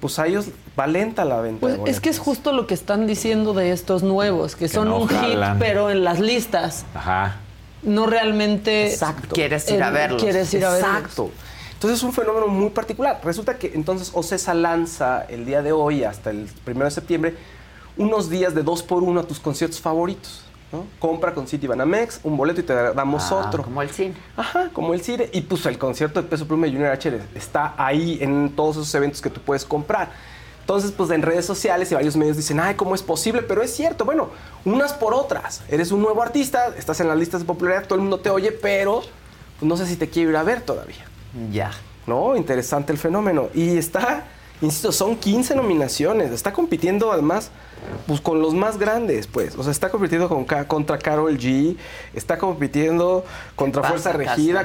pues 0.00 0.18
a 0.18 0.26
ellos 0.26 0.46
va 0.78 0.86
lenta 0.86 1.26
la 1.26 1.42
venta. 1.42 1.60
Pues 1.60 1.78
es 1.84 2.00
que 2.00 2.08
es 2.08 2.18
justo 2.18 2.52
lo 2.52 2.66
que 2.66 2.72
están 2.72 3.06
diciendo 3.06 3.52
de 3.52 3.72
estos 3.72 4.02
nuevos, 4.02 4.56
que, 4.56 4.68
son 4.68 4.88
no 4.88 5.00
un 5.00 5.08
jalan. 5.08 5.58
hit, 5.58 5.66
pero 5.66 5.90
en 5.90 6.02
las 6.02 6.18
listas. 6.18 6.86
Ajá. 6.94 7.36
No 7.82 8.06
realmente. 8.06 8.90
Exacto. 8.90 9.34
Quieres 9.34 9.70
ir 9.70 9.82
a 9.82 9.90
verlos. 9.90 10.22
Quieres 10.22 10.54
ir 10.54 10.64
a 10.64 10.70
verlos. 10.70 10.88
Exacto. 10.88 11.30
Entonces 11.74 11.98
es 11.98 12.04
un 12.04 12.14
fenómeno 12.14 12.46
muy 12.46 12.70
particular. 12.70 13.20
Resulta 13.22 13.58
que 13.58 13.72
entonces 13.74 14.12
Ocesa 14.14 14.54
lanza 14.54 15.26
el 15.28 15.44
día 15.44 15.60
de 15.60 15.72
hoy 15.72 16.04
hasta 16.04 16.30
el 16.30 16.48
1 16.66 16.84
de 16.86 16.90
septiembre 16.90 17.34
unos 17.96 18.30
días 18.30 18.54
de 18.54 18.62
dos 18.62 18.82
por 18.82 19.02
uno 19.02 19.20
a 19.20 19.22
tus 19.24 19.40
conciertos 19.40 19.80
favoritos. 19.80 20.44
¿no? 20.72 20.84
Compra 21.00 21.34
con 21.34 21.48
City 21.48 21.66
Banamex 21.66 22.20
un 22.22 22.36
boleto 22.36 22.60
y 22.60 22.64
te 22.64 22.72
damos 22.72 23.32
Ah, 23.32 23.46
otro. 23.46 23.64
Como 23.64 23.82
el 23.82 23.90
cine. 23.90 24.14
Ajá, 24.36 24.70
como 24.72 24.94
el 24.94 25.00
CIRE. 25.02 25.28
Y 25.32 25.40
pues 25.40 25.66
el 25.66 25.78
concierto 25.78 26.22
de 26.22 26.28
Peso 26.28 26.46
Pluma 26.46 26.68
y 26.68 26.72
Junior 26.72 26.92
H 26.92 27.20
está 27.34 27.74
ahí 27.76 28.18
en 28.20 28.50
todos 28.54 28.76
esos 28.76 28.94
eventos 28.94 29.20
que 29.20 29.30
tú 29.30 29.40
puedes 29.40 29.64
comprar. 29.64 30.10
Entonces, 30.60 30.92
pues 30.92 31.10
en 31.10 31.22
redes 31.22 31.44
sociales 31.44 31.90
y 31.90 31.94
varios 31.96 32.16
medios 32.16 32.36
dicen, 32.36 32.60
ay, 32.60 32.76
¿cómo 32.76 32.94
es 32.94 33.02
posible? 33.02 33.42
Pero 33.42 33.62
es 33.62 33.74
cierto, 33.74 34.04
bueno, 34.04 34.30
unas 34.64 34.92
por 34.92 35.12
otras. 35.12 35.62
Eres 35.68 35.90
un 35.90 36.00
nuevo 36.00 36.22
artista, 36.22 36.68
estás 36.78 37.00
en 37.00 37.08
las 37.08 37.18
listas 37.18 37.40
de 37.40 37.46
popularidad, 37.46 37.86
todo 37.88 37.96
el 37.96 38.02
mundo 38.02 38.20
te 38.20 38.30
oye, 38.30 38.52
pero 38.52 39.00
pues, 39.58 39.68
no 39.68 39.76
sé 39.76 39.86
si 39.86 39.96
te 39.96 40.08
quiero 40.08 40.30
ir 40.30 40.36
a 40.36 40.44
ver 40.44 40.60
todavía. 40.60 41.04
Ya. 41.50 41.72
¿no? 42.06 42.36
Interesante 42.36 42.92
el 42.92 42.98
fenómeno. 42.98 43.48
Y 43.54 43.76
está, 43.76 44.24
insisto, 44.60 44.92
son 44.92 45.16
15 45.16 45.54
nominaciones. 45.54 46.30
Está 46.32 46.52
compitiendo 46.52 47.12
además 47.12 47.50
pues, 48.06 48.20
con 48.20 48.40
los 48.42 48.54
más 48.54 48.78
grandes, 48.78 49.26
pues. 49.26 49.56
O 49.56 49.62
sea, 49.62 49.72
está 49.72 49.88
compitiendo 49.90 50.28
con, 50.28 50.44
contra 50.66 50.98
Carol 50.98 51.36
G, 51.38 51.76
está 52.14 52.38
compitiendo 52.38 53.24
contra 53.56 53.82
pasa, 53.82 53.92
Fuerza 53.94 54.12
Regida. 54.12 54.64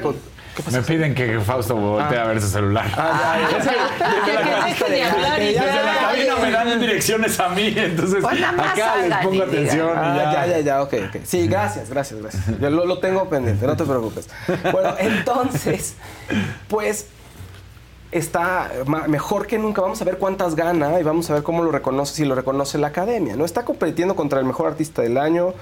Me 0.72 0.80
piden 0.80 1.14
que 1.14 1.38
Fausto 1.40 1.76
voltee 1.76 2.18
a 2.18 2.24
ver 2.24 2.40
su 2.40 2.48
celular. 2.48 2.86
Ah, 2.96 3.36
ya, 3.50 3.58
ya. 3.62 4.24
Que 4.24 4.64
deje 4.70 4.90
de 4.90 5.02
hablar 5.04 5.42
y 5.42 5.44
Desde 5.48 5.54
ya. 5.54 5.82
la 5.82 5.98
cabina 5.98 6.36
me 6.36 6.50
dan 6.50 6.80
direcciones 6.80 7.38
a 7.40 7.50
mí, 7.50 7.74
entonces 7.76 8.22
Pues 8.22 8.40
nada 8.40 8.52
más 8.52 8.72
acá 8.72 8.96
les 8.96 9.16
pongo 9.18 9.42
atención 9.42 9.88
y 9.88 9.92
Ah, 9.98 10.14
ya. 10.16 10.32
ya, 10.32 10.46
ya, 10.46 10.60
ya, 10.60 10.82
ok, 10.82 10.94
ok. 11.10 11.16
Sí, 11.24 11.46
gracias, 11.46 11.90
gracias, 11.90 12.22
gracias. 12.22 12.58
Yo 12.58 12.70
lo, 12.70 12.86
lo 12.86 12.98
tengo 13.00 13.28
pendiente, 13.28 13.66
no 13.66 13.76
te 13.76 13.84
preocupes. 13.84 14.30
Bueno, 14.72 14.94
entonces, 14.98 15.94
pues, 16.68 17.06
está 18.16 18.70
mejor 19.08 19.46
que 19.46 19.58
nunca. 19.58 19.82
Vamos 19.82 20.00
a 20.00 20.04
ver 20.04 20.18
cuántas 20.18 20.54
gana 20.54 20.98
y 21.00 21.02
vamos 21.02 21.28
a 21.30 21.34
ver 21.34 21.42
cómo 21.42 21.62
lo 21.62 21.70
reconoce, 21.70 22.14
si 22.14 22.24
lo 22.24 22.34
reconoce 22.34 22.78
la 22.78 22.88
academia. 22.88 23.36
¿no? 23.36 23.44
Está 23.44 23.64
compitiendo 23.64 24.14
contra 24.16 24.38
el 24.40 24.44
mejor 24.46 24.66
artista 24.68 25.02
del 25.02 25.18
año, 25.18 25.54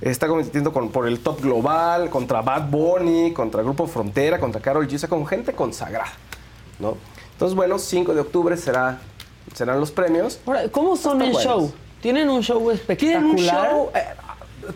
está 0.00 0.26
compitiendo 0.28 0.72
con- 0.72 0.90
por 0.90 1.06
el 1.06 1.20
top 1.20 1.40
global, 1.42 2.10
contra 2.10 2.42
Bad 2.42 2.68
Bunny, 2.70 3.32
contra 3.32 3.62
Grupo 3.62 3.86
Frontera, 3.86 4.38
contra 4.40 4.60
Carol 4.60 4.86
G, 4.88 4.96
o 4.96 4.98
sea, 4.98 5.08
con 5.08 5.26
gente 5.26 5.52
consagrada. 5.52 6.12
¿no? 6.78 6.96
Entonces, 7.32 7.54
bueno, 7.56 7.78
5 7.78 8.14
de 8.14 8.20
octubre 8.20 8.56
será, 8.56 8.98
serán 9.54 9.78
los 9.80 9.90
premios. 9.92 10.40
Ahora, 10.46 10.68
¿Cómo 10.70 10.96
son 10.96 11.22
el 11.22 11.32
buenos. 11.32 11.42
show? 11.42 11.72
¿Tienen 12.00 12.28
un 12.28 12.42
show 12.42 12.70
espectacular? 12.70 13.22
Tienen 13.22 13.30
un 13.30 13.36
show, 13.38 13.90
eh, 13.94 14.04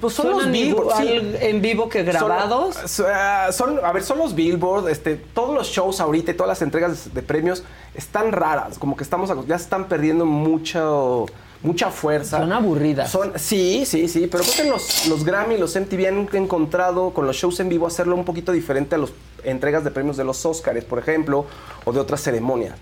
pues 0.01 0.15
son 0.15 0.27
los 0.31 0.37
¿Suenan 0.43 0.53
Billboard, 0.53 0.97
sí. 0.99 1.21
en 1.41 1.63
vivo 1.63 1.89
que 1.89 2.03
grabados? 2.03 2.77
Son, 2.87 3.07
ah, 3.09 3.49
son- 3.53 3.81
a 3.85 3.93
ver, 3.93 4.03
son 4.03 4.19
los 4.19 4.35
Billboard, 4.35 4.89
este, 4.89 5.17
todos 5.17 5.55
los 5.55 5.69
shows 5.69 6.01
ahorita 6.01 6.33
y 6.33 6.35
todas 6.35 6.49
las 6.49 6.63
entregas 6.63 7.15
de 7.15 7.23
premios 7.23 7.63
están 7.95 8.33
raras, 8.33 8.79
como 8.79 8.97
que 8.97 9.05
estamos 9.05 9.31
ya 9.47 9.57
están 9.57 9.89
perdiendo 9.89 10.27
mucho 10.27 11.27
mucha 11.63 11.91
fuerza. 11.91 12.39
Son 12.39 12.53
aburridas. 12.53 13.11
Son, 13.11 13.33
sí, 13.37 13.85
sí, 13.87 14.09
sí, 14.09 14.29
pero 14.31 14.45
creo 14.45 14.65
que 14.65 14.71
los, 14.71 15.07
los 15.09 15.25
Grammy, 15.25 15.57
los 15.57 15.75
MTV 15.75 16.07
han 16.07 16.29
encontrado 16.35 17.11
con 17.11 17.27
los 17.27 17.37
shows 17.37 17.59
en 17.61 17.69
vivo 17.69 17.87
hacerlo 17.87 18.15
un 18.15 18.25
poquito 18.25 18.53
diferente 18.53 18.95
a 18.95 18.99
las 18.99 19.11
entregas 19.43 19.83
de 19.83 19.91
premios 19.91 20.17
de 20.17 20.25
los 20.25 20.45
Oscars, 20.47 20.85
por 20.85 20.99
ejemplo, 20.99 21.47
o 21.85 21.93
de 21.93 21.99
otras 22.01 22.21
ceremonias. 22.23 22.75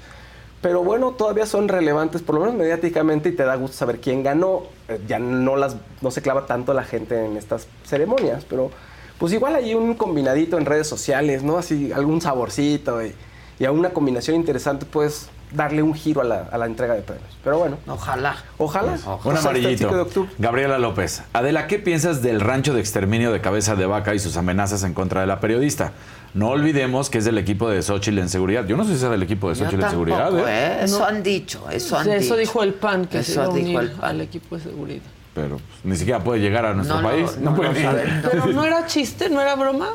Pero 0.65 0.83
bueno, 0.83 1.11
todavía 1.11 1.45
son 1.45 1.69
relevantes, 1.69 2.23
por 2.23 2.37
lo 2.37 2.41
menos 2.41 2.55
mediáticamente, 2.55 3.29
y 3.29 3.33
te 3.33 3.45
da 3.45 3.55
gusto 3.55 3.77
saber 3.77 4.01
quién 4.01 4.23
ganó. 4.23 4.63
Eh, 4.89 4.99
Ya 5.07 5.19
no, 5.19 5.57
las, 5.57 5.77
no 6.01 6.11
se 6.11 6.23
clava 6.23 6.47
tanto 6.47 6.73
la 6.73 6.85
gente 6.85 7.23
en 7.23 7.37
estas 7.37 7.67
ceremonias, 7.85 8.47
pero 8.49 8.71
pues 9.19 9.35
igual 9.35 9.57
hay 9.57 9.75
un 9.75 9.93
combinadito 9.93 10.57
en 10.57 10.65
redes 10.65 10.87
sociales, 10.87 11.43
¿no? 11.43 11.59
Así, 11.59 11.93
algún 11.93 12.23
saborcito 12.23 13.05
y, 13.05 13.15
y 13.59 13.67
a 13.67 13.73
una 13.73 13.91
combinación 13.91 14.37
interesante 14.37 14.87
puedes 14.87 15.29
darle 15.53 15.83
un 15.83 15.93
giro 15.93 16.23
a 16.23 16.25
la, 16.25 16.49
a 16.51 16.57
la 16.57 16.65
entrega 16.65 16.95
de 16.95 17.03
premios. 17.03 17.29
Pero 17.45 17.59
bueno. 17.59 17.77
Ojalá. 17.87 18.37
Ojalá. 18.57 18.93
Un 18.93 18.99
O 18.99 18.99
sea, 18.99 19.15
hasta 19.15 19.31
el 19.31 19.37
amarillito. 19.37 19.77
5 19.91 19.95
de 19.95 20.01
octubre. 20.01 20.31
Gabriela 20.39 20.79
López. 20.79 21.23
Adela, 21.35 21.67
¿qué 21.67 21.79
piensas 21.79 22.23
del 22.23 22.41
rancho 22.41 22.73
de 22.73 22.81
exterminio 22.81 23.33
de 23.33 23.43
cabeza 23.43 23.77
de 23.77 23.85
vaca 23.85 24.15
y 24.15 24.19
sus 24.19 24.39
amenazas 24.39 24.83
en 24.83 24.95
contra 24.95 25.21
de 25.21 25.27
la 25.27 25.41
periodista? 25.41 25.93
No 26.35 26.49
olvidemos 26.49 27.11
que 27.11 27.19
es 27.19 27.25
del 27.25 27.39
equipo 27.39 27.71
de 27.71 27.81
Xochitl 27.81 28.19
en 28.19 28.29
seguridad. 28.29 28.67
Yo 28.67 28.77
no 28.77 28.83
sé 28.85 28.97
si 28.99 29.05
es 29.05 29.11
del 29.11 29.23
equipo 29.23 29.49
de 29.49 29.55
Yo 29.55 29.65
Xochitl 29.65 29.85
en 29.85 29.91
seguridad. 29.91 30.19
tampoco, 30.19 30.49
¿eh? 30.49 30.53
¿eh? 30.53 30.79
Eso 30.83 31.05
han 31.05 31.23
dicho, 31.23 31.71
eso 31.71 31.97
han 31.97 32.05
dicho. 32.07 32.17
Eso 32.17 32.37
dijo 32.37 32.63
el 32.65 32.75
PAN, 32.75 33.07
que 33.07 33.23
se 33.23 33.33
Eso 33.33 33.43
dijo 33.53 33.53
unir 33.53 33.79
el 33.79 33.91
PAN. 33.93 34.11
al 34.11 34.21
equipo 34.21 34.57
de 34.57 34.63
seguridad. 34.63 35.03
Pero 35.33 35.57
pues, 35.57 35.85
ni 35.85 35.97
siquiera 35.97 36.23
puede 36.23 36.41
llegar 36.41 36.67
a 36.67 36.75
nuestro 36.75 36.97
No, 36.97 37.03
no, 37.03 37.09
país. 37.09 37.37
no, 37.39 37.55
puede 37.55 37.83
no 37.83 37.93
no. 37.93 37.99
Pero 38.31 38.47
no 38.47 38.65
era 38.65 38.87
chiste, 38.87 39.29
no 39.31 39.41
era 39.41 39.55
broma. 39.55 39.91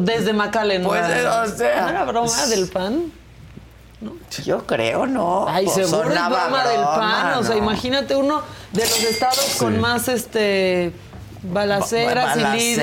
Desde 0.00 0.32
Macallen. 0.32 0.82
Pues, 0.82 1.02
no, 1.02 1.08
era, 1.08 1.42
o 1.42 1.46
sea, 1.48 1.82
¿no 1.82 1.88
era 1.88 2.04
broma 2.04 2.46
del 2.46 2.68
PAN. 2.68 3.12
Yo 4.44 4.66
creo, 4.66 5.06
no. 5.06 5.46
Ay, 5.48 5.66
Pues 5.66 5.86
seguro 5.86 6.08
es 6.10 6.14
broma 6.14 6.64
del 6.68 6.80
PAN. 6.82 7.38
O 7.38 7.42
sea, 7.42 7.56
¿no? 7.56 7.62
imagínate 7.62 8.16
uno 8.16 8.42
de 8.72 8.82
los 8.82 9.02
estados 9.02 9.56
con 9.58 9.80
más 9.80 10.08
este 10.08 10.92
balaceras 11.42 12.36
y, 12.56 12.76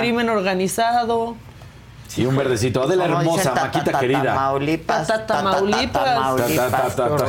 crimen 0.00 0.28
organizado. 0.28 1.36
Y 2.16 2.26
un 2.26 2.36
verdecito. 2.36 2.82
Adela 2.82 3.04
hermosa, 3.04 3.54
Maquita 3.54 3.84
ta, 3.84 3.92
ta, 3.92 4.00
querida. 4.00 4.22
Tamaulipas. 4.24 5.06
Ta, 5.06 5.14
ta, 5.14 5.26
ta, 5.26 5.26
ta, 5.26 5.42
ta, 5.44 5.50
Tamaulipas. 5.56 5.92
Ta, 5.92 6.04
ta, 6.04 6.14
Tamaulipas. 6.14 6.70
ta, 6.96 7.08
ta, 7.08 7.16
ta. 7.16 7.26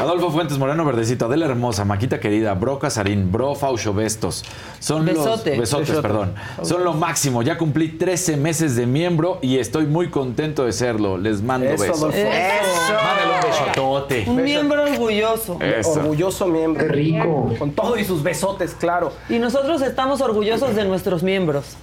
Adolfo 0.00 0.30
Fuentes 0.30 0.56
Moreno 0.58 0.84
Verdecito, 0.84 1.26
Adela 1.26 1.46
Hermosa, 1.46 1.84
Maquita 1.84 2.20
Querida, 2.20 2.54
Bro 2.54 2.78
Casarín, 2.78 3.32
Bro 3.32 3.56
Faucho 3.56 3.92
Bestos. 3.92 4.44
Son 4.78 5.04
Besote. 5.04 5.56
los 5.56 5.58
besotes, 5.58 5.88
Besote. 5.88 6.02
perdón. 6.02 6.34
Son 6.62 6.84
lo 6.84 6.94
máximo. 6.94 7.42
Ya 7.42 7.58
cumplí 7.58 7.88
13 7.88 8.36
meses 8.36 8.76
de 8.76 8.86
miembro 8.86 9.40
y 9.42 9.58
estoy 9.58 9.86
muy 9.86 10.08
contento 10.08 10.64
de 10.64 10.72
serlo. 10.72 11.18
Les 11.18 11.42
mando 11.42 11.66
Eso, 11.66 11.82
besos. 11.82 11.98
Adolfo. 11.98 12.16
Eso. 12.16 12.92
Mándale 12.94 13.34
un 13.34 13.50
besotote. 13.50 14.24
Un 14.28 14.42
miembro 14.44 14.82
orgulloso. 14.84 15.58
Eso. 15.60 15.90
Orgulloso 15.94 16.46
miembro. 16.46 16.86
Qué 16.86 16.92
rico. 16.92 17.54
Con 17.58 17.72
todo 17.72 17.98
y 17.98 18.04
sus 18.04 18.22
besotes, 18.22 18.74
claro. 18.78 19.12
Y 19.28 19.40
nosotros 19.40 19.82
estamos 19.82 20.20
orgullosos 20.20 20.76
de 20.76 20.84
nuestros 20.84 21.24
miembros. 21.24 21.76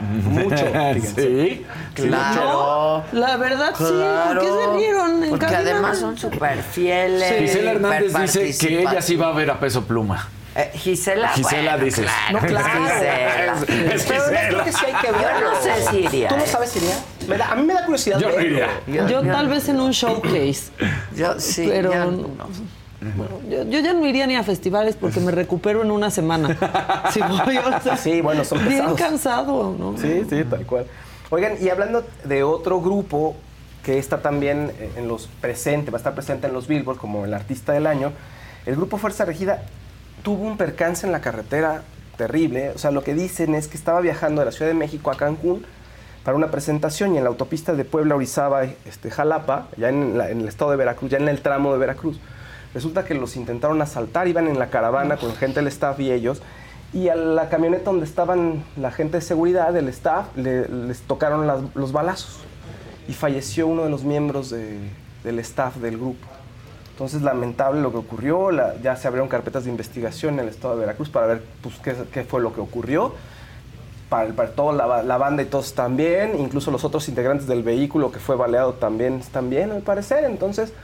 Mucho. 0.00 0.56
sí. 1.16 1.66
Claro. 1.94 3.04
No, 3.12 3.20
la 3.20 3.36
verdad 3.36 3.74
sí. 3.76 3.84
Claro. 3.84 4.40
¿Por 4.40 4.42
qué 4.42 4.64
se 4.64 4.72
rieron? 4.78 5.24
En 5.24 5.30
Porque 5.30 5.46
cabina? 5.46 5.60
además 5.60 5.98
son 5.98 6.18
súper 6.18 6.62
fieles. 6.62 7.38
Gisela 7.38 7.70
Hernández 7.72 8.14
dice 8.14 8.66
que 8.68 8.80
ella 8.82 9.02
sí 9.02 9.16
va 9.16 9.28
a 9.28 9.32
ver 9.32 9.50
a 9.50 9.58
peso 9.60 9.84
pluma. 9.84 10.28
Eh, 10.54 10.70
Gisela, 10.74 11.28
Gisela 11.28 11.72
bueno, 11.72 11.84
dices. 11.86 12.04
Claro, 12.28 12.40
No, 12.42 12.46
claro. 12.46 12.82
Gisela. 12.84 13.54
Es- 13.54 13.94
es 13.94 14.04
Pero 14.04 14.22
Gisela. 14.24 14.48
creo 14.48 14.64
que 14.64 14.72
sí 14.72 14.84
hay 14.86 14.92
que 15.00 15.12
verlo. 15.12 15.40
Yo 15.40 15.50
no 15.50 15.56
sé 15.62 15.90
si 15.90 15.96
iría, 16.00 16.28
¿Tú 16.28 16.36
no 16.36 16.42
eh. 16.42 16.46
sabes 16.46 16.70
si 16.70 16.78
iría? 16.80 16.94
Me 17.26 17.38
da- 17.38 17.52
a 17.52 17.54
mí 17.54 17.62
me 17.62 17.72
da 17.72 17.84
curiosidad 17.86 18.18
Yo 18.18 18.28
no 18.28 18.34
verlo. 18.36 18.50
iría. 18.50 18.68
Yo- 18.86 19.08
Yo, 19.08 19.22
yo- 19.24 19.32
tal 19.32 19.48
vez 19.48 19.68
en 19.70 19.80
un 19.80 19.92
showcase. 19.92 20.64
Yo 21.16 21.40
sí. 21.40 21.64
Pero 21.66 21.92
yo 21.94 22.04
no. 22.10 22.28
Bueno, 23.16 23.40
yo, 23.50 23.64
yo 23.64 23.80
ya 23.80 23.92
no 23.92 24.06
iría 24.06 24.26
ni 24.26 24.36
a 24.36 24.42
festivales 24.44 24.96
porque 24.96 25.20
me 25.20 25.32
recupero 25.32 25.82
en 25.82 25.90
una 25.90 26.10
semana. 26.10 26.56
Si 27.12 27.20
voy, 27.20 27.58
o 27.58 27.80
sea, 27.82 27.96
Sí, 27.96 28.20
bueno, 28.20 28.44
son 28.44 28.58
bien 28.60 28.70
pesados. 28.80 28.98
cansado, 28.98 29.74
¿no? 29.78 29.96
Sí, 29.98 30.22
sí, 30.30 30.44
tal 30.44 30.64
cual. 30.66 30.86
Oigan, 31.30 31.54
y 31.60 31.68
hablando 31.68 32.04
de 32.24 32.42
otro 32.44 32.80
grupo 32.80 33.34
que 33.82 33.98
está 33.98 34.22
también 34.22 34.70
en 34.96 35.08
los 35.08 35.26
presente, 35.40 35.90
va 35.90 35.96
a 35.96 36.00
estar 36.00 36.14
presente 36.14 36.46
en 36.46 36.52
los 36.52 36.68
Billboard 36.68 36.98
como 36.98 37.24
el 37.24 37.34
artista 37.34 37.72
del 37.72 37.86
año, 37.86 38.12
el 38.66 38.76
grupo 38.76 38.96
Fuerza 38.98 39.24
Regida 39.24 39.62
tuvo 40.22 40.44
un 40.46 40.56
percance 40.56 41.04
en 41.04 41.10
la 41.12 41.20
carretera 41.20 41.82
terrible. 42.16 42.70
O 42.70 42.78
sea, 42.78 42.92
lo 42.92 43.02
que 43.02 43.14
dicen 43.14 43.54
es 43.56 43.66
que 43.66 43.76
estaba 43.76 44.00
viajando 44.00 44.40
de 44.42 44.44
la 44.46 44.52
Ciudad 44.52 44.70
de 44.70 44.74
México 44.78 45.10
a 45.10 45.16
Cancún 45.16 45.64
para 46.22 46.36
una 46.36 46.52
presentación 46.52 47.14
y 47.14 47.18
en 47.18 47.24
la 47.24 47.30
autopista 47.30 47.72
de 47.72 47.84
Puebla, 47.84 48.14
Orizaba, 48.14 48.62
este, 48.64 49.10
Jalapa, 49.10 49.66
ya 49.76 49.88
en, 49.88 50.16
la- 50.16 50.30
en 50.30 50.42
el 50.42 50.46
estado 50.48 50.70
de 50.70 50.76
Veracruz, 50.76 51.10
ya 51.10 51.18
en 51.18 51.28
el 51.28 51.40
tramo 51.40 51.72
de 51.72 51.78
Veracruz. 51.80 52.20
Resulta 52.74 53.04
que 53.04 53.14
los 53.14 53.36
intentaron 53.36 53.80
asaltar, 53.82 54.28
iban 54.28 54.48
en 54.48 54.58
la 54.58 54.70
caravana 54.70 55.16
con 55.16 55.34
gente 55.34 55.60
del 55.60 55.66
staff 55.68 56.00
y 56.00 56.10
ellos, 56.10 56.42
y 56.94 57.08
a 57.08 57.14
la 57.16 57.48
camioneta 57.48 57.84
donde 57.84 58.04
estaban 58.06 58.64
la 58.76 58.90
gente 58.90 59.18
de 59.18 59.20
seguridad, 59.22 59.76
el 59.76 59.88
staff, 59.88 60.26
le- 60.36 60.68
les 60.68 61.00
tocaron 61.00 61.46
las- 61.46 61.62
los 61.74 61.92
balazos 61.92 62.40
y 63.08 63.12
falleció 63.14 63.66
uno 63.66 63.84
de 63.84 63.90
los 63.90 64.04
miembros 64.04 64.50
de- 64.50 64.78
del 65.24 65.38
staff 65.38 65.76
del 65.76 65.96
grupo. 65.98 66.26
Entonces, 66.90 67.22
lamentable 67.22 67.80
lo 67.80 67.90
que 67.90 67.96
ocurrió, 67.98 68.50
la- 68.50 68.74
ya 68.82 68.96
se 68.96 69.08
abrieron 69.08 69.28
carpetas 69.28 69.64
de 69.64 69.70
investigación 69.70 70.34
en 70.34 70.40
el 70.40 70.48
estado 70.48 70.74
de 70.74 70.80
Veracruz 70.80 71.08
para 71.08 71.26
ver 71.26 71.42
pues, 71.62 71.76
qué, 71.82 71.94
qué 72.12 72.24
fue 72.24 72.40
lo 72.40 72.54
que 72.54 72.60
ocurrió. 72.60 73.14
Para, 74.10 74.30
para 74.34 74.50
toda 74.50 74.74
la, 74.74 75.02
la 75.02 75.16
banda 75.16 75.42
y 75.42 75.46
todos 75.46 75.74
bien, 75.96 76.38
incluso 76.38 76.70
los 76.70 76.84
otros 76.84 77.08
integrantes 77.08 77.46
del 77.46 77.62
vehículo 77.62 78.12
que 78.12 78.18
fue 78.18 78.36
baleado 78.36 78.74
también 78.74 79.14
están 79.14 79.48
bien, 79.48 79.70
al 79.72 79.80
parecer. 79.80 80.24
Entonces, 80.24 80.74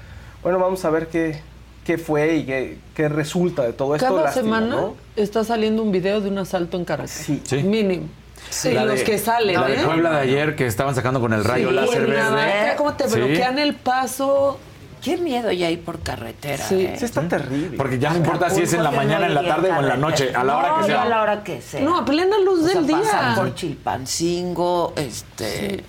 bueno, 0.42 0.58
vamos 0.58 0.82
a 0.86 0.90
ver 0.90 1.08
qué, 1.08 1.42
qué 1.88 1.96
fue 1.96 2.36
y 2.36 2.44
qué, 2.44 2.76
qué 2.94 3.08
resulta 3.08 3.62
de 3.62 3.72
todo 3.72 3.94
esto. 3.94 4.06
Cada 4.08 4.24
Lástima, 4.24 4.58
semana 4.60 4.76
¿no? 4.76 4.94
está 5.16 5.42
saliendo 5.42 5.82
un 5.82 5.90
video 5.90 6.20
de 6.20 6.28
un 6.28 6.36
asalto 6.36 6.76
en 6.76 6.84
carretera. 6.84 7.24
Sí. 7.24 7.40
Sí. 7.44 7.62
Mínimo. 7.62 8.06
Sí, 8.50 8.72
La 8.72 8.84
los 8.84 8.98
de- 8.98 9.04
que 9.04 9.16
salen, 9.16 9.58
La 9.58 9.66
de 9.66 9.76
¿eh? 9.80 9.84
Puebla 9.86 10.10
de 10.10 10.18
ayer 10.20 10.54
que 10.54 10.66
estaban 10.66 10.94
sacando 10.94 11.18
con 11.18 11.32
el 11.32 11.44
rayo 11.44 11.70
Sí, 11.70 11.74
láser 11.74 12.06
verde. 12.06 12.74
¿Cómo 12.76 12.92
te 12.92 13.08
Sí. 13.08 13.16
bloquean 13.16 13.58
el 13.58 13.74
paso? 13.74 14.58
Qué 15.02 15.16
miedo 15.16 15.50
ya 15.50 15.70
ir 15.70 15.82
por 15.82 16.00
carretera. 16.00 16.62
Sí. 16.62 16.74
¿eh? 16.84 16.96
Sí, 16.98 17.06
está 17.06 17.26
terrible. 17.26 17.78
Porque 17.78 17.98
ya 17.98 18.10
no 18.10 18.16
importa 18.18 18.50
si 18.50 18.60
es 18.62 18.72
en 18.74 18.82
la 18.82 18.90
mañana, 18.90 19.26
en 19.28 19.34
la 19.34 19.40
no 19.42 19.48
tarde 19.48 19.70
o 19.70 19.80
en 19.80 19.88
la 19.88 19.96
noche, 19.96 20.34
a 20.34 20.44
la 20.44 20.58
hora 20.58 20.68
No, 20.68 20.74
que 20.76 20.80
yo 20.82 20.86
sea. 20.88 21.02
a 21.02 21.08
la 21.08 21.22
hora 21.22 21.42
que 21.44 21.62
sea. 21.62 21.80
No, 21.80 21.96
a 21.98 22.04
plena 22.04 22.36
luz 22.38 22.64
O 22.64 22.68
sea, 22.68 22.74
del 22.82 22.86
día. 22.86 23.32
por 23.34 23.54
Chilpancingo, 23.54 24.92
este... 24.96 25.82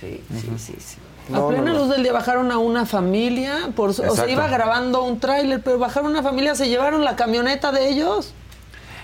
Sí, 0.00 0.20
sí, 0.38 0.50
sí, 0.58 0.74
sí. 0.78 0.96
A 1.32 1.48
plena 1.48 1.72
luz 1.72 1.88
del 1.88 2.02
día 2.02 2.12
bajaron 2.12 2.50
a 2.52 2.58
una 2.58 2.84
familia, 2.86 3.70
por, 3.76 3.90
o 3.90 3.92
sea, 3.92 4.28
iba 4.28 4.46
grabando 4.48 5.04
un 5.04 5.20
tráiler, 5.20 5.60
pero 5.62 5.78
bajaron 5.78 6.10
una 6.10 6.22
familia, 6.22 6.54
se 6.54 6.68
llevaron 6.68 7.04
la 7.04 7.16
camioneta 7.16 7.72
de 7.72 7.88
ellos. 7.88 8.34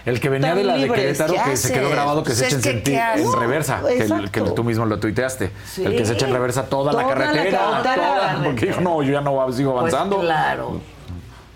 El 0.07 0.19
que 0.19 0.31
venía 0.31 0.55
de 0.55 0.65
la 0.65 0.73
de 0.75 0.79
libres, 0.81 0.99
Querétaro 1.19 1.35
¿qué 1.35 1.51
que 1.51 1.57
se 1.59 1.73
quedó 1.75 1.91
grabado 1.91 2.23
que 2.25 2.33
se 2.33 2.45
Pues 2.49 2.55
echa 2.55 2.71
en, 2.71 2.83
que, 2.83 2.97
en 2.97 3.33
reversa, 3.39 3.83
que, 3.87 3.99
el- 4.03 4.31
que 4.31 4.41
tú 4.41 4.65
mismo 4.65 4.87
lo 4.87 4.99
tuiteaste. 4.99 5.51
Sí. 5.71 5.85
El 5.85 5.95
que 5.95 6.07
se 6.07 6.15
echa 6.15 6.27
en 6.27 6.33
reversa 6.33 6.65
toda, 6.65 6.93
la 6.95 7.03
Toda 7.03 7.15
la 7.17 7.25
carretera. 7.27 7.61
toda, 7.83 8.41
porque 8.43 8.67
dijo, 8.67 8.81
no, 8.81 9.03
yo 9.03 9.13
ya 9.13 9.21
no 9.21 9.53
sigo 9.53 9.73
Pues 9.79 9.93
avanzando. 9.93 10.21
claro. 10.21 10.81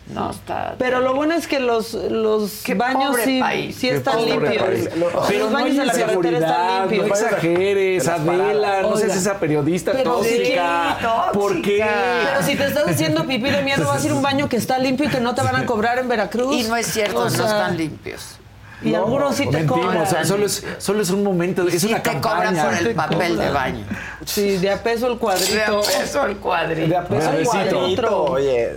No 0.06 0.30
está... 0.30 0.74
Pero 0.78 1.00
lo 1.00 1.14
bueno 1.14 1.34
es 1.34 1.46
que 1.46 1.60
los, 1.60 1.94
los 1.94 2.60
Qué 2.62 2.74
baños 2.74 3.12
pobre 3.12 3.24
sí, 3.24 3.40
país. 3.40 3.74
sí 3.74 3.88
Qué 3.88 3.94
están 3.96 4.16
pobre 4.18 4.30
limpios. 4.32 4.62
país. 4.62 4.88
Los 4.96 5.26
Pero 5.28 5.46
no 5.46 5.50
baños 5.52 5.70
hay 5.70 5.78
de 5.78 5.84
la 5.86 5.92
carretera 5.94 6.38
están 6.38 6.40
inseguridad, 6.42 6.80
limpios. 6.90 7.08
no 7.08 7.14
exageres, 7.26 8.04
De 8.04 8.10
las 8.10 8.20
Adela, 8.20 8.82
no 8.82 8.96
seas 8.98 9.16
esa 9.16 9.40
periodista 9.40 9.92
Pero 9.92 10.12
tóxica. 10.16 10.96
sí, 11.00 11.06
¿Por 11.32 11.52
qué? 11.62 11.78
tóxica. 11.78 11.88
Pero 12.34 12.42
si 12.46 12.54
te 12.56 12.66
estás 12.66 12.86
haciendo 12.86 13.26
pipí 13.26 13.48
de 13.50 13.62
miedo, 13.62 13.86
vas 13.88 14.02
a 14.02 14.06
ir 14.06 14.12
a 14.12 14.14
un 14.14 14.22
baño 14.22 14.46
que 14.48 14.56
está 14.56 14.78
limpio 14.78 15.06
y 15.06 15.08
que 15.08 15.20
no 15.20 15.34
te 15.34 15.40
van 15.42 15.56
a 15.56 15.64
cobrar 15.64 15.98
en 15.98 16.06
Veracruz. 16.08 16.54
Y 16.54 16.64
no 16.64 16.76
es 16.76 16.86
cierto, 16.86 17.20
O 17.20 17.24
no 17.24 17.30
sea, 17.30 17.46
están 17.46 17.76
limpios. 17.78 18.36
Y 18.82 18.94
algunos 18.94 19.34
sí 19.34 19.46
te 19.46 19.52
Mentimos, 19.56 19.80
cobran. 19.86 20.02
o 20.02 20.06
sea, 20.06 20.26
solo 20.26 20.44
es, 20.44 20.62
solo 20.76 21.00
es 21.00 21.08
un 21.08 21.22
momento, 21.24 21.66
es 21.66 21.80
sí 21.80 21.86
una 21.88 22.02
te 22.02 22.10
campaña. 22.10 22.50
cobran 22.52 22.56
por 22.78 22.86
el 22.88 22.94
papel 22.94 23.18
de 23.30 23.34
cobran. 23.46 23.54
baño. 23.54 23.86
Sí, 24.26 24.58
de 24.58 24.70
a 24.70 24.82
peso 24.82 25.06
el 25.10 25.16
cuadrito. 25.18 25.54
De 25.56 25.64
a 25.64 25.80
peso 25.80 26.26
el 26.26 26.36
cuadrito. 26.36 26.88
De 26.88 26.96
a 26.96 27.04
peso 27.08 27.30
el 27.32 27.44
cuadrito, 27.46 28.24
oye. 28.24 28.72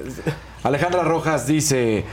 Alejandra 0.67 1.03
Rojas 1.03 1.47
dice. 1.47 2.05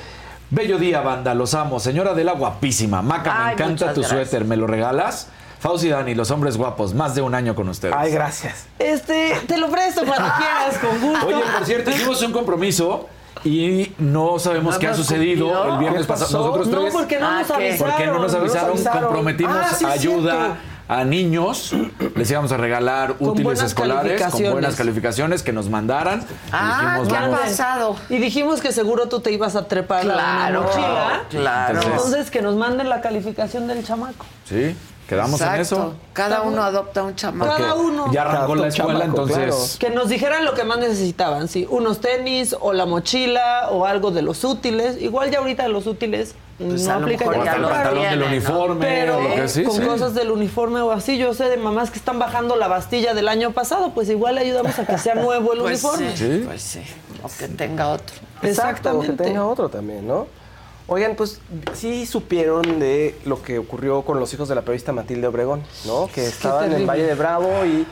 Bello 0.51 0.79
día, 0.79 1.01
banda, 1.01 1.35
los 1.35 1.55
amo. 1.55 1.81
Señora 1.81 2.13
Adela, 2.13 2.33
guapísima. 2.33 3.03
Maca, 3.03 3.47
me 3.47 3.53
encanta 3.53 3.93
tu 3.95 4.01
gracias. 4.03 4.09
suéter. 4.31 4.45
¿Me 4.45 4.57
lo 4.57 4.67
regalas? 4.67 5.29
Fauci 5.59 5.89
Dani, 5.89 6.15
los 6.15 6.31
hombres 6.31 6.57
guapos, 6.57 6.95
más 6.95 7.15
de 7.15 7.23
un 7.23 7.35
año 7.35 7.55
con 7.55 7.69
ustedes. 7.69 7.95
Ay, 7.99 8.13
gracias. 8.13 8.67
Este, 8.79 9.33
te 9.49 9.57
lo 9.57 9.69
presto 9.71 10.03
cuando 10.07 10.29
quieras, 10.39 10.79
con 10.79 11.01
gusto. 11.01 11.27
Oye, 11.27 11.43
por 11.57 11.65
cierto, 11.67 11.91
hicimos 11.91 12.23
un 12.23 12.33
compromiso 12.33 13.09
y 13.45 13.93
no 13.99 14.39
sabemos 14.39 14.75
No 14.75 14.81
qué 14.81 14.89
ha 14.89 14.95
sucedido 14.95 15.47
cumplido. 15.47 15.73
el 15.75 15.79
viernes 15.81 16.03
¿Qué 16.03 16.09
pasado. 16.09 16.39
Nosotros 16.39 16.69
No, 16.69 16.81
tres. 16.83 16.93
porque 16.93 17.19
no 17.19 17.31
nos 17.39 17.47
¿qué? 17.47 17.53
avisaron. 17.55 17.79
Porque 17.91 18.07
no 18.07 18.13
nos 18.13 18.21
No 18.21 18.27
nos 18.29 18.35
avisaron. 18.37 18.71
avisaron. 18.73 19.03
Comprometimos 19.05 19.57
Ah, 19.57 19.75
sí, 19.77 19.85
ayuda. 19.87 20.57
A 20.89 21.05
niños. 21.05 21.73
Les 22.17 22.31
íbamos 22.31 22.53
a 22.53 22.57
regalar 22.57 23.17
útiles 23.19 23.63
escolares 23.63 24.23
con 24.31 24.43
buenas 24.53 24.77
calificaciones 24.77 25.43
que 25.43 25.53
nos 25.53 25.69
mandaran. 25.69 26.25
Ah, 26.53 26.99
Dijimos, 27.01 27.09
¿qué 27.09 27.17
ha 27.17 27.31
pasado? 27.31 27.97
Y 28.09 28.19
dijimos 28.19 28.61
que 28.61 28.73
seguro 28.73 29.09
tú 29.09 29.21
te 29.21 29.33
ibas 29.33 29.57
a 29.57 29.67
trepar 29.67 30.01
a 30.01 30.03
Claro, 30.15 30.61
una 30.61 30.69
mochila. 30.69 31.23
claro. 31.31 31.81
Entonces, 31.83 32.31
que 32.31 32.43
nos 32.43 32.57
manden 32.57 32.89
la 32.89 33.01
calificación 33.01 33.67
del 33.67 33.85
chamaco. 33.85 34.27
Sí, 34.45 34.77
quedamos 35.09 35.41
en 35.41 35.55
eso. 35.55 35.95
Cada 36.13 36.43
uno 36.43 36.63
adopta 36.63 37.03
un 37.03 37.15
chamaco. 37.15 37.51
Cada 37.57 37.75
uno. 37.75 38.13
Ya 38.13 38.23
arrancó 38.23 38.55
la 38.55 38.69
escuela, 38.69 39.05
entonces. 39.05 39.77
Que 39.81 39.91
nos 39.91 40.09
dijeran 40.09 40.45
lo 40.45 40.55
que 40.55 40.65
más 40.65 40.79
necesitaban, 40.79 41.49
sí. 41.49 41.67
Unos 41.71 42.01
tenis 42.01 42.55
o 42.61 42.73
la 42.73 42.87
mochila 42.87 43.69
o 43.71 43.87
algo 43.87 44.11
de 44.11 44.23
los 44.23 44.45
útiles. 44.45 45.01
Igual 45.01 45.31
ya 45.31 45.39
ahorita 45.39 45.63
de 45.65 45.69
los 45.71 45.87
útiles 45.87 46.35
Pues 46.59 46.87
no 46.87 46.93
a 46.93 46.99
lo 46.99 47.05
aplica 47.07 47.25
el 47.25 47.63
los 47.63 47.71
pantalón 47.71 48.03
del 48.11 48.23
uniforme 48.23 48.87
Pero 48.87 49.19
o 49.19 49.23
lo 49.23 49.35
que 49.35 49.49
sí, 49.49 49.65
con 49.65 49.75
sí. 49.77 49.83
cosas 49.83 50.15
del 50.15 50.31
uniforme 50.31 50.81
o 50.83 50.93
así, 50.93 51.19
yo 51.19 51.35
sé 51.35 51.49
de 51.49 51.57
mamás 51.57 51.91
que 51.91 51.99
están 51.99 52.19
bajando 52.21 52.55
la 52.55 52.69
bastilla 52.69 53.13
del 53.13 53.27
año 53.29 53.51
pasado, 53.51 53.91
pues 53.93 54.09
igual 54.09 54.37
le 54.37 54.43
ayudamos 54.43 54.79
a 54.79 54.87
que 54.87 54.97
sea 54.99 55.17
nuevo 55.17 55.53
el 55.53 55.59
Pues 55.63 55.83
uniforme. 55.83 56.17
sí, 56.17 56.43
pues 56.45 56.63
sí. 56.63 56.83
O 57.23 57.29
que 57.39 57.49
tenga 57.49 57.89
otro. 57.89 58.15
Exacto, 58.15 58.41
que 58.43 58.49
Exactamente. 58.49 59.25
tenga 59.25 59.47
otro 59.47 59.69
también, 59.69 60.07
¿no? 60.07 60.27
Oigan, 60.87 61.17
pues 61.17 61.41
sí 61.73 62.05
supieron 62.07 62.79
de 62.79 63.19
lo 63.25 63.43
que 63.43 63.59
ocurrió 63.59 64.03
con 64.03 64.21
los 64.21 64.33
hijos 64.35 64.49
de 64.49 64.55
la 64.55 64.61
periodista 64.61 64.93
Matilde 64.93 65.27
Obregón, 65.27 65.63
¿no? 65.87 66.09
Que 66.15 66.27
estaban 66.27 66.67
en 66.73 66.83
el. 66.83 66.87
Valle 66.87 67.05
de 67.05 67.15
Bravo 67.15 67.65
y 67.65 67.87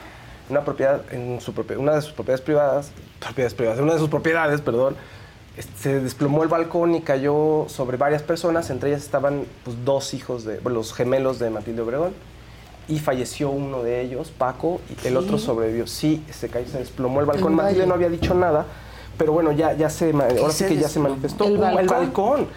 una 0.50 0.60
propiedad, 0.62 1.00
en 1.10 1.40
su 1.40 1.54
una 1.78 1.94
de 1.94 2.02
sus 2.02 2.12
propiedades 2.12 2.42
privadas, 2.42 2.90
propiedades 3.18 3.54
privadas, 3.54 3.80
una 3.80 3.94
de 3.94 3.98
sus 3.98 4.10
propiedades, 4.10 4.60
perdón, 4.60 4.94
se 5.78 6.00
desplomó 6.00 6.42
el 6.42 6.48
balcón 6.48 6.94
y 6.94 7.02
cayó 7.02 7.66
sobre 7.68 7.96
varias 7.96 8.22
personas, 8.22 8.70
entre 8.70 8.90
ellas 8.90 9.02
estaban 9.02 9.44
pues, 9.64 9.76
dos 9.84 10.14
hijos 10.14 10.44
de, 10.44 10.58
bueno, 10.60 10.78
los 10.78 10.94
gemelos 10.94 11.38
de 11.38 11.50
Matilde 11.50 11.82
Obregón, 11.82 12.14
y 12.88 12.98
falleció 12.98 13.50
uno 13.50 13.82
de 13.82 14.00
ellos, 14.00 14.32
Paco, 14.36 14.80
y 15.04 15.06
el 15.06 15.16
otro 15.16 15.38
sobrevivió. 15.38 15.86
Sí, 15.86 16.24
se 16.30 16.48
cayó, 16.48 16.66
se 16.68 16.78
desplomó 16.78 17.20
el 17.20 17.26
balcón. 17.26 17.52
El 17.52 17.56
Matilde 17.56 17.80
valle. 17.80 17.88
no 17.88 17.94
había 17.94 18.08
dicho 18.08 18.34
nada, 18.34 18.66
pero 19.18 19.32
bueno, 19.32 19.52
ya, 19.52 19.74
ya 19.74 19.88
se, 19.90 20.10
ahora 20.12 20.52
sí 20.52 20.64
que 20.64 20.76
ya 20.76 20.88
se 20.88 20.98
manifestó. 20.98 21.44
¿El 21.44 21.58
balcón? 21.58 21.86
balcón. 21.86 22.48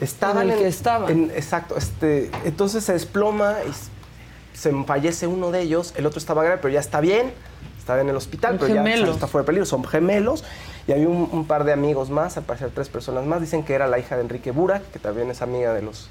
Estaban 0.00 0.46
En 0.46 0.52
el 0.52 0.58
que 0.60 0.68
estaban. 0.68 1.10
en- 1.10 1.30
exacto, 1.32 1.76
este, 1.76 2.30
entonces 2.44 2.84
se 2.84 2.92
desploma 2.92 3.56
y 3.68 4.56
se 4.56 4.72
fallece 4.84 5.26
uno 5.26 5.50
de 5.50 5.62
ellos, 5.62 5.92
el 5.96 6.06
otro 6.06 6.18
estaba 6.18 6.44
grave, 6.44 6.58
pero 6.62 6.72
ya 6.72 6.80
está 6.80 7.00
bien, 7.00 7.32
está 7.78 8.00
en 8.00 8.08
el 8.08 8.16
hospital, 8.16 8.58
pero 8.60 8.74
ya 8.74 8.84
está 8.84 9.26
fuera 9.26 9.42
de 9.42 9.46
peligro, 9.46 9.66
son 9.66 9.82
gemelos. 9.84 10.44
Y 10.88 10.92
había 10.92 11.08
un, 11.08 11.28
un 11.30 11.46
par 11.46 11.62
de 11.64 11.72
amigos 11.72 12.10
más, 12.10 12.36
al 12.38 12.44
parecer 12.44 12.70
tres 12.74 12.88
personas 12.88 13.24
más, 13.26 13.40
dicen 13.40 13.62
que 13.62 13.74
era 13.74 13.86
la 13.86 14.00
hija 14.00 14.16
de 14.16 14.22
Enrique 14.22 14.50
Burak, 14.50 14.90
que 14.90 14.98
también 14.98 15.30
es 15.30 15.42
amiga 15.42 15.72
de 15.74 15.82
los 15.82 16.10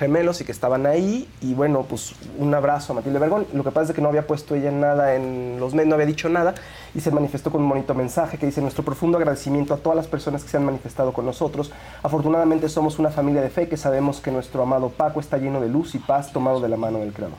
gemelos 0.00 0.40
y 0.40 0.44
que 0.44 0.52
estaban 0.52 0.86
ahí. 0.86 1.28
Y 1.40 1.54
bueno, 1.54 1.84
pues 1.88 2.14
un 2.38 2.54
abrazo 2.54 2.92
a 2.92 2.96
Matilde 2.96 3.18
Vergón. 3.18 3.46
Lo 3.52 3.64
que 3.64 3.70
pasa 3.70 3.92
es 3.92 3.96
que 3.96 4.02
no 4.02 4.08
había 4.08 4.26
puesto 4.26 4.54
ella 4.54 4.70
nada 4.70 5.14
en 5.14 5.58
los 5.60 5.74
medios, 5.74 5.88
no 5.88 5.94
había 5.94 6.06
dicho 6.06 6.28
nada 6.28 6.54
y 6.94 7.00
se 7.00 7.10
manifestó 7.10 7.50
con 7.50 7.62
un 7.62 7.68
bonito 7.68 7.94
mensaje 7.94 8.38
que 8.38 8.46
dice 8.46 8.62
nuestro 8.62 8.82
profundo 8.82 9.18
agradecimiento 9.18 9.74
a 9.74 9.76
todas 9.76 9.96
las 9.96 10.06
personas 10.06 10.42
que 10.42 10.48
se 10.48 10.56
han 10.56 10.64
manifestado 10.64 11.12
con 11.12 11.26
nosotros. 11.26 11.70
Afortunadamente 12.02 12.68
somos 12.68 12.98
una 12.98 13.10
familia 13.10 13.42
de 13.42 13.50
fe 13.50 13.68
que 13.68 13.76
sabemos 13.76 14.20
que 14.20 14.30
nuestro 14.30 14.62
amado 14.62 14.88
Paco 14.88 15.20
está 15.20 15.36
lleno 15.36 15.60
de 15.60 15.68
luz 15.68 15.94
y 15.94 15.98
paz 15.98 16.32
tomado 16.32 16.60
de 16.60 16.68
la 16.68 16.78
mano 16.78 16.98
del 16.98 17.12
Creador. 17.12 17.38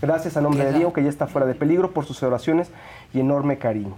Gracias 0.00 0.36
a 0.36 0.42
nombre 0.42 0.64
de 0.64 0.72
Diego 0.72 0.92
que 0.92 1.02
ya 1.02 1.08
está 1.08 1.26
fuera 1.26 1.46
de 1.46 1.54
peligro 1.54 1.92
por 1.92 2.04
sus 2.04 2.22
oraciones 2.22 2.68
y 3.14 3.20
enorme 3.20 3.56
cariño. 3.58 3.94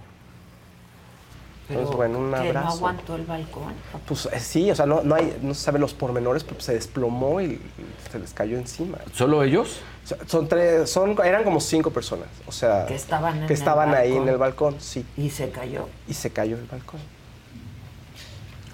Entonces, 1.69 1.95
bueno, 1.97 2.19
un 2.19 2.33
¿Que 2.33 2.53
no 2.53 2.59
aguantó 2.59 3.15
el 3.15 3.25
balcón? 3.25 3.73
Pues 4.07 4.27
eh, 4.31 4.39
sí, 4.39 4.71
o 4.71 4.75
sea, 4.75 4.85
no, 4.85 5.01
no, 5.03 5.15
hay, 5.15 5.37
no 5.41 5.53
se 5.53 5.61
sabe 5.61 5.79
los 5.79 5.93
pormenores, 5.93 6.43
pero 6.45 6.61
se 6.61 6.73
desplomó 6.73 7.41
y, 7.41 7.59
se 8.09 8.19
les 8.19 8.33
cayó 8.33 8.57
encima. 8.57 8.99
¿Solo 9.13 9.43
ellos? 9.43 9.79
O 10.05 10.07
sea, 10.07 10.17
Son 10.27 10.47
tres, 10.47 10.89
son, 10.89 11.17
eran 11.25 11.43
como 11.43 11.59
cinco 11.59 11.91
personas, 11.91 12.27
o 12.47 12.53
sea, 12.53 12.85
Que 12.85 12.95
estaban 12.95 13.41
en 13.41 13.47
que 13.47 13.53
estaban 13.53 13.93
ahí 13.93 14.15
en 14.15 14.29
el 14.29 14.37
balcón, 14.37 14.77
sí. 14.79 15.05
Y 15.17 15.29
se 15.29 15.49
cayó. 15.49 15.89
Y 16.07 16.13
se 16.13 16.29
cayó 16.29 16.57
el 16.57 16.65
balcón. 16.65 17.01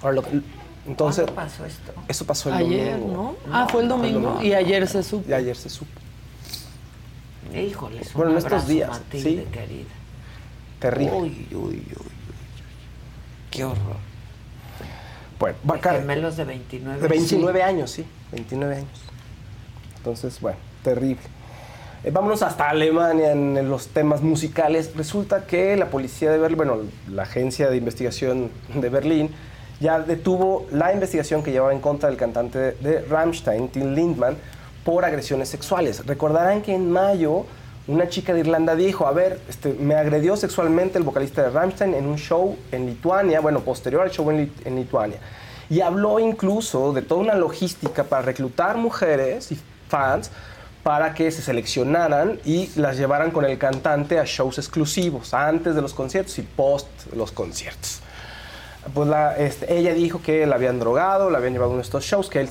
Ahora, 0.02 0.16
lo 0.16 0.22
que- 0.22 0.42
entonces, 0.86 1.24
¿Cuándo 1.26 1.42
pasó 1.42 1.66
esto? 1.66 1.94
eso 2.08 2.26
pasó 2.26 2.50
el 2.50 2.56
Ayer, 2.56 3.00
domingo. 3.00 3.36
¿no? 3.48 3.54
Ah, 3.54 3.68
fue 3.72 3.82
el 3.82 3.88
domingo. 3.90 4.40
Y 4.44 4.54
ayer 4.54 4.88
se 4.88 5.02
supo. 5.02 5.28
Y 5.28 5.34
ayer 5.34 5.56
se 5.56 5.70
supo. 5.70 6.00
Híjole, 7.56 8.02
Bueno, 8.14 8.32
en 8.32 8.38
estos 8.38 8.68
días, 8.68 8.90
Matilde, 8.90 9.44
sí. 9.44 9.48
querida. 9.52 9.90
Terrible. 10.80 11.14
Uy, 11.14 11.48
uy, 11.54 11.84
uy. 12.00 12.13
Qué 13.54 13.64
horror. 13.64 13.98
Bueno, 15.40 15.58
De 15.62 15.68
Bacar- 15.68 16.00
gemelos 16.00 16.38
de 16.38 16.44
29. 16.46 17.02
De 17.02 17.08
29 17.08 17.64
años, 17.64 17.92
sí, 17.92 18.06
29 18.32 18.76
años. 18.78 18.88
Entonces, 19.98 20.40
bueno, 20.42 20.58
terrible. 20.84 21.22
Eh, 22.04 22.12
vámonos 22.12 22.42
hasta 22.44 22.70
Alemania 22.70 23.32
en, 23.32 23.56
en 23.58 23.70
los 23.70 23.88
temas 23.90 24.22
musicales. 24.22 24.92
Resulta 24.96 25.46
que 25.46 25.76
la 25.78 25.88
policía 25.90 26.32
de 26.32 26.38
Berlín, 26.38 26.58
bueno, 26.58 26.78
la 27.10 27.24
agencia 27.24 27.70
de 27.70 27.78
investigación 27.78 28.50
de 28.74 28.90
Berlín, 28.90 29.30
ya 29.80 30.00
detuvo 30.00 30.66
la 30.72 30.92
investigación 30.94 31.44
que 31.44 31.52
llevaba 31.52 31.74
en 31.74 31.80
contra 31.80 32.10
del 32.10 32.18
cantante 32.18 32.58
de 32.74 33.02
Rammstein, 33.10 33.70
Tim 33.70 33.94
Lindman, 33.94 34.36
por 34.84 35.06
agresiones 35.06 35.50
sexuales. 35.50 36.06
Recordarán 36.06 36.62
que 36.62 36.74
en 36.74 36.92
mayo 36.92 37.46
una 37.88 38.08
chica 38.08 38.34
de 38.34 38.40
Irlanda 38.42 38.76
dijo, 38.76 39.08
a 39.08 39.12
ver, 39.12 39.42
este, 39.50 39.74
me 39.74 39.96
agredió 39.96 40.38
sexualmente 40.38 40.98
el 40.98 41.04
vocalista 41.04 41.44
de 41.44 41.50
Rammstein 41.50 41.94
en 41.94 42.06
un 42.06 42.18
show 42.18 42.58
en 42.72 42.86
Lituania, 42.86 43.42
bueno, 43.42 43.60
posterior 43.60 44.04
al 44.04 44.12
show 44.12 44.30
en, 44.32 44.46
Lit- 44.48 44.66
en 44.66 44.76
Lituania. 44.78 45.18
Y 45.70 45.82
habló 45.82 46.20
incluso 46.20 46.94
de 46.94 47.02
toda 47.02 47.22
una 47.22 47.36
logística 47.36 48.04
para 48.04 48.22
reclutar 48.22 48.78
mujeres 48.78 49.52
y 49.52 49.60
fans 49.90 50.32
para 50.82 51.14
que 51.14 51.32
se 51.32 51.42
seleccionaran 51.42 52.40
y 52.44 52.70
las 52.76 52.98
llevaran 52.98 53.32
con 53.32 53.46
el 53.46 53.58
cantante 53.58 54.20
a 54.20 54.24
shows 54.26 54.58
exclusivos, 54.58 55.34
antes 55.34 55.76
de 55.76 55.82
los 55.82 55.94
conciertos 55.94 56.38
y 56.40 56.42
post 56.42 56.88
los 57.16 57.32
conciertos. 57.32 58.00
Pues 58.94 59.10
este, 59.38 59.78
ella 59.78 59.94
dijo 59.94 60.22
que 60.22 60.46
la 60.46 60.56
habían 60.56 60.80
drogado, 60.80 61.30
la 61.30 61.38
habían 61.38 61.54
llevado 61.54 61.72
a 61.72 61.74
uno 61.74 61.82
de 61.82 61.86
estos 61.86 62.04
shows, 62.04 62.30
que 62.30 62.42
él 62.42 62.50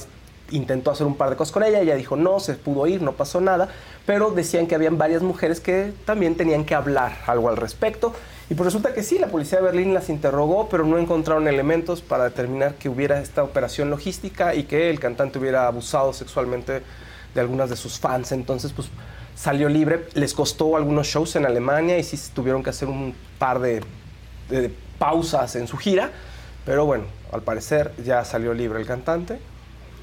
intentó 0.52 0.90
hacer 0.90 1.06
un 1.06 1.16
par 1.16 1.30
de 1.30 1.36
cosas 1.36 1.52
con 1.52 1.64
ella, 1.64 1.80
ella 1.80 1.96
dijo 1.96 2.16
no, 2.16 2.40
se 2.40 2.54
pudo 2.54 2.86
ir, 2.86 3.02
no 3.02 3.12
pasó 3.12 3.40
nada, 3.40 3.68
pero 4.06 4.30
decían 4.30 4.66
que 4.66 4.74
habían 4.74 4.98
varias 4.98 5.22
mujeres 5.22 5.60
que 5.60 5.92
también 6.04 6.36
tenían 6.36 6.64
que 6.64 6.74
hablar 6.74 7.18
algo 7.26 7.48
al 7.48 7.56
respecto. 7.56 8.12
Y 8.50 8.54
pues 8.54 8.66
resulta 8.66 8.92
que 8.92 9.02
sí, 9.02 9.18
la 9.18 9.28
policía 9.28 9.58
de 9.58 9.64
Berlín 9.64 9.94
las 9.94 10.10
interrogó, 10.10 10.68
pero 10.68 10.84
no 10.84 10.98
encontraron 10.98 11.48
elementos 11.48 12.02
para 12.02 12.24
determinar 12.24 12.74
que 12.74 12.88
hubiera 12.88 13.20
esta 13.20 13.42
operación 13.42 13.88
logística 13.88 14.54
y 14.54 14.64
que 14.64 14.90
el 14.90 15.00
cantante 15.00 15.38
hubiera 15.38 15.66
abusado 15.66 16.12
sexualmente 16.12 16.82
de 17.34 17.40
algunas 17.40 17.70
de 17.70 17.76
sus 17.76 17.98
fans. 17.98 18.30
Entonces, 18.32 18.72
pues 18.72 18.88
salió 19.34 19.68
libre. 19.68 20.06
Les 20.14 20.34
costó 20.34 20.76
algunos 20.76 21.06
shows 21.06 21.36
en 21.36 21.46
Alemania 21.46 21.98
y 21.98 22.02
sí 22.02 22.18
tuvieron 22.34 22.62
que 22.62 22.70
hacer 22.70 22.88
un 22.88 23.14
par 23.38 23.58
de, 23.58 23.82
de 24.50 24.70
pausas 24.98 25.56
en 25.56 25.66
su 25.66 25.78
gira. 25.78 26.10
Pero 26.66 26.84
bueno, 26.84 27.04
al 27.32 27.42
parecer 27.42 27.92
ya 28.04 28.24
salió 28.24 28.52
libre 28.52 28.80
el 28.80 28.86
cantante. 28.86 29.40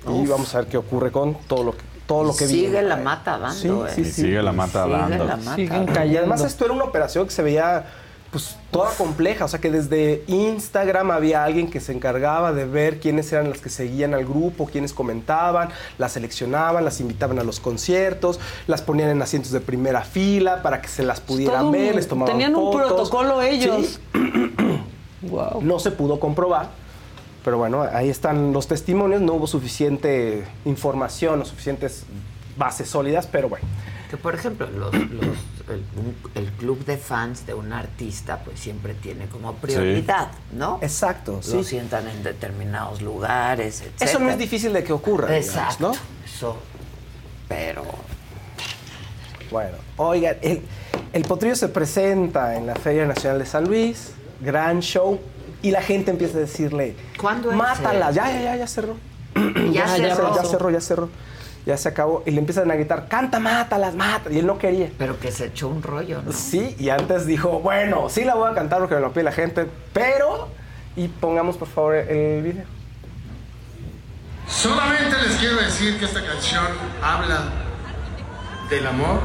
Y 0.08 0.10
Uf. 0.10 0.30
vamos 0.30 0.56
a 0.56 0.60
ver 0.60 0.68
qué 0.68 0.78
ocurre 0.78 1.12
con 1.12 1.36
todo 1.48 1.64
lo 1.64 1.72
que, 1.74 1.84
todo 2.08 2.24
lo 2.24 2.36
que 2.36 2.48
Sigue 2.48 2.70
viene. 2.70 2.82
la 2.88 2.96
mata 2.98 3.38
dando, 3.38 3.54
Sí, 3.56 3.68
¿eh? 3.68 3.92
sí, 3.96 4.02
Y 4.02 4.06
sí. 4.06 4.12
sigue 4.24 4.42
la 4.42 4.52
mata 4.54 4.84
Sigue 4.86 4.96
dando. 4.98 5.26
la 5.26 5.36
mata 5.38 5.56
Siguen 5.56 5.86
dando. 5.86 6.06
Y 6.06 6.18
además 6.18 6.42
esto 6.42 6.66
era 6.66 6.74
una 6.74 6.86
operación 6.86 7.26
que 7.26 7.32
se 7.32 7.42
veía 7.44 7.86
pues 8.32 8.58
toda 8.70 8.92
compleja, 8.92 9.46
o 9.46 9.48
sea 9.48 9.60
que 9.60 9.72
desde 9.72 10.24
Instagram 10.28 11.10
había 11.10 11.44
alguien 11.44 11.68
que 11.68 11.80
se 11.80 11.92
encargaba 11.94 12.54
de 12.54 12.66
ver 12.66 13.00
quiénes 13.00 13.32
eran 13.34 13.50
las 13.50 13.60
que 13.60 13.70
seguían 13.70 14.14
al 14.14 14.24
grupo, 14.24 14.68
quiénes 14.72 14.94
comentaban, 14.94 15.70
las 15.98 16.12
seleccionaban, 16.12 16.86
las 16.86 17.00
invitaban 17.02 17.40
a 17.40 17.44
los 17.44 17.60
conciertos, 17.60 18.40
las 18.68 18.84
ponían 18.84 19.10
en 19.10 19.20
asientos 19.24 19.52
de 19.52 19.62
primera 19.62 20.02
fila 20.04 20.62
para 20.62 20.80
que 20.80 20.88
se 20.90 21.02
las 21.02 21.20
pudieran 21.22 21.58
Todo 21.58 21.66
un- 21.70 21.72
ver, 21.72 21.96
les 21.96 22.08
tomaban 22.08 22.34
tenían 22.36 22.56
un 22.56 22.72
protocolo 22.72 23.42
ellos. 23.42 24.00
Sí. 24.14 25.28
Wow. 25.28 25.62
No 25.64 25.80
se 25.80 25.92
pudo 25.92 26.20
comprobar, 26.20 26.70
pero 27.44 27.58
bueno, 27.58 27.84
ahí 27.94 28.10
están 28.10 28.52
los 28.54 28.68
testimonios, 28.68 29.22
no 29.22 29.34
hubo 29.34 29.48
suficiente 29.48 30.46
información 30.66 31.42
o 31.42 31.46
suficientes 31.46 32.04
bases 32.58 32.90
sólidas, 32.90 33.28
pero 33.28 33.50
bueno. 33.50 33.66
Que 34.10 34.18
por 34.18 34.34
ejemplo, 34.36 34.68
los, 34.72 34.94
los- 34.94 35.38
el, 36.36 36.48
club 36.54 36.84
de 36.86 36.98
fans 36.98 37.46
de 37.46 37.54
un 37.54 37.72
artista, 37.74 38.40
pues 38.44 38.60
siempre 38.60 38.96
tiene 38.96 39.28
como 39.28 39.54
prioridad, 39.54 40.30
¿no? 40.52 40.80
Exacto, 40.82 41.34
Lo 41.34 41.42
sí. 41.44 41.64
sientan 41.64 42.08
en 42.08 42.24
determinados 42.24 43.04
lugares, 43.04 43.82
etc. 43.82 44.02
Eso 44.02 44.18
no 44.20 44.32
es 44.32 44.38
difícil 44.40 44.74
de 44.74 44.84
que 44.84 44.92
ocurra, 44.94 45.28
digamos, 45.28 45.48
Exacto. 45.48 45.88
¿no? 45.90 45.94
Eso. 46.26 46.58
Pero. 47.48 47.84
Bueno, 49.52 49.78
oigan, 49.98 50.38
el, 50.42 50.62
el 51.14 51.22
potrillo 51.24 51.56
se 51.56 51.70
presenta 51.70 52.56
en 52.56 52.68
la 52.68 52.76
Feria 52.76 53.06
Nacional 53.06 53.40
de 53.40 53.46
San 53.46 53.66
Luis, 53.66 54.12
gran 54.42 54.80
show, 54.82 55.20
y 55.62 55.72
la 55.72 55.82
gente 55.82 56.12
empieza 56.12 56.38
a 56.38 56.42
decirle, 56.42 56.96
¿Cuándo 57.20 57.52
es, 57.52 57.58
Mátala, 57.58 58.10
eh? 58.10 58.14
ya, 58.14 58.32
ya, 58.32 58.42
ya, 58.42 58.56
ya 58.56 58.68
cerró. 58.68 58.96
Ya 59.72 59.88
cerró. 59.88 60.36
ya 60.36 60.44
cerró, 60.44 60.70
ya 60.70 60.82
cerró. 60.82 61.10
Ya 61.66 61.78
se 61.78 61.90
acabó 61.90 62.24
y 62.26 62.32
le 62.32 62.40
empiezan 62.40 62.72
a 62.72 62.76
gritar, 62.76 63.08
canta, 63.08 63.40
mátalas, 63.40 63.94
mátalas. 63.94 64.34
Y 64.34 64.40
él 64.40 64.48
no 64.48 64.58
quería. 64.58 64.90
Pero 64.98 65.20
que 65.20 65.32
se 65.32 65.48
echó 65.48 65.68
un 65.68 65.84
rollo, 65.84 66.22
¿no? 66.24 66.32
Sí, 66.32 66.76
y 66.80 66.90
antes 66.90 67.26
dijo, 67.26 67.60
bueno, 67.60 68.10
sí 68.10 68.24
la 68.24 68.36
voy 68.36 68.50
a 68.50 68.56
cantar 68.56 68.80
porque 68.80 68.96
me 68.96 69.02
lo 69.02 69.12
pide 69.12 69.24
la 69.24 69.32
gente, 69.32 69.68
pero... 69.94 70.48
Y 70.96 71.08
pongamos 71.08 71.58
por 71.58 71.68
favor 71.68 71.96
el 71.96 72.42
video. 72.42 72.66
Solamente 74.48 75.16
les 75.28 75.38
quiero 75.38 75.58
decir 75.58 76.00
que 76.00 76.06
esta 76.06 76.26
canción 76.26 76.66
habla 77.04 77.44
del 78.70 78.88
amor 78.88 79.20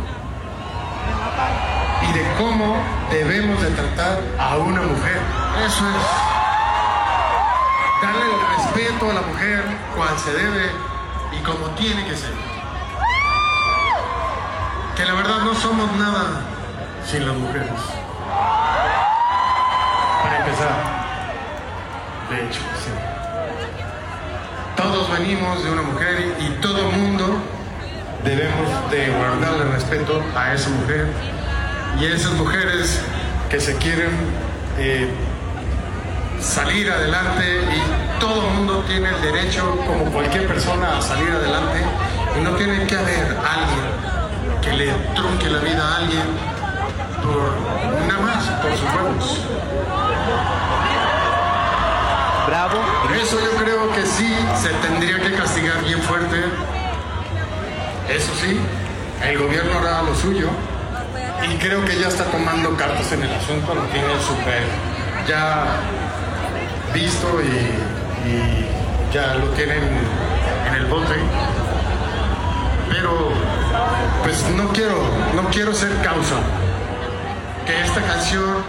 y 2.02 2.12
de 2.12 2.34
cómo 2.38 2.76
debemos 3.10 3.60
de 3.62 3.70
tratar 3.70 4.20
a 4.38 4.56
una 4.56 4.82
mujer. 4.82 5.20
Eso 5.64 5.88
es 5.88 6.04
darle 8.02 8.24
el 8.24 8.56
respeto 8.56 9.10
a 9.10 9.14
la 9.14 9.22
mujer 9.22 9.64
cual 9.96 10.18
se 10.18 10.32
debe 10.32 10.70
y 11.32 11.42
como 11.42 11.66
tiene 11.70 12.04
que 12.04 12.16
ser. 12.16 12.32
Que 14.96 15.04
la 15.04 15.14
verdad 15.14 15.38
no 15.40 15.54
somos 15.54 15.90
nada 15.96 16.42
sin 17.06 17.26
las 17.26 17.36
mujeres. 17.36 17.70
Para 20.22 20.38
empezar, 20.38 21.04
de 22.30 22.46
hecho, 22.46 22.60
sí. 22.82 22.90
Todos 24.76 25.10
venimos 25.10 25.62
de 25.64 25.70
una 25.70 25.82
mujer 25.82 26.36
y 26.40 26.48
todo 26.60 26.90
mundo 26.90 27.42
debemos 28.24 28.90
de 28.90 29.10
guardarle 29.10 29.64
respeto 29.72 30.22
a 30.34 30.54
esa 30.54 30.70
mujer 30.70 31.06
y 32.00 32.06
a 32.06 32.14
esas 32.14 32.32
mujeres 32.32 33.00
que 33.50 33.60
se 33.60 33.76
quieren 33.76 34.10
eh, 34.78 35.08
salir 36.40 36.90
adelante 36.90 37.60
y 37.62 38.20
todo 38.20 38.48
el 38.48 38.54
mundo 38.54 38.84
tiene 38.86 39.10
el 39.10 39.20
derecho, 39.20 39.78
como 39.86 40.04
cualquier 40.06 40.46
persona, 40.46 40.98
a 40.98 41.02
salir 41.02 41.30
adelante 41.30 41.80
y 42.38 42.42
no 42.42 42.50
tiene 42.52 42.86
que 42.86 42.96
haber 42.96 43.36
alguien 43.36 44.04
que 44.62 44.72
le 44.72 44.92
trunque 45.14 45.50
la 45.50 45.58
vida 45.58 45.86
a 45.86 45.96
alguien 45.98 46.22
por 47.22 47.54
nada 48.06 48.20
más, 48.20 48.44
por 48.60 48.70
sus 48.72 48.88
huevos. 48.94 49.40
Bravo. 52.46 52.78
Eso 53.22 53.38
yo 53.40 53.50
creo 53.62 53.92
que 53.92 54.04
sí 54.06 54.34
se 54.60 54.68
tendría 54.86 55.18
que 55.20 55.32
castigar 55.32 55.82
bien 55.84 56.00
fuerte. 56.02 56.44
Eso 58.08 58.32
sí, 58.40 58.58
el 59.22 59.38
gobierno 59.38 59.78
hará 59.78 60.02
lo 60.02 60.14
suyo 60.14 60.48
y 61.42 61.56
creo 61.56 61.84
que 61.84 61.98
ya 61.98 62.08
está 62.08 62.24
tomando 62.24 62.76
cartas 62.76 63.10
en 63.12 63.22
el 63.22 63.32
asunto, 63.32 63.74
lo 63.74 63.82
tiene 63.84 64.08
súper 64.20 64.62
ya 65.26 65.64
visto 66.92 67.40
y, 67.42 68.28
y 68.28 68.66
ya 69.12 69.34
lo 69.34 69.46
tienen 69.50 69.82
en 70.68 70.74
el 70.74 70.86
bote. 70.86 71.14
Pero 72.90 73.30
pues 74.22 74.44
no 74.50 74.68
quiero, 74.68 74.96
no 75.34 75.48
quiero 75.50 75.72
ser 75.72 75.90
causa 76.02 76.36
que 77.66 77.80
esta 77.80 78.02
canción 78.02 78.62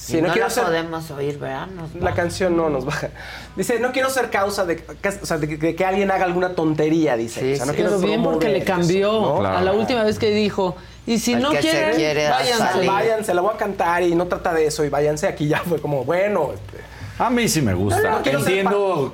Sí, 0.00 0.16
Y 0.16 0.22
no 0.22 0.28
no, 0.28 0.32
quiero 0.32 0.48
la 0.48 0.54
ser- 0.54 0.64
podemos 0.64 1.10
oír, 1.10 1.38
¿verdad? 1.38 1.66
Nos 1.66 1.94
La 2.02 2.14
canción 2.14 2.56
no 2.56 2.70
nos 2.70 2.86
baja. 2.86 3.10
Dice, 3.54 3.78
no 3.80 3.92
quiero 3.92 4.08
ser 4.08 4.30
causa 4.30 4.64
de, 4.64 4.82
o 5.22 5.26
sea, 5.26 5.36
de 5.36 5.46
que, 5.46 5.56
de 5.58 5.74
que 5.74 5.84
alguien 5.84 6.10
haga 6.10 6.24
alguna 6.24 6.54
tontería, 6.54 7.16
dice. 7.16 7.52
o 7.52 7.56
sea, 7.56 7.66
no 7.66 7.74
quiero 7.74 7.90
Pero 7.90 8.02
bien 8.02 8.22
porque 8.22 8.48
le 8.48 8.64
cambió 8.64 9.08
eso, 9.10 9.42
¿no? 9.42 9.46
a 9.46 9.60
la 9.60 9.72
última 9.72 10.02
vez 10.02 10.18
que 10.18 10.30
dijo, 10.30 10.74
y 11.06 11.18
si 11.18 11.34
El 11.34 11.42
no 11.42 11.50
quieren, 11.50 11.94
quiere 11.96 12.28
váyanse. 12.30 12.58
salir. 12.64 12.90
Váyanse, 12.90 13.34
la 13.34 13.42
voy 13.42 13.54
a 13.54 13.58
cantar 13.58 14.02
y 14.02 14.14
no 14.14 14.26
trata 14.26 14.54
de 14.54 14.66
eso 14.66 14.84
y 14.84 14.88
váyanse. 14.88 15.26
Aquí 15.28 15.48
ya 15.48 15.58
fue 15.58 15.78
como, 15.80 16.02
bueno. 16.04 16.50
este, 16.54 16.82
A 17.22 17.28
mí 17.28 17.46
sí 17.48 17.60
me 17.60 17.74
gusta. 17.74 18.00
No, 18.00 18.22
Entiendo 18.24 19.12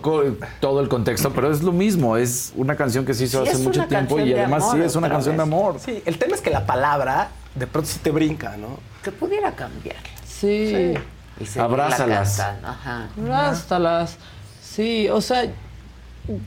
todo 0.60 0.80
el 0.80 0.88
contexto, 0.88 1.32
pero 1.32 1.50
es 1.50 1.62
lo 1.62 1.72
mismo. 1.72 2.16
Es 2.16 2.52
una 2.54 2.76
canción 2.76 3.04
que 3.04 3.12
se 3.14 3.24
hizo 3.24 3.42
Sí, 3.44 3.50
hace 3.50 3.58
mucho 3.62 3.84
tiempo 3.86 4.20
y 4.20 4.32
de 4.32 4.38
además 4.40 4.62
amor, 4.62 4.76
sí 4.76 4.82
es 4.82 4.94
una 4.94 5.08
canción 5.08 5.36
de 5.36 5.42
amor. 5.42 5.76
Sí, 5.84 6.00
el 6.06 6.16
tema 6.18 6.36
es 6.36 6.40
que 6.42 6.50
la 6.50 6.64
palabra 6.64 7.30
de 7.56 7.66
pronto 7.66 7.90
sí 7.90 7.98
te 8.00 8.10
brinca, 8.12 8.56
¿no? 8.56 8.78
Que 9.02 9.10
pudiera 9.10 9.52
cambiar. 9.52 9.96
Sí. 10.40 10.94
Y 11.40 11.46
seguirla 11.46 11.64
Abrázalas. 11.64 12.40
Ajá. 12.40 13.08
Rástalas. 13.16 14.16
Sí, 14.62 15.08
o 15.08 15.20
sea. 15.20 15.52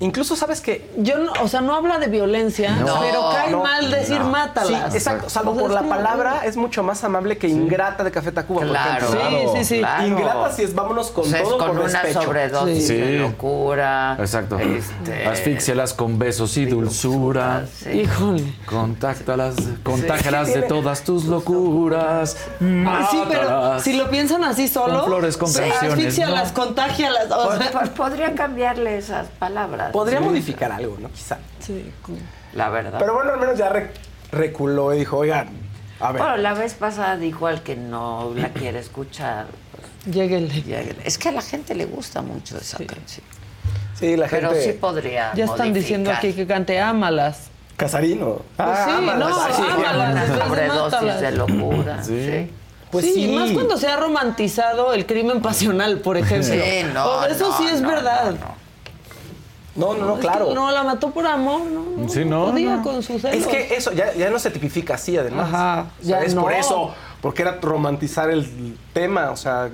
Incluso 0.01 0.35
sabes 0.35 0.59
que. 0.61 0.89
Yo 0.97 1.17
no, 1.19 1.31
o 1.41 1.47
sea, 1.47 1.61
no 1.61 1.73
habla 1.73 1.99
de 1.99 2.07
violencia, 2.07 2.75
No, 2.75 2.99
pero 2.99 3.29
cae 3.31 3.51
no, 3.51 3.63
mal 3.63 3.89
decir 3.89 4.19
no. 4.19 4.29
mátalas. 4.29 4.91
Sí, 4.91 4.97
exacto. 4.97 5.29
Salvo 5.29 5.51
O 5.51 5.55
sea, 5.55 5.61
por 5.63 5.71
la 5.71 5.83
palabra, 5.83 6.41
es 6.45 6.57
mucho 6.57 6.83
más 6.83 7.03
amable 7.03 7.37
que 7.37 7.47
ingrata 7.47 8.03
de 8.03 8.11
Café 8.11 8.31
Tacuba. 8.31 8.59
por 8.61 8.69
Claro. 8.69 9.05
ejemplo. 9.07 9.53
Sí, 9.53 9.57
sí, 9.59 9.63
sí. 9.75 9.79
Claro. 9.79 10.07
Ingrata 10.07 10.51
si 10.51 10.63
es 10.63 10.75
vámonos 10.75 11.11
con 11.11 11.23
O 11.25 11.27
sea, 11.27 11.37
es 11.39 11.43
todo 11.45 11.57
con 11.57 11.67
por 11.69 11.79
una 11.79 11.89
despecho. 11.89 12.21
sobredosis 12.23 12.87
Sí. 12.87 12.95
de 12.95 13.19
locura. 13.19 14.17
Exacto. 14.19 14.59
Este- 14.59 15.25
Asfíxialas 15.27 15.93
con 15.93 16.19
besos 16.19 16.57
y 16.57 16.65
dulzura. 16.65 17.65
Híjole. 17.93 18.53
Contáctalas, 18.65 19.55
contágialas 19.83 20.47
Sí. 20.49 20.53
de 20.55 20.61
todas 20.63 21.03
tus 21.03 21.25
locuras. 21.25 22.35
Ah, 22.85 23.07
sí, 23.09 23.21
pero 23.29 23.43
Mátalas. 23.43 23.83
si 23.83 23.93
lo 23.93 24.09
piensan 24.09 24.43
así 24.43 24.67
solo. 24.67 24.99
Con 24.99 25.05
flores, 25.09 25.37
con 25.37 25.47
sí, 25.47 25.59
canciones, 25.59 25.91
Asfixialas, 25.93 26.47
¿no? 26.49 26.65
contágialas. 26.65 27.31
O 27.31 27.45
Pues, 27.47 27.59
sea, 27.59 27.71
pues 27.71 27.89
podría 27.91 28.35
cambiarle 28.35 28.97
esas 28.97 29.27
palabras. 29.27 29.68
Podría 29.91 30.19
Sí. 30.19 30.25
modificar 30.25 30.71
algo, 30.71 30.97
¿no? 30.99 31.09
Quizá. 31.11 31.37
Sí, 31.59 31.91
La 32.53 32.69
verdad. 32.69 32.99
Pero 32.99 33.13
bueno, 33.15 33.33
al 33.33 33.39
menos 33.39 33.57
ya 33.57 33.69
re- 33.69 33.91
reculó 34.31 34.93
y 34.93 34.99
dijo, 34.99 35.17
oigan, 35.17 35.49
a 35.99 36.11
ver. 36.11 36.21
Bueno, 36.21 36.37
la 36.37 36.53
vez 36.53 36.73
pasada 36.73 37.17
dijo 37.17 37.47
al 37.47 37.61
que 37.61 37.75
no 37.75 38.31
la 38.35 38.49
quiere 38.53 38.79
escuchar. 38.79 39.47
pues, 39.71 40.15
Lléguenle. 40.15 40.61
lléguenle. 40.61 41.01
Es 41.05 41.17
que 41.17 41.29
a 41.29 41.31
la 41.31 41.41
gente 41.41 41.75
le 41.75 41.85
gusta 41.85 42.21
mucho 42.21 42.57
esa 42.57 42.77
canción. 42.77 43.25
Sí, 43.99 44.15
la 44.15 44.27
Pero 44.27 44.49
gente- 44.51 44.63
sí 44.65 44.71
podría. 44.79 45.33
ya 45.35 45.45
están 45.45 45.73
diciendo 45.73 46.09
aquí 46.11 46.33
que 46.33 46.47
cante 46.47 46.79
Ámalas. 46.79 47.49
Casarino. 47.75 48.41
Pues 48.57 48.69
sí, 48.85 48.91
no, 48.91 48.97
ámalas, 48.97 50.29
Una 50.29 50.45
sobredosis 50.45 51.21
de 51.21 51.31
locura. 51.31 52.03
Sí. 52.03 52.49
Pues 52.91 53.05
sí, 53.05 53.13
sí. 53.13 53.27
más 53.35 53.51
cuando 53.51 53.77
se 53.77 53.87
ha 53.87 53.97
romantizado 53.97 54.93
el 54.93 55.05
crimen 55.05 55.41
pasional, 55.41 55.99
por 55.99 56.17
ejemplo. 56.17 56.51
Sí, 56.53 56.81
no, 56.93 57.23
eso 57.25 57.49
no, 57.49 57.57
sí 57.57 57.67
es 57.67 57.81
no, 57.81 57.87
verdad. 57.89 58.31
No, 58.31 58.55
no, 59.75 59.93
no, 59.93 60.15
Es 60.15 60.19
claro. 60.21 60.53
no, 60.53 60.71
la 60.71 60.83
mató 60.83 61.11
por 61.11 61.25
amor, 61.27 61.61
¿no? 61.63 61.83
no 62.03 62.09
Sí, 62.09 62.25
no, 62.25 62.45
podía 62.47 62.77
no. 62.77 62.83
con 62.83 63.01
sus 63.03 63.23
Es 63.23 63.47
que 63.47 63.75
eso 63.75 63.91
ya, 63.93 64.13
ya 64.13 64.29
no 64.29 64.39
se 64.39 64.51
tipifica 64.51 64.95
así, 64.95 65.17
además. 65.17 65.47
Ajá, 65.53 65.85
O 66.01 66.05
sea, 66.05 66.19
ya 66.19 66.25
es 66.25 66.33
no. 66.35 66.41
por 66.41 66.53
eso, 66.53 66.93
porque 67.21 67.41
era 67.43 67.57
romantizar 67.61 68.29
el 68.29 68.77
tema, 68.93 69.31
o 69.31 69.37
sea, 69.37 69.69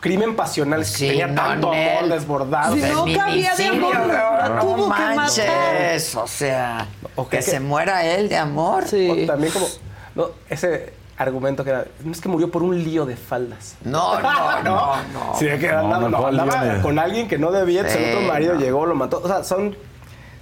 crimen 0.00 0.34
pasional, 0.36 0.80
que 0.80 0.84
Sí, 0.86 1.06
tenía 1.08 1.28
no, 1.28 1.34
tanto 1.40 1.72
amor 1.72 2.08
desbordado. 2.08 2.74
Si 2.74 2.80
no 2.82 3.04
cabía 3.16 3.54
de 3.54 3.66
amor, 3.66 3.94
la 4.06 4.48
no 4.48 4.60
tuvo 4.62 4.74
que 4.84 4.88
matar. 5.14 5.96
o 6.16 6.26
sea, 6.26 6.86
O 7.16 7.28
que 7.28 7.36
que- 7.36 7.42
se 7.42 7.60
muera 7.60 8.04
él 8.04 8.28
de 8.28 8.36
amor. 8.36 8.84
O 8.84 9.26
también 9.26 9.52
como, 9.52 9.66
no, 10.14 10.30
ese 10.50 10.92
argumento 11.22 11.64
que 11.64 11.70
era, 11.70 11.86
no 12.04 12.12
es 12.12 12.20
que 12.20 12.28
murió 12.28 12.50
por 12.50 12.62
un 12.62 12.82
lío 12.82 13.06
de 13.06 13.16
faldas. 13.16 13.76
No, 13.84 14.20
no, 14.20 14.62
no, 14.62 14.96
no. 15.12 15.34
Sí, 15.38 15.46
que 15.58 15.68
No, 15.68 15.78
andaba, 15.78 15.98
no, 16.00 16.08
no, 16.10 16.18
¿cuál 16.18 16.40
andaba 16.40 16.64
lío 16.64 16.72
de- 16.74 16.80
con 16.82 16.98
alguien 16.98 17.28
que 17.28 17.38
no 17.38 17.50
debía, 17.50 17.88
Sí, 17.88 17.98
otro 18.10 18.20
marido 18.28 18.54
no. 18.54 18.60
llegó, 18.60 18.86
lo 18.86 18.94
mató. 18.94 19.20
O 19.24 19.26
sea, 19.28 19.42
son, 19.44 19.76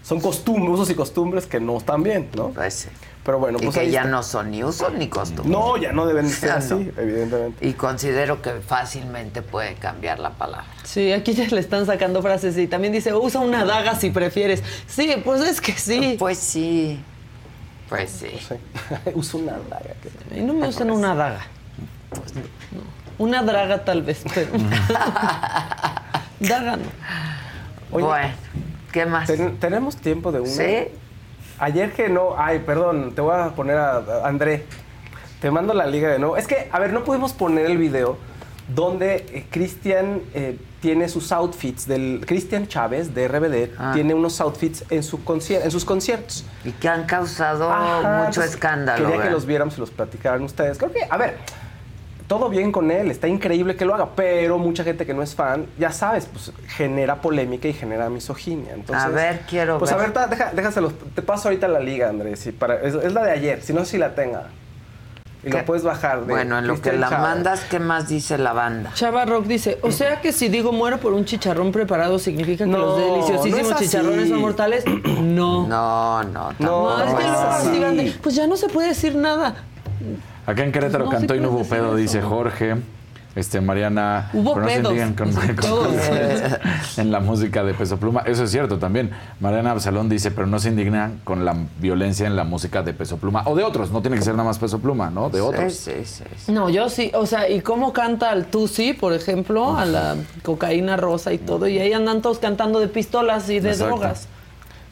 son 0.03 0.21
costumbres, 0.21 0.71
usos 0.75 0.91
y 0.91 0.95
costumbres 0.95 1.47
que 1.47 1.61
no 1.61 1.77
están 1.77 2.03
bien, 2.03 2.29
¿no? 2.37 2.49
Pues 2.49 2.75
sí. 2.75 2.89
Pero 3.23 3.39
bueno, 3.39 3.59
y 3.61 3.65
pues 3.67 3.77
que 3.77 3.91
ya 3.91 4.01
está. 4.01 4.11
no 4.11 4.23
son 4.23 4.51
ni 4.51 4.65
usos 4.65 4.95
ni 4.95 5.09
costumbres. 5.09 5.47
No, 5.47 5.77
ya 5.77 5.93
no 5.93 6.07
deben 6.07 6.27
ser 6.31 6.53
así, 6.53 6.73
no. 6.75 7.03
evidentemente. 7.03 7.67
Y 7.67 7.75
considero 7.75 8.41
que 8.41 8.51
fácilmente 8.67 9.43
puede 9.43 9.75
cambiar 9.75 10.19
la 10.19 10.31
palabra. 10.31 10.65
Sí, 10.85 11.13
aquí 11.13 11.35
ya 11.35 11.47
le 11.49 11.61
están 11.61 11.85
sacando 11.85 12.23
frases 12.23 12.57
y 12.57 12.67
también 12.67 12.95
dice, 12.95 13.13
usa 13.13 13.43
una 13.43 13.67
daga 13.67 13.95
si 13.95 14.09
prefieres. 14.11 14.63
Sí, 14.87 15.15
pues 15.23 15.43
es 15.43 15.61
que 15.61 15.73
sí. 15.73 16.17
Pues 16.19 16.39
sí. 16.39 16.99
Pues 17.91 18.11
sí. 18.11 18.29
Usa 19.15 19.41
una 19.41 19.53
daga. 19.69 19.95
que- 20.31 20.39
Y 20.39 20.43
no 20.43 20.55
me 20.55 20.67
usan 20.69 20.91
una 20.91 21.15
daga. 21.15 21.41
No. 22.73 22.81
Una 23.19 23.43
draga 23.43 23.85
tal 23.85 24.03
vez, 24.03 24.23
pero... 24.35 24.51
daga 26.41 26.77
no. 26.77 26.85
Oye, 27.93 28.05
bueno, 28.07 28.29
¿qué 28.93 29.05
más? 29.07 29.27
ten- 29.27 29.59
¿Tenemos 29.59 29.97
tiempo 29.97 30.33
de 30.33 30.41
una? 30.41 30.51
Sí. 30.51 30.89
Ayer 31.59 31.93
que 31.93 32.09
no, 32.09 32.35
ay, 32.39 32.61
perdón, 32.61 33.13
te 33.15 33.21
voy 33.21 33.35
a 33.39 33.51
poner 33.51 33.77
a, 33.77 33.97
a 33.99 34.27
André. 34.29 34.65
Te 35.41 35.51
mando 35.51 35.75
la 35.75 35.87
liga 35.87 36.09
de 36.09 36.19
nuevo. 36.19 36.37
Es 36.39 36.47
que, 36.47 36.69
a 36.73 36.79
ver, 36.79 36.93
no 36.93 37.05
pudimos 37.05 37.33
poner 37.33 37.67
el 37.67 37.77
video 37.77 38.17
donde 38.75 39.17
eh, 39.17 39.45
Cristian 39.51 40.21
eh, 40.35 40.57
tiene 40.81 41.09
sus 41.09 41.31
outfits 41.33 41.87
del 41.87 42.23
Cristian 42.27 42.67
Chávez 42.69 43.15
de 43.15 43.29
RBD 43.29 43.71
Ah. 43.79 43.93
tiene 43.95 44.15
unos 44.15 44.41
outfits 44.41 44.85
en 44.91 45.03
su 45.03 45.23
concier- 45.25 45.63
en 45.65 45.71
sus 45.71 45.85
conciertos. 45.85 46.45
Y 46.65 46.73
que 46.73 46.89
han 46.89 47.05
causado 47.05 47.71
Ajá, 47.73 48.25
mucho 48.27 48.43
escándalo. 48.43 48.99
Quería 48.99 49.13
que 49.13 49.19
¿verdad? 49.19 49.33
los 49.33 49.47
viéramos 49.47 49.77
y 49.77 49.81
los 49.81 49.91
platicaran 49.91 50.43
ustedes. 50.43 50.79
Creo 50.79 50.93
que, 50.93 51.07
a 51.09 51.17
ver, 51.17 51.37
todo 52.27 52.49
bien 52.49 52.71
con 52.71 52.91
él, 52.93 53.11
está 53.11 53.27
increíble 53.27 53.75
que 53.75 53.85
lo 53.85 53.93
haga, 53.95 54.11
pero 54.15 54.57
mucha 54.57 54.85
gente 54.85 55.05
que 55.05 55.13
no 55.13 55.21
es 55.23 55.35
fan, 55.35 55.67
ya 55.79 55.91
sabes, 55.91 56.27
pues 56.27 56.53
genera 56.69 57.21
polémica 57.21 57.67
y 57.67 57.73
genera 57.73 58.09
misoginia. 58.09 58.73
Entonces, 58.75 59.05
A 59.05 59.09
ver, 59.09 59.41
quiero 59.49 59.79
Pues 59.79 59.91
ver. 59.91 59.99
a 59.99 60.03
ver, 60.05 60.13
ta- 60.13 60.27
deja, 60.29 60.53
déjaselo, 60.53 60.93
te 61.15 61.23
paso 61.23 61.49
ahorita 61.49 61.67
la 61.67 61.81
liga, 61.81 62.09
Andrés, 62.09 62.47
y 62.47 62.53
para, 62.53 62.77
es, 62.83 62.95
es 62.95 63.13
la 63.13 63.25
de 63.25 63.33
ayer, 63.33 63.63
si 63.63 63.73
no 63.73 63.85
sé 63.85 63.91
si 63.93 63.99
la 63.99 64.15
tenga. 64.15 64.45
Y 65.43 65.49
lo 65.51 65.65
puedes 65.65 65.83
bajar. 65.83 66.21
de 66.21 66.27
Bueno, 66.33 66.59
en 66.59 66.67
lo 66.67 66.81
que 66.81 66.93
la 66.93 67.09
mandas, 67.11 67.61
¿qué 67.65 67.79
más 67.79 68.09
dice 68.09 68.37
la 68.37 68.53
banda? 68.53 68.91
Chava 68.95 69.25
Rock 69.25 69.47
dice, 69.47 69.79
o 69.83 69.91
sea 69.91 70.21
que 70.21 70.33
si 70.33 70.49
digo 70.49 70.71
muero 70.73 70.99
por 70.99 71.15
un 71.15 71.25
chicharrón 71.25 71.73
preparado, 71.73 72.19
¿significa 72.19 72.65
que 72.65 72.71
No, 72.71 72.79
los 72.79 72.99
deliciosísimos 72.99 73.71
no 73.71 73.79
chicharrones 73.79 74.29
son 74.29 74.41
mortales? 74.41 74.85
No. 75.21 75.67
No, 75.67 76.23
no, 76.25 76.53
No, 76.59 77.03
es 77.05 77.15
que 77.15 77.23
es 77.23 77.29
luego 77.31 77.41
así. 77.51 77.71
digan 77.71 77.97
de, 77.97 78.13
pues 78.23 78.35
ya 78.35 78.47
no 78.47 78.57
se 78.57 78.69
puede 78.69 78.89
decir 78.89 79.15
nada. 79.15 79.55
Acá 80.47 80.65
en 80.65 80.73
Querétaro 80.73 81.05
No, 81.05 81.11
cantó 81.11 81.35
y 81.35 81.41
no 81.41 81.51
hubo 81.51 81.65
pedo, 81.65 81.89
eso. 81.89 81.97
dice 81.97 82.23
Jorge. 82.23 82.77
Este, 83.35 83.61
Mariana. 83.61 84.31
Hubo 84.33 84.55
pero 84.55 84.67
no 84.83 84.91
se 84.91 85.15
con- 85.15 85.31
en 86.97 87.13
la 87.13 87.21
música 87.21 87.63
de 87.63 87.75
Peso 87.75 87.97
Pluma. 87.99 88.23
Eso 88.27 88.45
es 88.45 88.51
cierto 88.51 88.79
también. 88.79 89.11
Mariana 89.39 89.71
Absalón 89.71 90.09
dice, 90.09 90.31
pero 90.31 90.47
no 90.47 90.59
se 90.59 90.69
indignan 90.71 91.21
con 91.25 91.45
la 91.45 91.55
violencia 91.81 92.27
en 92.27 92.35
la 92.37 92.45
música 92.45 92.83
de 92.83 92.93
Peso 92.93 93.19
Pluma. 93.19 93.43
O 93.47 93.55
de 93.55 93.63
otros, 93.65 93.91
no 93.91 94.03
tiene 94.03 94.17
que 94.17 94.23
ser 94.23 94.35
nada 94.35 94.49
más 94.49 94.59
Peso 94.59 94.79
Pluma, 94.81 95.11
¿no? 95.11 95.31
De 95.31 95.41
otros. 95.41 95.75
Sí, 95.75 95.93
sí, 96.05 96.25
sí. 96.37 96.53
No, 96.53 96.69
yo 96.71 96.89
sí, 96.89 97.13
o 97.15 97.27
sea, 97.27 97.49
y 97.49 97.61
cómo 97.61 97.93
canta 97.93 98.31
al 98.31 98.47
Tusi, 98.47 98.93
por 98.95 99.13
ejemplo, 99.13 99.77
a 99.77 99.85
la 99.85 100.17
cocaína 100.43 100.97
rosa 100.97 101.33
y 101.33 101.39
todo, 101.39 101.69
y 101.69 101.79
ahí 101.79 101.93
andan 101.93 102.23
todos 102.23 102.39
cantando 102.41 102.81
de 102.81 102.89
pistolas 102.89 103.49
y 103.49 103.61
de 103.61 103.71
Exacto. 103.71 103.95
drogas. 103.97 104.29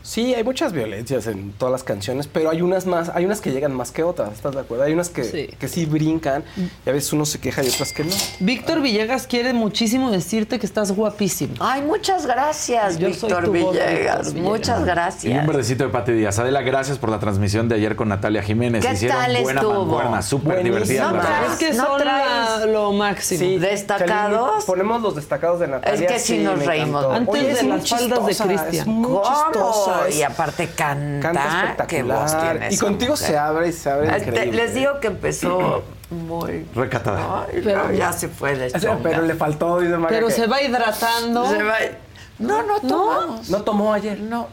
Sí, 0.02 0.32
hay 0.34 0.42
muchas 0.42 0.72
violencias 0.72 1.26
en 1.26 1.52
todas 1.52 1.70
las 1.72 1.82
canciones, 1.84 2.26
pero 2.28 2.48
hay 2.50 2.62
unas 2.62 2.86
más, 2.86 3.10
hay 3.14 3.26
unas 3.26 3.42
que 3.42 3.50
llegan 3.50 3.74
más 3.74 3.90
que 3.90 4.02
otras, 4.02 4.32
¿estás 4.32 4.54
de 4.54 4.60
acuerdo? 4.60 4.84
Hay 4.84 4.94
unas 4.94 5.10
que 5.10 5.22
Sí. 5.24 5.30
sí, 5.50 5.56
que 5.58 5.68
sí 5.68 5.84
brincan 5.84 6.44
y 6.56 6.88
a 6.88 6.92
veces 6.92 7.12
uno 7.12 7.26
se 7.26 7.38
queja 7.40 7.62
y 7.62 7.68
otras 7.68 7.92
que 7.92 8.04
no. 8.04 8.14
Víctor 8.40 8.80
Villegas 8.80 9.26
quiere 9.26 9.52
muchísimo 9.52 10.10
decirte 10.10 10.58
que 10.58 10.64
estás 10.64 10.92
guapísimo. 10.92 11.54
Ay, 11.60 11.82
muchas 11.82 12.24
gracias, 12.24 12.96
Yo 12.98 13.12
soy 13.12 13.28
Víctor 13.30 13.50
Villegas. 13.52 14.32
Muchas 14.34 14.78
Y 14.78 14.80
un 14.80 14.86
gracias. 14.86 15.46
verdecito 15.46 15.84
de 15.84 15.90
Pati 15.90 16.12
Díaz. 16.12 16.38
Adela, 16.38 16.62
gracias 16.62 16.96
por 16.96 17.10
la 17.10 17.18
transmisión 17.18 17.68
de 17.68 17.74
ayer 17.74 17.94
con 17.94 18.08
Natalia 18.08 18.42
Jiménez. 18.42 18.86
¿Qué 18.86 18.94
Hicieron 18.94 19.18
tal 19.18 19.42
buena 19.42 19.60
estuvo? 19.60 19.84
mancuerna, 19.84 20.22
súper 20.22 20.62
divertida. 20.62 21.12
No 21.12 21.20
traes-. 21.20 21.52
Es 21.52 21.58
que 21.58 21.72
¿No 21.74 21.84
son 21.86 21.98
traes 22.00 22.60
la- 22.60 22.66
lo 22.66 22.92
máximo. 22.92 23.40
Sí, 23.40 23.58
¿Destacados? 23.58 24.48
Chalini, 24.50 24.64
Ponemos 24.66 25.02
los 25.02 25.16
destacados 25.16 25.60
de 25.60 25.68
Natalia. 25.68 26.06
Es 26.06 26.12
que 26.12 26.18
sí 26.18 26.38
nos 26.38 26.58
me 26.58 26.64
reímos. 26.66 27.04
encantó. 27.04 27.12
Antes 27.12 27.34
Oye, 27.34 27.42
de 27.54 27.62
las 27.64 27.88
faldas 27.90 28.26
de 28.26 28.34
Cristian. 28.46 28.72
Es 28.74 28.86
muy 28.86 29.20
Y 30.10 30.22
aparte 30.22 30.68
canta. 30.68 31.28
Canta 31.32 31.44
voz 31.44 31.54
espectacular. 31.62 32.50
tiene 32.60 32.74
Y 32.74 32.78
contigo 32.78 33.12
mujer. 33.12 33.26
se 33.28 33.38
abre 33.38 33.68
y 33.68 33.72
se 33.72 33.90
abre 33.90 34.16
Este, 34.16 34.28
increíble. 34.30 34.62
les 34.64 34.74
digo 34.74 35.00
que 35.00 35.06
empezó 35.08 35.82
muy... 36.10 36.66
Recatada. 36.74 37.46
Ay, 37.52 37.62
no, 37.64 37.92
ya 37.92 38.12
se 38.12 38.28
fue 38.28 38.56
de 38.56 38.70
Pero 39.02 39.22
le 39.22 39.34
faltó, 39.34 39.80
dice 39.80 39.96
Pero 40.08 40.26
que- 40.28 40.32
se 40.32 40.46
va 40.46 40.62
hidratando. 40.62 41.46
Se 41.50 41.62
va- 41.62 41.76
No, 42.38 42.62
no 42.62 42.80
tomamos. 42.80 43.50
No 43.50 43.62
tomó 43.62 43.92
ayer. 43.92 44.18
No. 44.20 44.48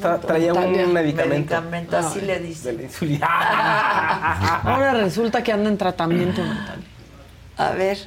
Tra- 0.00 0.20
traía 0.20 0.52
un 0.52 0.92
medicamento. 0.92 1.34
Medicamento, 1.34 1.96
así 1.96 2.20
le 2.20 2.34
De 2.38 2.40
dice. 2.40 2.72
la 2.74 2.82
insulina. 2.82 3.26
Ahora 4.64 4.92
resulta 4.94 5.42
que 5.42 5.52
anda 5.52 5.70
en 5.70 5.78
tratamiento, 5.78 6.42
Natalia. 6.44 6.84
A 7.56 7.70
ver. 7.70 7.98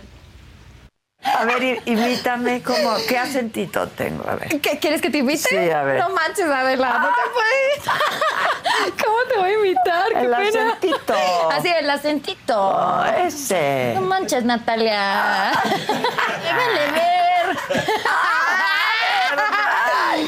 A 1.21 1.43
ver, 1.45 1.81
imítame 1.85 2.63
como... 2.63 2.95
¿Qué 3.07 3.17
acentito 3.17 3.87
tengo? 3.89 4.23
A 4.29 4.35
ver. 4.35 4.47
¿Qué, 4.61 4.79
¿Quieres 4.79 5.01
que 5.01 5.09
te 5.09 5.17
invite? 5.19 5.37
Sí, 5.49 5.69
a 5.69 5.83
ver. 5.83 5.99
No 5.99 6.09
manches, 6.09 6.45
Adela, 6.45 6.99
no 6.99 7.07
te 7.09 7.21
puedes. 7.33 8.95
¿Cómo 9.03 9.17
te 9.29 9.37
voy 9.37 9.49
a 9.49 9.53
imitar? 9.53 10.07
¡Qué 10.13 10.19
El 10.19 10.29
pena! 10.31 10.67
acentito. 10.69 11.13
Así, 11.51 11.67
el 11.67 11.89
acentito. 11.89 12.55
Oh, 12.57 13.03
ese. 13.25 13.91
No 13.95 14.01
manches, 14.01 14.43
Natalia. 14.45 15.51
Déjale 16.43 16.91
ver. 16.91 17.57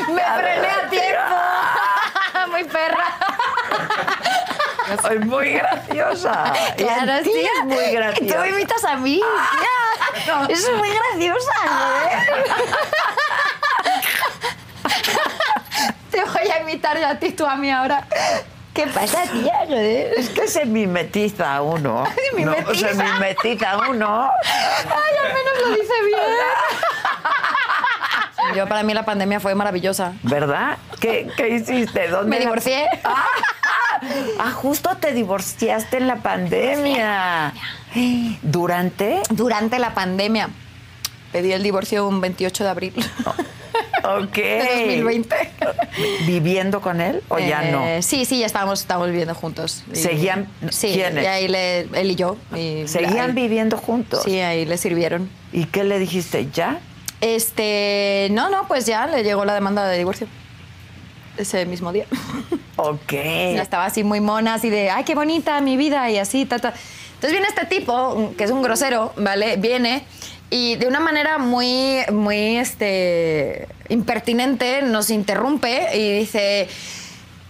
Me 0.09 0.21
frené 0.41 0.67
a 0.67 0.89
tiempo. 0.89 2.51
Muy 2.51 2.63
perra. 2.65 3.07
Soy 5.01 5.19
muy 5.19 5.51
graciosa. 5.53 6.53
Y 6.77 6.83
Claro, 6.83 7.23
ti 7.23 7.31
sí. 7.31 7.39
es 7.59 7.65
muy 7.65 7.91
graciosa. 7.91 8.35
Tú 8.35 8.41
me 8.41 8.49
imitas 8.49 8.83
a 8.83 8.95
mí. 8.97 9.15
tía. 9.19 9.69
Es 10.49 10.69
muy 10.77 10.89
graciosa, 10.89 11.51
¿eh? 12.11 12.17
Te 16.11 16.23
voy 16.23 16.49
a 16.49 16.61
imitar 16.61 16.99
yo 16.99 17.07
a 17.07 17.15
ti, 17.15 17.31
tú 17.31 17.45
a 17.45 17.55
mí 17.55 17.71
ahora. 17.71 18.05
¿Qué 18.73 18.87
pasa, 18.87 19.23
tía? 19.23 19.53
joder? 19.67 20.13
Es 20.17 20.29
que 20.29 20.47
se 20.47 20.65
mimetiza 20.65 21.61
uno. 21.61 22.05
Mimetiza. 22.35 22.63
No, 22.71 22.75
se 22.75 22.93
mimetiza 23.13 23.77
uno. 23.89 24.31
Ay, 24.43 25.17
al 25.25 25.33
menos 25.33 25.53
lo 25.61 25.69
dice 25.75 25.93
bien. 26.05 26.21
Yo, 28.55 28.67
para 28.67 28.83
mí, 28.83 28.93
la 28.93 29.03
pandemia 29.05 29.39
fue 29.39 29.55
maravillosa. 29.55 30.13
¿Verdad? 30.23 30.77
¿Qué, 30.99 31.29
qué 31.37 31.49
hiciste? 31.49 32.07
¿Dónde 32.09 32.29
Me 32.29 32.37
la- 32.37 32.41
divorcié. 32.45 32.87
Ah, 34.39 34.51
justo 34.51 34.95
te 34.97 35.11
divorciaste 35.13 35.97
en 35.97 36.07
la 36.07 36.15
pandemia. 36.17 37.53
¿Durante? 38.41 39.21
Durante 39.29 39.79
la 39.79 39.93
pandemia. 39.93 40.49
Pedí 41.31 41.51
el 41.53 41.63
divorcio 41.63 42.07
un 42.07 42.19
28 42.21 42.63
de 42.65 42.69
abril 42.69 42.93
Ok. 44.03 44.35
de 44.35 45.01
2020. 45.01 45.35
¿Viviendo 46.25 46.81
con 46.81 46.99
él 46.99 47.21
o 47.29 47.39
ya 47.39 47.63
Eh, 47.67 47.71
no? 47.71 48.01
Sí, 48.01 48.25
sí, 48.25 48.39
ya 48.39 48.45
estábamos, 48.45 48.81
estábamos 48.81 49.09
viviendo 49.11 49.33
juntos. 49.35 49.83
¿Seguían- 49.93 50.47
Sí, 50.69 50.91
quiénes? 50.93 51.23
y 51.23 51.27
ahí 51.27 51.47
le- 51.47 51.81
él 51.93 52.11
y 52.11 52.15
yo. 52.15 52.35
y- 52.55 52.87
¿Seguían 52.87 53.29
ahí- 53.29 53.35
viviendo 53.35 53.77
juntos? 53.77 54.23
Sí, 54.25 54.39
ahí 54.39 54.65
le 54.65 54.77
sirvieron. 54.77 55.29
¿Y 55.53 55.65
qué 55.65 55.83
le 55.83 55.99
dijiste? 55.99 56.49
¿Ya? 56.51 56.79
Este, 57.21 58.27
no, 58.31 58.49
no, 58.49 58.67
pues 58.67 58.85
ya 58.85 59.05
le 59.07 59.23
llegó 59.23 59.45
la 59.45 59.53
demanda 59.53 59.85
de 59.87 59.97
divorcio. 59.97 60.27
Ese 61.37 61.65
mismo 61.65 61.93
día. 61.93 62.05
Ok. 62.75 63.13
Ya 63.55 63.61
estaba 63.61 63.85
así 63.85 64.03
muy 64.03 64.19
mona, 64.19 64.55
así 64.55 64.69
de, 64.69 64.89
ay, 64.89 65.03
qué 65.05 65.15
bonita 65.15 65.61
mi 65.61 65.77
vida 65.77 66.09
y 66.09 66.17
así, 66.17 66.45
ta, 66.45 66.59
ta. 66.59 66.73
Entonces 67.21 67.33
viene 67.39 67.47
este 67.49 67.65
tipo, 67.67 68.33
que 68.35 68.45
es 68.45 68.49
un 68.51 68.63
grosero, 68.63 69.13
¿vale? 69.15 69.57
Viene 69.57 70.03
y 70.49 70.75
de 70.75 70.87
una 70.87 70.99
manera 70.99 71.37
muy, 71.37 71.99
muy, 72.11 72.57
este, 72.57 73.67
impertinente 73.89 74.81
nos 74.81 75.11
interrumpe 75.11 75.95
y 75.95 76.19
dice, 76.19 76.67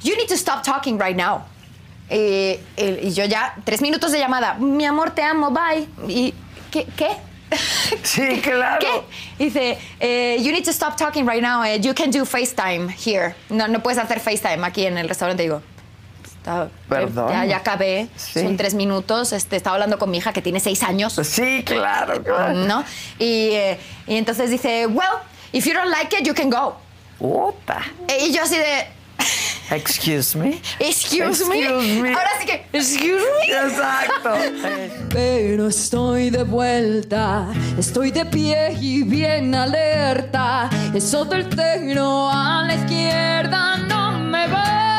you 0.04 0.14
need 0.18 0.28
to 0.28 0.34
stop 0.34 0.62
talking 0.62 1.00
right 1.00 1.16
now. 1.16 1.44
Y, 2.10 2.60
y- 2.76 3.00
y 3.04 3.14
yo 3.14 3.24
ya, 3.24 3.56
tres 3.64 3.82
minutos 3.82 4.12
de 4.12 4.20
llamada, 4.20 4.56
mi 4.56 4.86
amor, 4.86 5.12
te 5.12 5.24
amo, 5.24 5.52
bye. 5.52 5.88
Y, 6.14 6.34
¿qué? 6.70 6.86
¿Qué? 6.98 7.08
Sí, 8.04 8.42
claro. 8.44 8.80
¿Qué? 8.80 9.44
Dice, 9.46 9.78
eh, 10.02 10.38
you 10.42 10.52
need 10.52 10.66
to 10.66 10.72
stop 10.72 10.98
talking 10.98 11.26
right 11.26 11.42
now. 11.42 11.64
eh, 11.64 11.80
you 11.80 11.94
can 11.94 12.12
do 12.12 12.26
FaceTime 12.26 12.90
here. 12.90 13.36
No, 13.50 13.68
no 13.70 13.80
puedes 13.82 13.98
hacer 13.98 14.20
FaceTime 14.20 14.66
aquí 14.66 14.86
en 14.86 14.98
el 14.98 15.08
restaurante. 15.08 15.44
Digo, 15.44 15.62
Perdón. 16.90 17.30
Ya, 17.32 17.46
ya 17.46 17.58
acabé. 17.58 18.08
Sí. 18.16 18.42
Son 18.42 18.58
tres 18.58 18.74
minutos. 18.74 19.34
Este, 19.34 19.56
estaba 19.56 19.76
hablando 19.76 19.98
con 20.00 20.10
mi 20.10 20.18
hija 20.18 20.34
que 20.34 20.42
tiene 20.42 20.60
seis 20.60 20.84
años. 20.84 21.14
Sí, 21.24 21.64
claro, 21.64 22.24
claro. 22.24 22.54
¿No? 22.54 22.84
Y, 23.20 23.50
eh, 23.52 23.80
y 24.08 24.16
entonces 24.16 24.50
dice, 24.50 24.88
well, 24.88 25.20
if 25.52 25.66
you 25.66 25.74
don't 25.74 25.90
like 25.90 26.16
it, 26.18 26.26
you 26.26 26.34
can 26.34 26.50
go. 26.50 26.76
Opa. 27.20 27.82
Eh, 28.08 28.26
Y 28.28 28.34
yo 28.34 28.44
así 28.44 28.58
de, 28.58 28.88
Excuse 29.70 30.36
me. 30.38 30.60
excuse, 30.80 31.46
me. 31.48 31.60
Excuse 31.60 32.02
me. 32.02 32.10
Ahora 32.10 32.30
sí 32.40 32.46
que, 32.46 32.66
excuse 32.74 33.24
me. 33.48 33.54
Exacto. 33.54 34.34
Pero 35.10 35.70
estoy 35.70 36.30
de 36.30 36.44
vuelta, 36.44 37.48
estoy 37.78 38.12
de 38.12 38.26
pie 38.26 38.74
y 38.82 39.04
bien 39.04 39.56
alerta. 39.56 40.70
Eso 40.94 41.24
del 41.24 41.48
tecno 41.48 42.30
a 42.30 42.64
la 42.64 42.76
izquierda 42.76 43.78
no 43.78 44.20
me 44.20 44.48
va. 44.48 44.91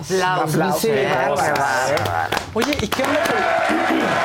Oye, 0.00 0.22
Aplausos. 0.22 0.80
Sí. 0.80 0.90
Oye, 2.54 2.76
¿y 2.80 2.88
qué 2.88 3.02
onda 3.02 3.20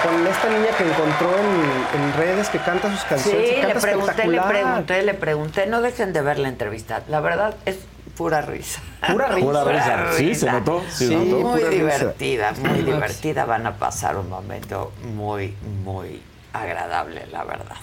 con, 0.04 0.12
con 0.12 0.28
esta 0.28 0.50
niña 0.50 0.68
que 0.78 0.84
encontró 0.84 1.30
en, 1.38 2.02
en 2.02 2.14
redes 2.14 2.50
que 2.50 2.60
canta 2.60 2.90
sus 2.92 3.00
Sí, 3.02 3.06
canciones? 3.10 3.52
y 3.52 3.62
le 3.66 3.76
pregunté, 3.76 4.28
le 4.28 4.42
pregunté, 4.42 5.04
le 5.04 5.14
pregunté. 5.14 5.68
No 5.68 5.82
dejen 5.82 6.14
de 6.14 6.22
ver 6.22 6.40
la 6.40 6.50
entrevista. 6.50 7.02
La 7.10 7.20
verdad 7.20 7.56
es 7.66 7.78
pura 8.18 8.42
risa. 8.42 8.82
Pura 9.12 9.28
risa. 9.30 9.46
Pura 9.48 9.64
risa. 9.64 10.06
Sí, 10.18 10.36
se 10.36 10.52
notó. 10.52 10.82
Sí, 10.90 10.96
se 10.98 11.08
Sí. 11.10 11.16
notó. 11.16 11.48
Muy 11.48 11.60
pura 11.60 11.70
risa. 11.70 11.84
divertida, 11.84 12.52
muy 12.60 12.80
divertida. 12.84 13.46
Van 13.46 13.66
a 13.68 13.74
pasar 13.76 14.18
un 14.18 14.30
momento 14.30 14.92
muy, 15.04 15.56
muy 15.84 16.22
agradable, 16.54 17.26
la 17.32 17.44
verdad. 17.44 17.76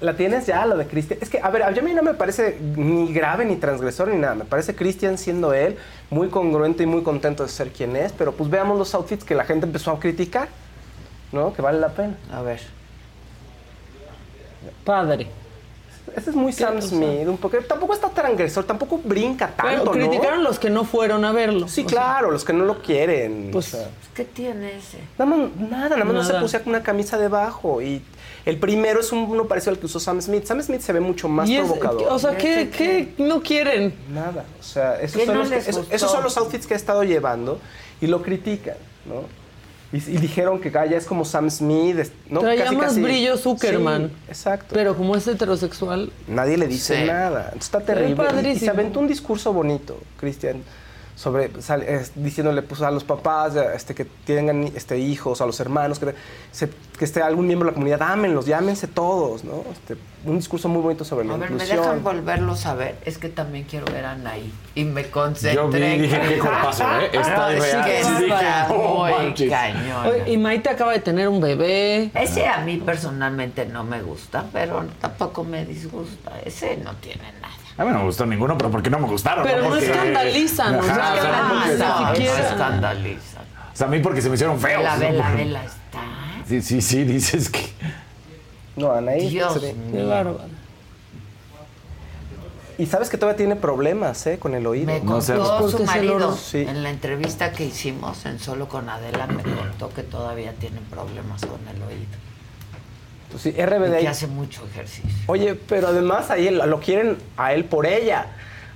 ¿La 0.00 0.16
tienes 0.16 0.46
ya, 0.46 0.66
lo 0.66 0.76
de 0.76 0.86
Cristian? 0.86 1.18
Es 1.22 1.30
que, 1.30 1.38
a 1.40 1.48
ver, 1.48 1.62
a 1.62 1.70
mí 1.70 1.92
no 1.94 2.02
me 2.02 2.14
parece 2.14 2.58
ni 2.60 3.12
grave 3.12 3.44
ni 3.44 3.56
transgresor 3.56 4.08
ni 4.08 4.18
nada. 4.18 4.34
Me 4.34 4.44
parece 4.44 4.74
Cristian 4.74 5.16
siendo 5.16 5.54
él, 5.54 5.76
muy 6.10 6.28
congruente 6.28 6.82
y 6.82 6.86
muy 6.86 7.02
contento 7.02 7.44
de 7.44 7.48
ser 7.48 7.70
quien 7.70 7.94
es. 7.94 8.12
Pero 8.12 8.32
pues 8.32 8.50
veamos 8.50 8.78
los 8.78 8.94
outfits 8.94 9.24
que 9.24 9.34
la 9.34 9.44
gente 9.44 9.66
empezó 9.66 9.92
a 9.92 10.00
criticar, 10.00 10.48
¿no? 11.30 11.52
Que 11.52 11.62
vale 11.62 11.78
la 11.78 11.90
pena. 11.90 12.16
A 12.32 12.42
ver. 12.42 12.60
Padre. 14.84 15.28
Este 16.14 16.30
es 16.30 16.36
muy 16.36 16.52
Sam 16.52 16.80
Smith, 16.80 17.28
un 17.28 17.36
poco. 17.36 17.58
Tampoco 17.58 17.92
está 17.92 18.08
transgresor, 18.08 18.64
tampoco 18.64 19.00
brinca 19.04 19.52
Pero 19.56 19.68
tanto, 19.68 19.84
¿no? 19.84 19.90
criticaron 19.92 20.42
los 20.42 20.58
que 20.58 20.70
no 20.70 20.84
fueron 20.84 21.24
a 21.24 21.32
verlo. 21.32 21.68
Sí, 21.68 21.84
O 21.84 21.88
sea, 21.88 21.98
claro, 21.98 22.30
los 22.30 22.44
que 22.44 22.52
no 22.52 22.64
lo 22.64 22.80
quieren. 22.80 23.50
Pues, 23.52 23.74
o 23.74 23.76
sea. 23.78 23.88
¿Qué 24.14 24.24
tiene 24.24 24.76
ese? 24.76 24.98
Nada 25.18 25.30
más, 25.30 25.56
nada, 25.56 25.88
nada 25.90 26.04
más 26.04 26.14
no 26.14 26.24
se 26.24 26.34
pusía 26.34 26.60
con 26.62 26.70
una 26.70 26.82
camisa 26.82 27.18
debajo. 27.18 27.82
Y 27.82 28.02
el 28.46 28.58
primero 28.58 29.00
es 29.00 29.12
un- 29.12 29.24
uno 29.28 29.46
parecido 29.46 29.72
al 29.72 29.78
que 29.78 29.86
usó 29.86 30.00
Sam 30.00 30.22
Smith. 30.22 30.44
Sam 30.46 30.62
Smith 30.62 30.80
se 30.80 30.92
ve 30.94 31.00
mucho 31.00 31.28
más 31.28 31.48
y 31.48 31.56
es- 31.56 31.64
provocador. 31.64 32.04
o 32.10 32.18
sea, 32.18 32.36
¿qué, 32.38 32.70
qué 32.70 33.12
no 33.18 33.42
quieren? 33.42 33.94
Nada. 34.10 34.44
O 34.58 34.62
sea, 34.62 34.98
esos 35.00 35.16
¿Qué 35.20 35.26
son, 35.26 35.34
no 35.34 35.40
los, 35.40 35.48
que- 35.50 35.56
les 35.56 35.68
esos- 35.68 35.80
gustó? 35.82 35.94
esos 35.96 36.10
son 36.10 36.22
los 36.24 36.36
outfits 36.38 36.66
que 36.66 36.72
ha 36.74 36.76
estado 36.78 37.04
llevando 37.04 37.60
y 38.00 38.06
lo 38.06 38.22
critican, 38.22 38.76
¿no? 39.04 39.22
Y, 39.92 39.98
y 39.98 40.16
dijeron 40.18 40.60
que 40.60 40.70
Gaia 40.70 40.96
es 40.98 41.06
como 41.06 41.24
Sam 41.24 41.48
Smith, 41.50 41.96
¿no? 42.28 42.40
Traía 42.40 42.64
Casi, 42.64 42.76
más 42.76 42.86
casi- 42.88 43.02
brillo 43.02 43.36
Zuckerman. 43.36 44.08
Sí, 44.08 44.14
exacto. 44.28 44.74
Pero 44.74 44.96
como 44.96 45.14
es 45.16 45.26
heterosexual. 45.28 46.12
Nadie 46.26 46.56
le 46.56 46.66
dice 46.66 46.96
Sí. 47.02 47.04
nada. 47.04 47.42
Entonces 47.52 47.62
está 47.66 47.80
terrible. 47.80 48.24
Y- 48.42 48.48
Y, 48.48 48.58
se 48.58 48.68
aventó 48.70 48.98
un 49.00 49.06
discurso 49.06 49.52
bonito, 49.52 49.98
Cristian, 50.18 50.62
sobre 51.14 51.50
sal- 51.62 51.82
es, 51.84 52.12
diciéndole 52.16 52.60
pues, 52.62 52.82
a 52.82 52.90
los 52.90 53.04
papás 53.04 53.54
este, 53.74 53.94
que 53.94 54.04
tengan 54.04 54.64
este, 54.74 54.98
hijos, 54.98 55.40
a 55.40 55.46
los 55.46 55.58
hermanos, 55.60 55.98
que, 56.00 56.14
se- 56.52 56.68
que 56.96 57.04
esté 57.04 57.22
algún 57.22 57.46
miembro 57.46 57.66
de 57.66 57.72
la 57.72 57.74
comunidad, 57.74 58.02
ámenlos, 58.02 58.46
llámense 58.46 58.86
todos, 58.88 59.44
¿no? 59.44 59.64
Este, 59.72 59.96
un 60.24 60.36
discurso 60.38 60.68
muy 60.68 60.82
bonito 60.82 61.04
sobre 61.04 61.26
la 61.26 61.34
A 61.34 61.36
ver, 61.36 61.50
¿me 61.50 61.54
inclusión. 61.56 61.80
dejan 61.80 62.02
volverlos 62.04 62.66
a 62.66 62.74
ver? 62.74 62.96
Es 63.04 63.18
que 63.18 63.28
también 63.28 63.64
quiero 63.64 63.86
ver 63.92 64.04
a 64.04 64.12
Anaí. 64.12 64.52
Y 64.74 64.84
me 64.84 65.04
concentré. 65.10 65.54
Yo 65.54 65.68
vi 65.68 65.78
y 65.82 65.98
dije, 65.98 66.20
qué 66.20 66.34
¿eh? 66.36 67.10
Está 67.12 67.48
sí, 67.50 67.56
irreal. 67.56 67.84
que 67.84 67.96
dije, 67.98 68.28
no 68.68 68.74
muy 68.78 69.10
manches. 69.10 69.50
cañón. 69.50 70.06
Oye, 70.06 70.32
y 70.32 70.36
Maite 70.38 70.70
acaba 70.70 70.92
de 70.92 71.00
tener 71.00 71.28
un 71.28 71.40
bebé. 71.40 72.10
Ese 72.14 72.46
a 72.46 72.58
mí 72.58 72.76
personalmente 72.78 73.66
no 73.66 73.84
me 73.84 74.02
gusta, 74.02 74.44
pero 74.52 74.84
tampoco 75.00 75.44
me 75.44 75.64
disgusta. 75.64 76.32
Ese 76.44 76.76
no 76.78 76.94
tiene 76.96 77.32
nada. 77.40 77.54
A 77.78 77.84
mí 77.84 77.90
no 77.92 77.98
me 77.98 78.04
gustó 78.04 78.24
ninguno, 78.24 78.56
pero 78.56 78.70
porque 78.70 78.88
no 78.88 78.98
me 78.98 79.06
gustaron. 79.06 79.44
Pero 79.44 79.62
no 79.62 79.68
porque... 79.68 79.84
escandalizan, 79.84 80.76
o 80.76 80.82
sea, 80.82 80.94
Ajá, 80.94 81.12
o 81.12 81.16
sea, 81.16 81.42
no 81.42 81.48
no, 81.48 82.14
no 82.14 82.16
escandalizan. 82.16 83.42
O 83.72 83.76
sea, 83.76 83.86
a 83.86 83.90
mí 83.90 83.98
porque 83.98 84.22
se 84.22 84.30
me 84.30 84.36
hicieron 84.36 84.58
feos. 84.58 84.78
Vela, 84.82 84.94
¿no? 84.94 85.00
vela, 85.00 85.30
vela, 85.32 85.64
está. 85.66 86.00
Sí, 86.48 86.62
sí, 86.62 86.80
sí, 86.80 87.04
dices 87.04 87.48
que... 87.50 87.60
No, 88.76 88.92
Anaí. 88.92 89.28
Dios 89.30 89.54
se 89.54 89.58
ve- 89.60 89.74
Qué 89.92 90.02
bárbaro. 90.02 90.40
Y 92.78 92.84
sabes 92.86 93.08
que 93.08 93.16
todavía 93.16 93.38
tiene 93.38 93.56
problemas, 93.56 94.26
¿eh? 94.26 94.38
Con 94.38 94.54
el 94.54 94.66
oído. 94.66 94.86
Me 94.86 95.00
contó 95.00 95.68
su 95.70 95.82
marido 95.84 96.36
Sí. 96.36 96.58
en 96.58 96.82
la 96.82 96.90
entrevista 96.90 97.52
que 97.52 97.64
hicimos 97.64 98.26
en 98.26 98.38
Solo 98.38 98.68
con 98.68 98.88
Adela, 98.90 99.26
me 99.26 99.42
contó 99.42 99.88
que 99.94 100.02
todavía 100.02 100.52
tiene 100.52 100.80
problemas 100.90 101.40
con 101.40 101.58
el 101.74 101.82
oído. 101.82 102.06
Pues 103.30 103.42
sí, 103.42 103.50
RBD 103.52 103.96
Y 103.98 104.02
que 104.02 104.08
hace 104.08 104.26
mucho 104.26 104.66
ejercicio. 104.70 105.10
Oye, 105.26 105.54
pero 105.54 105.88
además 105.88 106.30
ahí 106.30 106.50
lo 106.50 106.78
quieren 106.80 107.16
a 107.38 107.54
él 107.54 107.64
por 107.64 107.86
ella. 107.86 108.26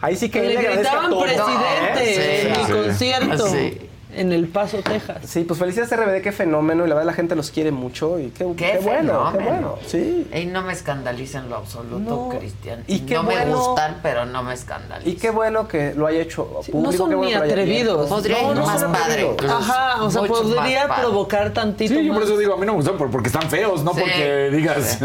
Ahí 0.00 0.16
sí 0.16 0.30
que 0.30 0.40
Le 0.40 0.52
él 0.52 0.56
a 0.66 0.70
gritaban 0.76 1.10
presidente 1.20 2.02
¿eh? 2.02 2.48
en 2.48 2.54
Sí. 2.54 2.60
el 2.60 2.66
Sí. 2.66 2.72
concierto 2.72 3.46
Sí. 3.48 3.78
En 4.14 4.32
El 4.32 4.48
Paso, 4.48 4.78
Texas. 4.78 5.18
Sí, 5.24 5.44
pues 5.44 5.58
felicidades 5.58 5.96
RBD, 5.96 6.22
qué 6.22 6.32
fenómeno. 6.32 6.84
Y 6.84 6.88
la 6.88 6.94
verdad 6.94 7.06
la 7.06 7.12
gente 7.14 7.36
los 7.36 7.50
quiere 7.50 7.70
mucho. 7.70 8.18
Y 8.18 8.30
qué, 8.30 8.44
Qué, 8.56 8.72
qué 8.72 8.78
bueno, 8.82 9.30
qué 9.32 9.38
fenómeno. 9.38 9.68
bueno. 9.70 9.74
Sí. 9.86 10.28
Y 10.34 10.46
no 10.46 10.62
me 10.62 10.72
escandaliza 10.72 11.38
en 11.38 11.50
lo 11.50 11.56
absoluto, 11.56 12.28
No. 12.30 12.38
Cristian. 12.38 12.82
Y 12.86 13.00
qué 13.00 13.14
no 13.14 13.22
me 13.24 13.44
gustan, 13.46 13.98
pero 14.02 14.26
no 14.26 14.42
me 14.42 14.54
escandalizan. 14.54 15.12
Y 15.12 15.16
qué 15.16 15.30
bueno 15.30 15.68
que 15.68 15.94
lo 15.94 16.06
haya 16.06 16.20
hecho 16.20 16.44
público. 16.46 16.78
no 16.78 16.92
son 16.92 17.08
qué 17.10 17.14
bueno 17.16 17.44
ni 17.44 17.50
atrevidos. 17.50 18.08
Podría 18.08 18.50
ir 18.50 18.56
más 18.56 18.80
son 18.80 18.92
padre. 18.92 19.28
atrevidos. 19.30 19.50
Ajá, 19.50 20.02
o 20.02 20.10
sea, 20.10 20.20
Mucho 20.22 20.32
más 20.32 20.42
podría 20.54 20.88
padre. 20.88 21.02
provocar 21.02 21.52
tantito 21.52 21.94
Sí, 21.94 22.04
yo 22.04 22.12
por 22.14 22.22
eso 22.22 22.36
digo, 22.38 22.54
a 22.54 22.56
mí 22.56 22.66
no 22.66 22.72
me 22.72 22.76
gustan 22.76 22.96
por- 22.98 23.10
porque 23.10 23.28
están 23.28 23.48
feos, 23.50 23.82
no 23.84 23.94
Sí. 23.94 24.00
porque 24.00 24.50
digas... 24.52 24.98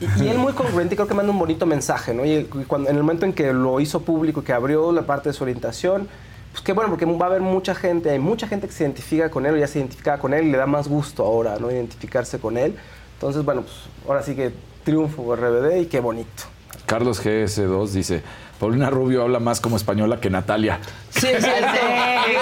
Y, 0.00 0.24
y 0.24 0.28
él 0.28 0.38
muy 0.38 0.52
congruente 0.52 0.94
y 0.94 0.96
creo 0.96 1.08
que 1.08 1.14
manda 1.14 1.30
un 1.32 1.38
bonito 1.38 1.66
mensaje, 1.66 2.14
¿no? 2.14 2.24
Y 2.24 2.44
cuando, 2.66 2.88
en 2.90 2.96
el 2.96 3.02
momento 3.02 3.24
en 3.26 3.32
que 3.32 3.52
lo 3.52 3.80
hizo 3.80 4.00
público, 4.00 4.42
que 4.44 4.52
abrió 4.52 4.92
la 4.92 5.02
parte 5.02 5.28
de 5.28 5.32
su 5.32 5.44
orientación, 5.44 6.08
pues 6.52 6.62
qué 6.62 6.72
bueno, 6.72 6.90
porque 6.90 7.04
va 7.06 7.26
a 7.26 7.28
haber 7.28 7.42
mucha 7.42 7.74
gente, 7.74 8.10
hay 8.10 8.18
mucha 8.18 8.46
gente 8.48 8.66
que 8.66 8.72
se 8.72 8.84
identifica 8.84 9.30
con 9.30 9.46
él 9.46 9.54
o 9.54 9.56
ya 9.56 9.66
se 9.66 9.78
identificaba 9.78 10.18
con 10.18 10.34
él 10.34 10.46
y 10.46 10.50
le 10.50 10.58
da 10.58 10.66
más 10.66 10.88
gusto 10.88 11.24
ahora, 11.24 11.56
¿no? 11.58 11.70
Identificarse 11.70 12.38
con 12.38 12.56
él. 12.56 12.76
Entonces, 13.14 13.44
bueno, 13.44 13.62
pues 13.62 13.74
ahora 14.06 14.22
sí 14.22 14.34
que 14.34 14.52
triunfo 14.84 15.36
RBD 15.36 15.82
y 15.82 15.86
qué 15.86 16.00
bonito. 16.00 16.44
Carlos 16.86 17.24
GS2 17.24 17.88
dice, 17.90 18.22
Paulina 18.58 18.90
Rubio 18.90 19.22
habla 19.22 19.38
más 19.38 19.60
como 19.60 19.76
española 19.76 20.20
que 20.20 20.30
Natalia. 20.30 20.80
Sí. 21.10 21.28
Sí, 21.28 21.36
Sí, 21.36 21.46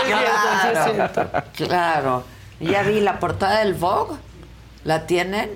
claro. 0.06 1.44
Claro. 1.54 2.24
Ya 2.60 2.82
vi 2.82 3.00
la 3.00 3.18
portada 3.20 3.60
del 3.60 3.74
Vogue. 3.74 4.16
¿La 4.84 5.06
tienen? 5.06 5.50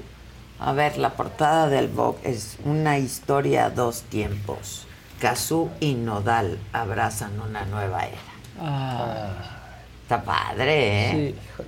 A 0.59 0.73
ver, 0.73 0.99
la 0.99 1.11
portada 1.15 1.69
del 1.69 1.89
Vogue 1.89 2.19
es 2.23 2.59
una 2.65 2.99
historia 2.99 3.67
a 3.67 3.71
dos 3.71 4.03
tiempos. 4.03 4.87
Cazú 5.21 5.71
y 5.81 5.95
Nodal 5.95 6.59
abrazan 6.73 7.41
una 7.41 7.65
nueva 7.65 8.05
era. 8.07 8.32
Está 8.57 10.23
padre, 10.23 11.11
¿eh? 11.11 11.35
Sí. 11.57 11.63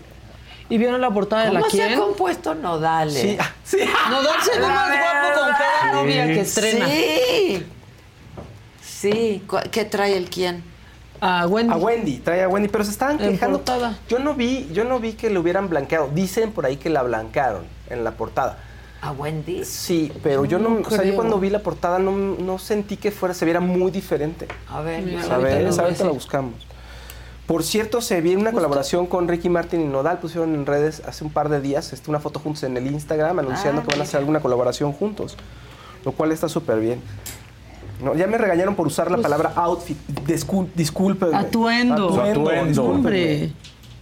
¿Y 0.70 0.78
vieron 0.78 1.00
la 1.00 1.10
portada 1.10 1.44
de 1.46 1.52
la 1.52 1.60
¿Cómo 1.60 1.70
se 1.70 1.82
ha 1.82 1.86
quién? 1.88 2.00
compuesto 2.00 2.54
Nodal? 2.54 3.10
Sí, 3.10 3.36
ah, 3.38 3.52
sí. 3.64 3.78
Nodal 4.10 4.40
se 4.42 4.58
ve 4.58 4.66
más 4.66 4.88
guapo 4.88 5.40
con 5.40 5.52
cada 5.52 5.92
novia 5.92 6.26
que 6.26 6.40
estrena. 6.40 6.86
Sí. 6.88 7.66
Sí. 8.82 9.42
¿Cu- 9.46 9.58
¿Qué 9.70 9.84
trae 9.84 10.16
el 10.16 10.30
quién? 10.30 10.62
A 11.20 11.46
Wendy. 11.46 11.72
A 11.72 11.76
Wendy, 11.76 12.16
trae 12.18 12.42
a 12.42 12.48
Wendy, 12.48 12.68
pero 12.68 12.84
se 12.84 12.90
estaban 12.90 13.20
En 13.20 13.32
quejando. 13.32 13.58
portada. 13.58 13.96
Yo 14.08 14.18
no 14.18 14.34
vi, 14.34 14.68
yo 14.72 14.84
no 14.84 14.98
vi 15.00 15.12
que 15.12 15.30
le 15.30 15.38
hubieran 15.38 15.68
blanqueado. 15.68 16.08
Dicen 16.12 16.52
por 16.52 16.66
ahí 16.66 16.76
que 16.76 16.90
la 16.90 17.02
blancaron 17.02 17.64
en 17.88 18.02
la 18.04 18.12
portada. 18.12 18.58
¿A 19.00 19.12
Wendy? 19.12 19.64
Sí, 19.64 20.10
pero 20.22 20.44
yo 20.46 20.58
no, 20.58 20.70
No 20.70 20.80
o 20.86 20.90
sea, 20.90 21.04
yo 21.04 21.14
cuando 21.14 21.38
vi 21.38 21.50
la 21.50 21.58
portada 21.60 21.98
no, 21.98 22.12
no 22.12 22.58
sentí 22.58 22.96
que 22.96 23.10
fuera, 23.10 23.34
se 23.34 23.44
viera 23.44 23.60
muy 23.60 23.90
diferente. 23.90 24.48
A 24.70 24.80
ver, 24.80 25.00
A 25.00 25.34
ahorita 25.34 25.38
ver, 25.38 25.62
lo 25.62 25.68
esa 25.68 25.76
voy 25.76 25.84
a 25.84 25.84
ahorita 25.84 25.84
la 25.84 25.90
decir. 25.90 26.06
buscamos. 26.08 26.54
Por 27.46 27.62
cierto, 27.62 28.00
se 28.00 28.20
viene 28.22 28.40
una 28.40 28.52
colaboración 28.52 29.06
con 29.06 29.28
Ricky 29.28 29.50
Martin 29.50 29.80
y 29.82 29.84
Nodal. 29.84 30.18
Pusieron 30.18 30.54
en 30.54 30.64
redes 30.64 31.02
hace 31.06 31.24
un 31.24 31.30
par 31.30 31.50
de 31.50 31.60
días 31.60 31.92
este, 31.92 32.08
una 32.10 32.18
foto 32.20 32.40
juntos 32.40 32.62
en 32.62 32.76
el 32.76 32.86
Instagram 32.86 33.38
anunciando 33.38 33.82
Ah, 33.82 33.84
que 33.84 33.90
van 33.92 34.00
a 34.00 34.04
hacer 34.04 34.18
alguna 34.20 34.40
colaboración 34.40 34.92
juntos. 34.92 35.36
Lo 36.06 36.12
cual 36.12 36.32
está 36.32 36.48
súper 36.48 36.80
bien. 36.80 37.00
No, 38.02 38.14
ya 38.14 38.26
me 38.26 38.38
regañaron 38.38 38.74
por 38.74 38.86
usar 38.86 39.10
la 39.10 39.18
palabra 39.18 39.52
outfit. 39.56 39.96
Discul 40.26 40.68
discúlpenme. 40.74 41.32
Pues 41.32 41.44
Atuendo. 41.44 41.94
Atuendo, 42.08 42.40
Atuendo. 42.40 42.64
discúlpenme. 42.66 42.94
Hombre. 42.96 43.52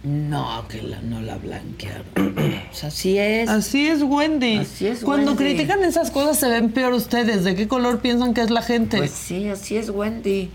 No, 0.03 0.65
que 0.67 0.81
la- 0.81 1.01
no 1.01 1.21
la 1.21 1.37
blanquearon. 1.37 2.03
O 2.71 2.75
sea, 2.75 2.89
así 2.89 3.17
es. 3.19 3.47
Así 3.49 3.87
es 3.87 4.01
Wendy. 4.01 4.57
Así 4.57 4.87
es 4.87 5.03
Cuando 5.03 5.31
Wendy. 5.31 5.43
critican 5.43 5.83
esas 5.83 6.09
cosas 6.11 6.39
se 6.39 6.49
ven 6.49 6.71
peor 6.71 6.91
ustedes. 6.93 7.43
¿De 7.43 7.55
qué 7.55 7.67
color 7.67 7.99
piensan 7.99 8.33
que 8.33 8.41
es 8.41 8.49
la 8.49 8.61
gente? 8.63 8.97
Pues 8.97 9.11
sí, 9.11 9.47
así 9.47 9.77
es 9.77 9.89
Wendy. 9.91 10.49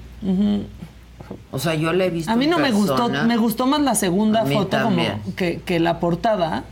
O 1.50 1.58
sea, 1.58 1.74
yo 1.74 1.92
la 1.92 2.04
he 2.04 2.10
visto 2.10 2.30
a 2.30 2.36
mí 2.36 2.46
no 2.46 2.58
me 2.58 2.70
gustó, 2.70 3.08
me 3.08 3.36
gustó 3.36 3.66
más 3.66 3.80
la 3.80 3.94
segunda 3.94 4.44
foto 4.44 4.82
como 4.82 5.02
que, 5.36 5.60
que 5.60 5.80
la 5.80 6.00
portada, 6.00 6.64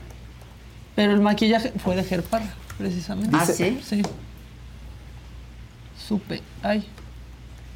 pero 0.95 1.13
el 1.13 1.21
maquillaje 1.21 1.73
fue 1.79 1.97
de 1.97 2.05
Gerpar, 2.05 2.43
precisamente. 2.79 3.37
¿Ah, 3.39 3.47
sí? 3.47 3.81
Sí. 3.85 4.03
Supe. 5.99 6.43
Ay. 6.63 6.87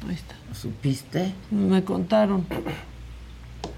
Ahí 0.07 0.15
está. 0.15 0.35
¿Supiste? 0.53 1.33
Me 1.51 1.83
contaron. 1.83 2.45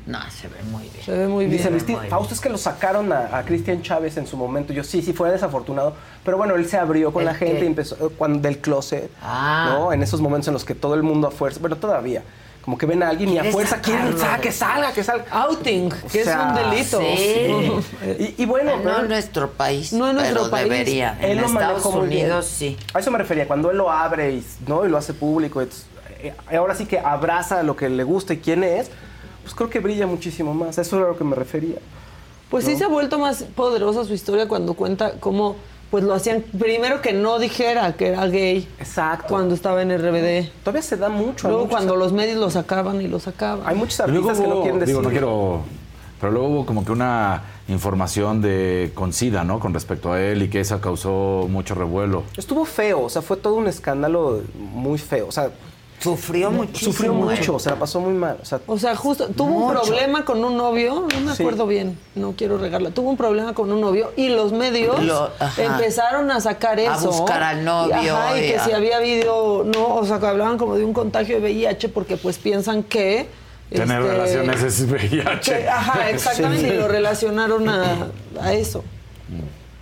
No, 0.05 0.19
se 0.29 0.47
ve 0.49 0.61
muy 0.69 0.83
bien. 0.83 1.05
Se 1.05 1.11
ve 1.11 1.27
muy 1.27 1.45
bien. 1.45 1.57
Dice 1.57 1.71
Luis. 1.71 1.85
Fausto, 2.09 2.33
es 2.33 2.41
que 2.41 2.49
lo 2.49 2.57
sacaron 2.57 3.11
a, 3.13 3.37
a 3.37 3.45
Cristian 3.45 3.81
Chávez 3.81 4.17
en 4.17 4.27
su 4.27 4.35
momento. 4.35 4.73
Yo 4.73 4.83
sí, 4.83 5.01
sí 5.01 5.13
fue 5.13 5.31
desafortunado. 5.31 5.95
Pero 6.25 6.37
bueno, 6.37 6.55
él 6.55 6.67
se 6.67 6.77
abrió 6.77 7.13
con 7.13 7.21
¿El 7.21 7.27
la 7.27 7.33
gente 7.35 7.59
qué? 7.59 7.63
y 7.63 7.67
empezó 7.67 7.95
eh, 7.95 8.11
cuando, 8.17 8.39
del 8.39 8.59
closet. 8.59 9.09
Ah. 9.21 9.75
¿no? 9.77 9.93
En 9.93 10.03
esos 10.03 10.19
momentos 10.19 10.49
en 10.49 10.53
los 10.53 10.65
que 10.65 10.75
todo 10.75 10.95
el 10.95 11.03
mundo 11.03 11.27
a 11.27 11.31
fuerza, 11.31 11.59
bueno, 11.61 11.77
todavía, 11.77 12.23
como 12.63 12.77
que 12.77 12.85
ven 12.85 13.03
a 13.03 13.09
alguien 13.09 13.29
y 13.29 13.37
a 13.37 13.41
¿Quieres 13.41 13.53
fuerza 13.53 13.81
quieren 13.81 14.17
sacarlo 14.17 14.19
sa- 14.35 14.41
que 14.41 14.51
salga, 14.51 14.93
que 14.93 15.03
salga. 15.03 15.25
Outing, 15.31 15.89
que 16.11 16.23
sea, 16.23 16.55
es 16.55 16.65
un 16.65 16.71
delito. 16.71 16.99
sí. 16.99 18.33
Y, 18.37 18.43
y 18.43 18.45
bueno, 18.45 18.77
no 18.77 18.83
pero- 18.83 18.99
en 19.01 19.07
nuestro 19.09 19.51
país. 19.51 19.91
No 19.93 20.07
en 20.09 20.15
nuestro 20.15 20.39
pero 20.41 20.51
país. 20.51 20.69
debería. 20.69 21.17
Él 21.21 21.31
En 21.31 21.41
lo 21.41 21.47
Estados. 21.47 21.85
Unidos 21.85 22.45
sí. 22.45 22.77
A 22.93 22.99
eso 22.99 23.11
me 23.11 23.17
refería, 23.17 23.47
cuando 23.47 23.69
él 23.71 23.77
lo 23.77 23.91
abre 23.91 24.31
y, 24.31 24.45
¿no? 24.67 24.85
y 24.85 24.89
lo 24.89 24.97
hace 24.97 25.13
público, 25.13 25.61
eh, 25.61 26.33
ahora 26.55 26.73
sí 26.75 26.85
que 26.85 26.99
abraza 26.99 27.63
lo 27.63 27.75
que 27.75 27.89
le 27.89 28.03
gusta 28.03 28.33
y 28.33 28.37
quién 28.37 28.63
es, 28.63 28.89
pues 29.43 29.53
creo 29.53 29.69
que 29.69 29.79
brilla 29.79 30.07
muchísimo 30.07 30.53
más. 30.53 30.77
Eso 30.77 30.95
era 30.97 31.07
a 31.07 31.09
lo 31.09 31.17
que 31.17 31.25
me 31.25 31.35
refería. 31.35 31.75
Pues 32.49 32.63
sí 32.65 32.77
se 32.77 32.85
ha 32.85 32.87
vuelto 32.87 33.19
más 33.19 33.43
poderosa 33.43 34.05
su 34.05 34.13
historia 34.13 34.47
cuando 34.47 34.73
cuenta 34.75 35.13
cómo 35.19 35.55
pues 35.93 36.03
lo 36.03 36.15
hacían 36.15 36.43
primero 36.57 37.03
que 37.03 37.13
no 37.13 37.37
dijera 37.37 37.93
que 37.93 38.07
era 38.07 38.25
gay. 38.25 38.67
Exacto. 38.79 39.27
Cuando 39.29 39.53
estaba 39.53 39.83
en 39.83 39.95
RBD. 39.95 40.49
Todavía 40.63 40.81
se 40.81 40.97
da 40.97 41.07
mucho. 41.07 41.47
Luego 41.47 41.69
cuando 41.69 41.95
los 41.95 42.11
medios 42.11 42.37
lo 42.39 42.49
sacaban 42.49 42.99
y 42.99 43.07
lo 43.07 43.19
sacaban. 43.19 43.67
Hay 43.67 43.75
muchos 43.75 43.99
artistas 43.99 44.39
que 44.39 44.47
no 44.47 44.61
quieren 44.63 44.79
decir. 44.79 44.95
digo, 44.95 45.03
no 45.03 45.11
quiero... 45.11 45.61
Pero 46.19 46.33
luego 46.33 46.47
hubo 46.47 46.65
como 46.65 46.83
que 46.83 46.91
una 46.91 47.43
información 47.67 48.41
de 48.41 48.91
con 48.95 49.13
SIDA, 49.13 49.43
¿no? 49.43 49.59
Con 49.59 49.71
respecto 49.71 50.13
a 50.13 50.19
él 50.19 50.41
y 50.41 50.49
que 50.49 50.61
eso 50.61 50.81
causó 50.81 51.45
mucho 51.47 51.75
revuelo. 51.75 52.23
Estuvo 52.37 52.65
feo, 52.65 53.01
o 53.01 53.09
sea, 53.09 53.21
fue 53.21 53.37
todo 53.37 53.53
un 53.53 53.67
escándalo 53.67 54.41
muy 54.55 54.97
feo. 54.97 55.27
O 55.27 55.31
sea, 55.31 55.51
Sufrió 56.03 56.51
muchísimo. 56.51 56.91
Sufrió 56.91 57.13
mucho, 57.13 57.59
se 57.59 57.69
la 57.69 57.77
pasó 57.77 57.99
muy 58.01 58.13
mal. 58.13 58.37
O 58.41 58.45
sea, 58.45 58.59
O 58.67 58.77
sea, 58.77 58.95
justo, 58.95 59.27
tuvo 59.29 59.67
un 59.67 59.71
problema 59.71 60.25
con 60.25 60.43
un 60.43 60.57
novio, 60.57 61.07
no 61.13 61.19
me 61.21 61.35
Sí. 61.35 61.41
acuerdo 61.43 61.65
bien, 61.65 61.97
no 62.15 62.33
quiero 62.37 62.57
regarla. 62.57 62.91
Tuvo 62.91 63.09
un 63.09 63.17
problema 63.17 63.53
con 63.53 63.71
un 63.71 63.79
novio 63.79 64.11
y 64.17 64.27
los 64.29 64.51
medios 64.51 65.01
Lo- 65.03 65.31
empezaron 65.57 66.29
a 66.31 66.41
sacar 66.41 66.77
A 66.79 66.95
eso. 66.97 67.09
buscar 67.11 67.41
al 67.41 67.63
novio, 67.63 67.95
Y, 68.03 68.07
ajá, 68.09 68.37
y 68.37 68.43
y 68.43 68.47
que 68.49 68.57
a- 68.57 68.65
si 68.65 68.71
había 68.73 68.97
habido, 68.97 69.63
no, 69.63 69.95
o 69.95 70.05
sea, 70.05 70.19
que 70.19 70.27
hablaban 70.27 70.57
como 70.57 70.75
de 70.75 70.83
un 70.83 70.93
contagio 70.93 71.35
de 71.39 71.41
VIH 71.41 71.89
porque 71.89 72.17
pues 72.17 72.37
piensan 72.37 72.83
que... 72.83 73.27
Tener 73.69 74.01
este, 74.01 74.11
relaciones 74.13 74.61
es 74.63 74.81
VIH. 74.91 75.39
que- 75.59 75.67
ajá, 75.69 76.09
exactamente, 76.09 76.67
Sí. 76.69 76.75
y 76.75 76.77
lo 76.77 76.87
relacionaron 76.87 77.67
a, 77.69 78.07
a 78.41 78.53
eso. 78.53 78.83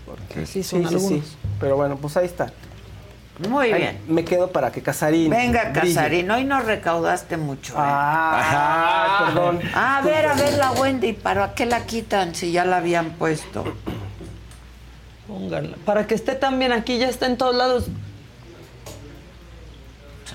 Porque 0.06 0.46
Sí, 0.46 0.62
sí, 0.62 0.64
son 0.64 0.88
sí, 0.88 0.96
algunos. 0.96 1.24
sí. 1.26 1.38
Pero 1.60 1.76
bueno, 1.76 1.98
pues 1.98 2.16
ahí 2.18 2.26
está. 2.26 2.52
Muy 3.50 3.74
bien. 3.74 4.00
Me 4.08 4.24
quedo 4.24 4.52
para 4.52 4.72
que 4.72 4.82
Casarín. 4.82 5.30
Venga, 5.30 5.72
brille. 5.74 5.94
Casarín, 5.96 6.32
hoy 6.32 6.44
nos 6.44 6.66
recaudaste 6.66 7.38
mucho. 7.38 7.74
¿eh? 7.74 7.78
Ah, 7.80 9.26
perdón. 9.28 9.60
Ah, 9.74 9.98
a 9.98 10.02
ver, 10.02 10.26
a 10.28 10.34
ver 10.34 10.54
la 10.58 10.72
Wendy, 10.72 11.14
¿para 11.14 11.54
qué 11.54 11.66
la 11.66 11.86
quitan 11.86 12.36
si 12.36 12.52
ya 12.52 12.66
la 12.66 12.78
habían 12.78 13.12
puesto? 13.12 13.64
Pónganla. 15.28 15.78
Para 15.86 16.08
que 16.08 16.16
esté 16.16 16.36
también 16.36 16.72
aquí, 16.72 16.98
ya 16.98 17.08
está 17.10 17.26
en 17.26 17.38
todos 17.38 17.56
lados. 17.56 17.88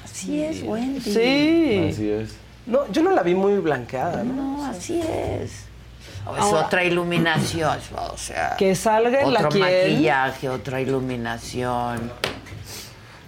Así 0.04 0.42
es, 0.42 0.62
Wendy. 0.62 1.00
Sí. 1.00 1.88
Así 1.92 2.10
es. 2.10 2.36
No, 2.66 2.90
yo 2.90 3.02
no 3.02 3.10
la 3.12 3.22
vi 3.22 3.34
muy 3.34 3.58
blanqueada, 3.58 4.24
¿no? 4.24 4.32
No, 4.32 4.66
así 4.66 5.00
es. 5.00 5.42
Es 5.52 5.66
Ahora- 6.26 6.66
otra 6.66 6.82
iluminación, 6.82 7.78
o 8.12 8.16
sea. 8.16 8.56
Que 8.56 8.74
salga 8.74 9.20
en 9.20 9.32
la 9.32 9.46
otro 9.46 9.60
maquillaje, 9.60 10.48
otra 10.48 10.80
iluminación. 10.80 12.10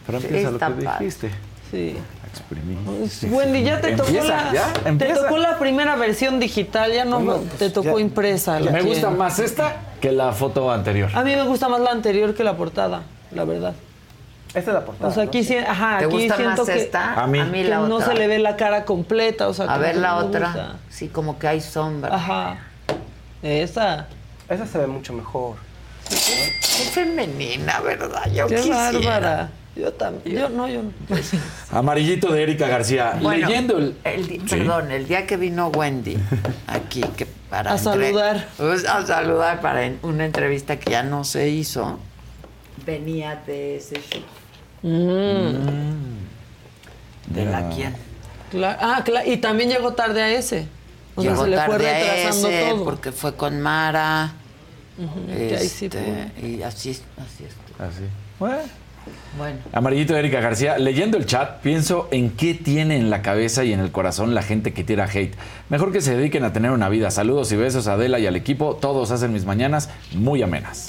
Pero 0.09 0.21
Sí, 0.21 0.27
empieza 0.27 0.49
lo 0.51 0.57
está 0.57 0.67
que 0.75 0.83
padre. 0.85 0.99
dijiste. 1.05 1.31
Sí. 1.71 1.97
Exprimí. 2.27 2.77
Wendy, 3.31 3.63
ya 3.63 3.81
te 3.81 3.95
tocó 3.95 4.11
la, 4.11 4.53
¿ya? 4.53 4.73
te 4.99 5.13
tocó 5.15 5.37
la 5.39 5.59
primera 5.59 5.97
versión 5.97 6.41
digital, 6.41 6.93
ya 6.93 7.05
no, 7.05 7.21
Bueno, 7.21 7.43
te 7.59 7.69
tocó 7.71 7.97
ya- 7.99 8.03
impresa. 8.03 8.59
la 8.59 8.71
Me 8.73 8.81
que- 8.81 8.87
gusta 8.87 9.11
más 9.11 9.39
esta 9.39 9.77
que 10.01 10.11
la 10.13 10.33
foto 10.33 10.71
anterior. 10.73 11.11
A 11.15 11.23
mí 11.23 11.37
me 11.37 11.43
gusta 11.45 11.69
más 11.69 11.81
la 11.81 11.91
anterior 11.91 12.35
que 12.35 12.43
la 12.43 12.57
portada, 12.57 13.03
la 13.33 13.45
verdad. 13.45 13.75
Esta 14.55 14.59
es 14.61 14.67
la 14.75 14.85
portada. 14.85 15.11
O 15.11 15.13
sea, 15.15 15.25
¿no? 15.25 15.29
aquí, 15.29 15.45
sí- 15.45 15.59
ajá, 15.59 15.99
¿Te 15.99 16.05
aquí 16.07 16.15
gusta 16.15 16.37
siento 16.37 16.63
más 16.65 16.71
que, 16.71 16.79
esta? 16.83 17.15
A 17.23 17.27
mí. 17.27 17.39
que 17.53 17.65
la 17.65 17.77
no 17.81 17.97
otra. 17.97 18.09
se 18.09 18.15
le 18.15 18.27
ve 18.29 18.39
la 18.39 18.57
cara 18.57 18.87
completa. 18.87 19.47
O 19.49 19.53
sea, 19.53 19.67
A 19.67 19.77
ver 19.77 19.97
la 19.97 20.13
no 20.13 20.17
otra. 20.27 20.47
gusta. 20.47 20.77
Sí, 20.89 21.09
como 21.09 21.39
que 21.39 21.49
hay 21.49 21.61
sombra. 21.61 22.15
Ajá. 22.15 22.57
Esa. 23.43 24.07
Esa 24.49 24.67
se 24.67 24.79
ve 24.79 24.87
mucho 24.87 25.13
mejor. 25.13 25.57
Qué 26.09 26.15
femenina, 26.93 27.81
¿verdad? 27.81 28.31
Yo 28.33 28.47
Qué 28.47 28.57
quisiera. 28.57 28.77
bárbara. 28.93 29.51
Yo 29.79 29.93
también. 29.93 30.37
Yo 30.37 30.49
no, 30.49 30.67
yo 30.69 30.83
no. 30.83 30.91
Amarillito 31.71 32.33
de 32.33 32.43
Erika 32.43 32.67
García. 32.67 33.17
Bueno, 33.23 33.47
Leyendo 33.47 33.79
el. 33.79 33.95
el 34.03 34.27
di- 34.27 34.39
Sí. 34.41 34.47
Perdón, 34.57 34.91
el 34.91 35.07
día 35.07 35.25
que 35.27 35.37
vino 35.37 35.69
Wendy 35.69 36.19
aquí, 36.67 37.01
que 37.17 37.27
para 37.49 37.73
A 37.73 37.77
entre- 37.77 37.93
saludar. 38.09 38.49
pues, 38.57 38.85
a 38.85 39.07
saludar 39.07 39.61
para 39.61 39.85
en- 39.85 40.01
una 40.03 40.25
entrevista 40.27 40.79
que 40.81 40.91
ya 40.91 41.05
no 41.05 41.23
se 41.23 41.49
hizo, 41.49 42.01
venía 42.85 43.37
de 43.47 43.77
ese 43.77 44.01
show. 44.11 44.23
¿De 47.29 47.45
la 47.45 47.69
quién? 47.71 47.95
Cla- 48.53 48.77
ah, 48.81 49.03
cla- 49.05 49.27
y 49.27 49.37
también 49.37 49.69
llegó 49.71 49.93
tarde 49.93 50.23
a 50.23 50.31
ese. 50.33 50.67
O 51.15 51.23
sea, 51.23 51.33
Llegó 51.33 51.45
se 51.45 51.51
le 51.51 51.57
fue 51.59 51.67
tarde 51.77 51.89
a 51.91 52.29
ese 52.31 52.65
todo. 52.71 52.85
porque 52.85 53.13
fue 53.13 53.35
con 53.35 53.61
Mara. 53.61 54.33
que 55.29 55.57
ahí 55.57 55.69
sí 55.69 55.87
este, 55.87 56.33
y 56.43 56.63
así, 56.63 56.91
así 56.91 57.45
es. 57.45 57.53
Así. 57.79 58.03
Bueno. 58.39 58.59
Bueno. 59.37 59.59
Amarillito 59.73 60.13
de 60.15 60.21
Erika 60.21 60.41
García, 60.41 60.79
leyendo 60.79 61.17
el 61.17 61.27
chat, 61.27 61.61
pienso 61.61 62.09
en 62.11 62.31
qué 62.31 62.55
tiene 62.55 62.97
en 62.97 63.11
la 63.11 63.23
cabeza 63.23 63.65
y 63.65 63.73
en 63.73 63.81
el 63.81 63.91
corazón 63.93 64.35
la 64.35 64.43
gente 64.43 64.73
que 64.73 64.85
tira 64.85 65.05
hate. 65.13 65.35
Mejor 65.69 65.93
que 65.93 66.01
se 66.01 66.17
dediquen 66.17 66.45
a 66.45 66.53
tener 66.53 66.71
una 66.71 66.89
vida. 66.89 67.11
Saludos 67.11 67.51
y 67.53 67.57
besos 67.57 67.87
a 67.89 67.93
Adela 67.95 68.19
y 68.19 68.27
al 68.27 68.37
equipo. 68.37 68.77
Todos 68.81 69.11
hacen 69.11 69.33
mis 69.33 69.45
mañanas 69.45 69.91
muy 70.15 70.43
amenas. 70.43 70.89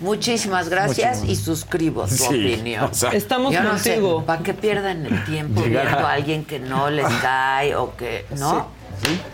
Muchísimas 0.00 0.68
gracias 0.68 1.24
y 1.24 1.36
suscribo 1.36 2.02
tu 2.06 2.14
Sí, 2.16 2.24
opinión. 2.26 2.84
o 2.84 2.92
sea, 2.94 3.10
Estamos 3.12 3.54
Yo 3.54 3.62
no 3.62 3.70
contigo. 3.70 4.20
sé, 4.20 4.26
¿para 4.26 4.42
qué 4.42 4.52
pierdan 4.52 5.06
el 5.06 5.24
tiempo 5.24 5.62
viendo 5.62 5.88
a 5.88 6.12
alguien 6.12 6.44
que 6.44 6.58
no 6.58 6.90
les 6.90 7.06
cae 7.22 7.74
o 7.76 7.96
que 7.96 8.26
no? 8.38 8.68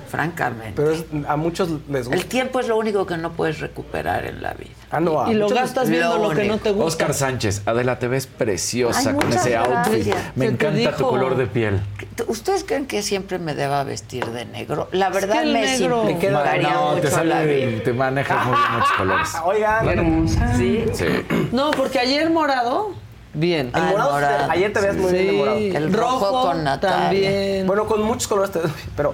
Francamente. 0.09 0.73
Pero 0.77 0.93
es- 0.93 1.05
a 1.27 1.37
muchos 1.37 1.71
les 1.89 2.07
gusta. 2.07 2.15
el 2.15 2.27
tiempo 2.27 2.61
es 2.61 2.69
lo 2.69 2.77
único 2.77 3.07
que 3.07 3.17
no 3.17 3.33
puedes 3.33 3.61
recuperar 3.61 4.27
en 4.27 4.43
la 4.43 4.53
vida. 4.53 4.71
Ah, 4.91 5.01
no, 5.01 5.23
a 5.23 5.31
Y 5.33 5.35
lo 5.35 5.49
gastas 5.49 5.89
viendo 5.89 6.19
lo 6.19 6.29
lo, 6.29 6.35
que 6.35 6.45
no 6.45 6.59
te 6.59 6.71
gusta. 6.73 6.85
Oscar 6.87 7.15
Sánchez, 7.15 7.63
Adela, 7.65 7.99
te 7.99 8.09
ves 8.09 8.27
preciosa 8.27 9.11
Ay, 9.11 9.17
con 9.17 9.33
ese 9.33 9.57
outfit. 9.57 10.15
Me 10.35 10.49
¿Qué 10.49 10.53
te 10.53 10.67
encanta 10.69 10.97
tu 10.97 11.09
color 11.09 11.37
de 11.37 11.47
piel. 11.47 11.81
¿Ustedes 12.27 12.65
creen 12.65 12.85
que 12.87 13.01
siempre 13.03 13.39
me 13.39 13.55
deba 13.55 13.85
vestir 13.85 14.27
de 14.27 14.45
negro? 14.45 14.89
La 14.93 15.09
verdad 15.09 15.37
que 15.41 15.47
el 15.47 15.53
me 15.55 15.63
negro- 15.63 16.07
simplificaría 16.07 16.71
no, 16.75 16.89
mucho 16.91 17.01
te 17.01 17.05
la 17.09 17.11
sale, 17.11 17.67
vida. 17.67 17.85
te 17.85 17.93
manejas 17.95 18.47
muy 18.47 18.55
bien 18.57 18.73
muchos 18.73 18.93
colores. 18.99 19.29
Oigan, 19.45 20.29
¿Sí? 20.59 20.85
Sí. 20.93 21.07
No, 21.53 21.71
porque 21.71 21.99
ayer 21.99 22.29
morado, 22.29 22.91
bien. 23.35 23.71
El 23.75 23.83
morado, 23.83 24.13
morado. 24.13 24.47
te- 24.47 24.53
ayer 24.53 24.73
te 24.73 24.81
veías 24.81 24.97
muy 24.97 25.13
bien 25.13 25.27
de 25.27 25.33
morado. 25.33 25.59
El 25.59 25.93
rojo 25.93 26.43
con 26.43 26.65
Natalia. 26.65 26.99
también. 26.99 27.67
Bueno, 27.67 27.87
con 27.87 28.03
muchos 28.03 28.29
colores, 28.29 28.53
te- 28.53 28.61
pero 28.97 29.13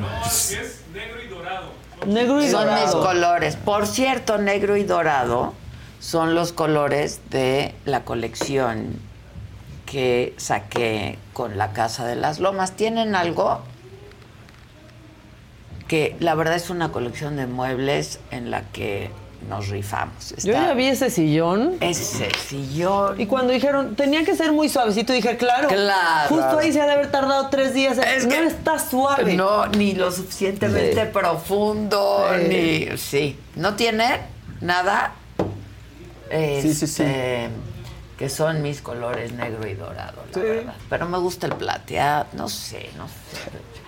Negro 2.06 2.40
y 2.42 2.48
Son 2.50 2.66
mis 2.74 2.90
dorado. 2.92 3.02
colores. 3.02 3.56
Por 3.56 3.86
cierto, 3.86 4.38
negro 4.38 4.76
y 4.76 4.84
dorado 4.84 5.52
son 6.00 6.34
los 6.34 6.52
colores 6.52 7.20
de 7.30 7.74
la 7.84 8.04
colección 8.04 8.94
que 9.84 10.32
saqué 10.36 11.18
con 11.32 11.58
la 11.58 11.72
Casa 11.72 12.06
de 12.06 12.14
las 12.14 12.38
Lomas. 12.38 12.72
¿Tienen 12.76 13.14
algo? 13.14 13.60
Que 15.88 16.16
la 16.20 16.34
verdad 16.34 16.54
es 16.54 16.70
una 16.70 16.92
colección 16.92 17.36
de 17.36 17.46
muebles 17.46 18.20
en 18.30 18.50
la 18.50 18.62
que 18.62 19.10
nos 19.48 19.68
rifamos. 19.68 20.34
Yo 20.42 20.52
ya 20.52 20.72
vi 20.74 20.86
ese 20.86 21.10
sillón. 21.10 21.76
Ese 21.80 22.28
sillón. 22.48 23.20
Y 23.20 23.26
cuando 23.26 23.52
dijeron, 23.52 23.94
tenía 23.96 24.24
que 24.24 24.34
ser 24.34 24.52
muy 24.52 24.68
suavecito, 24.68 25.12
dije, 25.12 25.36
claro. 25.36 25.68
Claro. 25.68 26.28
Justo 26.28 26.58
ahí 26.58 26.72
se 26.72 26.80
ha 26.80 26.86
de 26.86 26.92
haber 26.92 27.10
tardado 27.10 27.48
tres 27.48 27.74
días. 27.74 27.98
Es 27.98 28.24
no 28.24 28.30
que- 28.30 28.46
está 28.46 28.78
suave. 28.78 29.34
No, 29.34 29.66
ni 29.66 29.92
lo 29.94 30.10
suficientemente 30.10 31.04
Sí. 31.04 31.10
profundo, 31.12 32.26
Sí. 32.36 32.44
ni. 32.48 32.98
Sí. 32.98 33.38
¿No 33.54 33.74
tiene 33.74 34.20
nada? 34.60 35.12
Sí, 36.30 36.62
sí, 36.62 36.74
sí. 36.74 37.02
Este, 37.02 37.48
Que 38.18 38.28
son 38.28 38.62
mis 38.62 38.82
colores 38.82 39.32
negro 39.32 39.64
y 39.68 39.74
dorado, 39.74 40.24
la 40.34 40.40
verdad. 40.42 40.74
Pero 40.90 41.08
me 41.08 41.18
gusta 41.18 41.46
el 41.46 41.54
plateado, 41.54 42.26
no 42.32 42.48
sé, 42.48 42.90
no 42.96 43.06
sé. 43.06 43.14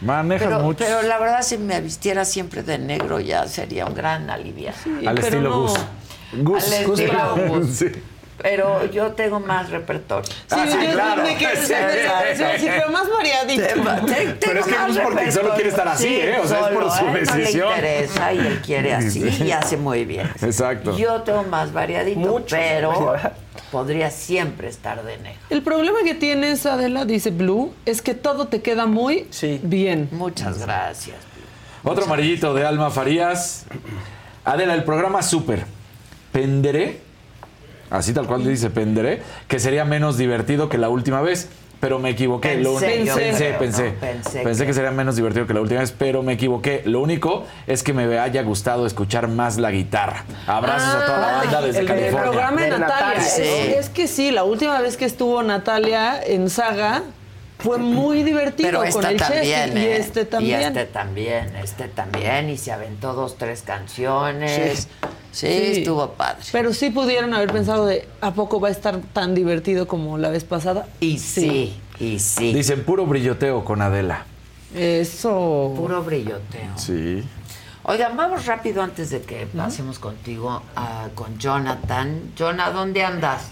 Manejas 0.01 0.49
Pero, 0.49 0.61
mucho. 0.61 0.85
pero 0.85 1.03
la 1.03 1.19
verdad, 1.19 1.43
si 1.43 1.59
me 1.59 1.81
vistiera 1.81 2.25
siempre 2.25 2.63
de 2.63 2.79
negro, 2.79 3.21
ya 3.21 3.47
sería 3.47 3.85
un 3.87 3.95
gran 3.95 4.31
alivio. 4.31 4.71
Al 5.07 5.15
pero 5.15 5.19
estilo 5.27 5.51
no. 5.51 5.61
Gus. 5.63 5.75
Gus, 6.33 6.73
Al 6.73 6.87
Gus, 6.87 7.01
estilo 7.01 7.37
Gus. 7.49 7.67
sí. 7.77 7.87
Pero 8.43 8.87
yo 8.91 9.13
tengo 9.13 9.39
más 9.39 9.69
repertorio. 9.69 10.25
Sí, 10.25 10.57
yo 10.57 11.17
me 11.23 11.37
quedé 11.37 11.57
Sí, 11.57 11.75
sí, 12.37 12.45
sí, 12.61 12.67
pero 12.71 12.91
más 12.91 13.07
variadito. 13.11 13.63
Te- 14.07 14.15
te- 14.15 14.47
Pero 14.47 14.61
es 14.61 14.67
que 14.67 14.73
Gus 14.79 14.97
más 14.97 14.99
porque 15.05 15.31
solo 15.33 15.55
quiere 15.55 15.69
estar 15.69 15.87
así, 15.89 16.05
Sí, 16.05 16.21
¿eh? 16.23 16.39
O 16.43 16.47
sea, 16.49 16.61
es 16.61 16.67
por 16.69 16.91
su 16.91 17.05
a 17.05 17.13
él 17.13 17.27
decisión. 17.27 17.69
No 17.69 17.77
le 17.77 18.01
interesa 18.01 18.33
y 18.33 18.39
él 18.39 18.63
quiere 18.65 18.95
así 18.95 19.31
Sí. 19.37 19.45
y 19.45 19.53
hace 19.53 19.77
muy 19.77 20.07
bien. 20.07 20.27
Exacto. 20.41 20.97
Yo 20.97 21.21
tengo 21.21 21.43
más 21.43 21.71
variadito, 21.75 22.19
Mucho. 22.21 22.47
pero 22.57 23.15
podría 23.71 24.11
siempre 24.11 24.69
estar 24.69 25.05
de 25.05 25.17
negro. 25.19 25.41
El 25.51 25.63
problema 25.63 25.99
que 26.05 26.15
tienes, 26.15 26.67
Adela, 26.67 27.05
dice 27.05 27.31
Blue, 27.31 27.73
es 27.87 28.03
que 28.03 28.15
todo 28.15 28.49
te 28.49 28.63
queda 28.63 28.87
muy 28.87 29.27
Sí. 29.31 29.61
bien. 29.63 30.09
Muchas 30.13 30.59
gracias. 30.59 31.17
Otro 31.83 32.05
amarillito 32.05 32.53
de 32.55 32.67
Alma 32.67 32.91
Farías. 32.91 33.65
Adela, 34.45 34.75
el 34.75 34.85
programa 34.85 35.23
Super. 35.23 35.65
Penderé, 36.33 37.01
así 37.91 38.13
tal 38.13 38.27
cual 38.27 38.45
dice 38.47 38.71
Penderé, 38.71 39.23
que 39.49 39.59
sería 39.59 39.85
menos 39.85 40.17
divertido 40.19 40.69
que 40.69 40.79
la 40.79 40.89
última 40.89 41.21
vez. 41.23 41.49
Pero 41.81 41.99
me 41.99 42.11
equivoqué. 42.11 42.57
Lo 42.57 42.73
Pensé, 42.79 42.87
único- 43.01 43.05
yo 43.07 43.15
pensé, 43.17 43.47
creo, 43.47 43.59
pensé, 43.59 43.85
¿no? 43.93 44.01
Pensé 44.01 44.41
pensé 44.41 44.63
que- 44.63 44.67
que 44.69 44.75
sería 44.75 44.91
menos 44.91 45.17
divertido 45.17 45.47
que 45.47 45.55
la 45.55 45.63
última 45.63 45.81
vez, 45.81 45.93
pero 45.97 46.23
me 46.23 46.35
equivoqué. 46.35 46.83
Lo 46.85 47.01
único 47.01 47.47
es 47.67 47.83
que 47.83 47.93
me 47.95 48.19
haya 48.19 48.43
gustado 48.43 48.87
escuchar 48.87 49.29
más 49.29 49.57
la 49.57 49.71
guitarra. 49.71 50.25
Abrazos 50.47 50.95
a 50.95 51.07
toda 51.07 51.19
la 51.19 51.33
banda 51.39 51.63
desde 51.63 51.81
el, 51.81 51.87
California. 51.87 52.23
programa 52.23 52.61
de 52.63 52.69
Natalia. 52.71 52.97
Natalia, 52.97 53.23
Es, 53.27 53.33
sí. 53.33 53.73
es 53.79 53.89
que 53.89 54.07
sí, 54.09 54.31
la 54.31 54.45
última 54.45 54.79
vez 54.81 54.97
que 54.99 55.07
estuvo 55.07 55.43
Natalia 55.43 56.21
en 56.23 56.51
Saga 56.51 57.03
fue 57.61 57.79
muy 57.79 58.23
divertido 58.23 58.69
Pero 58.69 58.79
con 58.93 59.05
el 59.07 59.17
también. 59.19 59.43
Chesky 59.45 59.79
y 59.79 59.83
¿eh? 59.83 59.97
este 59.97 60.25
también. 60.27 60.61
Y 60.61 60.65
este 60.65 60.85
también, 60.87 61.57
este 61.63 61.89
también. 61.89 62.49
Y 62.51 62.57
se 62.59 62.73
aventó 62.73 63.15
dos, 63.15 63.37
tres 63.39 63.63
canciones. 63.63 64.81
Sí, 64.81 64.89
Sí. 65.33 65.47
estuvo 65.47 66.11
padre. 66.13 66.43
Pero 66.53 66.73
sí 66.73 66.91
pudieron 66.91 67.33
haber 67.35 67.53
pensado 67.53 67.87
de 67.87 68.09
¿a 68.21 68.33
poco 68.33 68.61
va 68.61 68.69
a 68.69 68.71
estar 68.71 69.01
tan 69.13 69.35
divertido 69.35 69.87
como 69.87 70.19
la 70.19 70.31
vez 70.31 70.45
pasada? 70.45 70.87
Y 71.01 71.19
sí, 71.19 71.79
y 71.99 72.19
sí. 72.19 72.53
Dicen 72.53 72.85
puro 72.85 73.07
brilloteo 73.07 73.65
con 73.65 73.81
Adela. 73.83 74.25
Eso. 74.75 75.73
Puro 75.77 76.03
brilloteo. 76.03 76.77
Sí. 76.77 77.25
Oigan, 77.83 78.17
vamos 78.17 78.47
rápido 78.47 78.83
antes 78.83 79.11
de 79.11 79.23
que 79.23 79.47
pasemos 79.47 79.99
contigo 79.99 80.63
ah, 80.77 81.09
con 81.15 81.39
Jonathan. 81.39 82.33
Jonah, 82.39 82.71
¿dónde 82.71 83.05
andas? 83.05 83.49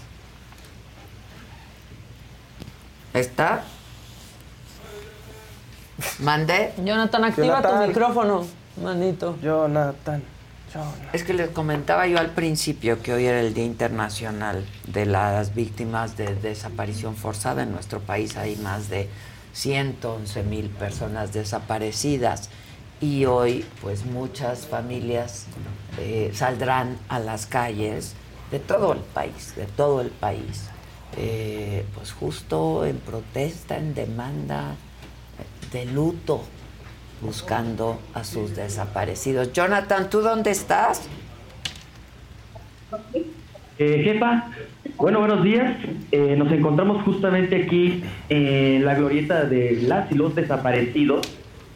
¿Está? 3.13 3.63
¿Mande? 6.19 6.73
Jonathan, 6.83 7.25
activa 7.25 7.61
tu 7.61 7.87
micrófono, 7.87 8.45
manito. 8.81 9.35
Jonathan. 9.41 10.23
Es 11.13 11.23
que 11.23 11.33
les 11.33 11.49
comentaba 11.49 12.07
yo 12.07 12.19
al 12.19 12.31
principio 12.31 13.01
que 13.01 13.13
hoy 13.13 13.25
era 13.25 13.39
el 13.41 13.53
Día 13.53 13.65
Internacional 13.65 14.65
de 14.87 15.05
las 15.05 15.55
Víctimas 15.55 16.15
de 16.15 16.35
Desaparición 16.35 17.15
Forzada. 17.15 17.63
En 17.63 17.71
nuestro 17.71 17.99
país 17.99 18.37
hay 18.37 18.55
más 18.57 18.89
de 18.89 19.09
111 19.53 20.43
mil 20.43 20.69
personas 20.69 21.33
desaparecidas 21.33 22.49
y 23.01 23.25
hoy 23.25 23.65
pues 23.81 24.05
muchas 24.05 24.67
familias 24.67 25.45
eh, 25.97 26.31
saldrán 26.33 26.97
a 27.07 27.19
las 27.19 27.45
calles 27.47 28.13
de 28.51 28.59
todo 28.59 28.93
el 28.93 28.99
país, 28.99 29.55
de 29.55 29.65
todo 29.65 30.01
el 30.01 30.09
país, 30.09 30.65
eh, 31.17 31.85
pues 31.95 32.11
justo 32.11 32.85
en 32.85 32.97
protesta, 32.97 33.77
en 33.77 33.95
demanda 33.95 34.75
de 35.71 35.85
luto 35.85 36.43
buscando 37.21 37.99
a 38.13 38.23
sus 38.23 38.55
desaparecidos. 38.55 39.53
Jonathan, 39.53 40.09
¿tú 40.09 40.21
dónde 40.21 40.51
estás? 40.51 41.07
Eh, 43.77 44.01
jefa, 44.03 44.51
bueno, 44.97 45.19
buenos 45.19 45.43
días. 45.43 45.77
Eh, 46.11 46.35
nos 46.37 46.51
encontramos 46.51 47.03
justamente 47.03 47.63
aquí 47.63 48.03
en 48.27 48.83
la 48.83 48.95
glorieta 48.95 49.45
de 49.45 49.81
las 49.83 50.11
y 50.11 50.15
los 50.15 50.35
desaparecidos, 50.35 51.21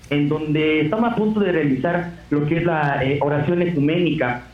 en 0.10 0.28
donde 0.28 0.82
estamos 0.82 1.14
a 1.14 1.16
punto 1.16 1.40
de 1.40 1.52
realizar 1.52 2.12
lo 2.30 2.46
que 2.46 2.58
es 2.58 2.66
la 2.66 3.04
eh, 3.04 3.20
oración 3.22 3.62
ecuménica 3.62 4.48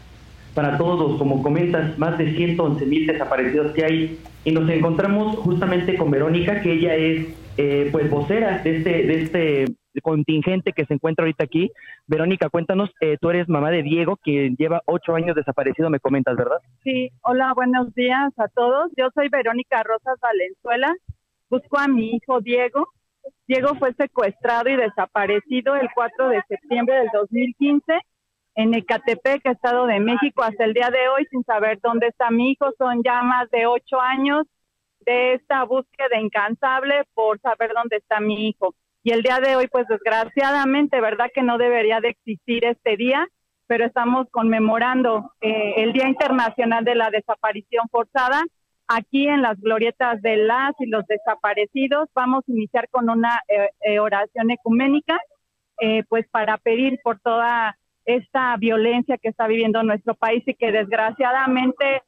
para 0.53 0.77
todos, 0.77 1.17
como 1.17 1.41
comentas, 1.41 1.97
más 1.97 2.17
de 2.17 2.35
111 2.35 2.85
mil 2.85 3.07
desaparecidos 3.07 3.71
que 3.71 3.85
hay. 3.85 4.19
Y 4.43 4.51
nos 4.51 4.69
encontramos 4.69 5.37
justamente 5.37 5.95
con 5.95 6.11
Verónica, 6.11 6.61
que 6.61 6.73
ella 6.73 6.95
es 6.95 7.27
eh, 7.57 7.89
pues 7.91 8.09
vocera 8.09 8.59
de 8.59 8.77
este, 8.77 8.89
de 8.89 9.21
este 9.23 9.65
contingente 10.01 10.73
que 10.73 10.85
se 10.85 10.93
encuentra 10.93 11.23
ahorita 11.23 11.43
aquí. 11.43 11.71
Verónica, 12.07 12.49
cuéntanos, 12.49 12.89
eh, 13.01 13.17
tú 13.19 13.29
eres 13.29 13.49
mamá 13.49 13.71
de 13.71 13.83
Diego, 13.83 14.17
quien 14.17 14.55
lleva 14.55 14.81
ocho 14.85 15.15
años 15.15 15.35
desaparecido, 15.35 15.89
me 15.89 15.99
comentas, 15.99 16.35
¿verdad? 16.35 16.57
Sí, 16.83 17.09
hola, 17.21 17.53
buenos 17.53 17.93
días 17.95 18.31
a 18.37 18.47
todos. 18.47 18.91
Yo 18.97 19.09
soy 19.13 19.29
Verónica 19.29 19.83
Rosas 19.83 20.19
Valenzuela. 20.21 20.93
Busco 21.49 21.77
a 21.77 21.87
mi 21.87 22.11
hijo 22.15 22.41
Diego. 22.41 22.87
Diego 23.47 23.75
fue 23.75 23.93
secuestrado 23.93 24.69
y 24.69 24.75
desaparecido 24.75 25.75
el 25.75 25.89
4 25.93 26.29
de 26.29 26.43
septiembre 26.47 26.95
del 26.95 27.09
2015 27.13 27.99
en 28.55 28.73
Ecatepec, 28.73 29.45
Estado 29.45 29.85
de 29.85 29.99
México, 29.99 30.43
hasta 30.43 30.65
el 30.65 30.73
día 30.73 30.89
de 30.89 31.07
hoy 31.07 31.25
sin 31.31 31.43
saber 31.43 31.79
dónde 31.81 32.07
está 32.07 32.29
mi 32.29 32.51
hijo. 32.51 32.71
Son 32.77 33.01
ya 33.03 33.21
más 33.23 33.49
de 33.51 33.65
ocho 33.65 33.99
años 33.99 34.45
de 35.05 35.35
esta 35.35 35.63
búsqueda 35.63 36.19
incansable 36.19 37.03
por 37.13 37.39
saber 37.39 37.71
dónde 37.73 37.97
está 37.97 38.19
mi 38.19 38.49
hijo. 38.49 38.75
Y 39.01 39.11
el 39.11 39.21
día 39.21 39.39
de 39.39 39.55
hoy, 39.55 39.67
pues 39.67 39.87
desgraciadamente, 39.87 40.99
¿verdad 40.99 41.31
que 41.33 41.41
no 41.41 41.57
debería 41.57 42.01
de 42.01 42.09
existir 42.09 42.65
este 42.65 42.97
día? 42.97 43.27
Pero 43.67 43.85
estamos 43.85 44.27
conmemorando 44.29 45.31
eh, 45.41 45.75
el 45.77 45.93
Día 45.93 46.07
Internacional 46.07 46.83
de 46.83 46.95
la 46.95 47.09
Desaparición 47.09 47.87
Forzada. 47.89 48.43
Aquí 48.87 49.27
en 49.27 49.41
las 49.41 49.59
glorietas 49.61 50.21
de 50.21 50.37
las 50.37 50.73
y 50.79 50.87
los 50.87 51.05
desaparecidos 51.05 52.09
vamos 52.13 52.43
a 52.47 52.51
iniciar 52.51 52.89
con 52.89 53.09
una 53.09 53.39
eh, 53.47 53.69
eh, 53.81 53.99
oración 53.99 54.51
ecuménica, 54.51 55.17
pues 56.09 56.27
para 56.29 56.57
pedir 56.57 56.99
por 57.01 57.21
toda 57.21 57.77
esta 58.03 58.57
violencia 58.57 59.17
que 59.17 59.29
está 59.29 59.47
viviendo 59.47 59.81
nuestro 59.81 60.13
país 60.13 60.43
y 60.45 60.53
que 60.55 60.73
desgraciadamente, 60.73 62.01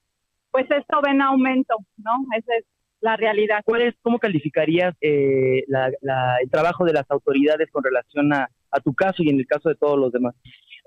pues 0.49 0.69
esto 0.69 0.99
ven 1.01 1.15
en 1.15 1.21
aumento, 1.21 1.77
¿no? 1.95 2.25
Esa 2.35 2.53
es 2.57 2.65
la 3.01 3.17
realidad. 3.17 3.61
¿Cuál 3.65 3.81
es, 3.81 3.95
¿Cómo 4.01 4.19
calificarías 4.19 4.95
eh, 5.01 5.63
el 5.67 6.49
trabajo 6.49 6.85
de 6.85 6.93
las 6.93 7.09
autoridades 7.09 7.69
con 7.71 7.83
relación 7.83 8.31
a, 8.33 8.47
tu 8.83 8.93
caso 8.93 9.21
y 9.21 9.29
en 9.29 9.39
el 9.39 9.47
caso 9.47 9.69
de 9.69 9.75
todos 9.75 9.99
los 9.99 10.11
demás? 10.11 10.33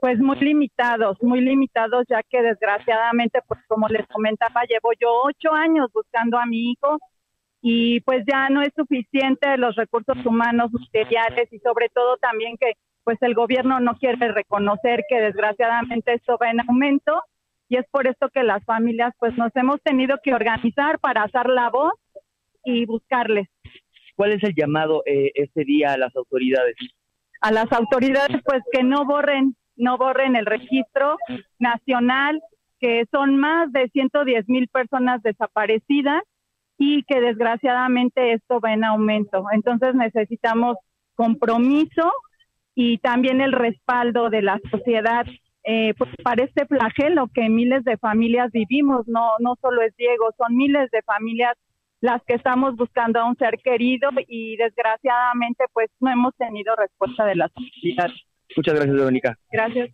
Pues 0.01 0.19
muy 0.19 0.39
limitados, 0.39 1.19
muy 1.23 1.41
limitados, 1.41 2.07
ya 2.09 2.23
que 2.23 2.43
desgraciadamente, 2.43 3.41
pues 3.47 3.61
como 3.69 3.89
les 3.89 4.07
comentaba, 4.09 4.63
llevo 4.63 4.93
yo 4.99 5.09
ocho 5.25 5.53
años 5.53 5.91
buscando 5.93 6.39
a 6.39 6.47
mi 6.47 6.73
hijo 6.73 6.99
y 7.61 8.01
pues 8.01 8.25
ya 8.31 8.49
no 8.49 8.63
es 8.63 8.71
suficiente 8.77 9.57
los 9.57 9.75
recursos 9.77 10.17
humanos 10.25 10.71
materiales 10.73 11.53
y 11.53 11.59
sobre 11.61 11.89
todo 11.89 12.17
también 12.19 12.57
que 12.59 12.73
pues 13.05 13.19
el 13.23 13.35
gobierno 13.35 13.81
no 13.81 13.97
quiere 13.97 14.33
reconocer 14.33 15.05
que 15.09 15.21
desgraciadamente 15.21 16.15
esto 16.15 16.37
va 16.41 16.51
en 16.51 16.61
aumento 16.61 17.23
y 17.69 17.77
es 17.77 17.87
por 17.91 18.07
esto 18.07 18.29
que 18.29 18.43
las 18.43 18.63
familias 18.65 19.15
pues 19.19 19.37
nos 19.37 19.55
hemos 19.57 19.81
tenido 19.83 20.19
que 20.23 20.35
organizar 20.35 20.99
para 20.99 21.23
hacer 21.23 21.49
la 21.49 21.71
voz 21.71 21.95
y 22.65 22.87
buscarles. 22.87 23.49
¿Cuál 24.17 24.33
es 24.33 24.43
el 24.45 24.55
llamado 24.55 25.03
eh, 25.07 25.33
este 25.35 25.65
día 25.65 25.93
a 25.93 25.99
las 25.99 26.15
autoridades? 26.17 26.77
A 27.41 27.51
las 27.53 27.71
autoridades, 27.73 28.41
pues 28.45 28.63
que 28.73 28.83
no 28.83 29.05
borren, 29.05 29.57
no 29.77 29.99
borren 29.99 30.37
el 30.37 30.47
registro 30.47 31.17
nacional, 31.59 32.41
que 32.81 33.05
son 33.11 33.37
más 33.37 33.73
de 33.73 33.89
110 33.89 34.49
mil 34.49 34.69
personas 34.69 35.23
desaparecidas 35.23 36.23
y 36.79 37.03
que 37.05 37.21
desgraciadamente 37.21 38.33
esto 38.33 38.61
va 38.61 38.73
en 38.73 38.85
aumento. 38.85 39.47
Entonces 39.53 39.95
necesitamos 39.95 40.77
compromiso 41.15 42.13
y 42.75 42.99
también 42.99 43.41
el 43.41 43.53
respaldo 43.53 44.31
de 44.31 44.43
la 44.43 44.61
sociedad 44.71 45.27
eh, 45.67 45.95
pues 45.97 46.11
para 46.23 46.45
este 46.45 46.67
flagelo 46.67 47.29
que 47.33 47.49
miles 47.49 47.85
de 47.85 47.97
familias 47.97 48.53
vivimos, 48.53 49.09
no, 49.09 49.31
no 49.39 49.57
solo 49.63 49.81
es 49.81 49.97
Diego, 49.97 50.29
son 50.37 50.55
miles 50.55 50.91
de 50.91 51.01
familias 51.03 51.57
las 52.05 52.23
que 52.25 52.35
estamos 52.35 52.77
buscando 52.77 53.19
a 53.19 53.25
un 53.25 53.35
ser 53.39 53.59
querido 53.65 54.11
y 54.29 54.59
desgraciadamente 54.59 55.65
pues 55.73 55.89
no 56.01 56.11
hemos 56.11 56.37
tenido 56.37 56.77
respuesta 56.77 57.25
de 57.25 57.35
la 57.35 57.49
sociedad. 57.49 58.11
Muchas 58.55 58.75
gracias, 58.75 58.95
Verónica. 58.95 59.39
Gracias. 59.51 59.89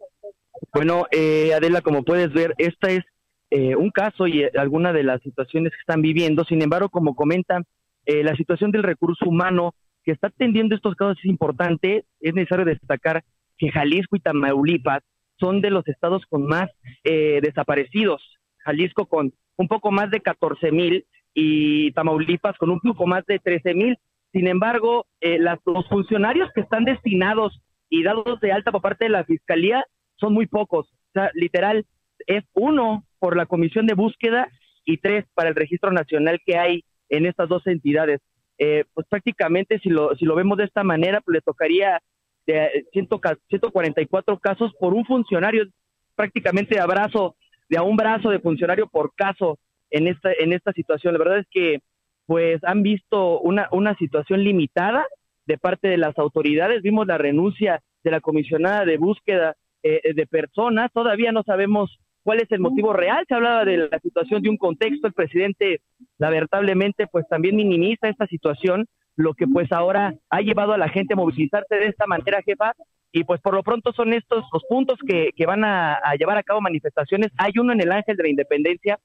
Bueno, 0.75 1.07
eh, 1.13 1.55
Adela, 1.55 1.83
como 1.83 2.03
puedes 2.03 2.33
ver, 2.33 2.57
esta 2.59 2.91
es 2.91 3.05
eh, 3.53 3.77
un 3.77 3.91
caso 3.91 4.27
y 4.27 4.43
eh, 4.43 4.51
alguna 4.59 4.93
de 4.93 5.05
las 5.05 5.23
situaciones 5.23 5.71
que 5.71 5.79
están 5.79 6.03
viviendo. 6.03 6.43
Sin 6.43 6.61
embargo, 6.63 6.89
como 6.89 7.15
comentan, 7.15 7.65
eh, 8.07 8.25
la 8.25 8.35
situación 8.35 8.73
del 8.73 8.83
recurso 8.83 9.27
humano 9.27 9.77
que 10.03 10.11
está 10.11 10.27
atendiendo 10.27 10.75
estos 10.75 10.97
casos 10.97 11.17
es 11.21 11.27
importante. 11.27 12.07
Es 12.19 12.35
necesario 12.35 12.65
destacar 12.65 13.23
que 13.57 13.71
Jalisco 13.71 14.17
y 14.17 14.21
Tamaulipas 14.21 15.05
son 15.39 15.61
de 15.61 15.71
los 15.71 15.87
estados 15.87 16.25
con 16.29 16.45
más 16.45 16.69
desaparecidos. 17.05 18.21
Jalisco 18.65 19.07
con 19.07 19.33
un 19.57 19.69
poco 19.69 19.93
más 19.93 20.11
de 20.11 20.21
14 20.21 20.73
mil 20.73 21.07
y 21.35 21.93
Tamaulipas 21.93 22.57
con 22.59 22.71
un 22.71 22.81
poco 22.81 23.07
más 23.07 23.25
de 23.27 23.39
13 23.39 23.75
mil. 23.75 23.99
Sin 24.33 24.47
embargo, 24.47 25.07
eh, 25.21 25.39
los 25.39 25.89
funcionarios 25.89 26.51
que 26.55 26.61
están 26.61 26.85
destinados 26.85 27.61
y 27.89 28.03
dados 28.03 28.41
de 28.41 28.53
alta 28.53 28.71
por 28.71 28.83
parte 28.83 29.07
de 29.07 29.11
la 29.11 29.25
Fiscalía 29.25 29.85
son 30.17 30.35
muy 30.35 30.47
pocos. 30.47 30.87
O 30.89 31.13
sea, 31.13 31.31
literal, 31.35 31.87
es 32.27 32.45
uno 32.55 33.05
por 33.19 33.37
la 33.37 33.47
Comisión 33.47 33.87
de 33.87 33.95
Búsqueda 33.95 34.49
y 34.85 34.99
tres 34.99 35.25
para 35.35 35.49
el 35.49 35.57
Registro 35.57 35.91
Nacional 35.91 36.41
que 36.45 36.57
hay 36.57 36.85
en 37.09 37.27
estas 37.27 37.49
dos 37.49 37.67
entidades. 37.67 38.21
Eh, 38.59 38.85
pues 38.95 39.07
prácticamente, 39.09 39.79
si 39.81 39.89
lo, 39.89 40.15
si 40.17 40.25
lo 40.25 40.35
vemos 40.37 40.59
de 40.59 40.65
esta 40.65 40.85
manera, 40.85 41.21
pues 41.21 41.35
le 41.35 41.41
tocaría 41.41 42.01
de 42.47 42.87
144 42.93 44.39
casos 44.39 44.73
por 44.79 44.95
un 44.95 45.05
funcionario, 45.05 45.67
prácticamente 46.15 46.79
abrazo, 46.79 47.37
de 47.69 47.79
a 47.79 47.83
un 47.83 47.97
brazo 47.97 48.31
de 48.31 48.41
funcionario 48.41 48.87
por 48.89 49.15
caso 49.15 49.59
en 49.91 50.07
esta, 50.07 50.33
en 50.33 50.53
esta 50.53 50.73
situación. 50.73 51.15
La 51.15 51.19
verdad 51.19 51.39
es 51.39 51.47
que 51.51 51.81
pues 52.27 52.63
han 52.65 52.83
visto 52.83 53.41
una, 53.41 53.69
una 53.73 53.97
situación 53.97 54.45
limitada 54.45 55.05
de 55.47 55.59
parte 55.59 55.89
de 55.89 55.97
las 55.97 56.17
autoridades. 56.19 56.83
Vimos 56.83 57.07
la 57.07 57.19
renuncia 57.19 57.81
de 58.05 58.11
la 58.11 58.21
comisionada 58.21 58.85
de 58.85 58.99
búsqueda 58.99 59.57
eh, 59.83 60.15
de 60.15 60.27
personas. 60.27 60.93
Todavía 60.93 61.33
no 61.33 61.43
sabemos 61.43 61.99
cuál 62.23 62.41
es 62.41 62.51
el 62.53 62.61
motivo 62.61 62.93
real. 62.93 63.25
Se 63.27 63.35
hablaba 63.35 63.65
de 63.65 63.89
la 63.91 63.99
situación 63.99 64.43
de 64.43 64.49
un 64.49 64.59
contexto. 64.59 65.09
El 65.09 65.13
presidente, 65.13 65.81
lamentablemente, 66.19 67.07
pues 67.09 67.27
también 67.29 67.57
minimiza 67.57 68.09
esta 68.09 68.27
situación, 68.27 68.87
lo 69.17 69.35
que 69.35 69.47
pues 69.49 69.73
ahora 69.73 70.15
ha 70.29 70.41
llevado 70.41 70.73
a 70.73 70.79
la 70.79 70.89
gente 70.89 71.15
a 71.15 71.17
movilizarse 71.17 71.75
de 71.75 71.89
esta 71.89 72.07
manera, 72.07 72.43
jefa. 72.43 72.75
Y 73.13 73.25
pues 73.25 73.41
por 73.41 73.55
lo 73.55 73.65
pronto 73.65 73.93
son 73.93 74.13
estos 74.13 74.45
los 74.53 74.63
puntos 74.69 75.01
que, 75.05 75.31
que 75.35 75.47
van 75.47 75.65
a, 75.65 75.95
a 75.95 76.15
llevar 76.15 76.39
a 76.39 76.45
cabo 76.45 76.61
manifestaciones. 76.61 77.33
Hay 77.39 77.51
uno 77.59 77.73
en 77.73 77.81
el 77.81 77.91
Ángel 77.91 78.17
de 78.17 78.23
la 78.23 78.29
Independencia 78.29 79.01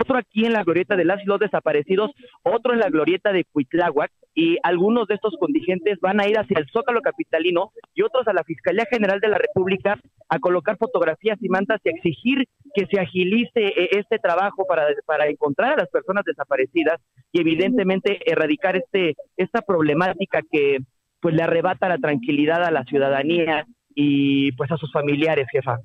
otro 0.00 0.18
aquí 0.18 0.44
en 0.44 0.52
la 0.52 0.64
glorieta 0.64 0.96
de 0.96 1.04
las 1.04 1.22
y 1.22 1.26
los 1.26 1.38
desaparecidos, 1.38 2.10
otro 2.42 2.72
en 2.72 2.80
la 2.80 2.88
glorieta 2.88 3.32
de 3.32 3.44
Cuitláhuac, 3.44 4.10
y 4.34 4.58
algunos 4.62 5.06
de 5.06 5.14
estos 5.14 5.34
contingentes 5.38 5.98
van 6.00 6.20
a 6.20 6.28
ir 6.28 6.36
hacia 6.36 6.58
el 6.58 6.68
Zócalo 6.70 7.00
Capitalino 7.00 7.70
y 7.94 8.02
otros 8.02 8.26
a 8.26 8.32
la 8.32 8.42
Fiscalía 8.42 8.84
General 8.90 9.20
de 9.20 9.28
la 9.28 9.38
República 9.38 10.00
a 10.28 10.38
colocar 10.40 10.76
fotografías 10.76 11.38
y 11.40 11.48
mantas 11.48 11.80
y 11.84 11.90
exigir 11.90 12.48
que 12.74 12.86
se 12.86 13.00
agilice 13.00 13.68
eh, 13.68 13.90
este 13.92 14.18
trabajo 14.18 14.66
para, 14.66 14.86
para 15.06 15.28
encontrar 15.28 15.74
a 15.74 15.82
las 15.82 15.88
personas 15.88 16.24
desaparecidas 16.24 17.00
y 17.32 17.40
evidentemente 17.40 18.18
erradicar 18.30 18.76
este 18.76 19.14
esta 19.36 19.62
problemática 19.62 20.40
que 20.50 20.78
pues 21.20 21.34
le 21.34 21.42
arrebata 21.42 21.88
la 21.88 21.98
tranquilidad 21.98 22.64
a 22.64 22.70
la 22.70 22.84
ciudadanía 22.84 23.66
y 23.94 24.52
pues 24.52 24.70
a 24.72 24.76
sus 24.76 24.92
familiares, 24.92 25.46
jefa. 25.50 25.78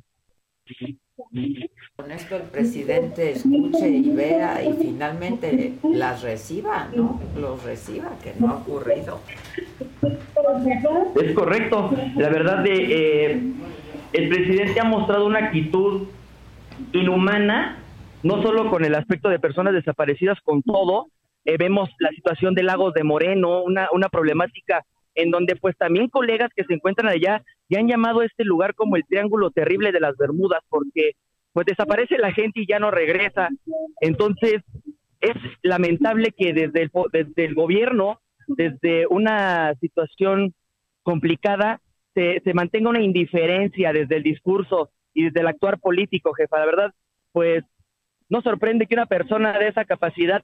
Con 1.95 2.11
esto 2.11 2.35
el 2.37 2.43
presidente 2.43 3.31
escuche 3.31 3.89
y 3.89 4.09
vea 4.11 4.63
y 4.63 4.73
finalmente 4.73 5.73
las 5.83 6.21
reciba, 6.21 6.87
¿no? 6.95 7.19
Los 7.35 7.63
reciba, 7.63 8.11
que 8.23 8.33
no 8.39 8.49
ha 8.49 8.55
ocurrido. 8.57 9.19
Es 11.21 11.33
correcto. 11.33 11.91
La 12.15 12.29
verdad 12.29 12.63
de 12.63 12.73
eh, 12.73 13.41
el 14.13 14.29
presidente 14.29 14.79
ha 14.79 14.85
mostrado 14.85 15.25
una 15.25 15.39
actitud 15.39 16.07
inhumana, 16.93 17.77
no 18.23 18.41
solo 18.41 18.69
con 18.69 18.85
el 18.85 18.95
aspecto 18.95 19.29
de 19.29 19.39
personas 19.39 19.73
desaparecidas, 19.73 20.39
con 20.41 20.63
todo. 20.63 21.07
Eh, 21.45 21.57
vemos 21.57 21.89
la 21.99 22.09
situación 22.09 22.53
de 22.53 22.63
Lagos 22.63 22.93
de 22.93 23.03
Moreno, 23.03 23.63
una, 23.63 23.89
una 23.91 24.09
problemática 24.09 24.85
en 25.15 25.31
donde 25.31 25.55
pues 25.55 25.75
también 25.77 26.09
colegas 26.09 26.49
que 26.55 26.63
se 26.63 26.73
encuentran 26.73 27.09
allá 27.11 27.43
ya 27.69 27.79
han 27.79 27.87
llamado 27.87 28.21
a 28.21 28.25
este 28.25 28.43
lugar 28.43 28.73
como 28.75 28.95
el 28.95 29.05
Triángulo 29.05 29.51
Terrible 29.51 29.91
de 29.91 29.99
las 29.99 30.17
Bermudas, 30.17 30.61
porque 30.69 31.11
pues 31.53 31.65
desaparece 31.65 32.17
la 32.17 32.31
gente 32.31 32.61
y 32.61 32.67
ya 32.67 32.79
no 32.79 32.91
regresa. 32.91 33.49
Entonces, 34.01 34.61
es 35.19 35.35
lamentable 35.61 36.31
que 36.37 36.53
desde 36.53 36.83
el, 36.83 36.91
desde 37.11 37.45
el 37.45 37.55
gobierno, 37.55 38.21
desde 38.47 39.07
una 39.07 39.73
situación 39.81 40.53
complicada, 41.03 41.81
se, 42.13 42.41
se 42.43 42.53
mantenga 42.53 42.89
una 42.89 43.01
indiferencia 43.01 43.93
desde 43.93 44.17
el 44.17 44.23
discurso 44.23 44.89
y 45.13 45.25
desde 45.25 45.41
el 45.41 45.47
actuar 45.47 45.79
político, 45.79 46.33
jefa. 46.33 46.59
La 46.59 46.65
verdad, 46.65 46.93
pues 47.31 47.63
no 48.29 48.41
sorprende 48.41 48.85
que 48.85 48.95
una 48.95 49.05
persona 49.05 49.57
de 49.57 49.67
esa 49.67 49.85
capacidad 49.85 50.43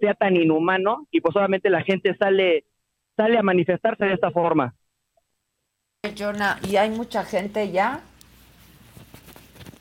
sea 0.00 0.14
tan 0.14 0.36
inhumano 0.36 1.06
y 1.10 1.20
pues 1.20 1.32
solamente 1.32 1.70
la 1.70 1.82
gente 1.82 2.16
sale 2.16 2.64
sale 3.16 3.38
a 3.38 3.42
manifestarse 3.42 4.04
de 4.04 4.14
esta 4.14 4.30
forma. 4.30 4.74
Jonah, 6.16 6.58
¿y 6.68 6.76
hay 6.76 6.90
mucha 6.90 7.24
gente 7.24 7.70
ya? 7.70 8.00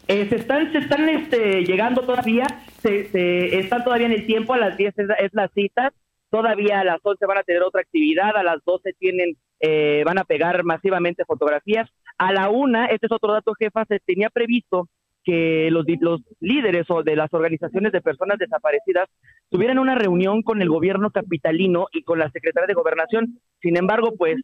Eh, 0.08 0.28
se 0.30 0.36
están, 0.36 0.72
se 0.72 0.80
están 0.80 1.08
este, 1.10 1.64
llegando 1.64 2.02
todavía, 2.02 2.46
se, 2.82 3.10
se, 3.10 3.60
están 3.60 3.84
todavía 3.84 4.08
en 4.08 4.14
el 4.14 4.26
tiempo, 4.26 4.54
a 4.54 4.58
las 4.58 4.78
10 4.78 5.00
es, 5.00 5.08
es 5.20 5.34
la 5.34 5.48
cita, 5.50 5.94
todavía 6.30 6.80
a 6.80 6.84
las 6.84 7.00
11 7.04 7.26
van 7.26 7.38
a 7.38 7.44
tener 7.44 7.64
otra 7.64 7.82
actividad, 7.82 8.36
a 8.36 8.44
las 8.44 8.64
12 8.66 8.94
tienen, 9.00 9.38
eh, 9.60 10.04
van 10.06 10.18
a 10.18 10.24
pegar 10.24 10.64
masivamente 10.64 11.26
fotografías, 11.26 11.90
a 12.18 12.34
la 12.34 12.50
una, 12.50 12.88
este 12.88 13.06
es 13.06 13.12
otro 13.12 13.32
dato 13.32 13.54
jefa, 13.54 13.86
se 13.86 14.00
tenía 14.00 14.30
previsto 14.30 14.90
que 15.24 15.70
los, 15.72 15.86
los 16.02 16.22
líderes 16.40 16.86
o 16.90 17.04
de 17.04 17.16
las 17.16 17.34
organizaciones 17.34 17.92
de 17.92 18.02
personas 18.02 18.38
desaparecidas 18.38 19.10
tuvieran 19.50 19.80
una 19.80 19.96
reunión 19.96 20.42
con 20.42 20.62
el 20.62 20.70
gobierno 20.70 21.12
capitalino 21.12 21.88
y 21.92 22.04
con 22.04 22.20
la 22.20 22.30
secretaria 22.32 22.68
de 22.68 22.74
gobernación. 22.74 23.40
Sin 23.62 23.78
embargo, 23.78 24.14
pues, 24.18 24.38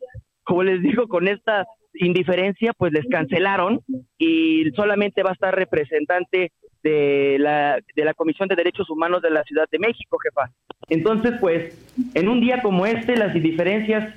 como 0.44 0.64
les 0.64 0.82
digo, 0.82 1.08
con 1.08 1.28
esta 1.28 1.66
indiferencia, 1.94 2.74
pues 2.78 2.94
les 2.94 3.06
cancelaron 3.08 3.82
y 4.18 4.70
solamente 4.76 5.24
va 5.24 5.32
a 5.32 5.34
estar 5.34 5.56
representante 5.56 6.52
de 6.84 7.38
la, 7.40 7.80
de 7.96 8.06
la 8.06 8.14
Comisión 8.14 8.48
de 8.48 8.56
Derechos 8.56 8.90
Humanos 8.90 9.22
de 9.22 9.32
la 9.32 9.44
Ciudad 9.44 9.68
de 9.70 9.80
México, 9.80 10.18
jefa. 10.18 10.52
Entonces, 10.88 11.34
pues, 11.42 11.78
en 12.14 12.30
un 12.30 12.40
día 12.40 12.62
como 12.62 12.86
este, 12.86 13.18
las 13.18 13.36
indiferencias 13.36 14.14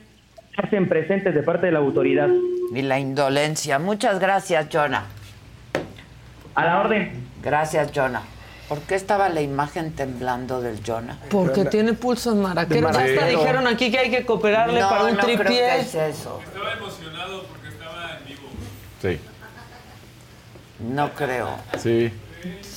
se 0.54 0.62
hacen 0.62 0.88
presentes 0.88 1.34
de 1.34 1.42
parte 1.42 1.66
de 1.66 1.72
la 1.72 1.80
autoridad. 1.80 2.28
Y 2.74 2.82
la 2.82 3.00
indolencia. 3.00 3.78
Muchas 3.78 4.20
gracias, 4.20 4.68
Jonah. 4.70 5.06
A 6.54 6.64
la 6.64 6.80
orden. 6.80 7.26
Gracias, 7.42 7.90
Jonah. 7.94 8.22
¿Por 8.68 8.80
qué 8.80 8.94
estaba 8.94 9.28
la 9.28 9.40
imagen 9.42 9.92
temblando 9.92 10.60
del 10.60 10.80
Jonah? 10.86 11.18
Porque 11.30 11.64
tiene 11.66 11.92
pulsos 11.92 12.34
maraqueros. 12.36 12.96
Ya 12.96 13.02
hasta 13.04 13.26
dijeron 13.26 13.66
aquí 13.66 13.90
que 13.90 13.98
hay 13.98 14.10
que 14.10 14.24
cooperarle 14.24 14.80
no, 14.80 14.88
para 14.88 15.04
un 15.04 15.16
no 15.16 15.22
tripié. 15.22 15.44
Creo 15.44 15.48
que 15.58 15.80
es 15.80 15.94
eso. 15.94 16.40
Estaba 16.46 16.72
emocionado 16.72 17.44
porque 17.44 17.68
estaba 17.68 18.18
en 18.18 18.24
vivo. 18.26 18.40
Sí. 19.02 19.20
No 20.80 21.12
creo. 21.14 21.50
Sí. 21.78 22.12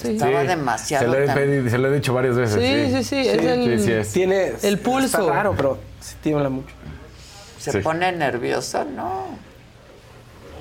Estaba 0.03 0.41
Sí. 0.41 0.47
demasiado. 0.47 1.05
Se 1.13 1.19
lo, 1.19 1.23
he 1.23 1.69
se 1.69 1.77
lo 1.77 1.87
he 1.87 1.95
dicho 1.95 2.13
varias 2.13 2.35
veces. 2.35 2.61
Sí, 2.61 2.97
sí, 2.97 3.03
sí, 3.03 3.27
es 3.27 3.43
el- 3.43 3.79
sí, 3.79 3.85
sí 3.85 3.91
es. 3.93 4.11
Tiene 4.13 4.53
El 4.63 4.79
pulso. 4.79 5.19
Está 5.21 5.33
raro, 5.33 5.53
pero 5.55 5.79
sí 6.01 6.15
tiembla 6.21 6.49
mucho. 6.49 6.73
Se 7.57 7.71
Sí. 7.71 7.77
pone 7.79 8.11
nerviosa, 8.11 8.83
¿no? 8.83 9.25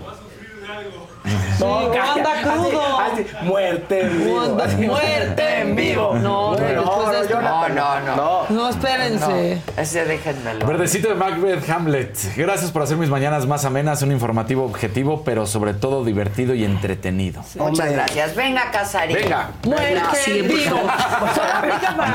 No, 0.04 0.14
Sí, 0.14 0.86
cállate. 1.58 2.20
anda 2.20 2.42
crudo. 2.42 3.00
Así, 3.00 3.22
así, 3.22 3.44
muerte 3.46 4.00
en 4.00 4.18
vivo. 4.24 4.56
Muerte 4.92 5.60
en 5.60 5.76
vivo. 5.76 6.14
No, 6.14 6.54
no, 6.56 7.68
No, 7.68 7.68
no, 7.68 8.16
no. 8.16 8.46
No, 8.50 8.68
espérense. 8.68 9.62
No, 9.76 9.82
ese 9.82 10.04
déjenmelo. 10.04 10.66
Verdecito 10.66 11.08
de 11.08 11.14
Macbeth 11.14 11.68
Hamlet. 11.68 12.36
Gracias 12.36 12.70
por 12.70 12.82
hacer 12.82 12.96
mis 12.96 13.08
mañanas 13.08 13.46
más 13.46 13.64
amenas, 13.64 14.02
un 14.02 14.12
informativo 14.12 14.64
objetivo, 14.64 15.22
pero 15.24 15.46
sobre 15.46 15.74
todo 15.74 16.04
divertido 16.04 16.54
y 16.54 16.64
entretenido. 16.64 17.42
Muchas 17.56 17.90
gracias. 17.92 18.34
Venga, 18.36 18.70
Casarín. 18.70 19.16
Venga. 19.16 19.50
Muerte 19.64 20.00
Sí, 20.24 20.38
en 20.40 20.48
vivo. 20.48 20.80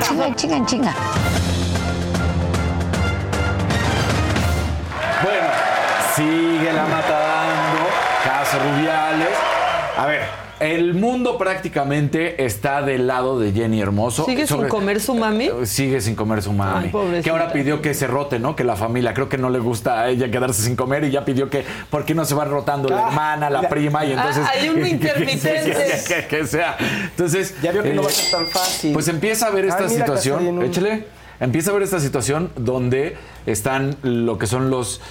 Chinga, 0.01 0.35
chinga, 0.35 0.65
chinga. 0.65 0.93
Bueno, 5.23 5.47
sigue 6.15 6.71
la 6.73 6.85
matando, 6.85 7.18
A 9.97 10.05
ver, 10.05 10.21
el 10.59 10.93
mundo 10.93 11.37
prácticamente 11.37 12.43
está 12.45 12.81
del 12.81 13.07
lado 13.07 13.39
de 13.39 13.51
Jenny 13.53 13.81
Hermoso. 13.81 14.25
¿Sigue 14.25 14.45
sin 14.45 14.67
comer 14.67 14.99
su 15.01 15.15
mami? 15.15 15.49
Sigue 15.63 16.01
sin 16.01 16.15
comer 16.15 16.41
su 16.41 16.51
mami. 16.53 16.91
Ay, 16.93 17.21
que 17.21 17.29
ahora 17.29 17.51
pidió 17.51 17.81
que 17.81 17.93
se 17.93 18.07
rote, 18.07 18.39
¿no? 18.39 18.55
Que 18.55 18.63
la 18.63 18.75
familia, 18.75 19.13
creo 19.13 19.29
que 19.29 19.37
no 19.37 19.49
le 19.49 19.59
gusta 19.59 20.01
a 20.01 20.09
ella 20.09 20.29
quedarse 20.29 20.61
sin 20.61 20.75
comer 20.75 21.03
y 21.05 21.11
ya 21.11 21.23
pidió 21.25 21.49
que, 21.49 21.63
¿por 21.89 22.05
qué 22.05 22.13
no 22.13 22.25
se 22.25 22.35
va 22.35 22.45
rotando 22.45 22.89
la 22.89 23.05
Ah, 23.05 23.09
hermana, 23.09 23.49
la 23.49 23.67
prima? 23.69 24.05
Y 24.05 24.11
entonces. 24.13 24.43
Ah, 24.45 24.51
hay 24.53 24.69
un 24.69 24.75
que- 24.77 24.81
que- 24.83 24.89
intermitente. 24.89 25.71
Que, 25.71 26.03
que- 26.21 26.27
que 26.27 26.47
sea. 26.47 26.77
Entonces. 27.05 27.55
Ya 27.61 27.71
vio 27.71 27.83
que 27.83 27.93
no 27.93 28.01
eh, 28.01 28.05
va 28.05 28.09
a 28.09 28.13
ser 28.13 28.31
tan 28.31 28.47
fácil. 28.47 28.93
Pues 28.93 29.07
empieza 29.07 29.47
a 29.47 29.51
ver 29.51 29.65
esta 29.65 29.87
situación. 29.89 30.45
Un- 30.45 30.63
Échale. 30.63 31.07
Empieza 31.41 31.71
a 31.71 31.73
ver 31.73 31.83
esta 31.83 32.01
situación 32.01 32.51
donde 32.57 33.15
están 33.45 33.95
lo 34.03 34.37
que 34.37 34.45
son 34.47 34.69
los. 34.69 35.01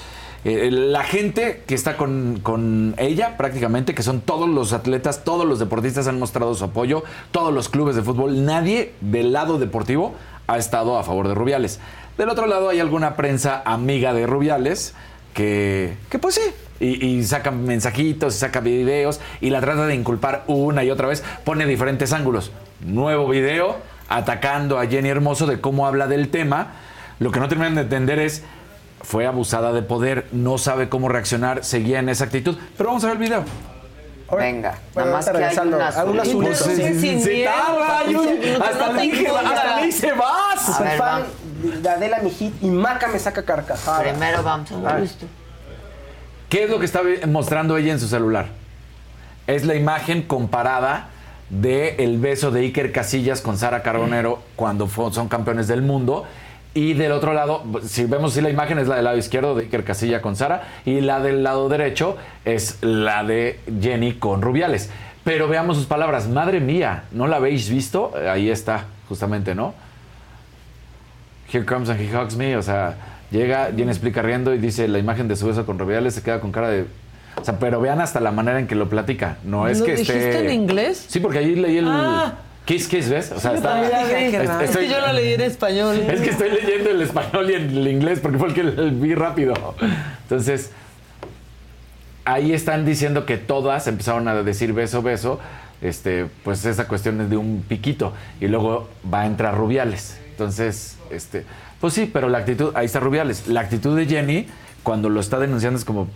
Eh, 0.45 0.71
la 0.71 1.03
gente 1.03 1.63
que 1.67 1.75
está 1.75 1.97
con, 1.97 2.41
con 2.43 2.95
ella 2.99 3.37
prácticamente, 3.37 3.95
que 3.95 4.03
son 4.03 4.21
todos 4.21 4.49
los 4.49 4.73
atletas, 4.73 5.25
todos 5.25 5.47
los 5.47 5.59
deportistas 5.59 6.07
han 6.07 6.19
mostrado 6.19 6.55
su 6.55 6.65
apoyo, 6.65 7.03
todos 7.31 7.53
los 7.53 7.69
clubes 7.69 7.97
de 7.97 8.03
fútbol, 8.03 8.45
nadie 8.45 8.93
del 9.01 9.33
lado 9.33 9.59
deportivo 9.59 10.15
ha 10.47 10.59
estado 10.59 10.99
a 10.99 11.05
favor 11.05 11.29
de 11.29 11.35
Rubiales. 11.35 11.81
Del 12.17 12.29
otro 12.29 12.47
lado 12.47 12.69
hay 12.69 12.81
alguna 12.81 13.17
prensa 13.17 13.63
amiga 13.65 14.13
de 14.13 14.27
Rubiales 14.27 14.95
que, 15.35 15.97
que 16.11 16.19
pues 16.19 16.35
sí, 16.35 16.43
y, 16.81 17.05
y 17.05 17.25
saca 17.25 17.51
mensajitos, 17.51 18.35
y 18.35 18.39
saca 18.39 18.61
videos 18.61 19.21
y 19.41 19.51
la 19.51 19.61
trata 19.61 19.87
de 19.87 19.95
inculpar 19.95 20.45
una 20.47 20.85
y 20.85 20.91
otra 20.91 21.09
vez, 21.09 21.23
pone 21.45 21.67
diferentes 21.67 22.13
ángulos. 22.13 22.51
Nuevo 22.81 23.29
video 23.29 23.77
atacando 24.09 24.79
a 24.79 24.87
Jenny 24.87 25.09
Hermoso 25.09 25.47
de 25.47 25.61
cómo 25.61 25.87
habla 25.87 26.07
del 26.07 26.29
tema. 26.29 26.73
Lo 27.19 27.31
que 27.31 27.41
no 27.41 27.49
terminan 27.49 27.75
de 27.75 27.83
entender 27.83 28.19
es, 28.19 28.43
fue 29.03 29.27
abusada 29.27 29.73
de 29.73 29.83
poder, 29.83 30.27
no 30.33 30.59
sabe 30.59 30.89
cómo 30.89 31.09
reaccionar, 31.09 31.65
seguía 31.65 31.99
en 31.99 32.09
esa 32.09 32.25
actitud. 32.25 32.57
Pero 32.77 32.91
vamos 32.91 33.05
a 33.05 33.09
ver 33.09 33.17
el 33.17 33.23
video. 33.23 33.45
Venga, 34.37 34.79
nada 34.95 35.13
más 35.13 35.29
que 35.29 35.45
hay 35.45 35.59
una 35.59 35.89
azul. 35.89 36.45
Pues 36.45 36.59
se 36.59 37.45
tarda, 37.45 38.01
hasta 38.01 38.93
le 38.93 38.99
te 38.99 39.03
dije, 39.03 39.29
hasta 39.29 39.81
le 39.81 39.87
dice 39.87 40.13
vas. 40.13 40.81
Ver, 40.81 40.99
fan 40.99 41.23
de 41.83 41.89
Adela 41.89 42.19
Mijit 42.21 42.63
y 42.63 42.67
Maca 42.67 43.09
me 43.09 43.19
saca 43.19 43.43
carcajada. 43.43 44.03
Primero 44.03 44.43
vamos 44.43 44.71
a 44.71 44.95
ver 44.95 45.05
esto. 45.05 45.27
¿Qué 46.49 46.65
es 46.65 46.71
lo 46.71 46.79
que 46.79 46.85
está 46.85 47.01
mostrando 47.27 47.77
ella 47.77 47.93
en 47.93 48.01
su 48.01 48.09
celular? 48.09 48.49
Es 49.47 49.65
la 49.65 49.75
imagen 49.75 50.23
comparada 50.23 51.09
de 51.49 51.97
el 51.97 52.19
beso 52.19 52.51
de 52.51 52.61
Iker 52.61 52.93
Casillas 52.93 53.41
con 53.41 53.57
Sara 53.57 53.83
Carbonero 53.83 54.43
cuando 54.57 54.89
son 54.89 55.29
campeones 55.29 55.69
del 55.69 55.81
mundo. 55.83 56.27
Y 56.75 56.95
del 56.95 57.13
otro 57.13 57.33
lado, 57.33 57.65
si 57.83 58.05
vemos 58.05 58.35
si 58.35 58.41
la 58.41 58.51
imagen 58.51 58.79
es 58.79 58.87
la 58.87 58.97
del 58.97 59.05
lado 59.05 59.17
izquierdo 59.17 59.55
de 59.55 59.65
Iker 59.65 59.85
Casilla 59.85 60.23
con 60.23 60.37
Sara 60.37 60.63
y 60.85 61.01
la 61.01 61.19
del 61.21 61.43
lado 61.43 61.69
derecho 61.69 62.17
es 62.45 62.79
la 62.83 63.25
de 63.25 63.59
Jenny 63.81 64.15
con 64.15 64.43
Rubiales. 64.43 64.91
Pero 65.25 65.49
veamos 65.49 65.77
sus 65.77 65.87
palabras. 65.87 66.29
Madre 66.29 66.61
mía, 66.61 67.05
¿no 67.11 67.27
la 67.27 67.37
habéis 67.37 67.69
visto? 67.69 68.13
Ahí 68.31 68.49
está, 68.51 68.85
justamente, 69.09 69.55
¿no? 69.55 69.75
Here 71.53 71.65
comes 71.65 71.89
and 71.89 72.01
he 72.01 72.15
hugs 72.15 72.37
me. 72.37 72.57
O 72.57 72.63
sea, 72.63 72.95
llega, 73.31 73.71
Jenny 73.75 73.91
explica 73.91 74.23
riendo 74.23 74.55
y 74.55 74.59
dice 74.59 74.87
la 74.89 74.99
imagen 74.99 75.27
de 75.27 75.37
su 75.37 75.47
beso 75.47 75.67
con 75.67 75.79
Rubiales 75.79 76.15
se 76.15 76.23
queda 76.23 76.41
con 76.41 76.53
cara 76.53 76.69
de. 76.69 76.87
O 77.41 77.45
sea, 77.45 77.59
pero 77.59 77.81
vean 77.81 78.01
hasta 78.01 78.21
la 78.21 78.31
manera 78.31 78.59
en 78.61 78.67
que 78.67 78.75
lo 78.75 78.89
platica. 78.89 79.39
No 79.45 79.67
es 79.69 79.81
¿Lo 79.81 79.87
que 79.87 79.93
dijiste 79.97 80.31
esté. 80.31 80.45
en 80.47 80.53
inglés? 80.53 81.07
Sí, 81.09 81.19
porque 81.21 81.39
ahí 81.39 81.55
leí 81.57 81.79
el. 81.79 81.89
Ah. 81.89 82.35
Kiss 82.69 82.87
Kiss, 82.87 83.09
¿ves? 83.09 83.33
O 83.33 83.41
sea, 83.41 83.55
está. 83.55 83.83
es- 84.63 84.77
que 84.77 84.89
yo 84.91 85.01
la 85.01 85.15
leí 85.15 85.33
en 85.33 85.41
español. 85.41 85.97
Es 86.07 86.21
que 86.21 86.29
estoy 86.29 86.51
leyendo 86.51 86.91
el 86.91 87.01
español 87.01 87.51
y 87.51 87.55
el 87.55 87.89
inglés 87.89 88.21
porque 88.21 88.37
fue 88.37 88.49
el 88.49 88.55
que 88.55 88.63
vi 88.63 89.15
rápido. 89.15 89.55
Entonces, 90.25 90.71
ahí 92.27 92.53
están 92.53 92.85
diciendo 92.85 93.25
que 93.25 93.39
todas 93.39 93.87
empezaron 93.87 94.29
a 94.29 94.35
decir 94.43 94.75
beso, 94.75 95.01
beso. 95.01 95.41
Este, 95.81 96.27
pues 96.45 96.63
esa 96.67 96.87
cuestión 96.89 97.19
es 97.23 97.31
de 97.31 97.39
un 97.39 97.65
piquito. 97.67 98.13
Y 98.39 98.49
luego 98.49 98.87
va 99.11 99.23
a 99.23 99.27
entrar 99.27 99.57
Rubiales. 99.57 100.19
Entonces, 100.33 100.99
este, 101.11 101.47
pues 101.81 101.95
sí, 101.95 102.11
pero 102.13 102.29
la 102.29 102.37
actitud, 102.37 102.73
ahí 102.75 102.85
está 102.85 103.01
Rubiales. 103.01 103.47
La 103.49 103.61
actitud 103.61 103.97
de 103.97 104.05
Jenny, 104.05 104.47
cuando 104.83 105.09
lo 105.09 105.21
está 105.21 105.39
denunciando, 105.39 105.79
es 105.79 105.87
como. 105.87 106.07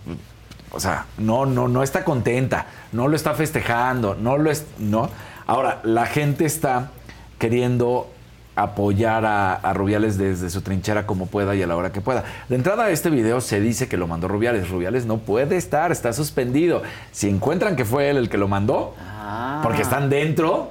O 0.69 0.79
sea, 0.79 1.07
no, 1.17 1.47
no, 1.47 1.67
no 1.67 1.81
está 1.81 2.03
contenta, 2.03 2.67
no 2.91 3.07
lo 3.07 3.15
está 3.15 3.33
festejando, 3.33 4.13
no 4.13 4.37
lo 4.37 4.51
es, 4.51 4.65
no. 4.77 5.09
Ahora, 5.47 5.79
la 5.83 6.05
gente 6.05 6.45
está 6.45 6.91
queriendo 7.39 8.07
apoyar 8.55 9.25
a, 9.25 9.55
a 9.55 9.73
Rubiales 9.73 10.17
desde 10.17 10.49
su 10.51 10.61
trinchera 10.61 11.07
como 11.07 11.25
pueda 11.25 11.55
y 11.55 11.63
a 11.63 11.67
la 11.67 11.75
hora 11.75 11.91
que 11.91 12.01
pueda. 12.01 12.23
De 12.49 12.55
entrada, 12.55 12.91
este 12.91 13.09
video 13.09 13.41
se 13.41 13.59
dice 13.59 13.87
que 13.87 13.97
lo 13.97 14.07
mandó 14.07 14.27
Rubiales. 14.27 14.69
Rubiales 14.69 15.05
no 15.05 15.17
puede 15.17 15.57
estar, 15.57 15.91
está 15.91 16.13
suspendido. 16.13 16.83
Si 17.11 17.27
encuentran 17.29 17.75
que 17.75 17.83
fue 17.83 18.09
él 18.11 18.17
el 18.17 18.29
que 18.29 18.37
lo 18.37 18.47
mandó, 18.47 18.93
porque 19.63 19.81
están 19.81 20.09
dentro 20.09 20.69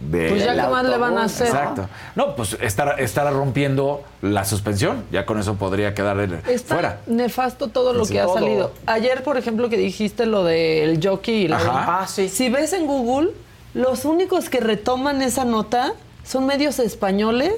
de... 0.00 0.28
Pues 0.28 0.44
ya 0.44 0.54
qué 0.54 0.68
más 0.70 0.84
le 0.84 0.98
van 0.98 1.16
a 1.16 1.24
hacer. 1.24 1.46
Exacto. 1.46 1.88
No, 2.16 2.36
pues 2.36 2.56
estará, 2.60 2.92
estará 2.96 3.30
rompiendo 3.30 4.02
la 4.20 4.44
suspensión. 4.44 5.04
Ya 5.10 5.24
con 5.24 5.38
eso 5.38 5.54
podría 5.54 5.94
quedar 5.94 6.18
él 6.18 6.38
Está 6.46 6.74
fuera. 6.74 7.00
nefasto 7.06 7.68
todo 7.68 7.94
lo 7.94 8.04
Sí. 8.04 8.12
que 8.14 8.20
ha 8.20 8.28
salido. 8.28 8.72
Ayer, 8.84 9.22
por 9.22 9.38
ejemplo, 9.38 9.70
que 9.70 9.78
dijiste 9.78 10.26
lo 10.26 10.44
del 10.44 11.00
jockey 11.02 11.44
y 11.44 11.48
la 11.48 11.56
Ajá. 11.56 12.00
Ah, 12.02 12.06
sí. 12.06 12.28
Si 12.28 12.50
ves 12.50 12.72
en 12.74 12.86
Google, 12.86 13.30
los 13.74 14.04
únicos 14.04 14.48
que 14.48 14.60
retoman 14.60 15.22
esa 15.22 15.44
nota 15.44 15.92
son 16.24 16.46
medios 16.46 16.78
españoles 16.78 17.54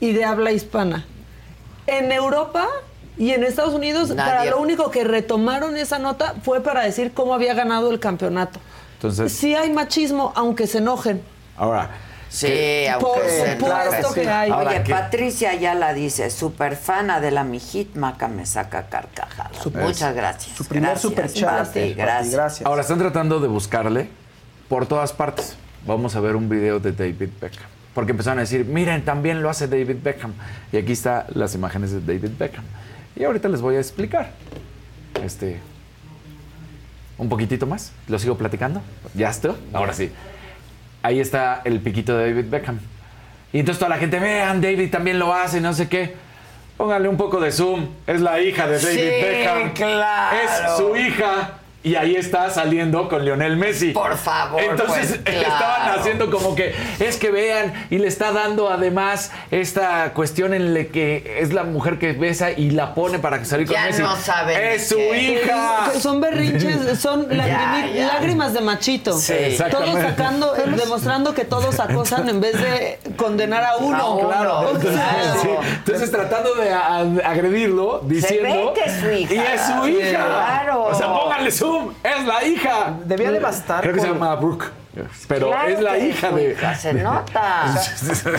y 0.00 0.12
de 0.12 0.24
habla 0.24 0.52
hispana. 0.52 1.04
En 1.86 2.12
Europa 2.12 2.66
y 3.18 3.32
en 3.32 3.44
Estados 3.44 3.74
Unidos, 3.74 4.10
Nadie. 4.10 4.30
para 4.30 4.44
lo 4.46 4.60
único 4.60 4.90
que 4.90 5.04
retomaron 5.04 5.76
esa 5.76 5.98
nota 5.98 6.34
fue 6.42 6.62
para 6.62 6.82
decir 6.82 7.12
cómo 7.12 7.34
había 7.34 7.54
ganado 7.54 7.90
el 7.90 7.98
campeonato. 8.00 8.60
Entonces, 8.94 9.32
Sí 9.32 9.54
hay 9.54 9.70
machismo, 9.70 10.32
aunque 10.36 10.66
se 10.66 10.78
enojen. 10.78 11.22
ahora. 11.56 11.90
Sí, 12.28 12.46
que- 12.46 12.88
aunque 12.92 13.06
Por 13.10 13.28
se 13.28 13.58
supuesto 13.58 14.14
que 14.14 14.28
hay. 14.30 14.50
Oye. 14.52 14.80
Patricia 14.88 15.52
ya 15.54 15.74
la 15.74 15.92
dice, 15.94 16.30
súper 16.30 16.76
fana 16.76 17.18
de 17.20 17.32
la 17.32 17.42
mijit 17.42 17.96
maca 17.96 18.28
me 18.28 18.46
saca 18.46 18.86
carcajadas. 18.88 19.66
Muchas 19.74 20.14
gracias. 20.14 20.56
Su 20.56 20.64
primer 20.64 20.90
Gracias, 20.90 21.12
Pati, 21.42 21.94
gracias. 21.94 22.32
gracias. 22.32 22.66
Ahora 22.66 22.82
están 22.82 23.00
tratando 23.00 23.40
de 23.40 23.48
buscarle 23.48 24.10
por 24.70 24.86
todas 24.86 25.12
partes. 25.12 25.56
Vamos 25.84 26.14
a 26.14 26.20
ver 26.20 26.36
un 26.36 26.48
video 26.48 26.78
de 26.78 26.92
David 26.92 27.28
Beckham. 27.40 27.64
Porque 27.92 28.12
empezaron 28.12 28.38
a 28.38 28.42
decir, 28.42 28.64
miren, 28.64 29.04
también 29.04 29.42
lo 29.42 29.50
hace 29.50 29.66
David 29.66 29.96
Beckham. 30.02 30.32
Y 30.72 30.76
aquí 30.76 30.92
están 30.92 31.24
las 31.34 31.54
imágenes 31.56 31.90
de 31.90 32.00
David 32.00 32.30
Beckham. 32.38 32.64
Y 33.16 33.24
ahorita 33.24 33.48
les 33.48 33.60
voy 33.60 33.74
a 33.74 33.80
explicar. 33.80 34.30
Este. 35.22 35.58
Un 37.18 37.28
poquitito 37.28 37.66
más. 37.66 37.92
Lo 38.08 38.18
sigo 38.18 38.38
platicando. 38.38 38.80
¿Ya 39.14 39.28
está? 39.30 39.56
Ahora 39.72 39.92
sí. 39.92 40.12
Ahí 41.02 41.18
está 41.18 41.62
el 41.64 41.80
piquito 41.80 42.16
de 42.16 42.30
David 42.30 42.48
Beckham. 42.48 42.78
Y 43.52 43.58
entonces 43.58 43.80
toda 43.80 43.88
la 43.88 43.98
gente, 43.98 44.20
vean, 44.20 44.60
David 44.60 44.90
también 44.92 45.18
lo 45.18 45.34
hace, 45.34 45.60
no 45.60 45.72
sé 45.74 45.88
qué. 45.88 46.14
Póngale 46.76 47.08
un 47.08 47.16
poco 47.16 47.40
de 47.40 47.50
zoom. 47.50 47.88
Es 48.06 48.20
la 48.20 48.40
hija 48.40 48.68
de 48.68 48.78
David 48.78 48.96
Sí, 48.96 49.02
Beckham. 49.02 49.72
claro. 49.74 50.36
Es 50.38 50.76
su 50.76 50.96
hija. 50.96 51.59
Y 51.82 51.94
ahí 51.94 52.14
está 52.14 52.50
saliendo 52.50 53.08
con 53.08 53.24
Lionel 53.24 53.56
Messi. 53.56 53.92
Por 53.92 54.14
favor, 54.18 54.60
Entonces 54.62 55.06
pues, 55.08 55.20
claro. 55.24 55.40
estaban 55.54 55.98
haciendo 55.98 56.30
como 56.30 56.54
que 56.54 56.74
es 56.98 57.16
que 57.16 57.30
vean 57.30 57.72
y 57.88 57.96
le 57.96 58.06
está 58.06 58.32
dando 58.32 58.68
además 58.70 59.32
esta 59.50 60.12
cuestión 60.12 60.52
en 60.52 60.74
la 60.74 60.84
que 60.84 61.38
es 61.40 61.54
la 61.54 61.64
mujer 61.64 61.98
que 61.98 62.12
besa 62.12 62.50
y 62.50 62.70
la 62.72 62.94
pone 62.94 63.18
para 63.18 63.42
salir 63.46 63.66
con 63.66 63.76
Ya 63.76 63.86
Messi. 63.86 64.02
no 64.02 64.14
saben 64.16 64.60
Es 64.62 64.88
su 64.90 64.96
qué. 64.96 65.40
hija. 65.42 65.90
Son 65.98 66.20
berrinches, 66.20 66.98
son 67.00 67.26
Ya, 67.30 67.36
lagrimi- 67.36 67.94
ya. 67.94 68.06
lágrimas 68.08 68.52
de 68.52 68.60
machito. 68.60 69.16
Sí, 69.18 69.34
todos 69.70 69.98
sacando, 70.02 70.54
eh, 70.56 70.64
demostrando 70.76 71.32
que 71.34 71.46
todos 71.46 71.80
acosan 71.80 72.28
en 72.28 72.42
vez 72.42 72.60
de 72.60 72.98
condenar 73.16 73.64
a 73.64 73.76
uno. 73.78 73.96
A 73.96 74.14
uno, 74.16 74.28
Claro. 74.28 74.60
Entonces, 74.68 74.90
Claro. 74.92 75.40
sí, 75.42 75.48
entonces 75.76 76.10
tratando 76.10 76.54
de 76.56 76.70
agredirlo, 77.24 78.00
diciendo. 78.04 78.74
ve 78.74 78.80
que 78.82 78.90
es 78.90 79.00
su 79.00 79.10
hija. 79.10 79.34
Y 79.34 79.38
es 79.38 79.60
su 79.62 79.88
hija. 79.88 80.26
claro. 80.26 80.82
O 80.84 80.94
sea, 80.94 81.06
pónganle 81.12 81.50
Es 82.02 82.26
la 82.26 82.44
hija. 82.44 82.94
Debía 83.04 83.30
de 83.32 83.40
bastar 83.40 83.82
Creo 83.82 83.94
que 83.94 84.00
se 84.00 84.08
llama 84.08 84.34
Brooke. 84.36 84.66
Pero 85.28 85.46
Claro 85.50 85.68
es 85.68 85.80
la 85.80 85.96
hija 85.98 86.32
de. 86.32 86.56
se 86.76 86.92
nota. 86.94 87.72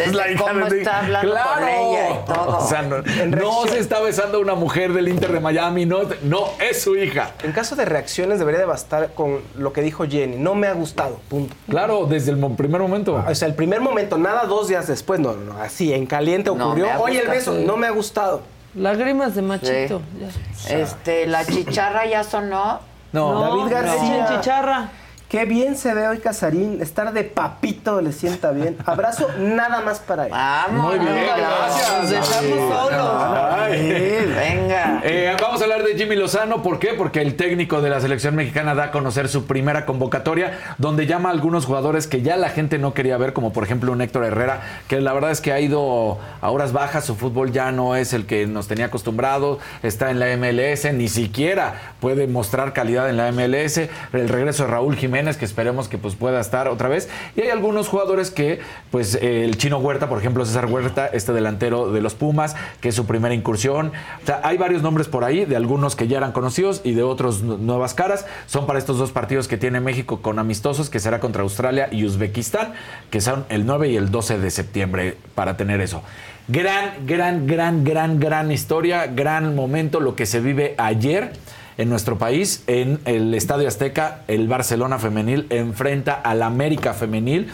es 0.03 0.13
la 0.13 0.29
hija 0.29 0.43
cómo 0.43 0.65
de- 0.65 0.79
está 0.79 0.99
hablando 0.99 1.31
con 1.55 1.67
ella 1.67 2.09
y 2.09 2.25
todo. 2.25 2.57
O 2.57 2.67
sea, 2.67 2.81
no, 2.81 2.97
no 3.27 3.67
se 3.67 3.79
está 3.79 4.01
besando 4.01 4.37
a 4.37 4.41
una 4.41 4.53
mujer 4.55 4.91
del 4.91 5.07
Inter 5.07 5.31
de 5.31 5.39
Miami, 5.39 5.85
no, 5.85 5.99
no 6.23 6.47
es 6.59 6.81
su 6.81 6.97
hija. 6.97 7.31
En 7.43 7.53
caso 7.53 7.77
de 7.77 7.85
reacciones 7.85 8.37
debería 8.39 8.59
de 8.59 8.65
bastar 8.65 9.13
con 9.13 9.39
lo 9.55 9.71
que 9.71 9.81
dijo 9.81 10.05
Jenny. 10.05 10.35
No 10.35 10.53
me 10.53 10.67
ha 10.67 10.73
gustado, 10.73 11.21
punto. 11.29 11.55
Claro, 11.69 12.05
desde 12.05 12.31
el 12.31 12.45
primer 12.57 12.81
momento. 12.81 13.23
O 13.25 13.33
sea, 13.33 13.47
el 13.47 13.55
primer 13.55 13.79
momento, 13.79 14.17
nada 14.17 14.43
dos 14.43 14.67
días 14.67 14.87
después, 14.87 15.21
no, 15.21 15.31
no, 15.33 15.53
no, 15.53 15.61
así, 15.61 15.93
en 15.93 16.05
caliente 16.05 16.51
No 16.53 16.67
ocurrió. 16.67 16.91
ha 16.91 16.99
Oye, 16.99 17.19
el 17.21 17.29
beso, 17.29 17.53
no 17.53 17.77
me 17.77 17.87
ha 17.87 17.91
gustado. 17.91 18.41
Lágrimas 18.75 19.35
de 19.35 19.41
machito. 19.41 20.01
ya. 20.19 20.75
Este, 20.77 21.27
la 21.27 21.45
chicharra 21.45 22.05
ya 22.05 22.25
sonó. 22.25 22.90
No, 23.13 23.41
David 23.41 23.71
García. 23.71 24.27
Chicharra. 24.27 24.89
Qué 25.31 25.45
bien 25.45 25.77
se 25.77 25.93
ve 25.93 26.09
hoy 26.09 26.17
Casarín. 26.17 26.81
Estar 26.81 27.13
de 27.13 27.23
papito 27.23 28.01
le 28.01 28.11
sienta 28.11 28.51
bien. 28.51 28.75
Abrazo 28.85 29.29
nada 29.39 29.79
más 29.79 30.01
para 30.01 30.25
él. 30.25 30.31
Vamos. 30.31 30.87
Muy 30.87 30.99
bien, 30.99 31.25
gracias. 31.37 32.01
Nos 32.01 32.09
dejamos 32.09 32.89
solos. 32.89 33.23
Ay. 33.49 34.29
Venga. 34.35 34.99
Eh, 35.05 35.33
vamos 35.41 35.61
a 35.61 35.63
hablar 35.63 35.83
de 35.83 35.95
Jimmy 35.95 36.17
Lozano. 36.17 36.61
¿Por 36.61 36.79
qué? 36.79 36.95
Porque 36.97 37.21
el 37.21 37.37
técnico 37.37 37.81
de 37.81 37.89
la 37.89 38.01
selección 38.01 38.35
mexicana 38.35 38.75
da 38.75 38.83
a 38.83 38.91
conocer 38.91 39.29
su 39.29 39.45
primera 39.45 39.85
convocatoria, 39.85 40.59
donde 40.77 41.07
llama 41.07 41.29
a 41.29 41.31
algunos 41.31 41.65
jugadores 41.65 42.07
que 42.07 42.21
ya 42.21 42.35
la 42.35 42.49
gente 42.49 42.77
no 42.77 42.93
quería 42.93 43.15
ver, 43.15 43.31
como 43.31 43.53
por 43.53 43.63
ejemplo 43.63 43.93
un 43.93 44.01
Héctor 44.01 44.25
Herrera, 44.25 44.59
que 44.89 44.99
la 44.99 45.13
verdad 45.13 45.31
es 45.31 45.39
que 45.39 45.53
ha 45.53 45.61
ido 45.61 46.19
a 46.41 46.51
horas 46.51 46.73
bajas. 46.73 47.05
Su 47.05 47.15
fútbol 47.15 47.53
ya 47.53 47.71
no 47.71 47.95
es 47.95 48.11
el 48.11 48.25
que 48.25 48.47
nos 48.47 48.67
tenía 48.67 48.87
acostumbrados. 48.87 49.59
Está 49.81 50.11
en 50.11 50.19
la 50.19 50.35
MLS, 50.35 50.91
ni 50.93 51.07
siquiera 51.07 51.93
puede 52.01 52.27
mostrar 52.27 52.73
calidad 52.73 53.09
en 53.09 53.15
la 53.15 53.31
MLS. 53.31 53.77
El 54.11 54.27
regreso 54.27 54.65
de 54.65 54.71
Raúl 54.71 54.97
Jiménez, 54.97 55.20
que 55.37 55.45
esperemos 55.45 55.87
que 55.87 55.97
pues, 55.97 56.15
pueda 56.15 56.39
estar 56.39 56.67
otra 56.67 56.89
vez. 56.89 57.09
Y 57.35 57.41
hay 57.41 57.49
algunos 57.49 57.87
jugadores 57.87 58.31
que, 58.31 58.59
pues 58.91 59.15
el 59.15 59.57
chino 59.57 59.77
Huerta, 59.77 60.09
por 60.09 60.17
ejemplo, 60.19 60.45
César 60.45 60.65
Huerta, 60.65 61.07
este 61.07 61.31
delantero 61.33 61.91
de 61.91 62.01
los 62.01 62.13
Pumas, 62.15 62.55
que 62.81 62.89
es 62.89 62.95
su 62.95 63.05
primera 63.05 63.33
incursión. 63.33 63.91
O 64.23 64.25
sea, 64.25 64.41
hay 64.43 64.57
varios 64.57 64.81
nombres 64.81 65.07
por 65.07 65.23
ahí, 65.23 65.45
de 65.45 65.55
algunos 65.55 65.95
que 65.95 66.07
ya 66.07 66.17
eran 66.17 66.31
conocidos 66.31 66.81
y 66.83 66.93
de 66.93 67.03
otros 67.03 67.41
nu- 67.43 67.57
nuevas 67.57 67.93
caras. 67.93 68.25
Son 68.47 68.65
para 68.67 68.79
estos 68.79 68.97
dos 68.97 69.11
partidos 69.11 69.47
que 69.47 69.57
tiene 69.57 69.79
México 69.79 70.21
con 70.21 70.39
amistosos, 70.39 70.89
que 70.89 70.99
será 70.99 71.19
contra 71.19 71.43
Australia 71.43 71.87
y 71.91 72.05
Uzbekistán, 72.05 72.73
que 73.09 73.21
son 73.21 73.45
el 73.49 73.65
9 73.65 73.89
y 73.89 73.97
el 73.97 74.11
12 74.11 74.39
de 74.39 74.51
septiembre 74.51 75.17
para 75.35 75.57
tener 75.57 75.81
eso. 75.81 76.01
Gran, 76.47 77.05
gran, 77.05 77.47
gran, 77.47 77.83
gran, 77.83 78.19
gran 78.19 78.51
historia, 78.51 79.05
gran 79.07 79.55
momento, 79.55 79.99
lo 79.99 80.15
que 80.15 80.25
se 80.25 80.39
vive 80.41 80.75
ayer 80.77 81.33
en 81.77 81.89
nuestro 81.89 82.17
país, 82.17 82.63
en 82.67 82.99
el 83.05 83.33
Estadio 83.33 83.67
Azteca, 83.67 84.21
el 84.27 84.47
Barcelona 84.47 84.99
femenil 84.99 85.47
enfrenta 85.49 86.13
al 86.13 86.41
América 86.43 86.93
femenil. 86.93 87.49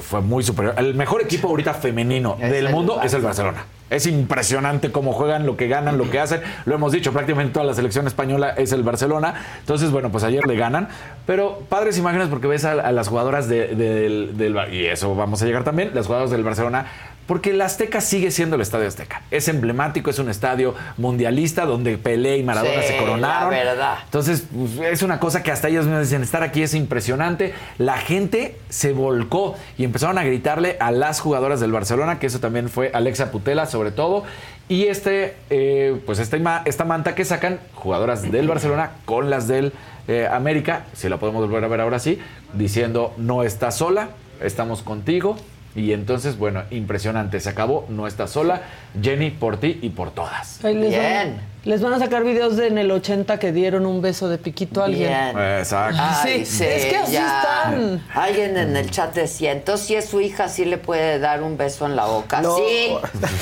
Fue 0.00 0.22
muy 0.22 0.42
superior. 0.42 0.74
El 0.78 0.94
mejor 0.94 1.20
equipo 1.20 1.48
ahorita 1.48 1.74
femenino 1.74 2.38
Es 2.40 2.50
del 2.50 2.66
el 2.68 2.72
mundo 2.72 3.00
es 3.02 3.12
el 3.12 3.20
Barcelona. 3.20 3.66
Es 3.90 4.06
impresionante 4.06 4.90
cómo 4.90 5.12
juegan, 5.12 5.44
lo 5.44 5.58
que 5.58 5.68
ganan, 5.68 5.98
lo 5.98 6.10
que 6.10 6.18
hacen. 6.18 6.40
Lo 6.64 6.74
hemos 6.74 6.90
dicho, 6.90 7.12
prácticamente 7.12 7.52
toda 7.52 7.66
la 7.66 7.74
selección 7.74 8.06
española 8.06 8.54
es 8.56 8.72
el 8.72 8.82
Barcelona. 8.82 9.34
Entonces, 9.60 9.90
bueno, 9.90 10.10
pues 10.10 10.24
ayer 10.24 10.46
le 10.46 10.56
ganan. 10.56 10.88
Pero 11.26 11.60
padres 11.68 11.98
imágenes 11.98 12.28
porque 12.28 12.46
ves 12.46 12.64
a, 12.64 12.72
a 12.72 12.92
las 12.92 13.08
jugadoras 13.08 13.46
de- 13.46 13.68
del, 13.74 14.38
del 14.38 14.56
y 14.72 14.86
eso 14.86 15.14
vamos 15.14 15.42
a 15.42 15.44
llegar 15.46 15.64
también, 15.64 15.90
las 15.92 16.06
jugadoras 16.06 16.30
del 16.30 16.42
Barcelona. 16.44 16.86
Porque 17.26 17.50
el 17.50 17.60
Azteca 17.60 18.00
sigue 18.00 18.30
siendo 18.30 18.56
el 18.56 18.62
Estadio 18.62 18.86
Azteca. 18.86 19.22
Es 19.30 19.48
emblemático, 19.48 20.10
es 20.10 20.18
un 20.18 20.28
estadio 20.28 20.74
mundialista 20.98 21.64
donde 21.64 21.96
Pelé 21.96 22.36
y 22.36 22.42
Maradona 22.42 22.82
Sí, 22.82 22.88
se 22.88 22.96
coronaron. 22.98 23.50
la 23.50 23.64
verdad. 23.64 23.98
Entonces, 24.04 24.44
pues, 24.54 24.92
es 24.92 25.02
una 25.02 25.18
cosa 25.20 25.42
que 25.42 25.50
hasta 25.50 25.68
ellos 25.68 25.86
me 25.86 25.98
dicen, 25.98 26.22
estar 26.22 26.42
aquí 26.42 26.62
es 26.62 26.74
impresionante. 26.74 27.54
La 27.78 27.96
gente 27.96 28.56
se 28.68 28.92
volcó 28.92 29.56
y 29.78 29.84
empezaron 29.84 30.18
a 30.18 30.24
gritarle 30.24 30.76
a 30.80 30.90
las 30.90 31.20
jugadoras 31.20 31.60
del 31.60 31.72
Barcelona, 31.72 32.18
que 32.18 32.26
eso 32.26 32.40
también 32.40 32.68
fue 32.68 32.90
Alexa 32.92 33.30
Putela, 33.30 33.66
sobre 33.66 33.90
todo. 33.90 34.24
Y 34.68 34.84
este, 34.86 35.36
eh, 35.50 36.00
pues 36.06 36.18
esta, 36.18 36.62
esta 36.64 36.84
manta 36.84 37.14
que 37.14 37.24
sacan 37.24 37.60
jugadoras 37.74 38.30
del 38.30 38.48
Barcelona 38.48 38.92
con 39.04 39.30
las 39.30 39.48
del 39.48 39.72
eh, 40.08 40.28
América, 40.30 40.84
si 40.92 41.08
la 41.08 41.18
podemos 41.18 41.42
volver 41.46 41.64
a 41.64 41.68
ver 41.68 41.80
ahora 41.80 41.98
sí, 41.98 42.18
diciendo, 42.52 43.14
no 43.16 43.42
estás 43.42 43.76
sola, 43.76 44.10
estamos 44.40 44.82
contigo. 44.82 45.36
Y 45.76 45.92
entonces, 45.92 46.38
bueno, 46.38 46.62
impresionante, 46.70 47.40
se 47.40 47.48
acabó, 47.48 47.84
no 47.88 48.06
estás 48.06 48.30
sola, 48.30 48.62
Jenny, 49.02 49.30
por 49.30 49.56
ti 49.58 49.78
y 49.82 49.88
por 49.90 50.12
todas. 50.12 50.64
Ahí 50.64 50.74
les 50.74 50.90
Bien. 50.90 51.34
Van, 51.36 51.40
les 51.64 51.82
van 51.82 51.92
a 51.94 51.98
sacar 51.98 52.22
videos 52.22 52.56
de 52.56 52.68
en 52.68 52.78
el 52.78 52.90
80 52.92 53.38
que 53.40 53.50
dieron 53.50 53.84
un 53.86 54.00
beso 54.00 54.28
de 54.28 54.38
piquito 54.38 54.82
a 54.82 54.84
alguien. 54.84 55.08
Bien. 55.34 55.58
Exacto. 55.58 55.96
Ay, 56.00 56.44
Sí, 56.46 56.62
es 56.64 56.84
que 56.86 56.96
así 56.96 57.12
ya. 57.12 57.40
están. 57.40 58.02
Alguien 58.14 58.56
en 58.56 58.76
el 58.76 58.88
chat 58.90 59.14
decía, 59.14 59.50
entonces 59.50 59.86
si 59.86 59.94
es 59.96 60.04
su 60.04 60.20
hija, 60.20 60.48
sí 60.48 60.64
le 60.64 60.78
puede 60.78 61.18
dar 61.18 61.42
un 61.42 61.56
beso 61.56 61.86
en 61.86 61.96
la 61.96 62.04
boca. 62.04 62.40
No. 62.40 62.56
Sí, 62.56 62.94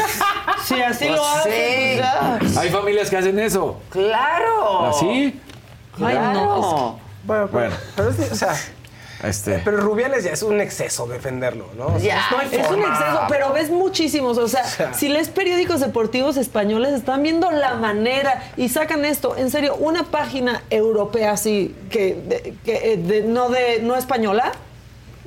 Si 0.64 0.80
así 0.80 1.06
Pues 1.06 1.16
lo 1.18 1.26
hacen, 1.26 1.52
sí. 1.52 2.00
pues 2.38 2.54
ya. 2.54 2.60
Hay 2.60 2.70
familias 2.70 3.10
que 3.10 3.16
hacen 3.18 3.38
eso. 3.40 3.80
claro. 3.90 4.86
¿Así? 4.86 5.06
Ay, 6.00 6.14
no, 6.14 6.32
Claro. 6.32 6.98
Bueno, 7.24 7.48
pero, 7.48 7.48
Bueno. 7.48 7.74
pero 7.96 8.10
es, 8.10 8.32
o 8.32 8.34
sea, 8.36 8.54
Este, 9.22 9.60
Pero 9.64 9.78
Rubiales 9.78 10.24
ya 10.24 10.32
es 10.32 10.42
un 10.42 10.60
exceso 10.60 11.06
defenderlo, 11.06 11.66
¿no? 11.76 11.86
O 11.86 11.98
sea, 11.98 12.00
Ya, 12.00 12.20
no 12.30 12.38
hay 12.38 12.46
es 12.46 12.70
un 12.70 12.80
exceso, 12.80 13.20
pero 13.28 13.52
ves 13.52 13.70
muchísimos. 13.70 14.38
O 14.38 14.48
sea, 14.48 14.64
sea. 14.64 14.94
si 14.94 15.08
lees 15.08 15.28
periódicos 15.28 15.80
deportivos 15.80 16.36
españoles, 16.36 16.92
están 16.92 17.22
viendo 17.22 17.50
la 17.50 17.74
manera 17.74 18.42
y 18.56 18.68
sacan 18.68 19.04
esto. 19.04 19.36
En 19.36 19.50
serio, 19.50 19.76
una 19.76 20.04
página 20.04 20.62
europea 20.70 21.32
así, 21.32 21.74
que, 21.90 22.14
de- 22.14 22.54
que, 22.64 22.92
eh, 22.92 22.96
de- 22.96 23.22
no, 23.22 23.48
de, 23.48 23.80
no 23.82 23.96
española, 23.96 24.52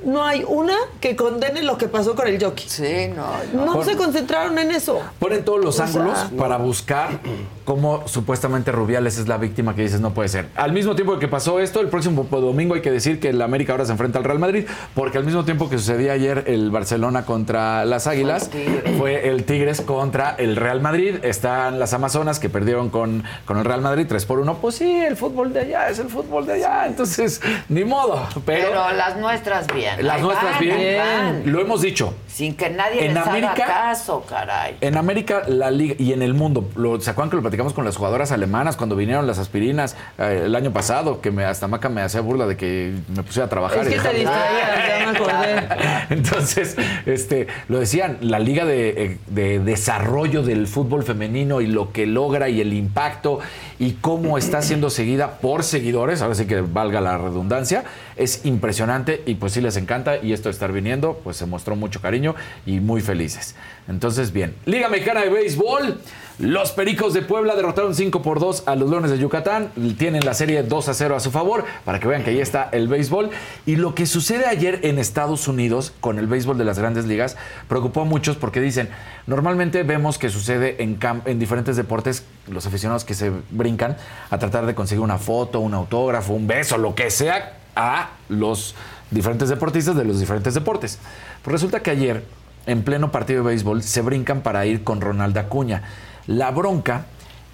no 0.04 0.24
hay 0.24 0.44
una 0.46 0.74
que 1.00 1.16
condene 1.16 1.62
lo 1.62 1.78
que 1.78 1.88
pasó 1.88 2.14
con 2.14 2.26
el 2.28 2.42
jockey. 2.42 2.68
Sí, 2.68 3.08
no. 3.14 3.26
No 3.66 3.72
Por- 3.74 3.84
se 3.84 3.96
concentraron 3.96 4.58
en 4.58 4.70
eso. 4.70 5.00
Ponen 5.18 5.44
todos 5.44 5.64
los 5.64 5.74
O 5.80 5.86
sea, 5.86 5.86
ángulos 5.86 6.18
para 6.38 6.56
buscar 6.58 7.20
cómo 7.64 8.06
supuestamente 8.06 8.70
Rubiales 8.72 9.18
es 9.18 9.26
la 9.26 9.38
víctima 9.38 9.74
que 9.74 9.82
dices 9.82 10.00
no 10.00 10.12
puede 10.14 10.28
ser. 10.28 10.48
Al 10.54 10.72
mismo 10.72 10.94
tiempo 10.94 11.18
que 11.18 11.28
pasó 11.28 11.58
esto, 11.60 11.80
el 11.80 11.88
próximo 11.88 12.24
domingo 12.30 12.74
hay 12.74 12.82
que 12.82 12.90
decir 12.92 13.18
que 13.20 13.30
el 13.30 13.42
América 13.42 13.72
ahora 13.72 13.84
se 13.86 13.92
enfrenta 13.92 14.18
al 14.18 14.24
Real 14.24 14.38
Madrid, 14.38 14.66
porque 14.94 15.18
al 15.18 15.24
mismo 15.24 15.44
tiempo 15.44 15.68
que 15.68 15.78
sucedía 15.78 16.12
ayer 16.12 16.44
el 16.46 16.70
Barcelona 16.70 17.24
contra 17.24 17.84
las 17.84 18.06
Águilas, 18.06 18.50
fue 18.98 19.28
el 19.28 19.44
Tigres 19.44 19.80
contra 19.80 20.34
el 20.38 20.56
Real 20.56 20.80
Madrid. 20.80 21.16
Están 21.22 21.78
las 21.78 21.92
Amazonas 21.92 22.38
que 22.38 22.48
perdieron 22.48 22.90
con, 22.90 23.24
con 23.44 23.58
el 23.58 23.64
Real 23.64 23.80
Madrid 23.80 24.06
3 24.08 24.24
por 24.26 24.38
1. 24.40 24.58
Pues 24.58 24.76
sí, 24.76 24.90
el 25.00 25.16
fútbol 25.16 25.52
de 25.52 25.60
allá 25.60 25.88
es 25.88 25.98
el 25.98 26.08
fútbol 26.08 26.46
de 26.46 26.52
allá, 26.54 26.86
entonces 26.86 27.40
ni 27.68 27.84
modo. 27.84 28.26
Pero, 28.44 28.68
Pero 28.68 28.92
las 28.92 29.16
nuestras 29.16 29.66
bien. 29.66 29.85
Las 30.02 30.16
ahí 30.16 30.22
nuestras 30.22 30.52
van, 30.52 30.60
bien, 30.60 31.42
lo 31.52 31.60
hemos 31.60 31.82
dicho. 31.82 32.14
Sin 32.28 32.54
que 32.54 32.68
nadie 32.70 33.06
En 33.06 33.14
les 33.14 33.26
América- 33.26 33.52
haga 33.52 33.66
caso, 33.66 34.24
caray. 34.28 34.76
En 34.80 34.96
América, 34.96 35.42
la 35.48 35.70
liga 35.70 35.94
y 35.98 36.12
en 36.12 36.20
el 36.22 36.34
mundo, 36.34 36.68
lo, 36.76 37.00
¿se 37.00 37.10
acuerdan 37.10 37.30
que 37.30 37.36
lo 37.36 37.42
platicamos 37.42 37.72
con 37.72 37.84
las 37.84 37.96
jugadoras 37.96 38.30
alemanas 38.32 38.76
cuando 38.76 38.94
vinieron 38.96 39.26
las 39.26 39.38
aspirinas 39.38 39.96
eh, 40.18 40.42
el 40.44 40.54
año 40.54 40.72
pasado? 40.72 41.20
Que 41.22 41.30
me, 41.30 41.44
hasta 41.44 41.66
Maca 41.66 41.88
me 41.88 42.02
hacía 42.02 42.20
burla 42.20 42.46
de 42.46 42.56
que 42.56 42.92
me 43.14 43.22
pusiera 43.22 43.46
a 43.46 43.48
trabajar. 43.48 43.86
Es 43.86 43.88
y 43.88 43.90
que 43.96 44.00
te 44.00 44.14
dejar- 44.18 44.18
distraías, 44.18 44.88
ya 45.00 45.12
me 45.12 45.18
acordé. 45.18 45.96
Entonces, 46.10 46.76
este, 47.06 47.46
lo 47.68 47.78
decían, 47.80 48.18
la 48.20 48.38
liga 48.38 48.64
de, 48.64 48.88
eh, 48.90 49.18
de 49.28 49.58
desarrollo 49.60 50.42
del 50.42 50.66
fútbol 50.66 51.04
femenino 51.04 51.60
y 51.60 51.66
lo 51.66 51.92
que 51.92 52.06
logra 52.06 52.48
y 52.48 52.60
el 52.60 52.72
impacto 52.72 53.38
y 53.78 53.92
cómo 53.92 54.38
está 54.38 54.62
siendo 54.62 54.90
seguida 54.90 55.38
por 55.38 55.62
seguidores, 55.64 56.22
ahora 56.22 56.34
sí 56.34 56.46
que 56.46 56.60
valga 56.60 57.00
la 57.00 57.18
redundancia, 57.18 57.84
es 58.16 58.44
impresionante 58.46 59.22
y 59.26 59.34
pues 59.34 59.52
sí 59.52 59.60
les 59.60 59.75
encanta 59.80 60.18
y 60.18 60.32
esto 60.32 60.48
de 60.48 60.52
estar 60.52 60.72
viniendo, 60.72 61.20
pues 61.22 61.36
se 61.36 61.46
mostró 61.46 61.76
mucho 61.76 62.00
cariño 62.00 62.34
y 62.64 62.80
muy 62.80 63.00
felices. 63.00 63.54
Entonces, 63.88 64.32
bien, 64.32 64.54
Liga 64.64 64.88
Mexicana 64.88 65.20
de 65.20 65.30
Béisbol, 65.30 66.00
los 66.38 66.72
Pericos 66.72 67.14
de 67.14 67.22
Puebla 67.22 67.54
derrotaron 67.54 67.94
5 67.94 68.20
por 68.20 68.40
2 68.40 68.64
a 68.66 68.74
los 68.74 68.90
Leones 68.90 69.10
de 69.10 69.18
Yucatán, 69.18 69.70
tienen 69.96 70.24
la 70.24 70.34
serie 70.34 70.62
2 70.62 70.88
a 70.88 70.94
0 70.94 71.16
a 71.16 71.20
su 71.20 71.30
favor, 71.30 71.64
para 71.84 71.98
que 71.98 72.06
vean 72.08 72.24
que 72.24 72.30
ahí 72.30 72.40
está 72.40 72.68
el 72.72 72.88
béisbol. 72.88 73.30
Y 73.64 73.76
lo 73.76 73.94
que 73.94 74.04
sucede 74.04 74.46
ayer 74.46 74.80
en 74.82 74.98
Estados 74.98 75.48
Unidos 75.48 75.94
con 76.00 76.18
el 76.18 76.26
béisbol 76.26 76.58
de 76.58 76.64
las 76.64 76.78
grandes 76.78 77.06
ligas 77.06 77.36
preocupó 77.68 78.02
a 78.02 78.04
muchos 78.04 78.36
porque 78.36 78.60
dicen, 78.60 78.90
normalmente 79.26 79.82
vemos 79.82 80.18
que 80.18 80.28
sucede 80.28 80.82
en, 80.82 80.98
en 81.24 81.38
diferentes 81.38 81.76
deportes, 81.76 82.24
los 82.50 82.66
aficionados 82.66 83.04
que 83.04 83.14
se 83.14 83.32
brincan 83.50 83.96
a 84.28 84.38
tratar 84.38 84.66
de 84.66 84.74
conseguir 84.74 85.02
una 85.02 85.16
foto, 85.16 85.60
un 85.60 85.72
autógrafo, 85.72 86.34
un 86.34 86.46
beso, 86.46 86.76
lo 86.76 86.94
que 86.94 87.10
sea, 87.10 87.56
a 87.76 88.10
los 88.28 88.74
diferentes 89.10 89.48
deportistas 89.48 89.96
de 89.96 90.04
los 90.04 90.20
diferentes 90.20 90.54
deportes. 90.54 90.98
Pues 91.42 91.52
resulta 91.52 91.80
que 91.80 91.90
ayer, 91.90 92.24
en 92.66 92.82
pleno 92.82 93.12
partido 93.12 93.42
de 93.42 93.48
béisbol, 93.48 93.82
se 93.82 94.00
brincan 94.02 94.42
para 94.42 94.66
ir 94.66 94.84
con 94.84 95.00
Ronald 95.00 95.36
Acuña. 95.38 95.82
La 96.26 96.50
bronca 96.50 97.06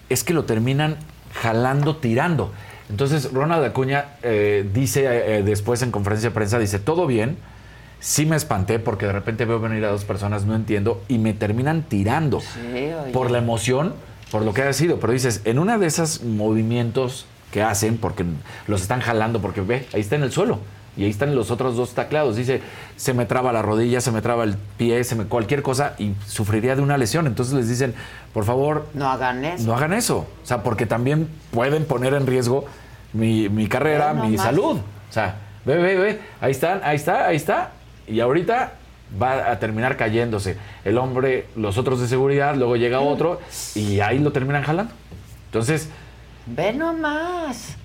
es 0.08 0.24
que 0.24 0.34
lo 0.34 0.44
terminan 0.44 0.96
jalando, 1.34 1.96
tirando. 1.96 2.52
Entonces 2.88 3.32
Ronald 3.32 3.64
Acuña 3.64 4.16
eh, 4.22 4.68
dice 4.72 5.06
eh, 5.06 5.42
después 5.42 5.82
en 5.82 5.90
conferencia 5.90 6.30
de 6.30 6.34
prensa, 6.34 6.58
dice, 6.58 6.78
todo 6.78 7.06
bien, 7.06 7.38
sí 8.00 8.26
me 8.26 8.36
espanté 8.36 8.78
porque 8.78 9.06
de 9.06 9.12
repente 9.12 9.44
veo 9.44 9.60
venir 9.60 9.84
a 9.84 9.90
dos 9.90 10.04
personas, 10.04 10.44
no 10.44 10.54
entiendo, 10.54 11.02
y 11.08 11.18
me 11.18 11.32
terminan 11.32 11.82
tirando 11.82 12.40
Sí, 12.40 12.90
por 13.12 13.30
la 13.30 13.38
emoción, 13.38 13.94
por 14.30 14.42
lo 14.42 14.52
que 14.52 14.62
ha 14.62 14.72
sido. 14.72 14.98
Pero 15.00 15.12
dices, 15.12 15.40
en 15.44 15.58
una 15.58 15.78
de 15.78 15.86
esos 15.86 16.22
movimientos 16.22 17.26
que 17.50 17.62
hacen, 17.62 17.98
porque 17.98 18.24
los 18.66 18.82
están 18.82 19.00
jalando, 19.00 19.40
porque 19.40 19.60
ve, 19.60 19.86
ahí 19.94 20.00
está 20.00 20.16
en 20.16 20.24
el 20.24 20.32
suelo. 20.32 20.58
Y 20.96 21.04
ahí 21.04 21.10
están 21.10 21.34
los 21.34 21.50
otros 21.50 21.76
dos 21.76 21.94
tacleados. 21.94 22.36
Dice, 22.36 22.60
se 22.96 23.14
me 23.14 23.24
traba 23.24 23.52
la 23.52 23.62
rodilla, 23.62 24.00
se 24.00 24.10
me 24.12 24.20
traba 24.20 24.44
el 24.44 24.56
pie, 24.76 25.02
se 25.04 25.14
me 25.14 25.24
cualquier 25.24 25.62
cosa 25.62 25.94
y 25.98 26.12
sufriría 26.26 26.76
de 26.76 26.82
una 26.82 26.98
lesión. 26.98 27.26
Entonces 27.26 27.54
les 27.54 27.68
dicen, 27.68 27.94
por 28.34 28.44
favor, 28.44 28.86
No 28.94 29.08
hagan 29.10 29.44
eso. 29.44 29.64
no 29.66 29.74
hagan 29.74 29.92
eso. 29.94 30.26
O 30.42 30.46
sea, 30.46 30.62
porque 30.62 30.84
también 30.86 31.28
pueden 31.50 31.84
poner 31.86 32.12
en 32.14 32.26
riesgo 32.26 32.66
mi, 33.14 33.48
mi 33.48 33.68
carrera, 33.68 34.12
mi 34.12 34.36
salud. 34.36 34.76
O 34.78 35.12
sea, 35.12 35.36
ve, 35.64 35.76
ve, 35.78 35.96
ve. 35.96 36.20
Ahí 36.40 36.50
están, 36.50 36.80
ahí 36.84 36.96
está, 36.96 37.26
ahí 37.26 37.36
está. 37.36 37.70
Y 38.06 38.20
ahorita 38.20 38.72
va 39.20 39.50
a 39.50 39.58
terminar 39.58 39.96
cayéndose. 39.96 40.56
El 40.84 40.98
hombre, 40.98 41.46
los 41.56 41.78
otros 41.78 42.00
de 42.00 42.08
seguridad, 42.08 42.54
luego 42.56 42.76
llega 42.76 43.00
otro 43.00 43.40
y 43.74 44.00
ahí 44.00 44.18
lo 44.18 44.30
terminan 44.32 44.62
jalando. 44.62 44.92
Entonces, 45.46 45.88
Ve 46.46 46.72
nomás. 46.72 47.76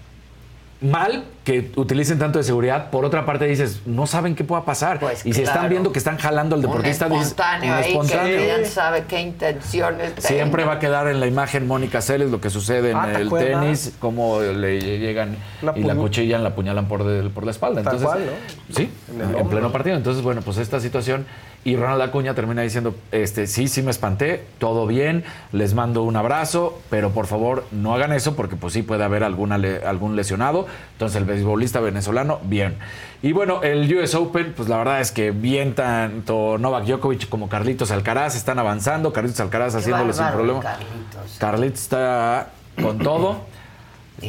mal 0.81 1.23
que 1.47 1.71
utilicen 1.77 2.19
tanto 2.19 2.39
de 2.39 2.43
seguridad. 2.43 2.89
Por 2.89 3.05
otra 3.05 3.25
parte, 3.25 3.45
dices, 3.45 3.79
no 3.85 4.05
saben 4.05 4.35
qué 4.35 4.43
pueda 4.43 4.65
pasar. 4.65 4.99
y 5.23 5.31
si 5.31 5.43
están 5.43 5.69
viendo 5.69 5.93
que 5.93 5.97
están 5.97 6.17
jalando 6.17 6.57
al 6.57 6.61
deportista, 6.61 7.05
un 7.05 7.13
dices, 7.13 7.27
espontáneo 7.29 7.73
ahí 7.73 7.97
que 7.97 8.35
quién 8.53 8.65
sabe 8.65 9.05
qué 9.07 9.21
intenciones 9.21 10.11
Siempre 10.17 10.63
tenga. 10.63 10.73
va 10.73 10.77
a 10.77 10.79
quedar 10.79 11.07
en 11.07 11.21
la 11.21 11.25
imagen 11.27 11.65
Mónica 11.65 12.01
Celes 12.01 12.31
lo 12.31 12.41
que 12.41 12.49
sucede 12.49 12.91
en 12.91 12.97
Ah, 12.97 13.07
¿te 13.13 13.21
el 13.21 13.27
acuerdas? 13.27 13.61
tenis, 13.61 13.93
cómo 13.99 14.41
le 14.41 14.81
llegan 14.81 15.37
La 15.61 15.71
y 15.77 15.83
la 15.83 15.95
cuchillan, 15.95 16.43
la 16.43 16.49
apuñalan 16.49 16.89
por, 16.89 17.05
de- 17.05 17.29
por 17.29 17.45
la 17.45 17.51
espalda. 17.51 17.81
Tal 17.81 17.95
Entonces, 17.95 18.07
cual, 18.25 18.25
¿no? 18.69 18.75
Sí, 18.75 18.91
En 19.17 19.39
en, 19.39 19.47
pleno 19.47 19.71
partido. 19.71 19.95
Entonces, 19.95 20.21
bueno, 20.21 20.41
pues 20.41 20.57
esta 20.57 20.81
situación. 20.81 21.25
Y 21.63 21.75
Ronald 21.75 22.01
Acuña 22.01 22.33
termina 22.33 22.61
diciendo, 22.61 22.95
este, 23.11 23.45
sí, 23.45 23.67
sí 23.67 23.81
me 23.81 23.91
espanté, 23.91 24.45
todo 24.57 24.87
bien, 24.87 25.25
les 25.51 25.73
mando 25.73 26.03
un 26.03 26.15
abrazo, 26.15 26.79
pero 26.89 27.09
por 27.11 27.25
favor 27.27 27.65
no 27.71 27.93
hagan 27.93 28.13
eso 28.13 28.37
porque 28.37 28.55
pues 28.55 28.71
sí 28.73 28.83
puede 28.83 29.03
haber 29.03 29.21
alguna 29.23 29.57
le- 29.57 29.83
algún 29.85 30.15
lesionado. 30.15 30.65
Entonces 30.93 31.17
el 31.17 31.25
beisbolista 31.37 31.79
venezolano, 31.79 32.39
bien. 32.43 32.77
Y 33.21 33.31
bueno, 33.31 33.63
el 33.63 33.91
US 33.97 34.13
Open, 34.15 34.53
pues 34.55 34.69
la 34.69 34.77
verdad 34.77 35.01
es 35.01 35.11
que 35.11 35.31
bien 35.31 35.73
tanto 35.73 36.57
Novak 36.57 36.85
Djokovic 36.85 37.29
como 37.29 37.49
Carlitos 37.49 37.89
Alcaraz 37.91 38.35
están 38.35 38.59
avanzando, 38.59 39.11
Carlitos 39.13 39.39
Alcaraz 39.39 39.73
Qué 39.73 39.79
haciéndolo 39.79 40.13
sin 40.13 40.27
problema. 40.27 40.59
Carlitos. 40.61 41.37
Carlitos 41.39 41.81
está 41.81 42.49
con 42.81 42.97
todo. 43.03 43.57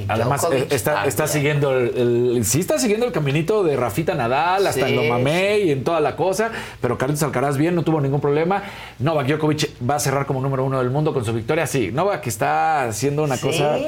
Además, 0.08 0.46
eh, 0.52 0.66
está, 0.70 1.06
está 1.06 1.26
siguiendo 1.26 1.72
el, 1.72 1.96
el- 2.36 2.44
sí 2.44 2.60
está 2.60 2.78
siguiendo 2.78 3.06
el 3.06 3.12
caminito 3.12 3.64
de 3.64 3.74
Rafita 3.74 4.14
Nadal, 4.14 4.66
hasta 4.66 4.86
Sí, 4.86 4.92
en 4.92 4.96
lo 4.96 5.04
mamé 5.04 5.60
y 5.60 5.70
en 5.70 5.82
toda 5.82 6.00
la 6.00 6.14
cosa, 6.14 6.50
pero 6.82 6.98
Carlitos 6.98 7.22
Alcaraz 7.22 7.56
bien, 7.56 7.74
no 7.74 7.82
tuvo 7.84 7.98
ningún 7.98 8.20
problema. 8.20 8.62
Novak 8.98 9.26
Djokovic 9.28 9.70
va 9.88 9.94
a 9.94 9.98
cerrar 9.98 10.26
como 10.26 10.42
número 10.42 10.62
uno 10.64 10.78
del 10.78 10.90
mundo 10.90 11.14
con 11.14 11.24
su 11.24 11.32
victoria. 11.32 11.66
Sí, 11.66 11.90
Novak 11.90 12.26
está 12.26 12.84
haciendo 12.84 13.22
una 13.24 13.38
cosa 13.38 13.78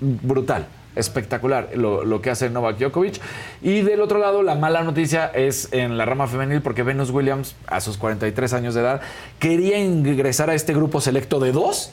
brutal. 0.00 0.66
Espectacular 0.96 1.70
lo, 1.74 2.04
lo 2.04 2.20
que 2.20 2.30
hace 2.30 2.50
Novak 2.50 2.78
Djokovic. 2.78 3.20
Y 3.62 3.82
del 3.82 4.00
otro 4.00 4.18
lado, 4.18 4.42
la 4.42 4.54
mala 4.54 4.82
noticia 4.82 5.26
es 5.26 5.68
en 5.72 5.98
la 5.98 6.04
rama 6.04 6.26
femenil, 6.26 6.62
porque 6.62 6.82
Venus 6.82 7.10
Williams, 7.10 7.54
a 7.66 7.80
sus 7.80 7.96
43 7.96 8.52
años 8.52 8.74
de 8.74 8.80
edad, 8.80 9.00
quería 9.38 9.78
ingresar 9.78 10.50
a 10.50 10.54
este 10.54 10.74
grupo 10.74 11.00
selecto 11.00 11.40
de 11.40 11.52
dos 11.52 11.92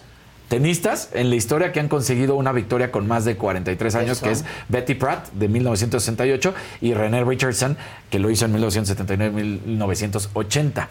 tenistas 0.50 1.10
en 1.14 1.30
la 1.30 1.36
historia 1.36 1.72
que 1.72 1.80
han 1.80 1.88
conseguido 1.88 2.36
una 2.36 2.52
victoria 2.52 2.92
con 2.92 3.08
más 3.08 3.24
de 3.24 3.38
43 3.38 3.96
años, 3.96 4.18
Eso. 4.18 4.26
que 4.26 4.32
es 4.32 4.44
Betty 4.68 4.96
Pratt 4.96 5.30
de 5.32 5.48
1968 5.48 6.54
y 6.82 6.96
René 6.96 7.24
Richardson, 7.24 7.78
que 8.10 8.20
lo 8.20 8.30
hizo 8.30 8.46
en 8.46 8.56
1979-1980. 8.56 10.88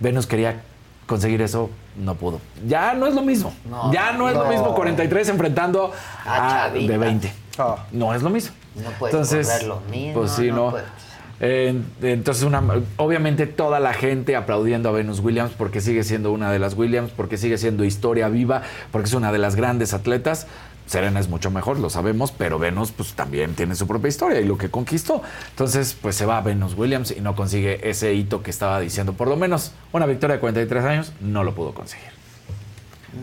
Venus 0.00 0.26
quería 0.26 0.62
conseguir 1.06 1.40
eso, 1.42 1.70
no 1.96 2.14
pudo. 2.14 2.40
Ya 2.66 2.94
no 2.94 3.06
es 3.06 3.14
lo 3.14 3.22
mismo. 3.22 3.54
No, 3.68 3.92
ya 3.92 4.12
no 4.12 4.28
es 4.28 4.34
lo 4.34 4.46
mismo 4.46 4.74
43 4.74 5.28
enfrentando 5.30 5.92
A 6.24 6.64
a, 6.64 6.70
de 6.70 6.98
20. 6.98 7.32
No 7.92 8.14
es 8.14 8.22
lo 8.22 8.30
mismo. 8.30 8.54
No 8.74 8.90
puedes 8.98 9.28
correr 9.28 9.62
lo 9.64 9.80
mismo, 9.90 10.20
Pues 10.20 10.32
sí, 10.32 10.48
no 10.48 10.72
no. 10.72 10.76
Eh, 11.38 11.78
entonces, 12.02 12.44
una, 12.44 12.62
obviamente 12.96 13.46
toda 13.46 13.78
la 13.78 13.92
gente 13.92 14.36
aplaudiendo 14.36 14.88
a 14.88 14.92
Venus 14.92 15.20
Williams 15.20 15.52
porque 15.56 15.80
sigue 15.80 16.02
siendo 16.02 16.32
una 16.32 16.50
de 16.50 16.58
las 16.58 16.74
Williams, 16.74 17.10
porque 17.14 17.36
sigue 17.36 17.58
siendo 17.58 17.84
historia 17.84 18.28
viva, 18.28 18.62
porque 18.90 19.08
es 19.08 19.14
una 19.14 19.32
de 19.32 19.38
las 19.38 19.54
grandes 19.54 19.92
atletas. 19.92 20.46
Serena 20.86 21.18
es 21.20 21.28
mucho 21.28 21.50
mejor, 21.50 21.78
lo 21.78 21.90
sabemos, 21.90 22.32
pero 22.32 22.58
Venus 22.58 22.92
pues 22.92 23.14
también 23.14 23.54
tiene 23.54 23.74
su 23.74 23.86
propia 23.86 24.08
historia 24.08 24.40
y 24.40 24.44
lo 24.44 24.56
que 24.56 24.70
conquistó. 24.70 25.22
Entonces, 25.50 25.96
pues 26.00 26.14
se 26.14 26.26
va 26.26 26.38
a 26.38 26.40
Venus 26.42 26.74
Williams 26.74 27.10
y 27.10 27.20
no 27.20 27.34
consigue 27.34 27.88
ese 27.90 28.14
hito 28.14 28.42
que 28.42 28.50
estaba 28.50 28.78
diciendo. 28.80 29.12
Por 29.12 29.28
lo 29.28 29.36
menos 29.36 29.72
una 29.92 30.06
victoria 30.06 30.36
de 30.36 30.40
43 30.40 30.84
años 30.84 31.12
no 31.20 31.42
lo 31.44 31.54
pudo 31.54 31.74
conseguir. 31.74 32.08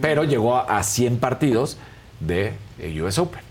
Pero 0.01 0.23
llegó 0.23 0.57
a 0.57 0.77
a 0.77 0.83
100 0.83 1.17
partidos 1.19 1.77
de 2.19 2.53
eh, 2.79 3.01
US 3.01 3.17
Open. 3.19 3.41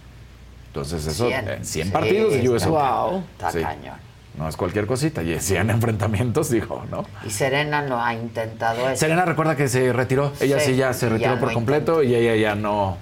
Entonces, 0.68 1.06
eso, 1.06 1.28
100. 1.28 1.44
100, 1.44 1.64
100 1.64 1.86
Sí, 1.86 1.92
partidos 1.92 2.32
de 2.32 2.48
US 2.48 2.62
está 2.62 3.04
Open. 3.04 3.24
está 3.38 3.52
cañón. 3.52 3.96
No 4.36 4.48
es 4.48 4.56
cualquier 4.56 4.86
cosita, 4.86 5.22
y 5.22 5.38
100 5.38 5.68
enfrentamientos, 5.68 6.48
dijo, 6.50 6.84
¿no? 6.90 7.04
Y 7.26 7.30
Serena 7.30 7.82
no 7.82 8.02
ha 8.02 8.14
intentado 8.14 8.88
eso. 8.88 8.98
Serena 8.98 9.26
recuerda 9.26 9.56
que 9.56 9.68
se 9.68 9.92
retiró, 9.92 10.32
ella 10.40 10.58
sí, 10.58 10.72
Sí, 10.72 10.76
ya 10.76 10.94
se 10.94 11.10
retiró 11.10 11.34
ya 11.34 11.40
por 11.40 11.48
no 11.48 11.54
completo 11.54 12.02
y 12.02 12.14
ella 12.14 12.34
ya 12.36 12.54
no, 12.54 12.96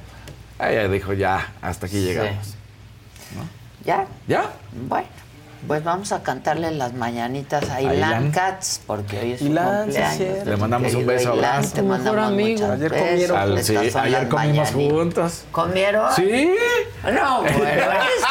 ella 0.68 0.88
dijo 0.88 1.12
ya, 1.12 1.52
hasta 1.62 1.86
aquí 1.86 1.96
Sí. 1.96 2.04
llegamos. 2.06 2.54
¿Ya? 3.84 4.06
¿Ya? 4.28 4.44
Bueno. 4.88 5.06
Pues 5.66 5.84
vamos 5.84 6.10
a 6.12 6.22
cantarle 6.22 6.70
las 6.70 6.94
mañanitas 6.94 7.68
a 7.68 7.76
A 7.76 7.82
Ilan 7.82 7.94
Ilan. 7.96 8.30
Katz, 8.30 8.78
porque 8.86 9.18
hoy 9.20 9.32
es 9.32 9.40
su 9.40 9.46
Ilan, 9.46 9.92
sí, 9.92 9.98
cumpleaños. 9.98 10.46
Le 10.46 10.56
mandamos 10.56 10.94
un 10.94 11.06
beso, 11.06 11.34
Ilan, 11.34 11.44
abrazo. 11.56 11.74
te 11.74 11.82
mandamos 11.82 12.24
amigo. 12.26 12.72
Ayer 12.72 12.90
comieron. 12.90 13.36
Al- 13.38 13.62
sí, 13.64 13.76
ayer 13.76 14.28
comimos 14.28 14.32
mañanitas. 14.32 14.70
juntos. 14.72 15.44
¿Comieron? 15.52 16.12
Sí. 16.16 16.54
No, 17.04 17.42
bueno, 17.58 17.82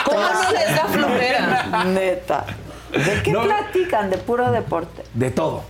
¿Cómo 0.05 0.19
no 0.19 0.51
les 0.51 0.75
da 0.75 0.85
flojera? 0.85 1.83
Neta. 1.85 2.45
¿De 2.91 3.21
qué 3.23 3.31
No. 3.31 3.43
platican? 3.43 4.09
¿De 4.09 4.17
puro 4.17 4.51
deporte? 4.51 5.03
De 5.13 5.29
todo. 5.29 5.63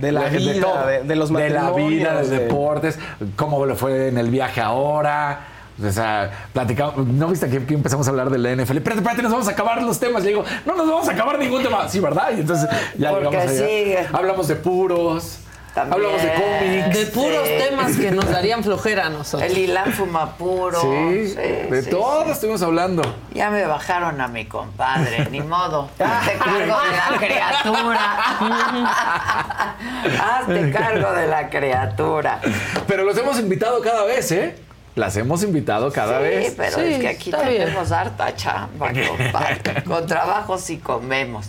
De 0.00 0.10
la 0.10 0.24
vida, 0.24 0.60
todo. 0.60 0.86
de- 0.88 1.02
de 1.04 1.16
los 1.16 1.32
De 1.32 1.50
la 1.50 1.70
vida, 1.70 1.70
matrimonios, 2.14 2.30
de 2.30 2.36
de- 2.38 2.44
deportes, 2.44 2.98
cómo 3.36 3.64
le 3.64 3.76
fue 3.76 4.08
en 4.08 4.18
el 4.18 4.28
viaje 4.28 4.60
ahora. 4.60 5.38
O 5.84 5.90
sea, 5.92 6.48
platicamos, 6.54 6.96
¿no 7.06 7.28
viste 7.28 7.48
que, 7.50 7.64
que 7.66 7.74
empezamos 7.74 8.06
a 8.06 8.10
hablar 8.10 8.30
de 8.30 8.38
la 8.38 8.50
NFL? 8.54 8.78
Espérate, 8.78 9.00
espérate, 9.00 9.22
nos 9.22 9.32
vamos 9.32 9.48
a 9.48 9.50
acabar 9.50 9.82
los 9.82 9.98
temas. 10.00 10.22
Le 10.22 10.30
digo, 10.30 10.44
no 10.64 10.74
nos 10.74 10.88
vamos 10.88 11.08
a 11.08 11.12
acabar 11.12 11.38
ningún 11.38 11.62
tema. 11.62 11.86
Sí, 11.88 12.00
¿verdad? 12.00 12.30
Y 12.36 12.40
entonces 12.40 12.68
ya 12.96 13.10
Porque 13.10 13.28
llegamos 13.28 13.60
allá. 13.60 14.08
Hablamos 14.14 14.48
de 14.48 14.56
puros, 14.56 15.38
También. 15.74 15.92
hablamos 15.94 16.22
de 16.22 16.32
cómics. 16.32 16.98
De 16.98 17.06
puros 17.12 17.46
Sí. 17.46 17.68
temas 17.68 17.96
que 17.98 18.10
nos 18.10 18.26
darían 18.30 18.64
flojera 18.64 19.06
a 19.06 19.10
nosotros. 19.10 19.50
El 19.50 19.58
Ilan 19.58 19.92
fuma 19.92 20.30
puro. 20.36 20.80
Sí, 20.80 21.28
Sí, 21.28 21.34
de 21.36 21.82
sí, 21.82 21.90
todo 21.90 22.24
sí. 22.24 22.30
estuvimos 22.30 22.62
hablando. 22.62 23.02
Ya 23.34 23.50
me 23.50 23.66
bajaron 23.66 24.18
a 24.18 24.28
mi 24.28 24.46
compadre, 24.46 25.28
ni 25.30 25.40
modo. 25.42 25.90
Hazte 25.98 26.38
cargo 26.38 26.76
de 26.80 26.96
la 26.96 27.18
criatura. 27.18 28.16
Hazte 30.38 30.70
cargo 30.72 31.12
de 31.12 31.26
la 31.26 31.50
criatura. 31.50 32.40
Pero 32.86 33.04
los 33.04 33.16
hemos 33.18 33.38
invitado 33.38 33.80
cada 33.82 34.04
vez, 34.04 34.32
¿eh? 34.32 34.56
Las 34.96 35.14
hemos 35.18 35.42
invitado 35.42 35.92
cada 35.92 36.16
sí, 36.18 36.24
vez. 36.24 36.54
pero 36.56 36.78
Sí, 36.78 36.84
es 36.84 37.00
que 37.00 37.08
aquí 37.08 37.30
bien. 37.30 37.42
tenemos 37.64 37.92
harta 37.92 38.34
chamba, 38.34 38.90
compadre. 39.08 39.84
Con 39.84 40.06
trabajo 40.06 40.56
sí 40.56 40.78
comemos. 40.78 41.46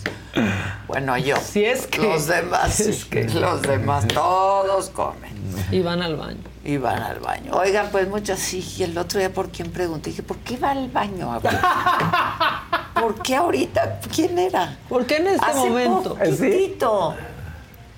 Bueno, 0.86 1.16
yo. 1.16 1.36
Si 1.38 1.64
es 1.64 1.86
que- 1.86 1.98
Los 2.02 2.26
demás, 2.26 2.74
si 2.74 2.84
sí, 2.84 2.90
es 2.90 3.04
que- 3.06 3.24
los 3.24 3.62
demás, 3.62 4.06
todos 4.08 4.90
comen. 4.90 5.32
Y 5.70 5.80
van 5.80 6.02
al 6.02 6.16
baño. 6.16 6.42
Y 6.62 6.76
van 6.76 7.02
al 7.02 7.20
baño. 7.20 7.52
Oigan, 7.54 7.88
pues 7.90 8.06
muchos 8.08 8.38
sí. 8.38 8.62
Y 8.76 8.82
el 8.82 8.96
otro 8.98 9.18
día, 9.18 9.32
¿por 9.32 9.48
quién 9.48 9.70
pregunté? 9.72 10.10
Dije, 10.10 10.22
¿por 10.22 10.36
qué 10.38 10.58
va 10.58 10.72
al 10.72 10.88
baño 10.90 11.32
ahorita? 11.32 12.62
¿Por 13.00 13.22
qué 13.22 13.34
ahorita? 13.36 14.00
¿Quién 14.14 14.38
era? 14.38 14.76
¿Por 14.90 15.06
qué 15.06 15.16
en 15.16 15.28
este 15.28 15.46
Hace 15.46 15.58
momento? 15.58 16.14
poquitito. 16.16 17.14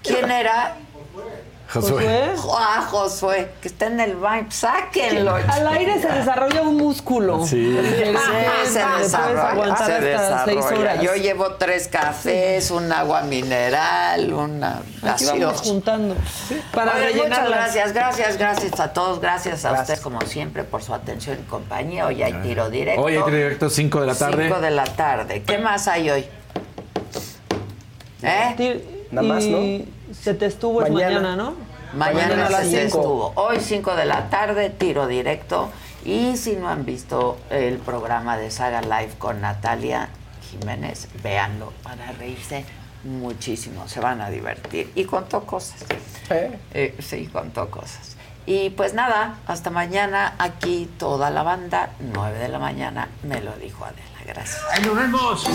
¿Quién 0.04 0.30
era? 0.30 0.76
Josué. 1.72 2.32
Jo- 2.36 2.56
Ah, 2.58 2.86
Josué, 2.90 3.50
que 3.62 3.68
está 3.68 3.86
en 3.86 4.00
el 4.00 4.16
baño. 4.16 4.46
Sáquenlo. 4.50 5.34
Al 5.48 5.68
aire 5.68 6.00
se 6.00 6.08
desarrolla 6.08 6.62
un 6.62 6.76
músculo. 6.76 7.44
Sí. 7.46 7.76
Se 7.76 7.82
desarrolla, 7.82 8.64
se 8.66 8.80
hasta 8.82 10.44
seis 10.44 10.56
desarrolla. 10.56 10.78
horas. 10.80 11.00
Yo 11.02 11.14
llevo 11.14 11.54
tres 11.54 11.88
cafés, 11.88 12.70
un 12.70 12.92
agua 12.92 13.22
mineral, 13.22 14.32
una 14.32 14.82
Aquí 15.02 15.24
vamos 15.26 15.60
juntando. 15.62 16.16
Para 16.74 16.94
muchas 17.14 17.48
gracias, 17.48 17.92
gracias, 17.92 18.36
gracias 18.36 18.80
a 18.80 18.92
todos, 18.92 19.20
gracias 19.20 19.64
a 19.64 19.72
ustedes 19.72 20.00
como 20.00 20.20
siempre 20.22 20.64
por 20.64 20.82
su 20.82 20.92
atención 20.92 21.38
y 21.40 21.48
compañía. 21.48 22.06
Hoy 22.06 22.22
hay 22.22 22.32
tiro 22.42 22.68
directo. 22.68 23.02
Hoy 23.02 23.16
hay 23.16 23.22
tiro 23.22 23.36
directo, 23.36 23.70
5 23.70 24.00
de 24.00 24.06
la 24.06 24.14
tarde. 24.14 24.44
5 24.48 24.60
de 24.60 24.70
la 24.70 24.84
tarde. 24.84 25.42
¿Qué 25.46 25.58
más 25.58 25.86
hay 25.88 26.10
hoy? 26.10 26.24
¿Eh? 28.22 29.06
Nada 29.10 29.26
más, 29.26 29.44
¿no? 29.44 29.58
Se 30.12 30.34
te 30.34 30.46
estuvo 30.46 30.82
es 30.82 30.90
Mañana. 30.90 31.14
mañana, 31.20 31.36
¿no? 31.36 31.54
Mañana, 31.94 32.26
Mañana 32.28 32.46
a 32.46 32.50
las 32.50 32.66
se 32.66 32.82
cinco. 32.84 32.98
estuvo. 32.98 33.32
Hoy 33.36 33.58
5 33.60 33.96
de 33.96 34.04
la 34.04 34.30
tarde, 34.30 34.70
tiro 34.70 35.06
directo. 35.06 35.70
Y 36.04 36.36
si 36.36 36.56
no 36.56 36.68
han 36.68 36.84
visto 36.84 37.36
el 37.50 37.78
programa 37.78 38.36
de 38.36 38.50
Saga 38.50 38.80
Live 38.80 39.14
con 39.18 39.40
Natalia 39.40 40.08
Jiménez, 40.50 41.08
véanlo 41.22 41.72
para 41.82 42.12
reírse 42.12 42.64
muchísimo. 43.04 43.88
Se 43.88 44.00
van 44.00 44.20
a 44.20 44.30
divertir. 44.30 44.90
Y 44.94 45.04
contó 45.04 45.44
cosas. 45.44 45.84
¿Eh? 46.30 46.58
Eh, 46.74 46.96
sí, 47.00 47.26
contó 47.32 47.70
cosas. 47.70 48.16
Y 48.46 48.70
pues 48.70 48.94
nada, 48.94 49.36
hasta 49.46 49.70
mañana 49.70 50.34
aquí 50.38 50.88
toda 50.98 51.30
la 51.30 51.42
banda, 51.42 51.90
9 52.00 52.38
de 52.38 52.48
la 52.48 52.58
mañana, 52.58 53.08
me 53.22 53.40
lo 53.40 53.52
dijo 53.56 53.84
Adela. 53.84 54.00
Gracias. 54.26 54.60
¡Ahí 54.72 54.82
nos 54.84 54.96
vemos! 54.96 55.46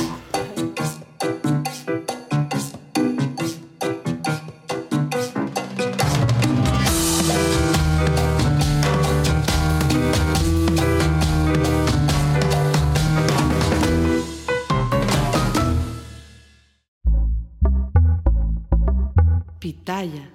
Pitaya. 20.06 20.35